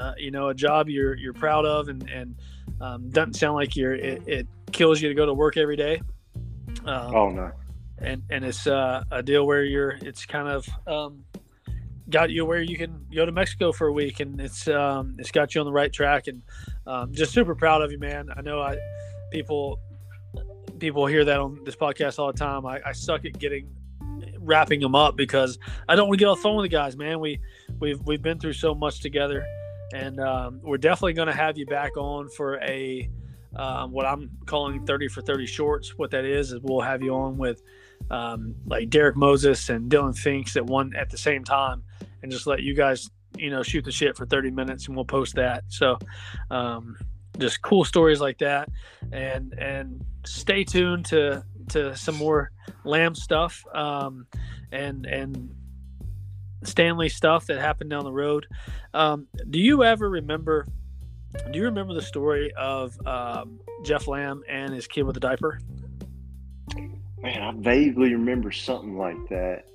uh, 0.00 0.12
you 0.16 0.30
know, 0.30 0.48
a 0.48 0.54
job 0.54 0.88
you're 0.88 1.14
you're 1.16 1.32
proud 1.32 1.64
of, 1.64 1.88
and 1.88 2.08
and 2.08 2.36
um, 2.80 3.08
doesn't 3.10 3.34
sound 3.34 3.54
like 3.56 3.74
you're 3.76 3.94
it, 3.94 4.22
it 4.26 4.46
kills 4.72 5.00
you 5.00 5.08
to 5.08 5.14
go 5.14 5.26
to 5.26 5.34
work 5.34 5.56
every 5.56 5.76
day. 5.76 6.00
Um, 6.84 7.14
Oh 7.14 7.30
no. 7.30 7.50
and 7.98 8.22
and 8.30 8.44
it's 8.44 8.66
uh, 8.66 9.02
a 9.10 9.22
deal 9.22 9.46
where 9.46 9.64
you're 9.64 9.98
it's 10.02 10.24
kind 10.26 10.48
of 10.48 10.68
um, 10.86 11.24
got 12.10 12.30
you 12.30 12.44
where 12.44 12.62
you 12.62 12.76
can 12.76 13.06
go 13.14 13.26
to 13.26 13.32
Mexico 13.32 13.72
for 13.72 13.88
a 13.88 13.92
week, 13.92 14.20
and 14.20 14.40
it's 14.40 14.68
um, 14.68 15.16
it's 15.18 15.30
got 15.30 15.54
you 15.54 15.60
on 15.60 15.66
the 15.66 15.72
right 15.72 15.92
track, 15.92 16.26
and 16.26 16.42
um, 16.86 17.12
just 17.12 17.32
super 17.32 17.54
proud 17.54 17.82
of 17.82 17.92
you, 17.92 17.98
man. 17.98 18.28
I 18.34 18.42
know 18.42 18.60
I 18.60 18.76
people 19.30 19.80
people 20.78 21.06
hear 21.06 21.24
that 21.24 21.38
on 21.38 21.60
this 21.64 21.76
podcast 21.76 22.18
all 22.18 22.32
the 22.32 22.38
time. 22.38 22.66
I, 22.66 22.80
I 22.84 22.92
suck 22.92 23.24
at 23.24 23.38
getting 23.38 23.68
wrapping 24.38 24.80
them 24.80 24.94
up 24.94 25.16
because 25.16 25.58
I 25.88 25.96
don't 25.96 26.08
want 26.08 26.18
to 26.18 26.24
get 26.24 26.28
off 26.28 26.38
the 26.38 26.42
phone 26.42 26.56
with 26.56 26.64
the 26.64 26.76
guys, 26.76 26.96
man. 26.96 27.20
We 27.20 27.40
we've 27.80 28.00
we've 28.02 28.22
been 28.22 28.38
through 28.38 28.54
so 28.54 28.74
much 28.74 29.00
together, 29.00 29.44
and 29.94 30.20
um, 30.20 30.60
we're 30.62 30.78
definitely 30.78 31.14
going 31.14 31.28
to 31.28 31.34
have 31.34 31.58
you 31.58 31.66
back 31.66 31.96
on 31.96 32.28
for 32.30 32.58
a 32.62 33.10
um, 33.56 33.90
what 33.92 34.06
I'm 34.06 34.30
calling 34.44 34.84
30 34.84 35.08
for 35.08 35.22
30 35.22 35.46
shorts. 35.46 35.96
What 35.96 36.10
that 36.10 36.24
is 36.24 36.52
is 36.52 36.60
we'll 36.62 36.82
have 36.82 37.02
you 37.02 37.14
on 37.14 37.38
with 37.38 37.62
um, 38.10 38.54
like 38.66 38.90
Derek 38.90 39.16
Moses 39.16 39.68
and 39.68 39.90
Dylan 39.90 40.16
Finks 40.16 40.56
at 40.56 40.66
one 40.66 40.94
at 40.94 41.10
the 41.10 41.18
same 41.18 41.42
time, 41.42 41.82
and 42.26 42.32
just 42.32 42.46
let 42.46 42.62
you 42.62 42.74
guys 42.74 43.08
you 43.38 43.50
know 43.50 43.62
shoot 43.62 43.84
the 43.84 43.92
shit 43.92 44.16
for 44.16 44.26
30 44.26 44.50
minutes, 44.50 44.86
and 44.86 44.96
we'll 44.96 45.04
post 45.04 45.36
that. 45.36 45.64
So. 45.68 45.98
Um, 46.50 46.96
just 47.38 47.60
cool 47.60 47.84
stories 47.84 48.18
like 48.18 48.38
that, 48.38 48.68
and 49.12 49.52
and 49.58 50.02
stay 50.24 50.64
tuned 50.64 51.04
to 51.04 51.44
to 51.68 51.94
some 51.96 52.14
more 52.14 52.50
Lamb 52.84 53.14
stuff, 53.14 53.62
um, 53.74 54.26
and 54.72 55.04
and 55.04 55.54
Stanly 56.64 57.10
stuff 57.10 57.46
that 57.46 57.58
happened 57.58 57.90
down 57.90 58.04
the 58.04 58.12
road. 58.12 58.46
Um, 58.94 59.28
do 59.50 59.58
you 59.58 59.84
ever 59.84 60.08
remember? 60.08 60.66
Do 61.52 61.58
you 61.58 61.66
remember 61.66 61.94
the 61.94 62.02
story 62.02 62.52
of 62.56 62.96
um, 63.06 63.60
Jeff 63.84 64.08
Lamb 64.08 64.42
and 64.48 64.72
his 64.72 64.86
kid 64.86 65.02
with 65.02 65.16
a 65.16 65.20
diaper? 65.20 65.60
Man, 67.22 67.42
I 67.42 67.52
vaguely 67.52 68.14
remember 68.14 68.50
something 68.50 68.96
like 68.96 69.28
that. 69.28 69.66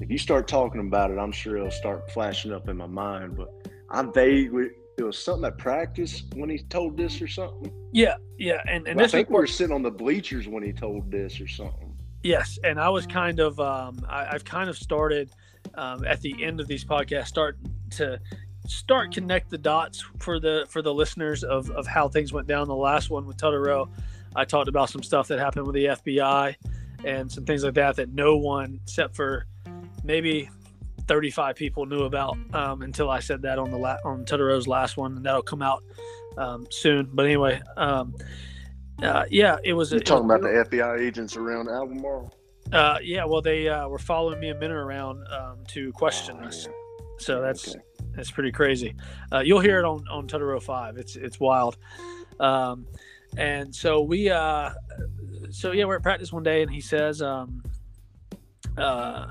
If 0.00 0.10
you 0.10 0.18
start 0.18 0.48
talking 0.48 0.80
about 0.80 1.10
it, 1.10 1.18
I'm 1.18 1.32
sure 1.32 1.56
it'll 1.56 1.70
start 1.70 2.10
flashing 2.10 2.52
up 2.52 2.68
in 2.68 2.76
my 2.76 2.86
mind. 2.86 3.36
But 3.36 3.52
I'm 3.90 4.12
vaguely 4.12 4.70
it 5.00 5.04
was 5.04 5.18
something 5.18 5.46
at 5.46 5.58
practice 5.58 6.24
when 6.34 6.50
he 6.50 6.58
told 6.58 6.96
this 6.96 7.20
or 7.20 7.28
something. 7.28 7.72
Yeah, 7.92 8.16
yeah, 8.38 8.60
and 8.68 8.86
and 8.86 9.00
I 9.00 9.06
think 9.06 9.30
we 9.30 9.36
were 9.36 9.46
sitting 9.46 9.74
on 9.74 9.82
the 9.82 9.90
bleachers 9.90 10.46
when 10.46 10.62
he 10.62 10.72
told 10.72 11.10
this 11.10 11.40
or 11.40 11.48
something. 11.48 11.96
Yes, 12.22 12.58
and 12.64 12.78
I 12.78 12.90
was 12.90 13.06
kind 13.06 13.40
of 13.40 13.58
um, 13.60 14.04
I, 14.08 14.28
I've 14.32 14.44
kind 14.44 14.68
of 14.68 14.76
started 14.76 15.30
um, 15.74 16.04
at 16.04 16.20
the 16.20 16.44
end 16.44 16.60
of 16.60 16.66
these 16.66 16.84
podcasts 16.84 17.28
start 17.28 17.58
to 17.92 18.20
start 18.66 19.12
connect 19.12 19.50
the 19.50 19.58
dots 19.58 20.04
for 20.18 20.38
the 20.38 20.66
for 20.68 20.82
the 20.82 20.92
listeners 20.92 21.42
of, 21.42 21.70
of 21.70 21.86
how 21.86 22.08
things 22.08 22.32
went 22.32 22.46
down. 22.46 22.68
The 22.68 22.76
last 22.76 23.10
one 23.10 23.26
with 23.26 23.36
Tutterow, 23.36 23.88
I 24.36 24.44
talked 24.44 24.68
about 24.68 24.90
some 24.90 25.02
stuff 25.02 25.28
that 25.28 25.38
happened 25.38 25.66
with 25.66 25.74
the 25.74 25.86
FBI 25.86 26.56
and 27.04 27.32
some 27.32 27.44
things 27.46 27.64
like 27.64 27.74
that 27.74 27.96
that 27.96 28.12
no 28.12 28.36
one 28.36 28.78
except 28.84 29.16
for 29.16 29.46
maybe 30.04 30.48
35 31.08 31.56
people 31.56 31.86
knew 31.86 32.02
about 32.04 32.36
um, 32.54 32.82
until 32.82 33.10
I 33.10 33.20
said 33.20 33.42
that 33.42 33.58
on 33.58 33.70
the 33.70 33.78
la- 33.78 33.98
on 34.04 34.24
Tutterow's 34.24 34.68
last 34.68 34.96
one, 34.96 35.16
and 35.16 35.24
that'll 35.24 35.42
come 35.42 35.62
out 35.62 35.82
um, 36.38 36.66
soon. 36.70 37.08
But 37.12 37.26
anyway, 37.26 37.60
um, 37.76 38.14
uh, 39.02 39.24
yeah, 39.30 39.56
it 39.64 39.72
was. 39.72 39.90
You're 39.90 40.00
it 40.00 40.06
talking 40.06 40.28
was- 40.28 40.40
about 40.40 40.70
the 40.70 40.76
FBI 40.78 41.00
agents 41.00 41.36
around 41.36 41.68
Albemarle? 41.68 42.32
uh, 42.72 42.98
yeah, 43.02 43.24
well, 43.24 43.42
they 43.42 43.68
uh, 43.68 43.88
were 43.88 43.98
following 43.98 44.38
me 44.38 44.50
and 44.50 44.60
Minner 44.60 44.84
around 44.84 45.26
um, 45.32 45.64
to 45.68 45.90
question 45.92 46.38
Oh, 46.42 46.46
us. 46.46 46.66
yeah. 46.66 46.72
So 47.18 47.40
that's 47.40 47.68
Okay. 47.70 47.78
that's 48.14 48.30
pretty 48.30 48.52
crazy. 48.52 48.94
Uh, 49.32 49.40
you'll 49.40 49.60
hear 49.60 49.78
it 49.78 49.84
on 49.84 50.06
on 50.08 50.26
Tutterow 50.28 50.62
Five. 50.62 50.96
It's 50.96 51.16
it's 51.16 51.40
wild. 51.40 51.76
Um, 52.38 52.86
and 53.36 53.74
so 53.74 54.00
we, 54.00 54.30
uh, 54.30 54.70
so 55.50 55.72
yeah, 55.72 55.84
we're 55.84 55.96
at 55.96 56.02
practice 56.02 56.32
one 56.32 56.42
day, 56.42 56.62
and 56.62 56.70
he 56.70 56.80
says 56.80 57.20
um, 57.22 57.62
uh, 58.78 59.26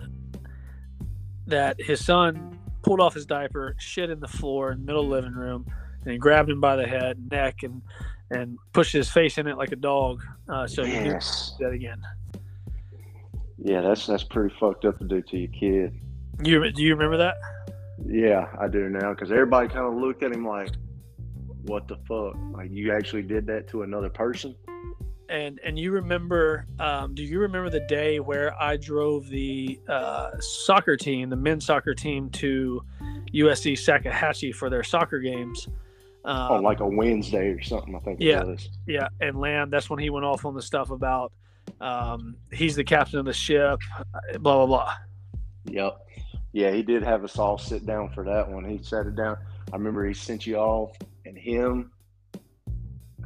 that 1.50 1.82
his 1.82 2.04
son 2.04 2.58
pulled 2.82 3.00
off 3.00 3.14
his 3.14 3.26
diaper, 3.26 3.76
shit 3.80 4.10
in 4.10 4.20
the 4.20 4.28
floor 4.28 4.72
in 4.72 4.80
the 4.80 4.86
middle 4.86 5.02
of 5.04 5.10
the 5.10 5.16
living 5.16 5.34
room, 5.34 5.66
and 6.04 6.12
he 6.12 6.18
grabbed 6.18 6.50
him 6.50 6.62
by 6.62 6.76
the 6.76 6.88
head, 6.88 7.30
neck, 7.32 7.64
and 7.64 7.82
and 8.32 8.58
pushed 8.74 8.94
his 8.94 9.10
face 9.10 9.40
in 9.40 9.48
it 9.48 9.58
like 9.58 9.72
a 9.72 9.76
dog. 9.76 10.22
Uh, 10.48 10.68
so 10.68 10.84
he 10.86 10.94
Yes. 10.94 11.56
do 11.58 11.66
that 11.66 11.74
again. 11.74 12.00
Yeah, 13.58 13.82
that's 13.82 14.06
that's 14.06 14.24
pretty 14.24 14.54
fucked 14.60 14.86
up 14.86 15.00
to 15.00 15.06
do 15.06 15.22
to 15.22 15.38
your 15.38 15.52
kid. 15.52 16.00
You 16.44 16.72
do 16.72 16.82
you 16.84 16.94
remember 16.94 17.18
that? 17.18 17.36
Yeah, 18.06 18.48
I 18.60 18.68
do 18.68 18.88
now 18.88 19.14
because 19.14 19.32
everybody 19.32 19.68
kind 19.68 19.86
of 19.86 19.96
looked 19.96 20.24
at 20.24 20.32
him 20.32 20.46
like, 20.48 20.70
"What 21.64 21.88
the 21.88 21.98
fuck? 22.08 22.38
Like 22.54 22.70
you 22.72 22.94
actually 22.94 23.24
did 23.24 23.46
that 23.48 23.68
to 23.70 23.82
another 23.82 24.10
person?" 24.10 24.56
And 25.30 25.60
and 25.64 25.78
you 25.78 25.92
remember 25.92 26.66
um, 26.80 27.14
do 27.14 27.24
you 27.24 27.40
remember 27.40 27.70
the 27.70 27.86
day 27.88 28.20
where 28.20 28.60
i 28.62 28.76
drove 28.76 29.30
the 29.30 29.80
uh, 29.88 30.32
soccer 30.40 30.98
team 30.98 31.30
the 31.30 31.36
men's 31.36 31.66
soccer 31.66 31.94
team 31.94 32.30
to 32.32 32.82
USC 33.34 33.74
Salkehatchie 33.74 34.56
for 34.56 34.70
their 34.70 34.84
soccer 34.84 35.20
games 35.20 35.68
um, 36.26 36.52
on 36.52 36.64
like 36.64 36.80
a 36.80 36.88
Wednesday 36.88 37.50
or 37.50 37.62
something. 37.62 37.96
I 37.96 38.00
think 38.00 38.20
yeah. 38.20 38.42
it 38.42 38.48
was. 38.48 38.70
yeah 38.88 39.08
and 39.22 39.40
lamb 39.40 39.70
that's 39.70 39.90
when 39.90 40.00
he 40.00 40.10
went 40.10 40.26
off 40.26 40.46
on 40.46 40.56
the 40.56 40.62
stuff 40.62 40.90
about 40.90 41.32
um, 41.80 42.36
he's 42.52 42.76
the 42.76 42.84
captain 42.84 43.20
of 43.20 43.26
the 43.26 43.34
ship 43.34 43.80
blah 44.40 44.66
blah 44.66 44.66
blah 44.66 44.94
Yep. 45.72 46.08
Yeah, 46.52 46.72
he 46.72 46.82
did 46.82 47.04
have 47.04 47.24
us 47.24 47.38
all 47.38 47.58
sit 47.58 47.86
down 47.86 48.10
for 48.10 48.24
that 48.24 48.50
one. 48.50 48.66
He 48.66 48.82
sat 48.84 49.06
it 49.06 49.16
down. 49.16 49.38
I 49.72 49.76
remember 49.76 50.06
he 50.06 50.14
sent 50.14 50.48
you 50.48 50.58
off 50.58 50.98
and 51.26 51.38
him. 51.38 51.92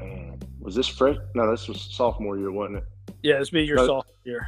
And 0.04 0.46
was 0.60 0.76
this 0.76 0.88
fresh? 0.88 1.18
No, 1.36 1.50
this 1.52 1.68
was 1.68 1.82
sophomore 1.82 2.38
year, 2.38 2.52
wasn't 2.52 2.78
it? 2.80 2.84
yeah 3.22 3.40
this 3.40 3.50
be 3.52 3.64
your 3.64 3.78
No. 3.78 3.86
sophomore 3.88 4.16
year 4.26 4.48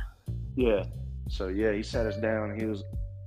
Yeah. 0.55 0.83
So 1.29 1.47
yeah, 1.47 1.71
he 1.71 1.81
sat 1.83 2.05
us 2.05 2.17
down. 2.17 2.57
He 2.59 2.65
was, 2.65 2.83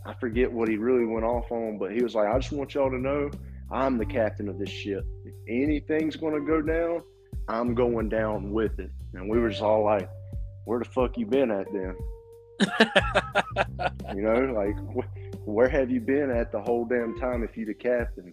I 0.07 0.15
forget 0.15 0.51
what 0.53 0.69
he 0.69 0.77
really 0.77 1.05
went 1.05 1.25
off 1.25 1.51
on, 1.51 1.79
but 1.79 1.91
he 1.93 2.03
was 2.03 2.15
like, 2.15 2.29
"I 2.29 2.39
just 2.39 2.53
want 2.53 2.75
y'all 2.75 2.91
to 2.91 2.99
know, 2.99 3.31
I'm 3.73 3.99
the 3.99 4.07
captain 4.07 4.49
of 4.49 4.59
this 4.59 4.71
ship. 4.71 5.05
If 5.25 5.35
anything's 5.49 6.17
gonna 6.17 6.41
go 6.41 6.63
down, 6.63 7.03
I'm 7.49 7.75
going 7.75 8.09
down 8.09 8.53
with 8.53 8.79
it." 8.79 8.91
And 9.15 9.29
we 9.29 9.39
were 9.39 9.51
just 9.51 9.63
all 9.63 9.85
like, 9.85 10.09
"Where 10.65 10.79
the 10.79 10.85
fuck 10.85 11.19
you 11.19 11.27
been 11.27 11.51
at 11.51 11.67
then?" 11.73 11.97
You 14.15 14.23
know, 14.23 14.53
like, 14.55 14.77
wh- 14.97 15.47
where 15.49 15.69
have 15.69 15.91
you 15.91 16.01
been 16.01 16.31
at 16.31 16.51
the 16.51 16.61
whole 16.61 16.85
damn 16.85 17.19
time 17.19 17.43
if 17.45 17.57
you 17.57 17.67
the 17.67 17.75
captain? 17.75 18.33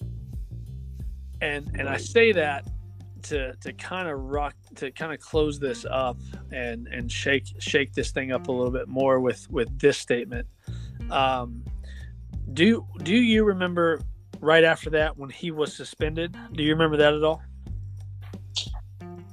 And 1.42 1.70
and 1.78 1.90
I 1.90 1.98
say 1.98 2.32
that 2.32 2.68
to 3.26 3.53
to 3.56 3.73
kind 3.73 4.07
of 4.07 4.19
rock 4.19 4.56
to 4.76 4.91
kind 4.91 5.14
of 5.14 5.19
close 5.19 5.60
this 5.60 5.85
up 5.89 6.18
and 6.52 6.88
and 6.88 7.11
shake 7.11 7.47
shake 7.60 7.93
this 7.93 8.11
thing 8.11 8.31
up 8.31 8.47
a 8.47 8.52
little 8.52 8.72
bit 8.72 8.88
more 8.88 9.19
with 9.19 9.49
with 9.49 9.80
this 9.80 9.97
statement. 9.97 10.47
Um, 11.11 11.64
do 12.53 12.85
do 13.03 13.15
you 13.15 13.43
remember 13.43 14.02
right 14.39 14.64
after 14.64 14.89
that 14.91 15.18
when 15.18 15.30
he 15.30 15.52
was 15.52 15.73
suspended? 15.76 16.35
Do 16.53 16.64
you 16.64 16.72
remember 16.72 16.97
that 16.97 17.14
at 17.14 17.23
all? 17.23 17.41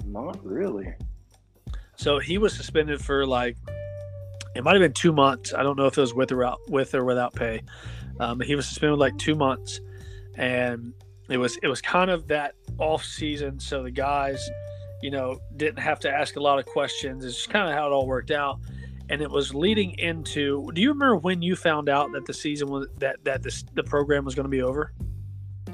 Not 0.06 0.44
really. 0.44 0.94
So 1.97 2.19
he 2.19 2.39
was 2.39 2.55
suspended 2.55 3.01
for 3.01 3.27
like 3.27 3.56
it 4.55 4.64
might 4.64 4.73
have 4.73 4.82
been 4.82 4.93
two 4.93 5.12
months. 5.12 5.55
I 5.55 5.62
don't 5.62 5.77
know 5.77 5.86
if 5.86 5.97
it 5.97 6.01
was 6.01 6.14
with 6.14 6.32
or 6.32 6.36
without 6.36 6.60
with 6.69 6.94
or 6.94 7.05
without 7.05 7.35
pay. 7.35 7.62
Um, 8.20 8.40
he 8.40 8.55
was 8.55 8.66
suspended 8.66 8.98
like 8.98 9.16
two 9.19 9.35
months, 9.35 9.81
and 10.36 10.93
it 11.28 11.39
was 11.39 11.56
it 11.62 11.69
was 11.69 11.81
kind 11.81 12.10
of 12.10 12.28
that 12.28 12.55
off 12.78 13.05
season. 13.05 13.59
So 13.61 13.82
the 13.82 13.90
guys, 13.90 14.51
you 15.03 15.11
know, 15.11 15.40
didn't 15.57 15.78
have 15.78 15.99
to 16.01 16.11
ask 16.11 16.36
a 16.36 16.40
lot 16.40 16.59
of 16.59 16.66
questions. 16.66 17.24
It's 17.24 17.36
just 17.36 17.51
kind 17.51 17.69
of 17.69 17.74
how 17.74 17.86
it 17.86 17.93
all 17.93 18.07
worked 18.07 18.31
out, 18.31 18.61
and 19.09 19.20
it 19.20 19.31
was 19.31 19.55
leading 19.55 19.99
into. 19.99 20.70
Do 20.74 20.81
you 20.81 20.90
remember 20.90 21.16
when 21.16 21.43
you 21.43 21.57
found 21.57 21.89
out 21.89 22.12
that 22.12 22.27
the 22.27 22.35
season 22.35 22.69
was 22.69 22.89
that 22.99 23.16
that 23.24 23.43
this 23.43 23.65
the 23.74 23.82
program 23.85 24.24
was 24.24 24.35
going 24.35 24.44
to 24.44 24.51
be 24.51 24.62
over? 24.62 24.93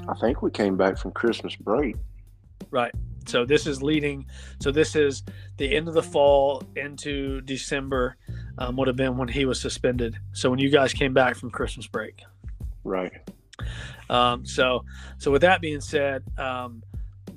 I 0.07 0.13
think 0.15 0.41
we 0.41 0.51
came 0.51 0.77
back 0.77 0.97
from 0.97 1.11
Christmas 1.11 1.55
break. 1.55 1.95
Right. 2.71 2.93
So 3.27 3.45
this 3.45 3.67
is 3.67 3.83
leading. 3.83 4.25
So 4.59 4.71
this 4.71 4.95
is 4.95 5.23
the 5.57 5.75
end 5.75 5.87
of 5.87 5.93
the 5.93 6.03
fall 6.03 6.63
into 6.75 7.41
December. 7.41 8.15
Um, 8.57 8.75
would 8.75 8.87
have 8.87 8.97
been 8.97 9.17
when 9.17 9.29
he 9.29 9.45
was 9.45 9.61
suspended. 9.61 10.17
So 10.33 10.49
when 10.49 10.59
you 10.59 10.69
guys 10.69 10.91
came 10.93 11.13
back 11.13 11.35
from 11.35 11.49
Christmas 11.49 11.87
break. 11.87 12.23
Right. 12.83 13.13
Um, 14.09 14.45
so 14.45 14.83
so 15.17 15.31
with 15.31 15.41
that 15.43 15.61
being 15.61 15.81
said, 15.81 16.23
um, 16.37 16.83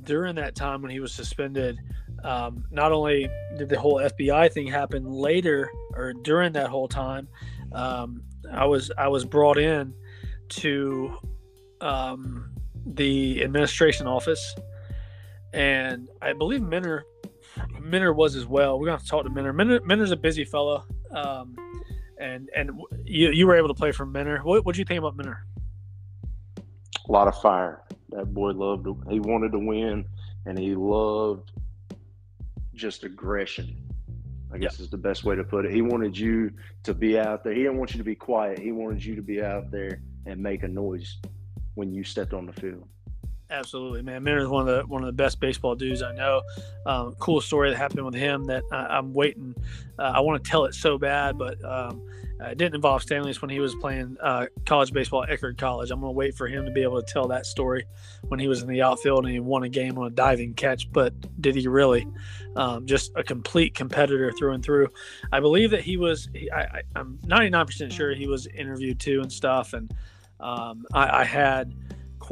during 0.05 0.35
that 0.37 0.55
time 0.55 0.83
when 0.83 0.91
he 0.91 1.01
was 1.01 1.13
suspended, 1.13 1.79
um, 2.25 2.65
not 2.71 2.93
only 2.93 3.29
did 3.59 3.69
the 3.69 3.79
whole 3.79 3.97
FBI 3.97 4.53
thing 4.53 4.67
happen 4.67 5.05
later 5.05 5.71
or 5.95 6.13
during 6.13 6.53
that 6.53 6.69
whole 6.69 6.89
time, 6.89 7.29
um, 7.73 8.23
I 8.53 8.67
was 8.67 8.91
I 8.99 9.09
was 9.09 9.25
brought 9.25 9.59
in 9.59 9.95
to 10.51 11.17
um, 11.81 12.51
the 12.85 13.43
administration 13.43 14.07
office 14.07 14.55
and 15.53 16.09
I 16.21 16.33
believe 16.33 16.63
Minner 16.63 17.05
Minner 17.81 18.13
was 18.13 18.37
as 18.37 18.47
well. 18.47 18.79
We're 18.79 18.87
gonna 18.87 18.99
have 18.99 19.05
to 19.05 19.11
talk 19.11 19.25
to 19.25 19.31
Minner. 19.31 19.53
Minner 19.53 19.81
Minner's 19.85 20.11
a 20.11 20.17
busy 20.17 20.45
fellow, 20.45 20.85
um, 21.11 21.57
and 22.19 22.49
and 22.57 22.71
you 23.05 23.31
you 23.31 23.47
were 23.47 23.57
able 23.57 23.69
to 23.69 23.75
play 23.75 23.93
for 23.93 24.07
Minner. 24.07 24.41
What 24.43 24.65
what 24.65 24.79
you 24.79 24.85
think 24.85 24.99
about 24.99 25.17
Minner? 25.17 25.47
A 27.09 27.13
lot 27.13 27.29
of 27.29 27.41
fire. 27.41 27.83
That 28.13 28.33
boy 28.33 28.51
loved. 28.51 28.87
He 29.11 29.21
wanted 29.21 29.53
to 29.53 29.59
win, 29.59 30.05
and 30.47 30.59
he 30.59 30.75
loved 30.75 31.53
just 32.75 33.05
aggression. 33.05 33.77
I 34.53 34.59
guess 34.59 34.75
yep. 34.75 34.81
is 34.81 34.91
the 34.91 34.99
best 34.99 35.25
way 35.25 35.35
to 35.35 35.45
put 35.45 35.65
it. 35.65 35.73
He 35.73 35.81
wanted 35.81 36.17
you 36.17 36.53
to 36.83 36.93
be 36.93 37.19
out 37.19 37.43
there. 37.43 37.55
He 37.55 37.63
didn't 37.63 37.79
want 37.79 37.93
you 37.93 37.99
to 37.99 38.05
be 38.05 38.15
quiet. 38.15 38.59
He 38.59 38.71
wanted 38.71 39.03
you 39.03 39.15
to 39.17 39.23
be 39.23 39.43
out 39.43 39.71
there 39.71 40.03
and 40.27 40.43
make 40.43 40.63
a 40.63 40.69
noise 40.69 41.17
when 41.75 41.93
you 41.93 42.05
stepped 42.05 42.35
on 42.35 42.45
the 42.45 42.53
field. 42.53 42.87
Absolutely, 43.53 44.01
man. 44.01 44.25
Minner 44.25 44.39
is 44.39 44.49
one 44.49 44.67
of 44.67 44.75
the 44.75 44.87
one 44.87 45.03
of 45.03 45.07
the 45.07 45.13
best 45.13 45.39
baseball 45.39 45.75
dudes 45.75 46.03
I 46.03 46.15
know. 46.15 46.41
Um, 46.87 47.15
cool 47.19 47.43
story 47.43 47.69
that 47.69 47.77
happened 47.77 48.07
with 48.07 48.15
him 48.15 48.45
that 48.47 48.65
I, 48.73 48.97
am 48.97 49.13
waiting. 49.13 49.55
Uh, 49.99 50.13
I 50.15 50.21
want 50.21 50.43
to 50.43 50.51
tell 50.51 50.65
it 50.65 50.75
so 50.75 50.97
bad, 50.97 51.37
but 51.37 51.63
um, 51.63 52.03
it 52.41 52.57
didn't 52.57 52.75
involve 52.75 53.03
Stanly's 53.03 53.43
when 53.43 53.51
he 53.51 53.61
was 53.61 53.75
playing 53.75 54.17
uh, 54.23 54.47
college 54.65 54.95
baseball 54.95 55.23
at 55.23 55.29
Eckerd 55.29 55.59
College. 55.59 55.91
I'm 55.91 56.01
going 56.01 56.13
to 56.13 56.17
wait 56.17 56.35
for 56.35 56.49
him 56.49 56.65
to 56.65 56.71
be 56.71 56.83
able 56.83 57.03
to 57.03 57.13
tell 57.13 57.29
that 57.29 57.45
story 57.45 57.85
when 58.29 58.41
he 58.41 58.49
was 58.49 58.63
in 58.63 58.69
the 58.69 58.81
outfield 58.81 59.27
and 59.27 59.35
he 59.35 59.39
won 59.39 59.65
a 59.65 59.69
game 59.69 59.99
on 59.99 60.07
a 60.07 60.11
diving 60.11 60.55
catch. 60.55 60.91
But 60.91 61.13
did 61.43 61.55
he 61.55 61.69
really? 61.69 62.07
Um, 62.57 62.87
just 62.87 63.13
a 63.17 63.23
complete 63.23 63.75
competitor 63.75 64.33
through 64.33 64.53
and 64.55 64.65
through. 64.65 64.89
I 65.31 65.41
believe 65.41 65.71
that 65.73 65.83
he 65.83 65.99
was. 65.99 66.31
I, 66.55 66.81
am 66.97 67.19
99% 67.27 67.93
sure 67.93 68.15
he 68.15 68.27
was 68.27 68.47
interviewed 68.47 68.99
too 68.99 69.21
and 69.21 69.31
stuff. 69.31 69.75
And 69.75 69.93
um, 70.41 70.87
I, 70.95 71.21
I 71.21 71.25
had 71.25 71.75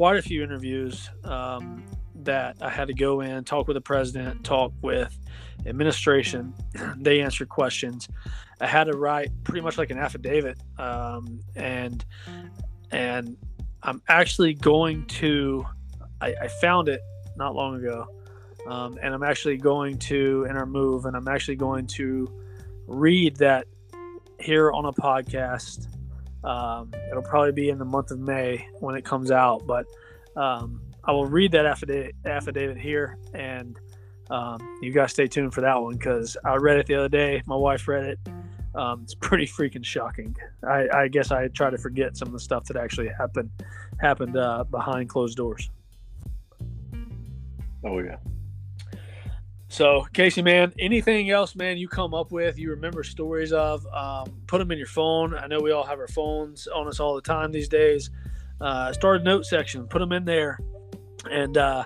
quite 0.01 0.17
a 0.17 0.21
few 0.23 0.41
interviews 0.41 1.11
um, 1.25 1.85
that 2.15 2.57
I 2.59 2.71
had 2.71 2.87
to 2.87 2.93
go 2.95 3.21
in, 3.21 3.43
talk 3.43 3.67
with 3.67 3.75
the 3.75 3.81
president, 3.81 4.43
talk 4.43 4.73
with 4.81 5.15
administration. 5.67 6.55
they 6.97 7.21
answered 7.21 7.49
questions. 7.49 8.09
I 8.59 8.65
had 8.65 8.85
to 8.85 8.97
write 8.97 9.29
pretty 9.43 9.61
much 9.61 9.77
like 9.77 9.91
an 9.91 9.99
affidavit, 9.99 10.57
um, 10.79 11.39
and 11.55 12.03
and 12.89 13.37
I'm 13.83 14.01
actually 14.09 14.55
going 14.55 15.05
to. 15.21 15.67
I, 16.19 16.33
I 16.33 16.47
found 16.47 16.89
it 16.89 17.01
not 17.35 17.53
long 17.53 17.75
ago, 17.75 18.07
um, 18.65 18.97
and 19.03 19.13
I'm 19.13 19.21
actually 19.21 19.57
going 19.57 19.99
to 19.99 20.47
in 20.49 20.57
our 20.57 20.65
move, 20.65 21.05
and 21.05 21.15
I'm 21.15 21.27
actually 21.27 21.57
going 21.57 21.85
to 21.85 22.27
read 22.87 23.35
that 23.35 23.67
here 24.39 24.71
on 24.71 24.85
a 24.85 24.93
podcast 24.93 25.95
um, 26.43 26.91
it'll 27.09 27.23
probably 27.23 27.51
be 27.51 27.69
in 27.69 27.77
the 27.77 27.85
month 27.85 28.11
of 28.11 28.19
May 28.19 28.67
when 28.79 28.95
it 28.95 29.05
comes 29.05 29.31
out, 29.31 29.65
but 29.65 29.85
um, 30.35 30.81
I 31.03 31.11
will 31.11 31.25
read 31.25 31.51
that 31.53 31.65
affidavit, 31.65 32.15
affidavit 32.25 32.77
here, 32.77 33.17
and 33.33 33.77
um, 34.29 34.79
you 34.81 34.91
guys 34.91 35.11
stay 35.11 35.27
tuned 35.27 35.53
for 35.53 35.61
that 35.61 35.81
one 35.81 35.93
because 35.93 36.37
I 36.45 36.55
read 36.55 36.77
it 36.77 36.87
the 36.87 36.95
other 36.95 37.09
day. 37.09 37.43
My 37.45 37.55
wife 37.55 37.87
read 37.87 38.05
it. 38.05 38.19
Um, 38.73 39.01
it's 39.03 39.15
pretty 39.15 39.45
freaking 39.45 39.83
shocking. 39.83 40.35
I, 40.67 40.87
I, 40.93 41.07
guess 41.09 41.31
I 41.31 41.49
try 41.49 41.69
to 41.69 41.77
forget 41.77 42.15
some 42.15 42.29
of 42.29 42.33
the 42.33 42.39
stuff 42.39 42.65
that 42.65 42.77
actually 42.77 43.09
happened 43.09 43.51
happened 43.99 44.37
uh, 44.37 44.63
behind 44.63 45.09
closed 45.09 45.37
doors. 45.37 45.69
Oh 47.83 47.99
yeah. 47.99 48.17
So, 49.71 50.05
Casey, 50.11 50.41
man, 50.41 50.73
anything 50.79 51.29
else, 51.29 51.55
man, 51.55 51.77
you 51.77 51.87
come 51.87 52.13
up 52.13 52.33
with, 52.33 52.59
you 52.59 52.71
remember 52.71 53.05
stories 53.05 53.53
of, 53.53 53.87
um, 53.87 54.29
put 54.45 54.57
them 54.57 54.69
in 54.69 54.77
your 54.77 54.85
phone. 54.85 55.33
I 55.33 55.47
know 55.47 55.61
we 55.61 55.71
all 55.71 55.85
have 55.85 55.97
our 55.97 56.09
phones 56.09 56.67
on 56.67 56.89
us 56.89 56.99
all 56.99 57.15
the 57.15 57.21
time 57.21 57.53
these 57.53 57.69
days. 57.69 58.09
Uh, 58.59 58.91
start 58.91 59.21
a 59.21 59.23
note 59.23 59.45
section, 59.45 59.87
put 59.87 59.99
them 59.99 60.11
in 60.11 60.25
there, 60.25 60.59
and 61.31 61.57
uh, 61.57 61.85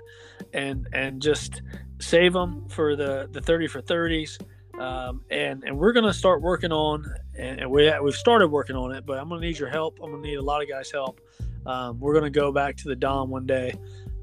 and 0.52 0.88
and 0.94 1.22
just 1.22 1.62
save 2.00 2.34
them 2.34 2.68
for 2.70 2.96
the 2.96 3.30
the 3.32 3.40
thirty 3.40 3.68
for 3.68 3.82
thirties. 3.82 4.40
Um, 4.80 5.22
and 5.30 5.64
and 5.64 5.78
we're 5.78 5.94
gonna 5.94 6.12
start 6.12 6.42
working 6.42 6.72
on, 6.72 7.06
and, 7.38 7.60
and 7.60 7.70
we 7.70 7.94
we've 8.02 8.16
started 8.16 8.48
working 8.48 8.76
on 8.76 8.94
it, 8.94 9.06
but 9.06 9.20
I'm 9.20 9.30
gonna 9.30 9.42
need 9.42 9.60
your 9.60 9.70
help. 9.70 10.00
I'm 10.02 10.10
gonna 10.10 10.24
need 10.24 10.40
a 10.40 10.42
lot 10.42 10.64
of 10.64 10.68
guys' 10.68 10.92
help. 10.92 11.22
Um, 11.68 12.00
we're 12.00 12.16
gonna 12.16 12.32
go 12.32 12.52
back 12.52 12.78
to 12.78 12.88
the 12.88 12.96
Dom 12.96 13.30
one 13.30 13.46
day 13.46 13.76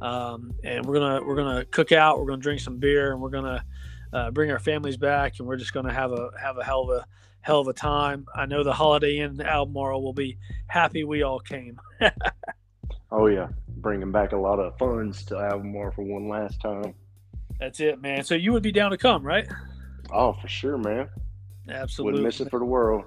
um, 0.03 0.53
and 0.65 0.85
we're 0.85 0.95
gonna 0.95 1.25
we're 1.25 1.37
gonna 1.37 1.65
cook 1.65 1.93
out. 1.93 2.19
We're 2.19 2.27
gonna 2.27 2.43
drink 2.43 2.61
some 2.61 2.79
beer, 2.79 3.13
and 3.13 3.21
we're 3.21 3.31
gonna 3.31 3.65
uh, 4.13 4.33
bring 4.33 4.51
our 4.51 4.59
families 4.59 4.97
back, 4.97 5.39
and 5.39 5.47
we're 5.47 5.57
just 5.57 5.73
gonna 5.73 5.93
have 5.93 6.11
a 6.11 6.31
have 6.41 6.59
a 6.59 6.65
hell 6.65 6.83
of 6.83 6.91
a 6.91 7.07
hell 7.41 7.61
of 7.61 7.69
a 7.69 7.73
time. 7.73 8.27
I 8.35 8.47
know 8.47 8.65
the 8.65 8.73
Holiday 8.73 9.19
Inn 9.19 9.41
Albemarle 9.41 10.03
will 10.03 10.13
be 10.13 10.39
happy 10.67 11.05
we 11.05 11.23
all 11.23 11.39
came. 11.39 11.81
oh 13.13 13.27
yeah, 13.27 13.49
bringing 13.69 14.11
back 14.11 14.33
a 14.33 14.37
lot 14.37 14.59
of 14.59 14.77
funds 14.77 15.25
to 15.27 15.39
Albemarle 15.39 15.93
for 15.93 16.03
one 16.03 16.29
last 16.29 16.61
time. 16.61 16.95
That's 17.61 17.79
it, 17.79 18.03
man. 18.03 18.25
So 18.25 18.35
you 18.35 18.53
would 18.53 18.65
be 18.65 18.73
down 18.73 18.91
to 18.91 18.99
come, 18.99 19.23
right? 19.23 19.47
Oh, 20.13 20.33
for 20.33 20.49
sure, 20.49 20.79
man. 20.79 21.09
Absolutely. 21.69 22.15
Wouldn't 22.15 22.27
miss 22.27 22.41
it 22.41 22.51
for 22.51 22.59
the 22.59 22.65
world. 22.65 23.05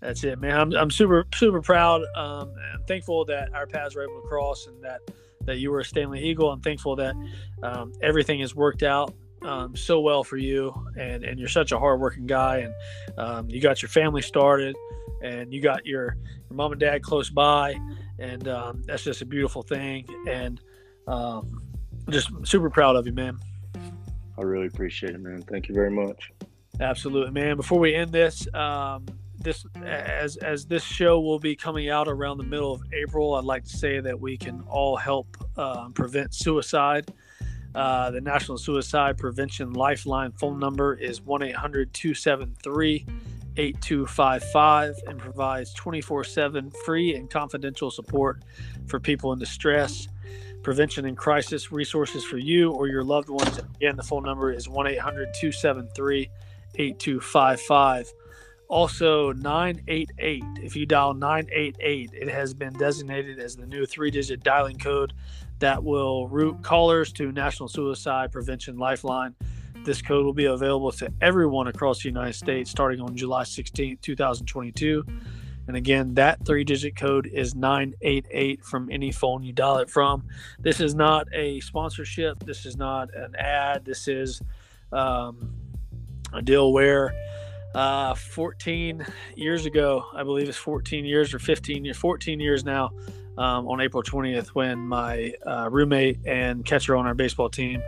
That's 0.00 0.24
it, 0.24 0.40
man. 0.40 0.58
I'm, 0.58 0.72
I'm 0.74 0.90
super 0.90 1.24
super 1.36 1.62
proud. 1.62 2.02
Um, 2.16 2.52
I'm 2.74 2.82
thankful 2.88 3.24
that 3.26 3.54
our 3.54 3.68
paths 3.68 3.94
were 3.94 4.02
able 4.02 4.20
to 4.20 4.26
cross 4.26 4.66
and 4.66 4.82
that 4.82 5.02
that 5.46 5.58
you 5.58 5.70
were 5.70 5.80
a 5.80 5.84
Stanly 5.84 6.20
Eagle. 6.20 6.50
I'm 6.50 6.60
thankful 6.60 6.96
that 6.96 7.14
um, 7.62 7.92
everything 8.02 8.40
has 8.40 8.54
worked 8.54 8.82
out 8.82 9.14
um, 9.42 9.76
so 9.76 10.00
well 10.00 10.24
for 10.24 10.36
you, 10.36 10.74
and 10.98 11.24
and 11.24 11.38
you're 11.38 11.48
such 11.48 11.72
a 11.72 11.78
hardworking 11.78 12.26
guy, 12.26 12.58
and 12.58 12.74
um, 13.18 13.48
you 13.48 13.60
got 13.60 13.82
your 13.82 13.88
family 13.88 14.22
started, 14.22 14.76
and 15.22 15.52
you 15.52 15.60
got 15.60 15.86
your 15.86 16.16
your 16.48 16.56
mom 16.56 16.72
and 16.72 16.80
dad 16.80 17.02
close 17.02 17.30
by, 17.30 17.78
and 18.18 18.48
um, 18.48 18.82
that's 18.86 19.04
just 19.04 19.22
a 19.22 19.26
beautiful 19.26 19.62
thing, 19.62 20.06
and 20.28 20.60
um, 21.06 21.62
just 22.10 22.30
super 22.44 22.70
proud 22.70 22.96
of 22.96 23.06
you, 23.06 23.12
man. 23.12 23.38
I 24.38 24.42
really 24.42 24.66
appreciate 24.66 25.14
it, 25.14 25.20
man. 25.20 25.42
Thank 25.42 25.68
you 25.68 25.74
very 25.74 25.90
much. 25.90 26.32
Absolutely, 26.80 27.32
man. 27.32 27.56
Before 27.56 27.78
we 27.78 27.94
end 27.94 28.12
this, 28.12 28.46
um, 28.54 29.06
this 29.46 29.64
as 29.84 30.36
as 30.38 30.66
this 30.66 30.82
show 30.82 31.20
will 31.20 31.38
be 31.38 31.54
coming 31.54 31.88
out 31.88 32.08
around 32.08 32.38
the 32.38 32.44
middle 32.44 32.72
of 32.72 32.82
April, 32.92 33.34
I'd 33.34 33.44
like 33.44 33.64
to 33.64 33.76
say 33.76 34.00
that 34.00 34.20
we 34.20 34.36
can 34.36 34.60
all 34.68 34.96
help 34.96 35.36
uh, 35.56 35.88
prevent 35.90 36.34
suicide. 36.34 37.10
Uh, 37.74 38.10
the 38.10 38.20
National 38.20 38.58
Suicide 38.58 39.16
Prevention 39.18 39.72
Lifeline 39.72 40.32
phone 40.32 40.58
number 40.58 40.94
is 40.94 41.22
1 41.22 41.42
800 41.42 41.94
273 41.94 43.06
8255 43.56 44.96
and 45.06 45.18
provides 45.18 45.72
24 45.74 46.24
7 46.24 46.72
free 46.84 47.14
and 47.14 47.30
confidential 47.30 47.90
support 47.90 48.42
for 48.88 48.98
people 48.98 49.32
in 49.32 49.38
distress, 49.38 50.08
prevention 50.62 51.06
and 51.06 51.16
crisis 51.16 51.70
resources 51.70 52.24
for 52.24 52.38
you 52.38 52.72
or 52.72 52.88
your 52.88 53.04
loved 53.04 53.28
ones. 53.28 53.60
Again, 53.76 53.94
the 53.94 54.02
phone 54.02 54.24
number 54.24 54.52
is 54.52 54.68
1 54.68 54.88
800 54.88 55.28
273 55.34 56.30
8255. 56.74 58.12
Also, 58.68 59.32
988. 59.32 60.42
If 60.62 60.74
you 60.74 60.86
dial 60.86 61.14
988, 61.14 62.10
it 62.12 62.28
has 62.28 62.52
been 62.52 62.72
designated 62.72 63.38
as 63.38 63.54
the 63.54 63.66
new 63.66 63.86
three 63.86 64.10
digit 64.10 64.42
dialing 64.42 64.78
code 64.78 65.12
that 65.60 65.82
will 65.82 66.26
route 66.28 66.62
callers 66.62 67.12
to 67.12 67.30
National 67.32 67.68
Suicide 67.68 68.32
Prevention 68.32 68.76
Lifeline. 68.76 69.34
This 69.84 70.02
code 70.02 70.24
will 70.24 70.32
be 70.32 70.46
available 70.46 70.90
to 70.92 71.12
everyone 71.20 71.68
across 71.68 72.02
the 72.02 72.08
United 72.08 72.32
States 72.32 72.70
starting 72.70 73.00
on 73.00 73.16
July 73.16 73.44
16, 73.44 73.98
2022. 74.02 75.04
And 75.68 75.76
again, 75.76 76.14
that 76.14 76.44
three 76.44 76.64
digit 76.64 76.96
code 76.96 77.28
is 77.32 77.54
988 77.54 78.64
from 78.64 78.88
any 78.90 79.12
phone 79.12 79.42
you 79.42 79.52
dial 79.52 79.78
it 79.78 79.88
from. 79.88 80.24
This 80.58 80.80
is 80.80 80.94
not 80.94 81.26
a 81.32 81.60
sponsorship. 81.60 82.44
This 82.44 82.66
is 82.66 82.76
not 82.76 83.14
an 83.14 83.34
ad. 83.36 83.84
This 83.84 84.08
is 84.08 84.40
um, 84.92 85.54
a 86.32 86.42
deal 86.42 86.72
where 86.72 87.12
uh, 87.76 88.14
14 88.14 89.06
years 89.36 89.66
ago, 89.66 90.06
I 90.14 90.22
believe 90.22 90.48
it's 90.48 90.56
14 90.56 91.04
years 91.04 91.34
or 91.34 91.38
15 91.38 91.84
years, 91.84 91.96
14 91.96 92.40
years 92.40 92.64
now, 92.64 92.90
um, 93.36 93.68
on 93.68 93.82
April 93.82 94.02
20th, 94.02 94.48
when 94.48 94.78
my 94.78 95.34
uh, 95.46 95.68
roommate 95.70 96.18
and 96.26 96.64
catcher 96.64 96.96
on 96.96 97.06
our 97.06 97.14
baseball 97.14 97.50
team 97.50 97.82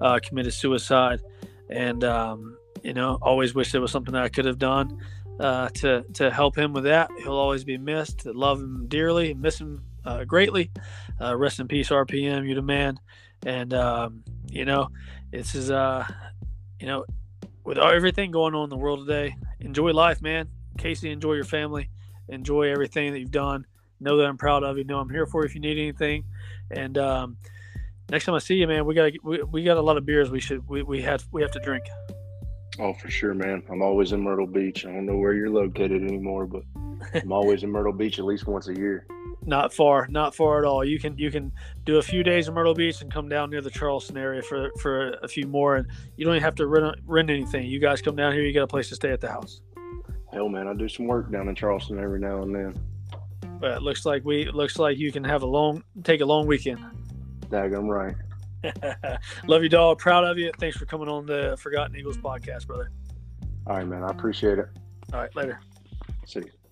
uh, 0.00 0.18
committed 0.22 0.54
suicide. 0.54 1.20
And, 1.68 2.02
um, 2.04 2.56
you 2.82 2.94
know, 2.94 3.18
always 3.20 3.54
wish 3.54 3.70
there 3.70 3.82
was 3.82 3.92
something 3.92 4.14
that 4.14 4.22
I 4.22 4.30
could 4.30 4.46
have 4.46 4.58
done 4.58 4.98
uh, 5.38 5.68
to 5.70 6.04
to 6.14 6.30
help 6.30 6.56
him 6.56 6.72
with 6.72 6.84
that. 6.84 7.10
He'll 7.18 7.32
always 7.32 7.64
be 7.64 7.76
missed. 7.76 8.24
Love 8.26 8.60
him 8.60 8.86
dearly, 8.88 9.34
miss 9.34 9.60
him 9.60 9.82
uh, 10.04 10.24
greatly. 10.24 10.70
Uh, 11.20 11.36
rest 11.36 11.60
in 11.60 11.68
peace, 11.68 11.90
RPM. 11.90 12.48
You 12.48 12.54
the 12.54 12.62
man. 12.62 12.98
And 13.44 13.74
um, 13.74 14.24
you 14.48 14.64
know, 14.64 14.88
this 15.32 15.54
is 15.54 15.70
uh, 15.70 16.06
you 16.80 16.86
know, 16.86 17.04
with 17.64 17.78
everything 17.78 18.30
going 18.30 18.54
on 18.54 18.64
in 18.64 18.70
the 18.70 18.76
world 18.76 19.06
today, 19.06 19.36
enjoy 19.60 19.92
life, 19.92 20.20
man. 20.22 20.48
Casey, 20.78 21.10
enjoy 21.10 21.34
your 21.34 21.44
family. 21.44 21.90
Enjoy 22.28 22.70
everything 22.70 23.12
that 23.12 23.20
you've 23.20 23.30
done. 23.30 23.66
Know 24.00 24.16
that 24.18 24.26
I'm 24.26 24.36
proud 24.36 24.62
of 24.64 24.76
you. 24.76 24.84
Know 24.84 24.98
I'm 24.98 25.08
here 25.08 25.26
for 25.26 25.42
you 25.42 25.46
if 25.46 25.54
you 25.54 25.60
need 25.60 25.78
anything. 25.78 26.24
And 26.70 26.98
um, 26.98 27.36
next 28.10 28.24
time 28.24 28.34
I 28.34 28.38
see 28.38 28.56
you, 28.56 28.66
man, 28.66 28.84
we 28.84 28.94
got 28.94 29.12
we, 29.22 29.42
we 29.42 29.64
got 29.64 29.76
a 29.76 29.82
lot 29.82 29.96
of 29.96 30.04
beers 30.04 30.30
we 30.30 30.40
should 30.40 30.68
we, 30.68 30.82
we 30.82 31.02
have 31.02 31.24
we 31.32 31.42
have 31.42 31.52
to 31.52 31.60
drink. 31.60 31.84
Oh, 32.78 32.92
for 32.92 33.08
sure, 33.08 33.34
man. 33.34 33.62
I'm 33.70 33.82
always 33.82 34.12
in 34.12 34.20
Myrtle 34.20 34.48
Beach. 34.48 34.84
I 34.84 34.92
don't 34.92 35.06
know 35.06 35.16
where 35.16 35.32
you're 35.32 35.50
located 35.50 36.02
anymore, 36.02 36.46
but 36.46 36.62
I'm 37.14 37.32
always 37.32 37.62
in 37.62 37.70
Myrtle 37.70 37.92
Beach 37.92 38.18
at 38.18 38.24
least 38.24 38.46
once 38.46 38.68
a 38.68 38.74
year. 38.74 39.06
Not 39.46 39.74
far, 39.74 40.06
not 40.08 40.34
far 40.34 40.58
at 40.58 40.64
all. 40.64 40.84
You 40.84 40.98
can 40.98 41.18
you 41.18 41.30
can 41.30 41.52
do 41.84 41.98
a 41.98 42.02
few 42.02 42.22
days 42.22 42.48
in 42.48 42.54
Myrtle 42.54 42.74
Beach 42.74 43.02
and 43.02 43.12
come 43.12 43.28
down 43.28 43.50
near 43.50 43.60
the 43.60 43.70
Charleston 43.70 44.16
area 44.16 44.42
for 44.42 44.70
for 44.80 45.10
a 45.22 45.28
few 45.28 45.46
more, 45.46 45.76
and 45.76 45.86
you 46.16 46.24
don't 46.24 46.34
even 46.34 46.42
have 46.42 46.54
to 46.56 46.66
rent 46.66 46.96
rent 47.06 47.30
anything. 47.30 47.66
You 47.66 47.78
guys 47.78 48.00
come 48.00 48.16
down 48.16 48.32
here, 48.32 48.42
you 48.42 48.54
got 48.54 48.62
a 48.62 48.66
place 48.66 48.88
to 48.88 48.94
stay 48.94 49.10
at 49.10 49.20
the 49.20 49.28
house. 49.28 49.60
Hell, 50.32 50.48
man, 50.48 50.66
I 50.66 50.74
do 50.74 50.88
some 50.88 51.06
work 51.06 51.30
down 51.30 51.48
in 51.48 51.54
Charleston 51.54 51.98
every 51.98 52.18
now 52.18 52.42
and 52.42 52.54
then. 52.54 52.74
But 53.60 53.72
it 53.72 53.82
looks 53.82 54.06
like 54.06 54.24
we 54.24 54.46
looks 54.50 54.78
like 54.78 54.98
you 54.98 55.12
can 55.12 55.24
have 55.24 55.42
a 55.42 55.46
long 55.46 55.84
take 56.02 56.22
a 56.22 56.26
long 56.26 56.46
weekend. 56.46 56.80
Dag, 57.50 57.74
I'm 57.74 57.88
right. 57.88 58.16
Love 59.46 59.62
you, 59.62 59.68
dog. 59.68 59.98
Proud 59.98 60.24
of 60.24 60.38
you. 60.38 60.50
Thanks 60.58 60.76
for 60.76 60.86
coming 60.86 61.08
on 61.08 61.26
the 61.26 61.56
Forgotten 61.60 61.94
Eagles 61.96 62.16
podcast, 62.16 62.66
brother. 62.66 62.90
All 63.66 63.76
right, 63.76 63.86
man. 63.86 64.02
I 64.02 64.10
appreciate 64.10 64.58
it. 64.58 64.68
All 65.12 65.20
right, 65.20 65.34
later. 65.36 65.60
See 66.26 66.40
you. 66.40 66.63